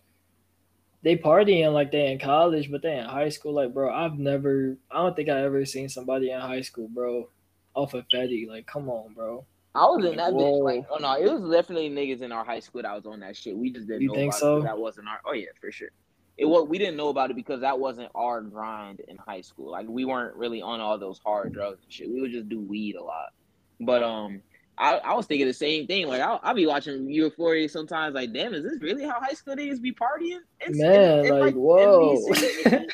they 1.02 1.16
partying 1.16 1.72
like 1.72 1.90
they 1.92 2.12
in 2.12 2.18
college, 2.18 2.70
but 2.70 2.82
they 2.82 2.98
in 2.98 3.04
high 3.04 3.30
school. 3.30 3.54
Like, 3.54 3.72
bro, 3.72 3.92
I've 3.92 4.18
never, 4.18 4.76
I 4.90 4.98
don't 4.98 5.16
think 5.16 5.28
I 5.28 5.42
ever 5.42 5.64
seen 5.64 5.88
somebody 5.88 6.30
in 6.30 6.40
high 6.40 6.60
school, 6.60 6.88
bro, 6.88 7.28
off 7.74 7.94
of 7.94 8.04
Fetty. 8.12 8.48
Like, 8.48 8.66
come 8.66 8.90
on, 8.90 9.14
bro. 9.14 9.46
I 9.74 9.84
was 9.84 10.04
in 10.04 10.16
that 10.16 10.32
bitch. 10.32 10.64
Like, 10.64 10.86
oh 10.90 10.96
no, 10.96 11.14
it 11.14 11.30
was 11.30 11.50
definitely 11.50 11.90
niggas 11.90 12.22
in 12.22 12.32
our 12.32 12.44
high 12.44 12.60
school 12.60 12.82
that 12.82 12.94
was 12.94 13.06
on 13.06 13.20
that 13.20 13.36
shit. 13.36 13.56
We 13.56 13.70
just 13.70 13.86
didn't 13.86 14.02
you 14.02 14.08
know 14.08 14.14
think 14.14 14.32
about 14.32 14.40
so? 14.40 14.56
it. 14.58 14.62
That 14.64 14.78
wasn't 14.78 15.08
our. 15.08 15.20
Oh 15.24 15.32
yeah, 15.32 15.46
for 15.60 15.70
sure. 15.70 15.90
It 16.36 16.46
was. 16.46 16.68
We 16.68 16.78
didn't 16.78 16.96
know 16.96 17.08
about 17.08 17.30
it 17.30 17.36
because 17.36 17.60
that 17.60 17.78
wasn't 17.78 18.10
our 18.14 18.40
grind 18.40 19.00
in 19.08 19.16
high 19.16 19.40
school. 19.40 19.70
Like, 19.70 19.86
we 19.88 20.04
weren't 20.04 20.36
really 20.36 20.62
on 20.62 20.80
all 20.80 20.98
those 20.98 21.20
hard 21.24 21.52
drugs 21.52 21.82
and 21.84 21.92
shit. 21.92 22.08
We 22.08 22.20
would 22.20 22.32
just 22.32 22.48
do 22.48 22.60
weed 22.60 22.96
a 22.96 23.02
lot. 23.02 23.32
But 23.80 24.02
um, 24.02 24.42
I, 24.78 24.94
I 24.98 25.14
was 25.14 25.26
thinking 25.26 25.46
the 25.46 25.52
same 25.52 25.86
thing. 25.86 26.06
Like 26.06 26.20
I'll, 26.20 26.40
I'll 26.42 26.54
be 26.54 26.66
watching 26.66 27.08
Euphoria 27.10 27.68
sometimes. 27.68 28.14
Like, 28.14 28.32
damn, 28.32 28.54
is 28.54 28.62
this 28.62 28.80
really 28.80 29.04
how 29.04 29.20
high 29.20 29.34
school 29.34 29.56
niggas 29.56 29.82
be 29.82 29.92
partying? 29.92 30.40
It's, 30.60 30.78
Man, 30.78 31.28
like, 31.28 31.40
like 31.40 31.54
whoa. 31.54 32.16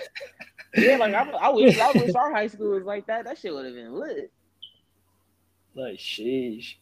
yeah, 0.76 0.96
like 0.96 1.14
I, 1.14 1.28
I 1.30 1.48
wish 1.51 1.78
I 1.78 1.92
wish 1.92 2.14
our 2.14 2.32
high 2.32 2.46
school 2.46 2.70
was 2.70 2.84
like 2.84 3.06
that. 3.06 3.24
That 3.26 3.38
shit 3.38 3.52
would 3.52 3.66
have 3.66 3.74
been 3.74 3.92
lit. 3.92 4.32
Like, 5.74 5.98
sheesh. 5.98 6.74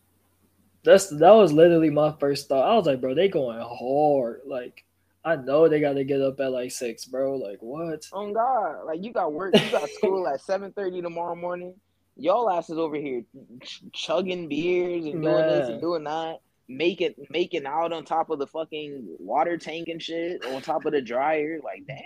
That's 0.84 1.08
that 1.10 1.30
was 1.30 1.52
literally 1.52 1.90
my 1.90 2.14
first 2.18 2.48
thought. 2.48 2.68
I 2.68 2.74
was 2.74 2.86
like, 2.86 3.00
bro, 3.00 3.14
they 3.14 3.28
going 3.28 3.60
hard. 3.60 4.40
Like, 4.46 4.84
I 5.24 5.36
know 5.36 5.68
they 5.68 5.80
got 5.80 5.92
to 5.92 6.04
get 6.04 6.20
up 6.20 6.40
at 6.40 6.50
like 6.50 6.72
six, 6.72 7.04
bro. 7.04 7.36
Like, 7.36 7.58
what? 7.60 8.04
Oh 8.12 8.32
God! 8.32 8.84
Like, 8.86 9.04
you 9.04 9.12
got 9.12 9.32
work. 9.32 9.54
You 9.54 9.70
got 9.70 9.88
school 9.90 10.26
at 10.26 10.40
seven 10.44 10.72
thirty 10.72 11.00
tomorrow 11.00 11.36
morning 11.36 11.74
y'all 12.16 12.50
asses 12.50 12.78
over 12.78 12.96
here 12.96 13.24
ch- 13.62 13.82
chugging 13.92 14.48
beers 14.48 15.04
and 15.04 15.22
doing 15.22 15.46
this 15.46 15.68
and 15.68 15.80
doing 15.80 16.04
that, 16.04 16.40
making 16.68 17.14
making 17.30 17.66
out 17.66 17.92
on 17.92 18.04
top 18.04 18.30
of 18.30 18.38
the 18.38 18.46
fucking 18.46 19.16
water 19.18 19.56
tank 19.56 19.88
and 19.88 20.02
shit 20.02 20.44
on 20.46 20.62
top 20.62 20.84
of 20.84 20.92
the 20.92 21.00
dryer. 21.00 21.60
Like, 21.62 21.86
damn. 21.86 21.98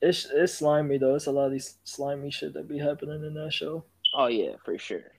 It's 0.00 0.26
it's 0.32 0.54
slimy 0.54 0.98
though. 0.98 1.16
It's 1.16 1.26
a 1.26 1.32
lot 1.32 1.46
of 1.46 1.52
these 1.52 1.78
slimy 1.84 2.30
shit 2.30 2.54
that 2.54 2.68
be 2.68 2.78
happening 2.78 3.24
in 3.24 3.34
that 3.34 3.52
show. 3.52 3.84
Oh 4.14 4.26
yeah, 4.26 4.52
for 4.64 4.78
sure. 4.78 5.12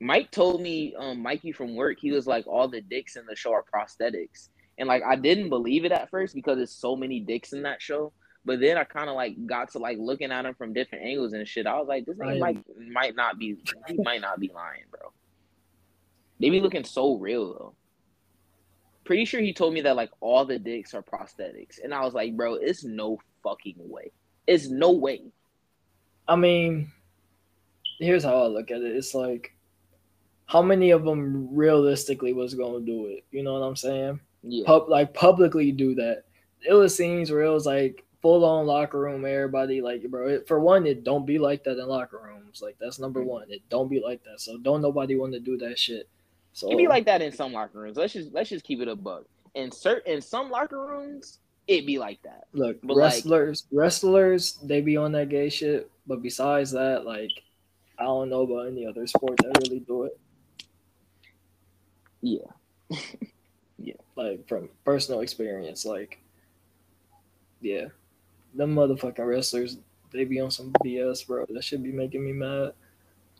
Mike 0.00 0.30
told 0.30 0.60
me, 0.60 0.94
um, 0.98 1.22
Mikey 1.22 1.52
from 1.52 1.74
work, 1.76 1.98
he 2.00 2.12
was 2.12 2.26
like, 2.26 2.46
all 2.46 2.68
the 2.68 2.80
dicks 2.80 3.16
in 3.16 3.26
the 3.26 3.36
show 3.36 3.52
are 3.52 3.64
prosthetics, 3.64 4.48
and 4.78 4.88
like 4.88 5.02
I 5.02 5.16
didn't 5.16 5.48
believe 5.48 5.84
it 5.84 5.92
at 5.92 6.10
first 6.10 6.34
because 6.34 6.56
there's 6.56 6.72
so 6.72 6.96
many 6.96 7.20
dicks 7.20 7.52
in 7.52 7.62
that 7.62 7.80
show. 7.80 8.12
But 8.44 8.60
then 8.60 8.76
I 8.76 8.84
kind 8.84 9.08
of 9.08 9.16
like 9.16 9.34
got 9.46 9.70
to 9.72 9.78
like 9.78 9.96
looking 9.98 10.30
at 10.30 10.44
him 10.44 10.54
from 10.54 10.74
different 10.74 11.04
angles 11.04 11.32
and 11.32 11.48
shit. 11.48 11.66
I 11.66 11.78
was 11.78 11.88
like, 11.88 12.04
this 12.04 12.18
nigga 12.18 12.38
might 12.38 12.58
might 12.78 13.16
not 13.16 13.38
be 13.38 13.56
he 13.88 13.96
might 14.02 14.20
not 14.20 14.38
be 14.38 14.50
lying, 14.54 14.84
bro. 14.90 15.12
They 16.40 16.50
be 16.50 16.60
looking 16.60 16.84
so 16.84 17.16
real 17.16 17.54
though. 17.54 17.74
Pretty 19.04 19.24
sure 19.24 19.40
he 19.40 19.54
told 19.54 19.72
me 19.72 19.82
that 19.82 19.96
like 19.96 20.10
all 20.20 20.44
the 20.44 20.58
dicks 20.58 20.92
are 20.92 21.02
prosthetics, 21.02 21.82
and 21.82 21.94
I 21.94 22.04
was 22.04 22.12
like, 22.14 22.36
bro, 22.36 22.54
it's 22.54 22.84
no 22.84 23.18
fucking 23.42 23.76
way. 23.78 24.10
It's 24.46 24.68
no 24.68 24.90
way. 24.92 25.22
I 26.26 26.36
mean, 26.36 26.90
here's 27.98 28.24
how 28.24 28.42
I 28.42 28.46
look 28.46 28.70
at 28.70 28.82
it. 28.82 28.96
It's 28.96 29.14
like, 29.14 29.54
how 30.46 30.62
many 30.62 30.90
of 30.90 31.04
them 31.04 31.48
realistically 31.54 32.32
was 32.32 32.54
going 32.54 32.84
to 32.84 32.86
do 32.86 33.06
it? 33.06 33.24
You 33.30 33.42
know 33.42 33.54
what 33.54 33.66
I'm 33.66 33.76
saying? 33.76 34.20
Yeah. 34.42 34.64
Pub- 34.66 34.88
like 34.88 35.14
publicly 35.14 35.72
do 35.72 35.94
that. 35.96 36.24
It 36.68 36.74
was 36.74 36.94
scenes 36.94 37.30
where 37.30 37.42
it 37.42 37.50
was 37.50 37.66
like 37.66 38.04
full 38.22 38.44
on 38.44 38.66
locker 38.66 39.00
room, 39.00 39.24
everybody 39.24 39.80
like, 39.80 40.08
bro. 40.10 40.28
It, 40.28 40.48
for 40.48 40.60
one, 40.60 40.86
it 40.86 41.04
don't 41.04 41.26
be 41.26 41.38
like 41.38 41.64
that 41.64 41.78
in 41.78 41.86
locker 41.86 42.20
rooms. 42.22 42.60
Like 42.62 42.76
that's 42.80 42.98
number 42.98 43.20
mm-hmm. 43.20 43.28
one. 43.28 43.50
It 43.50 43.62
don't 43.68 43.88
be 43.88 44.00
like 44.00 44.22
that. 44.24 44.40
So 44.40 44.58
don't 44.58 44.82
nobody 44.82 45.16
want 45.16 45.32
to 45.32 45.40
do 45.40 45.56
that 45.58 45.78
shit. 45.78 46.08
So 46.52 46.70
it 46.70 46.76
be 46.76 46.88
like 46.88 47.04
that 47.06 47.20
in 47.20 47.32
some 47.32 47.52
locker 47.52 47.80
rooms. 47.80 47.96
Let's 47.96 48.12
just 48.12 48.32
let's 48.32 48.48
just 48.48 48.64
keep 48.64 48.80
it 48.80 48.88
a 48.88 48.96
bug. 48.96 49.24
In 49.54 49.70
certain 49.70 50.14
in 50.14 50.20
some 50.20 50.50
locker 50.50 50.86
rooms, 50.86 51.38
it 51.66 51.86
be 51.86 51.98
like 51.98 52.22
that. 52.22 52.44
Look, 52.52 52.78
but 52.82 52.96
wrestlers, 52.96 53.66
like, 53.70 53.78
wrestlers, 53.78 54.58
they 54.62 54.80
be 54.80 54.96
on 54.96 55.12
that 55.12 55.28
gay 55.28 55.48
shit. 55.48 55.90
But 56.06 56.22
besides 56.22 56.70
that, 56.72 57.04
like, 57.04 57.30
I 57.98 58.04
don't 58.04 58.28
know 58.28 58.42
about 58.42 58.68
any 58.68 58.86
other 58.86 59.06
sport 59.06 59.38
that 59.38 59.58
really 59.62 59.80
do 59.80 60.04
it. 60.04 60.18
Yeah, 62.24 62.50
yeah. 63.78 63.94
Like 64.16 64.48
from 64.48 64.70
personal 64.84 65.20
experience, 65.20 65.84
like, 65.84 66.20
yeah 67.60 67.86
them 68.54 68.74
motherfucking 68.74 69.26
wrestlers, 69.26 69.78
they 70.12 70.24
be 70.24 70.40
on 70.40 70.50
some 70.50 70.72
BS, 70.84 71.26
bro. 71.26 71.44
That 71.50 71.64
should 71.64 71.82
be 71.82 71.92
making 71.92 72.24
me 72.24 72.32
mad. 72.32 72.72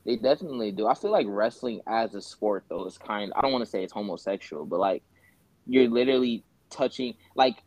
They 0.04 0.16
definitely 0.16 0.72
do. 0.72 0.86
I 0.86 0.94
feel 0.94 1.10
like 1.12 1.26
wrestling 1.28 1.80
as 1.86 2.14
a 2.14 2.20
sport 2.20 2.64
though 2.68 2.84
is 2.86 2.98
kind. 2.98 3.32
I 3.34 3.40
don't 3.40 3.52
want 3.52 3.64
to 3.64 3.70
say 3.70 3.82
it's 3.82 3.92
homosexual, 3.92 4.66
but 4.66 4.80
like 4.80 5.02
you're 5.66 5.88
literally 5.88 6.44
touching. 6.68 7.14
Like, 7.34 7.62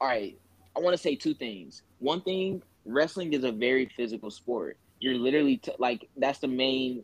all 0.00 0.08
right, 0.08 0.38
I 0.76 0.80
want 0.80 0.94
to 0.94 1.02
say 1.02 1.16
two 1.16 1.34
things. 1.34 1.82
One 1.98 2.20
thing, 2.20 2.62
wrestling 2.84 3.32
is 3.32 3.44
a 3.44 3.50
very 3.50 3.90
physical 3.96 4.30
sport. 4.30 4.76
You're 5.00 5.16
literally 5.16 5.56
t- 5.56 5.72
like 5.78 6.08
that's 6.16 6.38
the 6.38 6.48
main 6.48 7.02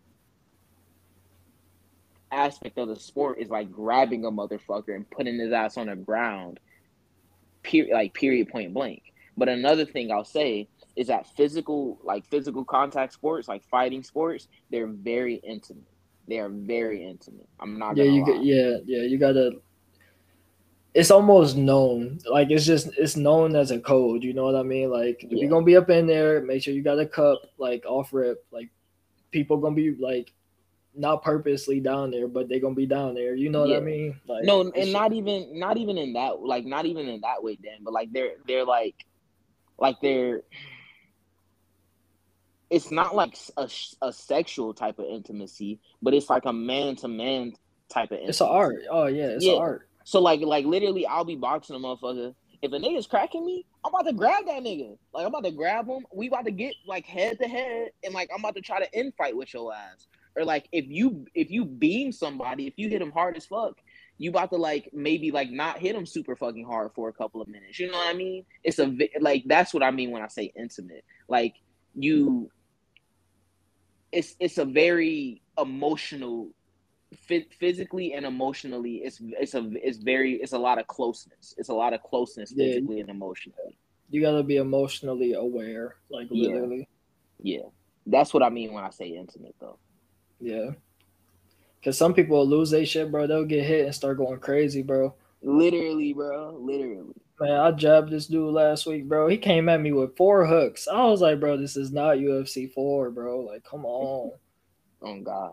aspect 2.33 2.79
of 2.79 2.89
the 2.89 2.97
sport 2.97 3.39
is 3.41 3.51
like 3.51 3.71
grabbing 3.71 4.25
a 4.25 4.31
motherfucker 4.31 4.95
and 4.95 5.09
putting 5.11 5.39
his 5.39 5.53
ass 5.53 5.77
on 5.77 5.87
the 5.87 5.97
ground. 5.97 6.61
Period, 7.63 7.93
like 7.93 8.15
period, 8.15 8.49
point 8.49 8.75
blank. 8.75 9.03
But 9.37 9.49
another 9.49 9.85
thing 9.85 10.11
I'll 10.11 10.25
say 10.25 10.69
is 10.95 11.09
that 11.09 11.27
physical, 11.37 11.99
like 12.03 12.25
physical 12.27 12.65
contact 12.65 13.13
sports, 13.13 13.49
like 13.49 13.63
fighting 13.65 14.03
sports, 14.03 14.49
they're 14.71 14.87
very 14.87 15.35
intimate. 15.37 15.85
They 16.29 16.39
are 16.39 16.49
very 16.49 17.05
intimate. 17.05 17.49
I'm 17.61 17.79
not. 17.79 17.97
Yeah, 17.97 18.05
you 18.05 18.25
lie. 18.25 18.41
yeah, 18.43 18.77
yeah. 18.85 19.03
You 19.03 19.19
gotta. 19.19 19.53
it's 20.95 21.11
almost 21.11 21.57
known. 21.57 22.19
Like 22.29 22.51
it's 22.51 22.65
just 22.65 22.89
it's 22.97 23.17
known 23.17 23.55
as 23.55 23.71
a 23.71 23.79
code. 23.79 24.25
You 24.25 24.33
know 24.33 24.45
what 24.45 24.57
I 24.57 24.63
mean? 24.63 24.91
Like 24.91 25.23
if 25.23 25.33
you're 25.33 25.51
gonna 25.51 25.65
be 25.65 25.77
up 25.77 25.91
in 25.91 26.07
there, 26.07 26.41
make 26.43 26.63
sure 26.63 26.75
you 26.75 26.83
got 26.83 26.99
a 26.99 27.07
cup 27.07 27.43
like 27.59 27.85
off 27.87 28.13
rip. 28.13 28.45
Like 28.51 28.71
people 29.31 29.59
gonna 29.59 29.77
be 29.77 29.95
like 29.95 30.33
not 30.97 31.23
purposely 31.23 31.81
down 31.81 32.11
there, 32.11 32.29
but 32.29 32.49
they're 32.49 32.61
gonna 32.61 32.75
be 32.75 32.87
down 32.87 33.15
there. 33.15 33.35
You 33.35 33.51
know 33.51 33.61
what 33.61 33.71
yeah. 33.71 33.77
I 33.77 33.81
mean? 33.81 34.21
Like 34.27 34.45
no, 34.45 34.63
and 34.63 34.93
not 34.93 35.13
even 35.13 35.59
not 35.59 35.77
even 35.77 35.99
in 35.99 36.15
that 36.15 36.41
like 36.41 36.65
not 36.65 36.87
even 36.87 37.09
in 37.09 37.21
that 37.21 37.43
way, 37.43 37.57
Dan. 37.57 37.79
But 37.83 37.93
like 37.93 38.13
they're 38.13 38.33
they're 38.47 38.65
like 38.65 39.05
like 39.79 39.97
they're 40.01 40.43
it's 42.71 42.91
not 42.91 43.15
like 43.15 43.37
a, 43.57 43.69
a 44.03 44.13
sexual 44.13 44.75
type 44.75 44.99
of 44.99 45.07
intimacy, 45.07 45.79
but 46.03 46.15
it's 46.15 46.29
like 46.29 46.45
a 46.47 46.53
man 46.53 46.97
to 46.97 47.09
man 47.09 47.53
type 47.89 48.11
of 48.11 48.19
intimacy. 48.19 48.31
It's 48.31 48.41
an 48.41 48.49
art. 48.49 48.83
Oh 48.91 49.07
yeah, 49.07 49.27
it's 49.27 49.45
yeah. 49.45 49.55
art. 49.55 49.89
So 50.05 50.21
like 50.21 50.41
like 50.41 50.65
literally, 50.65 51.07
I'll 51.07 51.25
be 51.25 51.37
boxing 51.37 51.77
a 51.77 51.79
motherfucker. 51.79 52.35
If 52.63 52.73
a 52.73 52.77
nigga's 52.77 53.07
cracking 53.07 53.45
me, 53.45 53.67
I'm 53.85 53.95
about 53.95 54.07
to 54.07 54.15
grab 54.15 54.47
that 54.47 54.63
nigga. 54.63 54.97
Like 55.13 55.27
I'm 55.27 55.29
about 55.29 55.45
to 55.45 55.51
grab 55.53 55.87
him. 55.87 56.07
We 56.13 56.29
about 56.29 56.47
to 56.47 56.51
get 56.51 56.75
like 56.87 57.05
head 57.05 57.39
to 57.41 57.49
head, 57.49 57.91
and 58.03 58.15
like 58.15 58.31
I'm 58.33 58.41
about 58.41 58.57
to 58.57 58.63
try 58.63 58.81
to 58.81 58.95
end 58.95 59.13
fight 59.17 59.37
with 59.37 59.53
your 59.53 59.73
ass. 59.75 60.07
Or 60.37 60.45
like 60.45 60.69
if 60.73 60.87
you 60.89 61.27
if 61.35 61.51
you 61.51 61.65
beam 61.65 62.13
somebody, 62.13 62.67
if 62.67 62.75
you 62.77 62.89
hit 62.89 63.03
him 63.03 63.13
hard 63.13 63.37
as 63.37 63.47
fuck, 63.47 63.79
you 64.19 64.31
about 64.31 64.51
to 64.51 64.57
like 64.57 64.91
maybe 64.93 65.31
like 65.31 65.51
not 65.51 65.79
hit 65.79 65.95
him 65.95 66.07
super 66.07 66.37
fucking 66.37 66.65
hard 66.65 66.93
for 66.95 67.09
a 67.09 67.13
couple 67.13 67.41
of 67.41 67.49
minutes. 67.49 67.79
You 67.79 67.91
know 67.91 67.99
what 67.99 68.09
I 68.09 68.15
mean? 68.15 68.45
It's 68.63 68.79
a 68.79 68.97
like 69.21 69.45
that's 69.47 69.73
what 69.73 69.83
I 69.83 69.91
mean 69.91 70.11
when 70.11 70.23
I 70.23 70.29
say 70.29 70.53
intimate. 70.57 71.05
Like 71.29 71.55
you, 71.95 72.51
it's 74.13 74.35
it's 74.39 74.59
a 74.59 74.65
very 74.65 75.43
emotional 75.59 76.51
physically 77.59 78.13
and 78.15 78.27
emotionally 78.27 78.97
it's 78.97 79.21
it's 79.23 79.55
a 79.55 79.71
it's 79.75 79.99
very 79.99 80.35
it's 80.35 80.53
a 80.53 80.59
lot 80.59 80.79
of 80.79 80.87
closeness 80.89 81.55
it's 81.57 81.69
a 81.69 81.75
lot 81.75 81.93
of 81.93 82.03
closeness 82.03 82.53
physically 82.53 82.97
yeah. 82.97 83.03
and 83.03 83.11
emotionally 83.11 83.79
you 84.11 84.21
got 84.21 84.37
to 84.37 84.43
be 84.43 84.57
emotionally 84.57 85.33
aware 85.33 85.97
like 86.11 86.27
literally 86.31 86.89
yeah. 87.41 87.59
yeah 87.59 87.65
that's 88.07 88.35
what 88.35 88.43
i 88.43 88.49
mean 88.49 88.73
when 88.73 88.83
i 88.83 88.91
say 88.91 89.07
intimate 89.07 89.55
though 89.61 89.79
yeah 90.41 90.71
because 91.81 91.97
some 91.97 92.15
people 92.15 92.39
will 92.39 92.47
lose 92.47 92.71
their 92.71 92.87
shit 92.87 93.11
bro 93.11 93.27
they'll 93.27 93.45
get 93.45 93.65
hit 93.65 93.87
and 93.87 93.95
start 93.95 94.19
going 94.19 94.39
crazy 94.39 94.83
bro 94.83 95.15
literally 95.43 96.13
bro 96.13 96.57
literally 96.61 97.15
man 97.41 97.53
i 97.53 97.71
jabbed 97.71 98.11
this 98.11 98.27
dude 98.27 98.53
last 98.53 98.87
week 98.87 99.05
bro 99.05 99.29
he 99.29 99.37
came 99.37 99.69
at 99.69 99.81
me 99.81 99.93
with 99.93 100.17
four 100.17 100.47
hooks 100.47 100.89
i 100.89 101.05
was 101.05 101.21
like 101.21 101.39
bro 101.41 101.57
this 101.57 101.77
is 101.77 101.93
not 101.93 102.17
ufc 102.17 102.73
4 102.73 103.11
bro 103.11 103.41
like 103.41 103.65
come 103.65 103.85
on 103.85 104.33
oh 105.03 105.21
god 105.21 105.53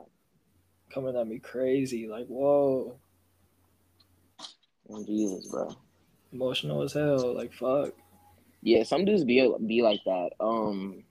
coming 0.93 1.17
at 1.17 1.27
me 1.27 1.39
crazy. 1.39 2.07
Like, 2.07 2.27
whoa. 2.27 2.95
Oh, 4.89 5.05
Jesus, 5.05 5.47
bro. 5.49 5.75
Emotional 6.31 6.83
as 6.83 6.93
hell. 6.93 7.33
Like, 7.33 7.53
fuck. 7.53 7.93
Yeah, 8.61 8.83
some 8.83 9.03
dudes 9.03 9.25
be 9.25 9.51
be 9.65 9.81
like 9.81 9.99
that. 10.05 10.29
Um, 10.39 11.03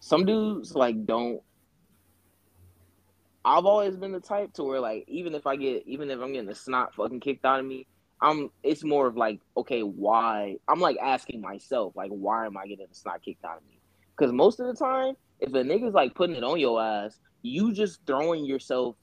some 0.00 0.26
dudes 0.26 0.74
like 0.74 1.06
don't. 1.06 1.40
I've 3.48 3.64
always 3.64 3.96
been 3.96 4.12
the 4.12 4.20
type 4.20 4.52
to 4.54 4.62
where 4.62 4.78
like 4.78 5.04
even 5.08 5.34
if 5.34 5.46
I 5.46 5.56
get 5.56 5.84
even 5.86 6.10
if 6.10 6.20
I'm 6.20 6.32
getting 6.32 6.48
the 6.48 6.54
snot 6.54 6.94
fucking 6.94 7.20
kicked 7.20 7.46
out 7.46 7.60
of 7.60 7.66
me, 7.66 7.86
I'm 8.20 8.50
it's 8.62 8.84
more 8.84 9.06
of 9.06 9.16
like 9.16 9.40
okay 9.56 9.80
why 9.80 10.56
I'm 10.68 10.80
like 10.80 10.98
asking 11.02 11.40
myself 11.40 11.96
like 11.96 12.10
why 12.10 12.44
am 12.44 12.58
I 12.58 12.66
getting 12.66 12.86
the 12.86 12.94
snot 12.94 13.22
kicked 13.24 13.46
out 13.46 13.56
of 13.56 13.66
me? 13.66 13.80
Because 14.14 14.32
most 14.32 14.60
of 14.60 14.66
the 14.66 14.74
time, 14.74 15.14
if 15.40 15.48
a 15.54 15.62
nigga's 15.62 15.94
like 15.94 16.14
putting 16.14 16.36
it 16.36 16.44
on 16.44 16.60
your 16.60 16.82
ass, 16.82 17.18
you 17.40 17.72
just 17.72 18.00
throwing 18.06 18.44
yourself 18.44 18.96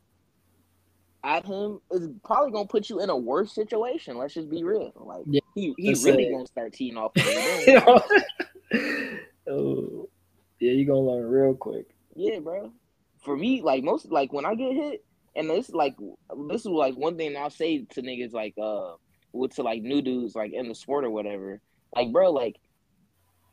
at 1.23 1.43
him 1.43 1.79
is 1.89 2.07
probably 2.23 2.51
gonna 2.51 2.67
put 2.67 2.87
you 2.87 3.01
in 3.01 3.09
a 3.09 3.17
worse 3.17 3.55
situation. 3.55 4.15
Let's 4.15 4.35
just 4.35 4.51
be 4.51 4.63
real. 4.63 4.91
Like 4.95 5.23
yeah, 5.25 5.41
he, 5.55 5.73
he 5.79 5.95
really 6.03 6.29
gonna 6.29 6.45
start 6.45 6.73
teeing 6.73 6.97
off. 6.97 7.13
oh, 9.49 10.07
yeah, 10.59 10.71
you 10.71 10.85
gonna 10.85 10.99
learn 10.99 11.25
real 11.25 11.55
quick. 11.55 11.87
Yeah, 12.15 12.37
bro. 12.39 12.71
For 13.25 13.35
me, 13.35 13.61
like 13.61 13.83
most, 13.83 14.11
like 14.11 14.31
when 14.31 14.45
I 14.45 14.55
get 14.55 14.73
hit, 14.73 15.03
and 15.35 15.49
this 15.49 15.69
like 15.69 15.95
this 16.49 16.61
is 16.61 16.67
like 16.67 16.95
one 16.95 17.17
thing 17.17 17.35
I'll 17.35 17.49
say 17.49 17.85
to 17.91 18.01
niggas 18.01 18.31
like 18.31 18.53
uh 18.61 18.93
with 19.33 19.55
to 19.55 19.63
like 19.63 19.81
new 19.81 20.01
dudes 20.01 20.35
like 20.35 20.53
in 20.53 20.69
the 20.69 20.75
sport 20.75 21.03
or 21.03 21.09
whatever. 21.09 21.59
Like, 21.93 22.11
bro, 22.11 22.31
like 22.31 22.55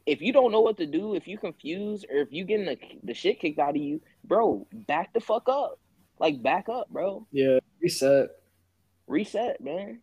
if 0.06 0.20
you 0.20 0.32
don't 0.32 0.52
know 0.52 0.60
what 0.60 0.78
to 0.78 0.86
do, 0.86 1.14
if 1.14 1.26
you 1.26 1.38
confused, 1.38 2.06
or 2.10 2.18
if 2.18 2.28
you 2.32 2.44
getting 2.44 2.66
the, 2.66 2.78
the 3.02 3.14
shit 3.14 3.40
kicked 3.40 3.58
out 3.58 3.70
of 3.70 3.82
you, 3.82 4.00
bro, 4.24 4.66
back 4.86 5.12
the 5.12 5.20
fuck 5.20 5.48
up. 5.48 5.78
Like 6.18 6.42
back 6.42 6.68
up, 6.68 6.88
bro. 6.90 7.26
Yeah, 7.32 7.58
reset. 7.80 8.28
Reset, 9.06 9.60
man. 9.60 10.00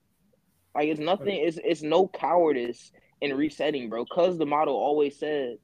Like 0.75 0.87
it's 0.87 0.99
nothing. 0.99 1.41
It's 1.45 1.59
it's 1.63 1.81
no 1.81 2.07
cowardice 2.07 2.91
in 3.21 3.35
resetting, 3.35 3.89
bro. 3.89 4.05
Cus 4.05 4.37
D'Amato 4.37 4.71
always 4.71 5.17
said, 5.17 5.57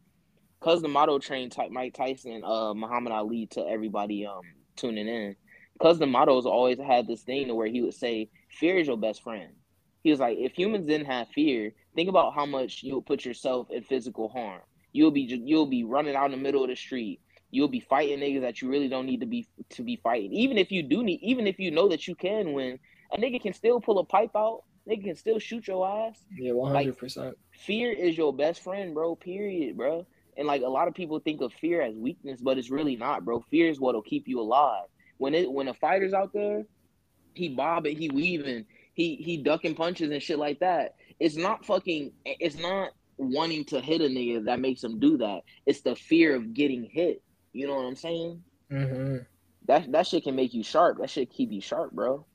Cus 0.65 0.81
D'Amato 0.81 1.19
trained 1.19 1.51
type 1.51 1.69
Mike 1.69 1.93
Tyson, 1.93 2.41
uh, 2.43 2.73
Muhammad 2.73 3.13
Ali 3.13 3.45
to 3.51 3.63
everybody 3.67 4.25
um 4.25 4.41
tuning 4.75 5.07
in. 5.07 5.35
Cus 5.79 5.99
D'Amato's 5.99 6.47
always 6.47 6.79
had 6.79 7.05
this 7.05 7.21
thing 7.21 7.47
to 7.47 7.53
where 7.53 7.67
he 7.67 7.83
would 7.83 7.93
say, 7.93 8.31
"Fear 8.49 8.79
is 8.79 8.87
your 8.87 8.97
best 8.97 9.21
friend." 9.21 9.53
He 10.01 10.09
was 10.09 10.19
like, 10.19 10.39
if 10.39 10.53
humans 10.53 10.87
didn't 10.87 11.05
have 11.05 11.27
fear, 11.29 11.73
think 11.93 12.09
about 12.09 12.33
how 12.33 12.47
much 12.47 12.81
you'll 12.81 13.03
put 13.03 13.25
yourself 13.25 13.67
in 13.69 13.83
physical 13.83 14.27
harm. 14.27 14.61
You'll 14.91 15.11
be 15.11 15.21
you'll 15.21 15.67
be 15.67 15.83
running 15.83 16.15
out 16.15 16.25
in 16.25 16.31
the 16.31 16.37
middle 16.37 16.63
of 16.63 16.69
the 16.69 16.75
street. 16.75 17.21
You'll 17.51 17.67
be 17.67 17.79
fighting 17.79 18.19
niggas 18.19 18.41
that 18.41 18.59
you 18.59 18.67
really 18.67 18.87
don't 18.87 19.05
need 19.05 19.19
to 19.19 19.27
be 19.27 19.47
to 19.69 19.83
be 19.83 19.97
fighting. 19.97 20.33
Even 20.33 20.57
if 20.57 20.71
you 20.71 20.81
do 20.81 21.03
need, 21.03 21.19
even 21.21 21.45
if 21.45 21.59
you 21.59 21.69
know 21.69 21.87
that 21.89 22.07
you 22.07 22.15
can 22.15 22.53
win, 22.53 22.79
a 23.13 23.17
nigga 23.17 23.39
can 23.39 23.53
still 23.53 23.79
pull 23.79 23.99
a 23.99 24.03
pipe 24.03 24.35
out. 24.35 24.63
Nigga 24.89 25.03
can 25.03 25.15
still 25.15 25.37
shoot 25.37 25.67
your 25.67 25.87
ass. 25.87 26.25
Yeah, 26.35 26.53
one 26.53 26.73
hundred 26.73 26.97
percent. 26.97 27.37
Fear 27.51 27.91
is 27.91 28.17
your 28.17 28.33
best 28.33 28.63
friend, 28.63 28.95
bro. 28.95 29.15
Period, 29.15 29.77
bro. 29.77 30.07
And 30.37 30.47
like 30.47 30.61
a 30.61 30.67
lot 30.67 30.87
of 30.87 30.93
people 30.93 31.19
think 31.19 31.41
of 31.41 31.53
fear 31.53 31.81
as 31.81 31.95
weakness, 31.95 32.41
but 32.41 32.57
it's 32.57 32.69
really 32.69 32.95
not, 32.95 33.23
bro. 33.23 33.41
Fear 33.49 33.69
is 33.69 33.79
what'll 33.79 34.01
keep 34.01 34.27
you 34.27 34.39
alive. 34.39 34.85
When 35.17 35.33
it 35.33 35.51
when 35.51 35.67
a 35.67 35.73
fighter's 35.73 36.13
out 36.13 36.33
there, 36.33 36.63
he 37.33 37.49
bobbing, 37.49 37.97
he 37.97 38.09
weaving, 38.09 38.65
he 38.93 39.15
he 39.15 39.37
ducking 39.37 39.75
punches 39.75 40.11
and 40.11 40.21
shit 40.21 40.39
like 40.39 40.59
that. 40.59 40.95
It's 41.19 41.37
not 41.37 41.65
fucking. 41.65 42.11
It's 42.25 42.57
not 42.57 42.91
wanting 43.17 43.63
to 43.65 43.79
hit 43.79 44.01
a 44.01 44.05
nigga 44.05 44.45
that 44.45 44.59
makes 44.59 44.83
him 44.83 44.99
do 44.99 45.17
that. 45.17 45.41
It's 45.65 45.81
the 45.81 45.95
fear 45.95 46.35
of 46.35 46.53
getting 46.53 46.83
hit. 46.83 47.21
You 47.53 47.67
know 47.67 47.75
what 47.75 47.85
I'm 47.85 47.95
saying? 47.95 48.43
Mm-hmm. 48.71 49.17
That 49.67 49.91
that 49.91 50.07
shit 50.07 50.23
can 50.23 50.35
make 50.35 50.53
you 50.53 50.63
sharp. 50.63 50.97
That 50.99 51.09
shit 51.09 51.31
keep 51.31 51.51
you 51.51 51.61
sharp, 51.61 51.91
bro. 51.91 52.25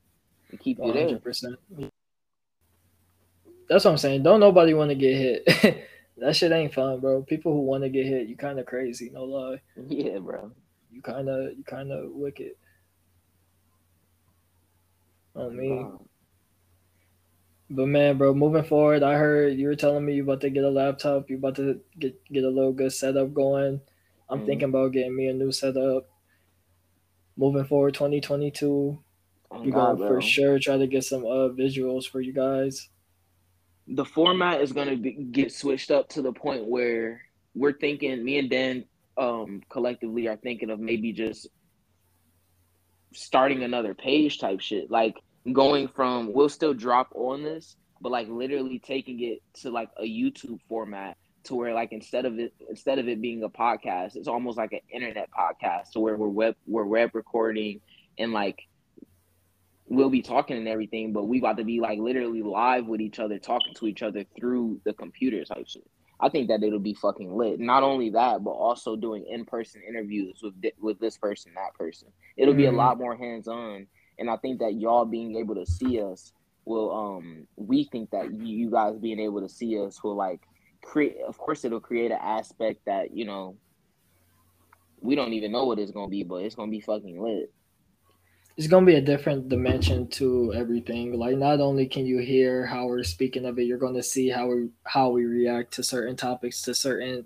Keep 0.59 0.79
you 0.79 0.85
100%. 0.85 1.55
there. 1.77 1.89
That's 3.69 3.85
what 3.85 3.91
I'm 3.91 3.97
saying. 3.97 4.23
Don't 4.23 4.41
nobody 4.41 4.73
want 4.73 4.89
to 4.89 4.95
get 4.95 5.15
hit. 5.15 5.87
that 6.21 6.35
shit 6.35 6.51
ain't 6.51 6.73
fun, 6.73 6.99
bro. 6.99 7.23
People 7.23 7.51
who 7.51 7.61
want 7.61 7.83
to 7.83 7.89
get 7.89 8.05
hit, 8.05 8.27
you 8.27 8.37
kind 8.37 8.59
of 8.59 8.67
crazy. 8.67 9.09
No 9.11 9.23
lie. 9.23 9.59
Yeah, 9.87 10.19
bro. 10.19 10.51
You 10.91 11.01
kind 11.01 11.27
of 11.27 11.57
you 11.57 11.63
kind 11.63 11.91
of 11.91 12.11
wicked. 12.11 12.51
I 15.35 15.47
mean, 15.47 15.97
but 17.71 17.87
man, 17.87 18.17
bro, 18.17 18.35
moving 18.35 18.63
forward, 18.63 19.01
I 19.01 19.15
heard 19.15 19.57
you 19.57 19.67
were 19.67 19.75
telling 19.75 20.05
me 20.05 20.13
you 20.13 20.23
about 20.23 20.41
to 20.41 20.51
get 20.51 20.63
a 20.63 20.69
laptop. 20.69 21.29
You 21.29 21.37
about 21.37 21.55
to 21.55 21.81
get 21.97 22.21
get 22.31 22.43
a 22.43 22.49
little 22.49 22.73
good 22.73 22.93
setup 22.93 23.33
going. 23.33 23.81
I'm 24.29 24.37
mm-hmm. 24.37 24.45
thinking 24.45 24.69
about 24.69 24.91
getting 24.91 25.15
me 25.15 25.27
a 25.27 25.33
new 25.33 25.51
setup. 25.51 26.07
Moving 27.35 27.65
forward, 27.65 27.95
2022, 27.95 28.99
oh, 29.51 29.61
we're 29.63 29.71
gonna 29.71 29.97
for 29.97 30.21
sure 30.21 30.59
try 30.59 30.77
to 30.77 30.85
get 30.85 31.03
some 31.03 31.25
uh, 31.25 31.49
visuals 31.49 32.07
for 32.07 32.21
you 32.21 32.33
guys. 32.33 32.89
The 33.91 34.05
format 34.05 34.61
is 34.61 34.73
gonna 34.73 34.95
be, 34.95 35.11
get 35.11 35.51
switched 35.51 35.91
up 35.91 36.09
to 36.09 36.21
the 36.21 36.31
point 36.31 36.65
where 36.65 37.21
we're 37.53 37.77
thinking. 37.77 38.23
Me 38.23 38.39
and 38.39 38.49
Dan, 38.49 38.85
um, 39.17 39.61
collectively 39.69 40.27
are 40.27 40.37
thinking 40.37 40.69
of 40.69 40.79
maybe 40.79 41.11
just 41.11 41.47
starting 43.13 43.63
another 43.63 43.93
page 43.93 44.39
type 44.39 44.61
shit, 44.61 44.89
like 44.89 45.15
going 45.51 45.87
from 45.87 46.33
we'll 46.33 46.49
still 46.49 46.73
drop 46.73 47.11
on 47.15 47.43
this, 47.43 47.75
but 47.99 48.11
like 48.11 48.27
literally 48.29 48.79
taking 48.79 49.21
it 49.21 49.41
to 49.61 49.69
like 49.69 49.89
a 49.97 50.03
YouTube 50.03 50.59
format 50.67 51.17
to 51.43 51.55
where 51.55 51.73
like 51.73 51.91
instead 51.91 52.25
of 52.25 52.37
it 52.39 52.53
instead 52.69 52.99
of 52.99 53.07
it 53.07 53.21
being 53.21 53.43
a 53.43 53.49
podcast, 53.49 54.15
it's 54.15 54.27
almost 54.27 54.57
like 54.57 54.71
an 54.73 54.81
internet 54.93 55.29
podcast 55.31 55.91
to 55.93 55.99
where 55.99 56.15
we're 56.15 56.27
web 56.27 56.55
we're 56.67 56.85
web 56.85 57.11
recording 57.13 57.81
and 58.17 58.31
like 58.31 58.59
we'll 59.91 60.09
be 60.09 60.21
talking 60.21 60.55
and 60.55 60.69
everything, 60.69 61.11
but 61.11 61.27
we 61.27 61.39
about 61.39 61.57
to 61.57 61.65
be 61.65 61.81
like 61.81 61.99
literally 61.99 62.41
live 62.41 62.85
with 62.85 63.01
each 63.01 63.19
other, 63.19 63.37
talking 63.37 63.73
to 63.75 63.87
each 63.87 64.01
other 64.01 64.23
through 64.39 64.79
the 64.85 64.93
computer 64.93 65.43
type 65.43 65.67
shit. 65.67 65.85
I 66.21 66.29
think 66.29 66.47
that 66.47 66.63
it'll 66.63 66.79
be 66.79 66.93
fucking 66.93 67.35
lit. 67.35 67.59
Not 67.59 67.83
only 67.83 68.09
that, 68.11 68.41
but 68.41 68.51
also 68.51 68.95
doing 68.95 69.25
in 69.29 69.43
person 69.43 69.81
interviews 69.85 70.39
with 70.41 70.53
with 70.79 70.97
this 70.99 71.17
person, 71.17 71.51
that 71.55 71.73
person. 71.77 72.07
It'll 72.37 72.53
mm-hmm. 72.53 72.57
be 72.57 72.65
a 72.65 72.69
mm-hmm. 72.69 72.77
lot 72.77 72.99
more 72.99 73.17
hands 73.17 73.49
on, 73.49 73.85
and 74.17 74.29
I 74.29 74.37
think 74.37 74.59
that 74.59 74.75
y'all 74.75 75.03
being 75.03 75.35
able 75.35 75.55
to 75.55 75.65
see 75.65 76.01
us 76.01 76.31
will 76.63 76.91
um 76.95 77.47
we 77.57 77.89
think 77.91 78.11
that 78.11 78.31
you 78.33 78.69
guys 78.71 78.95
being 78.97 79.19
able 79.19 79.41
to 79.41 79.49
see 79.49 79.77
us 79.79 80.01
will 80.03 80.15
like 80.15 80.41
create 80.83 81.17
of 81.27 81.37
course 81.37 81.65
it'll 81.65 81.79
create 81.79 82.11
an 82.11 82.19
aspect 82.21 82.79
that 82.85 83.17
you 83.17 83.25
know 83.25 83.57
we 85.01 85.15
don't 85.15 85.33
even 85.33 85.51
know 85.51 85.65
what 85.65 85.79
it's 85.79 85.91
gonna 85.91 86.07
be 86.07 86.23
but 86.23 86.43
it's 86.43 86.53
gonna 86.53 86.69
be 86.69 86.79
fucking 86.79 87.19
lit 87.19 87.51
it's 88.57 88.67
gonna 88.67 88.85
be 88.85 88.95
a 88.95 89.01
different 89.01 89.49
dimension 89.49 90.07
to 90.09 90.53
everything. 90.53 91.13
Like 91.17 91.37
not 91.37 91.59
only 91.59 91.87
can 91.87 92.05
you 92.05 92.19
hear 92.19 92.65
how 92.65 92.85
we're 92.87 93.03
speaking 93.03 93.45
of 93.45 93.57
it, 93.59 93.63
you're 93.63 93.77
gonna 93.77 94.03
see 94.03 94.29
how 94.29 94.47
we 94.47 94.69
how 94.85 95.09
we 95.09 95.25
react 95.25 95.73
to 95.75 95.83
certain 95.83 96.15
topics, 96.15 96.61
to 96.63 96.73
certain 96.73 97.25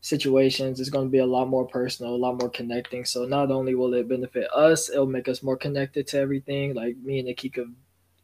situations. 0.00 0.80
It's 0.80 0.90
gonna 0.90 1.08
be 1.08 1.18
a 1.18 1.26
lot 1.26 1.48
more 1.48 1.66
personal, 1.66 2.14
a 2.14 2.16
lot 2.16 2.40
more 2.40 2.50
connecting. 2.50 3.04
So 3.04 3.24
not 3.24 3.50
only 3.50 3.74
will 3.74 3.94
it 3.94 4.08
benefit 4.08 4.50
us, 4.52 4.90
it'll 4.90 5.06
make 5.06 5.28
us 5.28 5.42
more 5.42 5.56
connected 5.56 6.06
to 6.08 6.18
everything. 6.18 6.74
Like 6.74 6.96
me 6.98 7.20
and 7.20 7.52
could 7.52 7.74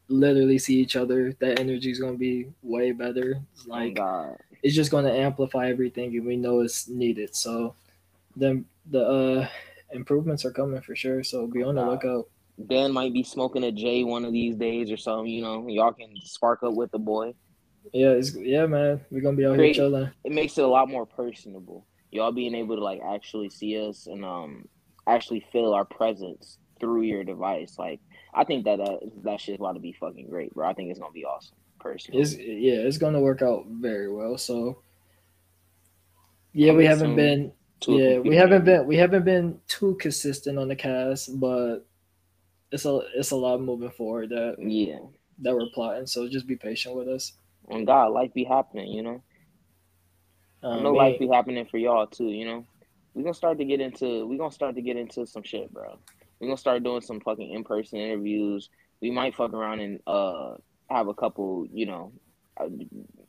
literally 0.08 0.58
see 0.58 0.76
each 0.76 0.96
other. 0.96 1.32
That 1.40 1.60
energy 1.60 1.90
is 1.90 2.00
gonna 2.00 2.16
be 2.18 2.48
way 2.62 2.92
better. 2.92 3.40
Oh, 3.40 3.70
Like 3.70 3.94
God. 3.94 4.36
it's 4.62 4.74
just 4.74 4.90
going 4.90 5.04
to 5.04 5.12
amplify 5.12 5.68
everything 5.68 6.16
and 6.16 6.26
we 6.26 6.36
know 6.36 6.60
it's 6.60 6.88
needed 6.88 7.34
so 7.34 7.74
then 8.36 8.64
the 8.90 9.00
uh 9.00 9.48
improvements 9.92 10.44
are 10.44 10.50
coming 10.52 10.80
for 10.80 10.96
sure 10.96 11.22
so 11.22 11.46
be 11.46 11.62
on 11.62 11.74
the 11.76 11.84
lookout 11.84 12.26
Dan 12.68 12.90
might 12.92 13.12
be 13.12 13.22
smoking 13.22 13.64
a 13.64 13.70
J 13.72 14.02
one 14.04 14.24
of 14.24 14.32
these 14.32 14.56
days 14.56 14.90
or 14.90 14.96
something. 14.96 15.26
You 15.30 15.42
know, 15.42 15.68
y'all 15.68 15.92
can 15.92 16.14
spark 16.24 16.62
up 16.62 16.72
with 16.72 16.90
the 16.90 16.98
boy. 16.98 17.34
yeah 17.92 18.12
it's 18.12 18.34
yeah 18.34 18.64
man 18.66 18.98
we're 19.10 19.20
gonna 19.20 19.36
be 19.36 19.44
out 19.44 19.56
Great. 19.56 19.74
here 19.76 19.84
chilling 19.84 20.10
It 20.24 20.32
makes 20.32 20.56
it 20.56 20.64
a 20.64 20.66
lot 20.66 20.88
more 20.88 21.04
personable. 21.04 21.86
Y'all 22.10 22.32
being 22.32 22.54
able 22.54 22.76
to 22.76 22.82
like 22.82 23.00
actually 23.06 23.50
see 23.50 23.78
us 23.86 24.06
and 24.06 24.24
um 24.24 24.66
actually 25.06 25.44
feel 25.52 25.74
our 25.74 25.84
presence 25.84 26.56
through 26.80 27.02
your 27.02 27.24
device. 27.24 27.76
Like 27.78 28.00
I 28.32 28.44
think 28.44 28.64
that 28.64 28.78
that 28.78 29.00
that 29.24 29.38
shit's 29.40 29.60
about 29.60 29.74
to 29.74 29.80
be 29.80 29.92
fucking 29.92 30.28
great, 30.30 30.54
bro. 30.54 30.66
I 30.66 30.72
think 30.72 30.90
it's 30.90 30.98
gonna 30.98 31.12
be 31.12 31.26
awesome. 31.26 31.56
Personally. 31.78 32.22
it's 32.22 32.34
yeah 32.36 32.80
it's 32.88 32.96
gonna 32.96 33.20
work 33.20 33.42
out 33.42 33.66
very 33.68 34.10
well 34.10 34.38
so 34.38 34.78
yeah 36.54 36.72
we 36.72 36.86
haven't 36.86 37.08
soon 37.08 37.16
been 37.16 37.52
yeah 37.86 38.18
we 38.18 38.34
haven't 38.36 38.64
been 38.64 38.86
we 38.86 38.96
haven't 38.96 39.24
been 39.24 39.58
too 39.68 39.94
consistent 40.00 40.58
on 40.58 40.68
the 40.68 40.76
cast 40.76 41.38
but 41.38 41.86
it's 42.72 42.84
a 42.84 43.00
it's 43.14 43.30
a 43.32 43.36
lot 43.36 43.60
moving 43.60 43.90
forward 43.90 44.30
that 44.30 44.56
Yeah. 44.58 44.98
that 45.40 45.54
we're 45.54 45.68
plotting 45.74 46.06
so 46.06 46.28
just 46.28 46.46
be 46.46 46.56
patient 46.56 46.94
with 46.96 47.08
us 47.08 47.32
And 47.68 47.86
God, 47.86 48.12
life 48.12 48.32
be 48.32 48.44
happening, 48.44 48.88
you 48.92 49.02
know. 49.02 49.22
I 50.62 50.66
um, 50.76 50.82
know 50.82 50.92
me- 50.92 50.98
life 50.98 51.18
be 51.18 51.28
happening 51.28 51.66
for 51.66 51.78
y'all 51.78 52.06
too, 52.06 52.28
you 52.30 52.44
know. 52.44 52.64
We're 53.14 53.22
gonna 53.22 53.34
start 53.34 53.58
to 53.58 53.64
get 53.64 53.80
into 53.80 54.26
we're 54.26 54.38
gonna 54.38 54.50
start 54.52 54.74
to 54.76 54.82
get 54.82 54.96
into 54.96 55.26
some 55.26 55.42
shit, 55.42 55.72
bro. 55.72 55.98
We're 56.40 56.48
gonna 56.48 56.56
start 56.58 56.82
doing 56.82 57.00
some 57.00 57.20
fucking 57.20 57.50
in 57.52 57.64
person 57.64 57.98
interviews. 57.98 58.68
We 59.00 59.10
might 59.10 59.34
fuck 59.34 59.52
around 59.52 59.80
and 59.80 60.00
uh 60.06 60.54
have 60.90 61.08
a 61.08 61.14
couple, 61.14 61.66
you 61.72 61.86
know. 61.86 62.12
I, 62.58 62.68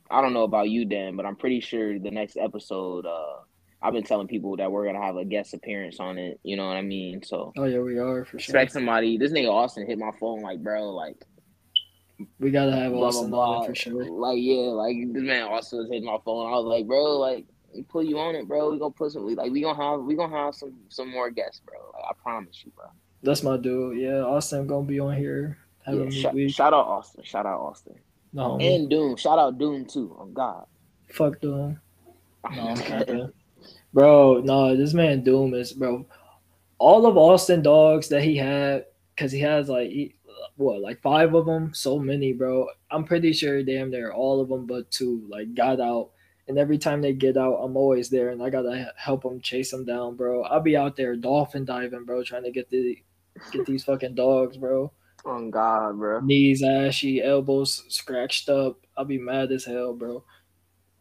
I 0.10 0.22
don't 0.22 0.34
know 0.34 0.44
about 0.44 0.70
you, 0.70 0.86
Dan, 0.86 1.16
but 1.16 1.26
I'm 1.26 1.36
pretty 1.36 1.60
sure 1.62 1.98
the 2.00 2.12
next 2.12 2.38
episode, 2.38 3.06
uh 3.06 3.42
I've 3.82 3.94
been 3.94 4.04
telling 4.04 4.28
people 4.28 4.58
that 4.58 4.72
we're 4.72 4.86
gonna 4.86 5.04
have 5.04 5.18
a 5.18 5.26
guest 5.26 5.54
appearance 5.54 6.00
on 6.00 6.18
it, 6.18 6.40
you 6.44 6.58
know 6.58 6.68
what 6.68 6.78
I 6.78 6.82
mean? 6.82 7.24
So 7.24 7.54
oh 7.58 7.66
yeah 7.66 7.80
we 7.80 7.98
are 7.98 8.26
for 8.26 8.40
sure 8.40 8.40
expect 8.40 8.72
somebody 8.72 9.18
this 9.18 9.32
nigga 9.32 9.52
Austin 9.52 9.86
hit 9.86 10.00
my 10.00 10.12
phone 10.20 10.42
like, 10.42 10.64
bro, 10.64 10.90
like 10.90 11.24
we 12.40 12.52
gotta 12.52 12.72
have 12.72 12.92
blah 12.92 13.00
blah 13.00 13.08
Austin 13.10 13.30
blah. 13.30 13.60
on 13.60 13.68
for 13.68 13.76
sure 13.76 14.06
Like 14.06 14.40
yeah, 14.40 14.72
like 14.72 14.96
this 15.14 15.24
man 15.24 15.44
Austin 15.44 15.80
was 15.80 15.90
hitting 15.90 16.06
my 16.06 16.18
phone. 16.26 16.48
I 16.48 16.56
was 16.58 16.66
like, 16.66 16.88
bro, 16.88 17.18
like 17.18 17.46
we 17.76 17.84
put 17.84 18.06
you 18.06 18.18
on 18.18 18.36
it, 18.36 18.48
bro. 18.48 18.72
We 18.72 18.80
gonna 18.80 18.92
put 18.92 19.12
some 19.12 19.36
like 19.36 19.52
we 19.52 19.62
gonna 19.62 19.82
have 19.82 20.02
we 20.02 20.16
gonna 20.16 20.36
have 20.36 20.56
some 20.56 20.74
some 20.90 21.12
more 21.12 21.30
guests, 21.30 21.62
bro. 21.66 21.78
Like 21.94 22.06
I 22.10 22.14
promise 22.22 22.64
you, 22.66 22.72
bro. 22.76 22.86
That's 23.24 23.44
my 23.44 23.58
dude. 23.58 24.00
Yeah, 24.00 24.22
Austin 24.22 24.68
gonna 24.68 24.86
be 24.86 25.00
on 25.00 25.16
here. 25.16 25.58
Yeah, 25.88 26.32
me 26.34 26.50
shout, 26.50 26.74
out 26.74 26.86
Austin. 26.86 27.24
Shout 27.24 27.46
out 27.46 27.62
Austin. 27.62 27.96
No, 28.34 28.58
And 28.60 28.90
Doom. 28.90 29.16
Shout 29.16 29.40
out 29.40 29.58
Doom 29.58 29.86
too. 29.86 30.16
Oh 30.20 30.26
God. 30.26 30.66
fuck 31.10 31.40
Doom. 31.40 31.80
No. 32.56 33.32
Bro, 33.98 34.42
no, 34.42 34.78
this 34.78 34.94
man 34.94 35.24
Doom 35.24 35.56
is 35.56 35.74
bro. 35.74 36.06
All 36.78 37.08
of 37.08 37.18
Austin 37.18 37.64
dogs 37.64 38.10
that 38.10 38.22
he 38.22 38.38
had, 38.38 38.86
cause 39.18 39.32
he 39.32 39.40
has 39.40 39.70
like 39.70 39.90
he, 39.90 40.14
what, 40.56 40.82
like 40.82 41.02
five 41.02 41.34
of 41.34 41.48
them. 41.48 41.74
So 41.74 41.98
many, 41.98 42.32
bro. 42.32 42.68
I'm 42.92 43.06
pretty 43.06 43.34
sure 43.34 43.64
damn 43.64 43.90
near 43.90 44.12
all 44.12 44.40
of 44.40 44.50
them, 44.50 44.68
but 44.68 44.92
two 44.92 45.26
like 45.30 45.56
got 45.56 45.82
out. 45.82 46.12
And 46.48 46.60
every 46.60 46.78
time 46.78 47.02
they 47.02 47.12
get 47.12 47.38
out, 47.38 47.56
I'm 47.56 47.76
always 47.76 48.08
there, 48.12 48.30
and 48.30 48.44
I 48.44 48.52
gotta 48.52 48.94
help 48.98 49.24
them 49.24 49.42
chase 49.42 49.72
them 49.72 49.84
down, 49.84 50.16
bro. 50.16 50.44
I'll 50.44 50.62
be 50.62 50.78
out 50.78 50.96
there 50.96 51.16
dolphin 51.16 51.66
diving, 51.66 52.06
bro, 52.06 52.22
trying 52.24 52.44
to 52.44 52.52
get 52.52 52.70
the 52.70 53.02
get 53.52 53.66
these 53.66 53.84
fucking 53.84 54.14
dogs, 54.14 54.58
bro. 54.58 54.92
oh 55.26 55.50
God, 55.50 55.98
bro. 55.98 56.20
knees 56.20 56.62
ashy, 56.62 57.24
elbows 57.24 57.84
scratched 57.90 58.48
up. 58.48 58.78
I'll 58.96 59.06
be 59.06 59.18
mad 59.18 59.52
as 59.52 59.66
hell, 59.66 59.96
bro. 59.96 60.24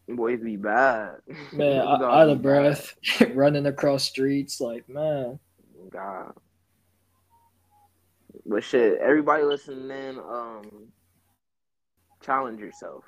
Boys 0.07 0.39
be 0.41 0.55
bad. 0.55 1.15
Man, 1.51 1.81
I, 1.81 1.93
out 1.95 2.29
of 2.29 2.41
breath, 2.41 2.95
running 3.33 3.65
across 3.65 4.03
streets, 4.03 4.61
like 4.61 4.87
man. 4.87 5.37
God. 5.89 6.33
But 8.45 8.63
shit, 8.63 8.99
everybody 8.99 9.43
listening 9.43 9.89
in, 9.91 10.17
um, 10.19 10.87
challenge 12.21 12.61
yourself. 12.61 13.03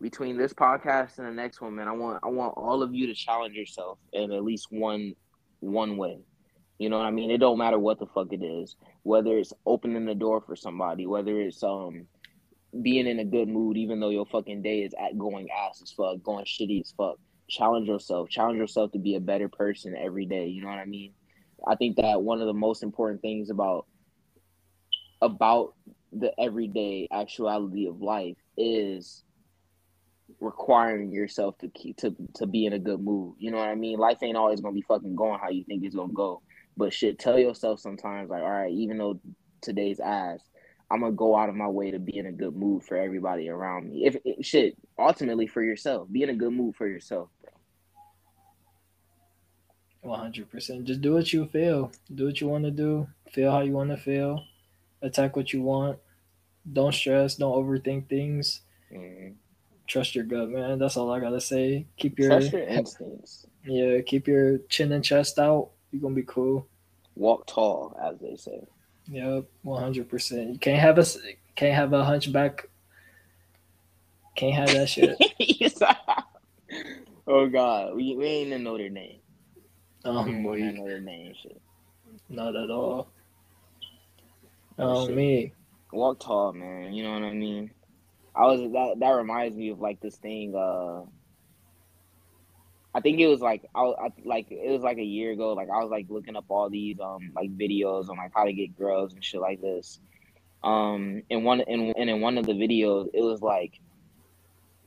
Between 0.00 0.36
this 0.36 0.52
podcast 0.52 1.18
and 1.18 1.26
the 1.26 1.32
next 1.32 1.60
one, 1.60 1.76
man, 1.76 1.86
I 1.86 1.92
want 1.92 2.20
I 2.24 2.28
want 2.28 2.54
all 2.56 2.82
of 2.82 2.94
you 2.94 3.06
to 3.06 3.14
challenge 3.14 3.54
yourself 3.54 3.98
in 4.12 4.32
at 4.32 4.42
least 4.42 4.68
one 4.70 5.14
one 5.60 5.96
way. 5.96 6.18
You 6.78 6.88
know 6.88 6.96
what 6.96 7.06
I 7.06 7.10
mean? 7.10 7.30
It 7.30 7.38
don't 7.38 7.58
matter 7.58 7.78
what 7.78 7.98
the 7.98 8.06
fuck 8.06 8.32
it 8.32 8.42
is. 8.42 8.76
Whether 9.02 9.38
it's 9.38 9.52
opening 9.66 10.06
the 10.06 10.14
door 10.14 10.40
for 10.40 10.56
somebody, 10.56 11.06
whether 11.06 11.38
it's 11.38 11.62
um 11.62 12.06
being 12.82 13.06
in 13.06 13.18
a 13.18 13.24
good 13.24 13.48
mood 13.48 13.76
even 13.76 14.00
though 14.00 14.10
your 14.10 14.26
fucking 14.26 14.62
day 14.62 14.80
is 14.80 14.94
at 15.00 15.18
going 15.18 15.48
ass 15.50 15.80
as 15.82 15.90
fuck, 15.92 16.22
going 16.22 16.44
shitty 16.44 16.80
as 16.80 16.92
fuck. 16.96 17.18
Challenge 17.48 17.88
yourself. 17.88 18.28
Challenge 18.28 18.58
yourself 18.58 18.92
to 18.92 18.98
be 18.98 19.16
a 19.16 19.20
better 19.20 19.48
person 19.48 19.96
every 19.96 20.24
day. 20.24 20.46
You 20.46 20.62
know 20.62 20.68
what 20.68 20.78
I 20.78 20.84
mean? 20.84 21.12
I 21.66 21.74
think 21.74 21.96
that 21.96 22.22
one 22.22 22.40
of 22.40 22.46
the 22.46 22.54
most 22.54 22.82
important 22.82 23.20
things 23.22 23.50
about 23.50 23.86
about 25.20 25.74
the 26.12 26.32
everyday 26.40 27.08
actuality 27.12 27.86
of 27.86 28.00
life 28.00 28.36
is 28.56 29.24
requiring 30.40 31.12
yourself 31.12 31.58
to 31.58 31.68
keep 31.68 31.96
to 31.98 32.14
to 32.34 32.46
be 32.46 32.66
in 32.66 32.72
a 32.72 32.78
good 32.78 33.00
mood. 33.00 33.34
You 33.38 33.50
know 33.50 33.58
what 33.58 33.68
I 33.68 33.74
mean? 33.74 33.98
Life 33.98 34.18
ain't 34.22 34.36
always 34.36 34.60
gonna 34.60 34.74
be 34.74 34.82
fucking 34.82 35.16
going 35.16 35.38
how 35.40 35.50
you 35.50 35.64
think 35.64 35.84
it's 35.84 35.94
gonna 35.94 36.12
go. 36.12 36.42
But 36.76 36.92
shit, 36.92 37.18
tell 37.18 37.38
yourself 37.38 37.80
sometimes 37.80 38.30
like, 38.30 38.42
all 38.42 38.50
right, 38.50 38.72
even 38.72 38.98
though 38.98 39.20
today's 39.60 40.00
ass, 40.00 40.40
I'm 40.90 41.00
gonna 41.00 41.12
go 41.12 41.36
out 41.36 41.48
of 41.48 41.54
my 41.54 41.68
way 41.68 41.90
to 41.92 41.98
be 41.98 42.16
in 42.18 42.26
a 42.26 42.32
good 42.32 42.56
mood 42.56 42.82
for 42.82 42.96
everybody 42.96 43.48
around 43.48 43.88
me. 43.90 44.06
If, 44.06 44.16
if 44.24 44.44
shit, 44.44 44.76
ultimately 44.98 45.46
for 45.46 45.62
yourself, 45.62 46.10
be 46.10 46.22
in 46.22 46.30
a 46.30 46.34
good 46.34 46.52
mood 46.52 46.74
for 46.74 46.88
yourself. 46.88 47.28
bro. 47.40 47.50
One 50.10 50.18
hundred 50.20 50.50
percent. 50.50 50.84
Just 50.84 51.00
do 51.02 51.12
what 51.14 51.32
you 51.32 51.46
feel. 51.46 51.92
Do 52.14 52.26
what 52.26 52.40
you 52.40 52.48
want 52.48 52.64
to 52.64 52.70
do. 52.70 53.06
Feel 53.32 53.52
how 53.52 53.60
you 53.60 53.72
want 53.72 53.90
to 53.90 53.96
feel. 53.96 54.44
Attack 55.02 55.36
what 55.36 55.52
you 55.52 55.62
want. 55.62 55.98
Don't 56.72 56.92
stress. 56.94 57.36
Don't 57.36 57.52
overthink 57.54 58.08
things. 58.08 58.62
Mhm. 58.92 59.34
Trust 59.86 60.14
your 60.14 60.24
gut, 60.24 60.48
man. 60.50 60.78
That's 60.78 60.96
all 60.96 61.10
I 61.10 61.20
gotta 61.20 61.40
say. 61.40 61.86
Keep 61.96 62.18
your 62.18 62.30
Trust 62.30 62.52
your 62.52 62.62
instincts. 62.62 63.46
yeah. 63.64 64.00
Keep 64.00 64.26
your 64.28 64.58
chin 64.68 64.92
and 64.92 65.04
chest 65.04 65.38
out. 65.38 65.70
You're 65.90 66.02
gonna 66.02 66.14
be 66.14 66.22
cool. 66.22 66.66
Walk 67.16 67.46
tall, 67.46 67.96
as 68.02 68.18
they 68.20 68.36
say. 68.36 68.66
Yep, 69.10 69.46
one 69.62 69.82
hundred 69.82 70.08
percent. 70.08 70.50
You 70.52 70.58
can't 70.58 70.80
have 70.80 70.98
a 70.98 71.02
s- 71.02 71.18
can't 71.56 71.74
have 71.74 71.92
a 71.92 72.04
hunchback. 72.04 72.68
Can't 74.36 74.54
have 74.54 74.72
that 74.72 74.88
shit. 74.88 75.18
oh 77.26 77.48
God, 77.48 77.94
we, 77.96 78.14
we 78.16 78.24
ain't 78.26 78.52
in 78.52 78.62
Notre 78.62 78.88
Dame. 78.88 79.20
Um, 80.04 80.26
we 80.26 80.32
ain't 80.34 80.44
we, 80.50 80.62
in 80.62 80.74
Notre 80.76 81.00
Dame 81.00 81.34
shit. 81.42 81.60
not 82.28 82.56
at 82.56 82.70
all. 82.70 83.08
Oh, 84.78 85.02
Um, 85.02 85.06
shit. 85.06 85.16
me. 85.16 85.54
Walk 85.92 86.20
tall, 86.20 86.52
man. 86.52 86.92
You 86.94 87.02
know 87.04 87.12
what 87.14 87.22
I 87.24 87.32
mean. 87.32 87.72
I 88.34 88.46
was 88.46 88.60
that 88.72 88.96
that 89.00 89.10
reminds 89.10 89.56
me 89.56 89.70
of 89.70 89.80
like 89.80 90.00
this 90.00 90.16
thing. 90.16 90.54
Uh, 90.54 91.02
I 92.94 93.00
think 93.00 93.20
it 93.20 93.28
was 93.28 93.40
like 93.40 93.64
I, 93.74 93.82
I 93.82 94.08
like 94.24 94.50
it 94.50 94.70
was 94.70 94.82
like 94.82 94.98
a 94.98 95.04
year 95.04 95.32
ago. 95.32 95.52
Like 95.52 95.68
I 95.68 95.82
was 95.82 95.90
like 95.90 96.06
looking 96.08 96.36
up 96.36 96.46
all 96.48 96.68
these 96.68 96.98
um 97.00 97.30
like 97.34 97.56
videos 97.56 98.08
on 98.08 98.16
like 98.16 98.32
how 98.34 98.44
to 98.44 98.52
get 98.52 98.76
girls 98.76 99.12
and 99.12 99.24
shit 99.24 99.40
like 99.40 99.60
this. 99.60 100.00
Um, 100.62 101.22
and 101.30 101.44
one 101.44 101.60
and, 101.62 101.94
and 101.96 102.10
in 102.10 102.20
one 102.20 102.36
of 102.36 102.46
the 102.46 102.52
videos, 102.52 103.08
it 103.14 103.22
was 103.22 103.42
like 103.42 103.80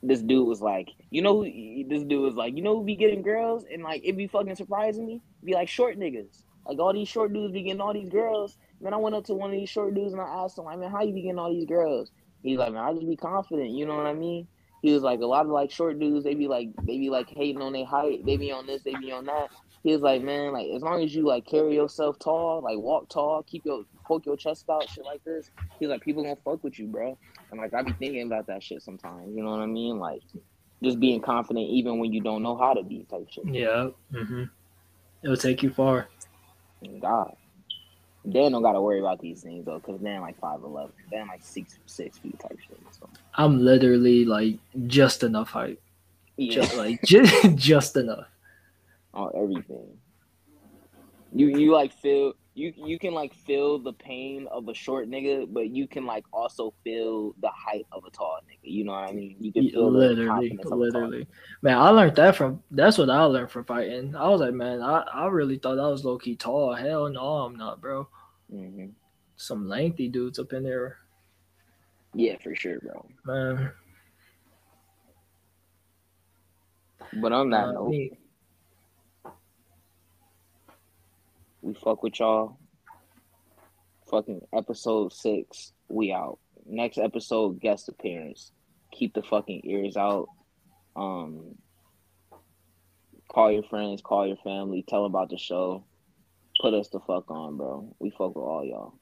this 0.04 0.22
dude 0.22 0.48
was 0.48 0.62
like, 0.62 0.90
you 1.12 1.22
know, 1.22 1.44
this 1.44 2.04
dude 2.04 2.22
was 2.22 2.36
like, 2.36 2.56
you 2.58 2.62
know, 2.62 2.82
be 2.82 2.96
getting 2.96 3.22
girls 3.22 3.64
and 3.72 3.84
like 3.84 4.02
it 4.04 4.18
be 4.18 4.28
fucking 4.28 4.56
surprising 4.56 5.06
me. 5.06 5.22
Be 5.44 5.54
like 5.54 5.70
short 5.70 5.98
niggas. 5.98 6.44
Like 6.68 6.80
all 6.80 6.94
these 6.94 7.08
short 7.08 7.34
dudes 7.34 7.54
be 7.54 7.64
getting 7.64 7.82
all 7.82 7.94
these 7.94 8.10
girls. 8.10 8.58
Man, 8.82 8.94
I 8.94 8.98
went 8.98 9.16
up 9.16 9.26
to 9.26 9.34
one 9.34 9.50
of 9.50 9.56
these 9.56 9.70
short 9.70 9.94
dudes 9.96 10.12
and 10.12 10.22
I 10.22 10.26
asked 10.26 10.58
him, 10.58 10.66
like, 10.66 10.78
man, 10.78 10.92
how 10.92 11.04
you 11.04 11.14
be 11.14 11.22
getting 11.22 11.40
all 11.40 11.52
these 11.52 11.66
girls? 11.66 12.12
He's 12.42 12.58
like, 12.58 12.74
man, 12.74 12.84
I 12.84 12.94
just 12.94 13.08
be 13.08 13.16
confident. 13.16 13.72
You 13.72 13.86
know 13.86 13.96
what 13.96 14.06
I 14.06 14.14
mean? 14.14 14.48
He 14.84 14.92
was 14.92 15.02
like, 15.02 15.22
a 15.22 15.26
lot 15.26 15.46
of 15.46 15.52
like 15.52 15.72
short 15.72 15.98
dudes, 15.98 16.26
they 16.26 16.36
be 16.36 16.50
like, 16.50 16.68
they 16.84 16.98
be 16.98 17.10
like 17.10 17.30
hating 17.30 17.62
on 17.62 17.72
their 17.72 17.86
height. 17.86 18.26
They 18.26 18.36
be 18.36 18.52
on 18.52 18.68
this, 18.68 18.84
they 18.84 18.94
be 18.96 19.14
on 19.14 19.26
that. 19.28 19.50
He 19.82 19.94
was 19.94 20.02
like, 20.02 20.22
man, 20.22 20.52
like 20.52 20.68
as 20.76 20.82
long 20.82 21.02
as 21.02 21.16
you 21.16 21.26
like 21.26 21.46
carry 21.46 21.74
yourself 21.74 22.20
tall, 22.20 22.62
like 22.62 22.78
walk 22.78 23.08
tall, 23.08 23.44
keep 23.44 23.66
your 23.66 23.86
poke 24.06 24.26
your 24.26 24.36
chest 24.36 24.66
out, 24.70 24.88
shit 24.90 25.06
like 25.06 25.24
this. 25.24 25.52
He's 25.80 25.88
like, 25.88 26.02
people 26.02 26.22
gonna 26.22 26.36
fuck 26.44 26.66
with 26.66 26.78
you, 26.78 26.88
bro. 26.88 27.18
And 27.50 27.62
like 27.62 27.74
I 27.74 27.82
be 27.82 27.94
thinking 27.94 28.24
about 28.24 28.46
that 28.48 28.62
shit 28.62 28.82
sometimes. 28.82 29.34
You 29.34 29.42
know 29.42 29.52
what 29.52 29.62
I 29.62 29.68
mean? 29.68 30.00
Like 30.00 30.22
just 30.84 31.00
being 31.00 31.22
confident 31.22 31.70
even 31.70 32.00
when 32.00 32.12
you 32.12 32.20
don't 32.20 32.44
know 32.44 32.58
how 32.58 32.74
to 32.74 32.84
be 32.84 33.06
type 33.10 33.28
shit. 33.30 33.46
Yeah. 33.48 33.90
Mm-hmm. 34.12 34.44
It'll 35.24 35.38
take 35.38 35.64
you 35.64 35.70
far. 35.70 36.10
God. 37.02 37.38
Dan 38.30 38.54
don't 38.54 38.62
gotta 38.62 38.82
worry 38.82 39.00
about 39.00 39.20
these 39.20 39.42
things 39.42 39.66
though, 39.66 39.80
because 39.80 40.00
Dan 40.02 40.22
like 40.22 40.40
five 40.40 40.64
eleven. 40.64 40.94
Dan 41.12 41.28
like 41.28 41.42
six 41.44 41.78
six 41.86 42.18
feet 42.18 42.40
type 42.40 42.58
shit. 42.68 42.80
So. 42.92 43.10
I'm 43.36 43.60
literally 43.60 44.24
like 44.24 44.58
just 44.88 45.24
enough 45.24 45.50
height. 45.50 45.80
Yeah. 46.38 46.54
Just 46.54 46.78
like 46.78 47.02
just, 47.04 47.56
just 47.56 47.98
enough. 47.98 48.28
on 49.14 49.32
everything. 49.36 49.98
You 51.34 51.48
you 51.48 51.74
like 51.74 51.92
feel 51.94 52.34
you 52.56 52.74
you 52.78 53.00
can 53.00 53.14
like 53.14 53.34
feel 53.34 53.80
the 53.80 53.94
pain 53.94 54.48
of 54.52 54.68
a 54.68 54.74
short 54.74 55.10
nigga, 55.10 55.52
but 55.52 55.70
you 55.70 55.88
can 55.88 56.06
like 56.06 56.26
also 56.34 56.74
feel 56.84 57.34
the 57.42 57.50
height 57.50 57.88
of 57.92 58.06
a 58.06 58.12
tall 58.12 58.40
nigga. 58.48 58.72
You 58.72 58.86
know 58.86 58.94
what 58.94 59.10
I 59.10 59.14
mean? 59.14 59.38
You 59.40 59.52
can 59.54 59.66
feel 59.66 59.92
the 59.92 60.16
literally, 60.28 60.58
of 60.60 60.68
a 60.72 60.86
tall 60.86 61.12
literally. 61.12 61.28
Man, 61.62 61.78
I 61.78 61.90
learned 61.90 62.16
that 62.16 62.36
from 62.36 62.64
that's 62.72 62.98
what 62.98 63.10
I 63.10 63.24
learned 63.24 63.52
from 63.52 63.66
fighting. 63.66 64.16
I 64.16 64.28
was 64.30 64.42
like, 64.42 64.54
man, 64.54 64.82
I, 64.82 65.00
I 65.14 65.28
really 65.28 65.58
thought 65.58 65.80
I 65.80 65.88
was 65.88 66.04
low 66.06 66.18
key 66.18 66.36
tall. 66.36 66.74
Hell 66.74 67.10
no, 67.10 67.22
I'm 67.22 67.56
not, 67.56 67.82
bro. 67.82 68.08
hmm 68.50 68.94
Some 69.36 69.68
lengthy 69.70 70.08
dudes 70.10 70.40
up 70.40 70.54
in 70.54 70.64
there, 70.64 70.98
Yeah, 72.14 72.38
for 72.42 72.56
sure, 72.56 72.80
bro. 72.80 73.06
man. 73.26 73.72
But 77.14 77.32
on 77.32 77.50
that 77.52 77.70
Uh, 77.70 77.72
note, 77.72 77.96
me- 77.96 78.18
we 81.64 81.74
fuck 81.74 82.04
with 82.04 82.20
y'all. 82.20 82.58
Fucking 84.12 84.42
episode 84.54 85.14
six, 85.14 85.72
we 85.88 86.12
out. 86.12 86.38
Next 86.66 86.98
episode, 86.98 87.62
guest 87.62 87.88
appearance. 87.88 88.52
Keep 88.92 89.14
the 89.14 89.24
fucking 89.24 89.62
ears 89.64 89.96
out. 89.96 90.28
Um, 90.96 91.56
call 93.30 93.52
your 93.52 93.64
friends, 93.64 94.02
call 94.02 94.28
your 94.28 94.38
family, 94.44 94.84
tell 94.88 95.04
them 95.04 95.12
about 95.12 95.30
the 95.30 95.38
show. 95.38 95.86
Put 96.62 96.74
us 96.74 96.90
the 96.90 97.00
fuck 97.00 97.32
on, 97.32 97.58
bro. 97.58 97.96
We 97.98 98.12
fuck 98.12 98.36
with 98.36 98.44
all 98.44 98.64
y'all. 98.64 98.94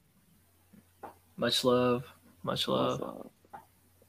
much 1.36 1.64
love, 1.64 2.04
much 2.42 2.68
love. 2.68 3.00
So, 3.00 3.30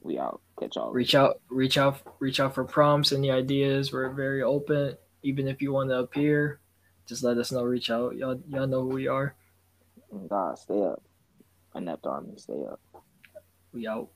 we 0.00 0.18
out. 0.18 0.40
Catch 0.60 0.76
y'all. 0.76 0.92
reach 0.92 1.14
out 1.16 1.40
reach 1.50 1.76
out 1.76 2.00
reach 2.20 2.38
out 2.38 2.54
for 2.54 2.64
prompts 2.64 3.12
any 3.12 3.30
ideas 3.30 3.92
we're 3.92 4.10
very 4.10 4.42
open 4.42 4.96
even 5.24 5.48
if 5.48 5.60
you 5.60 5.72
want 5.72 5.90
to 5.90 5.96
appear 5.96 6.60
just 7.06 7.22
let 7.22 7.38
us 7.38 7.52
know 7.52 7.62
reach 7.64 7.90
out 7.90 8.16
y'all 8.16 8.40
y'all 8.48 8.66
know 8.66 8.82
who 8.82 8.88
we 8.88 9.08
are 9.08 9.34
God, 10.28 10.58
stay 10.58 10.82
up. 10.82 11.02
Inept 11.74 12.06
army, 12.06 12.34
stay 12.36 12.64
up. 12.70 12.80
we 13.72 13.86
out 13.86 14.08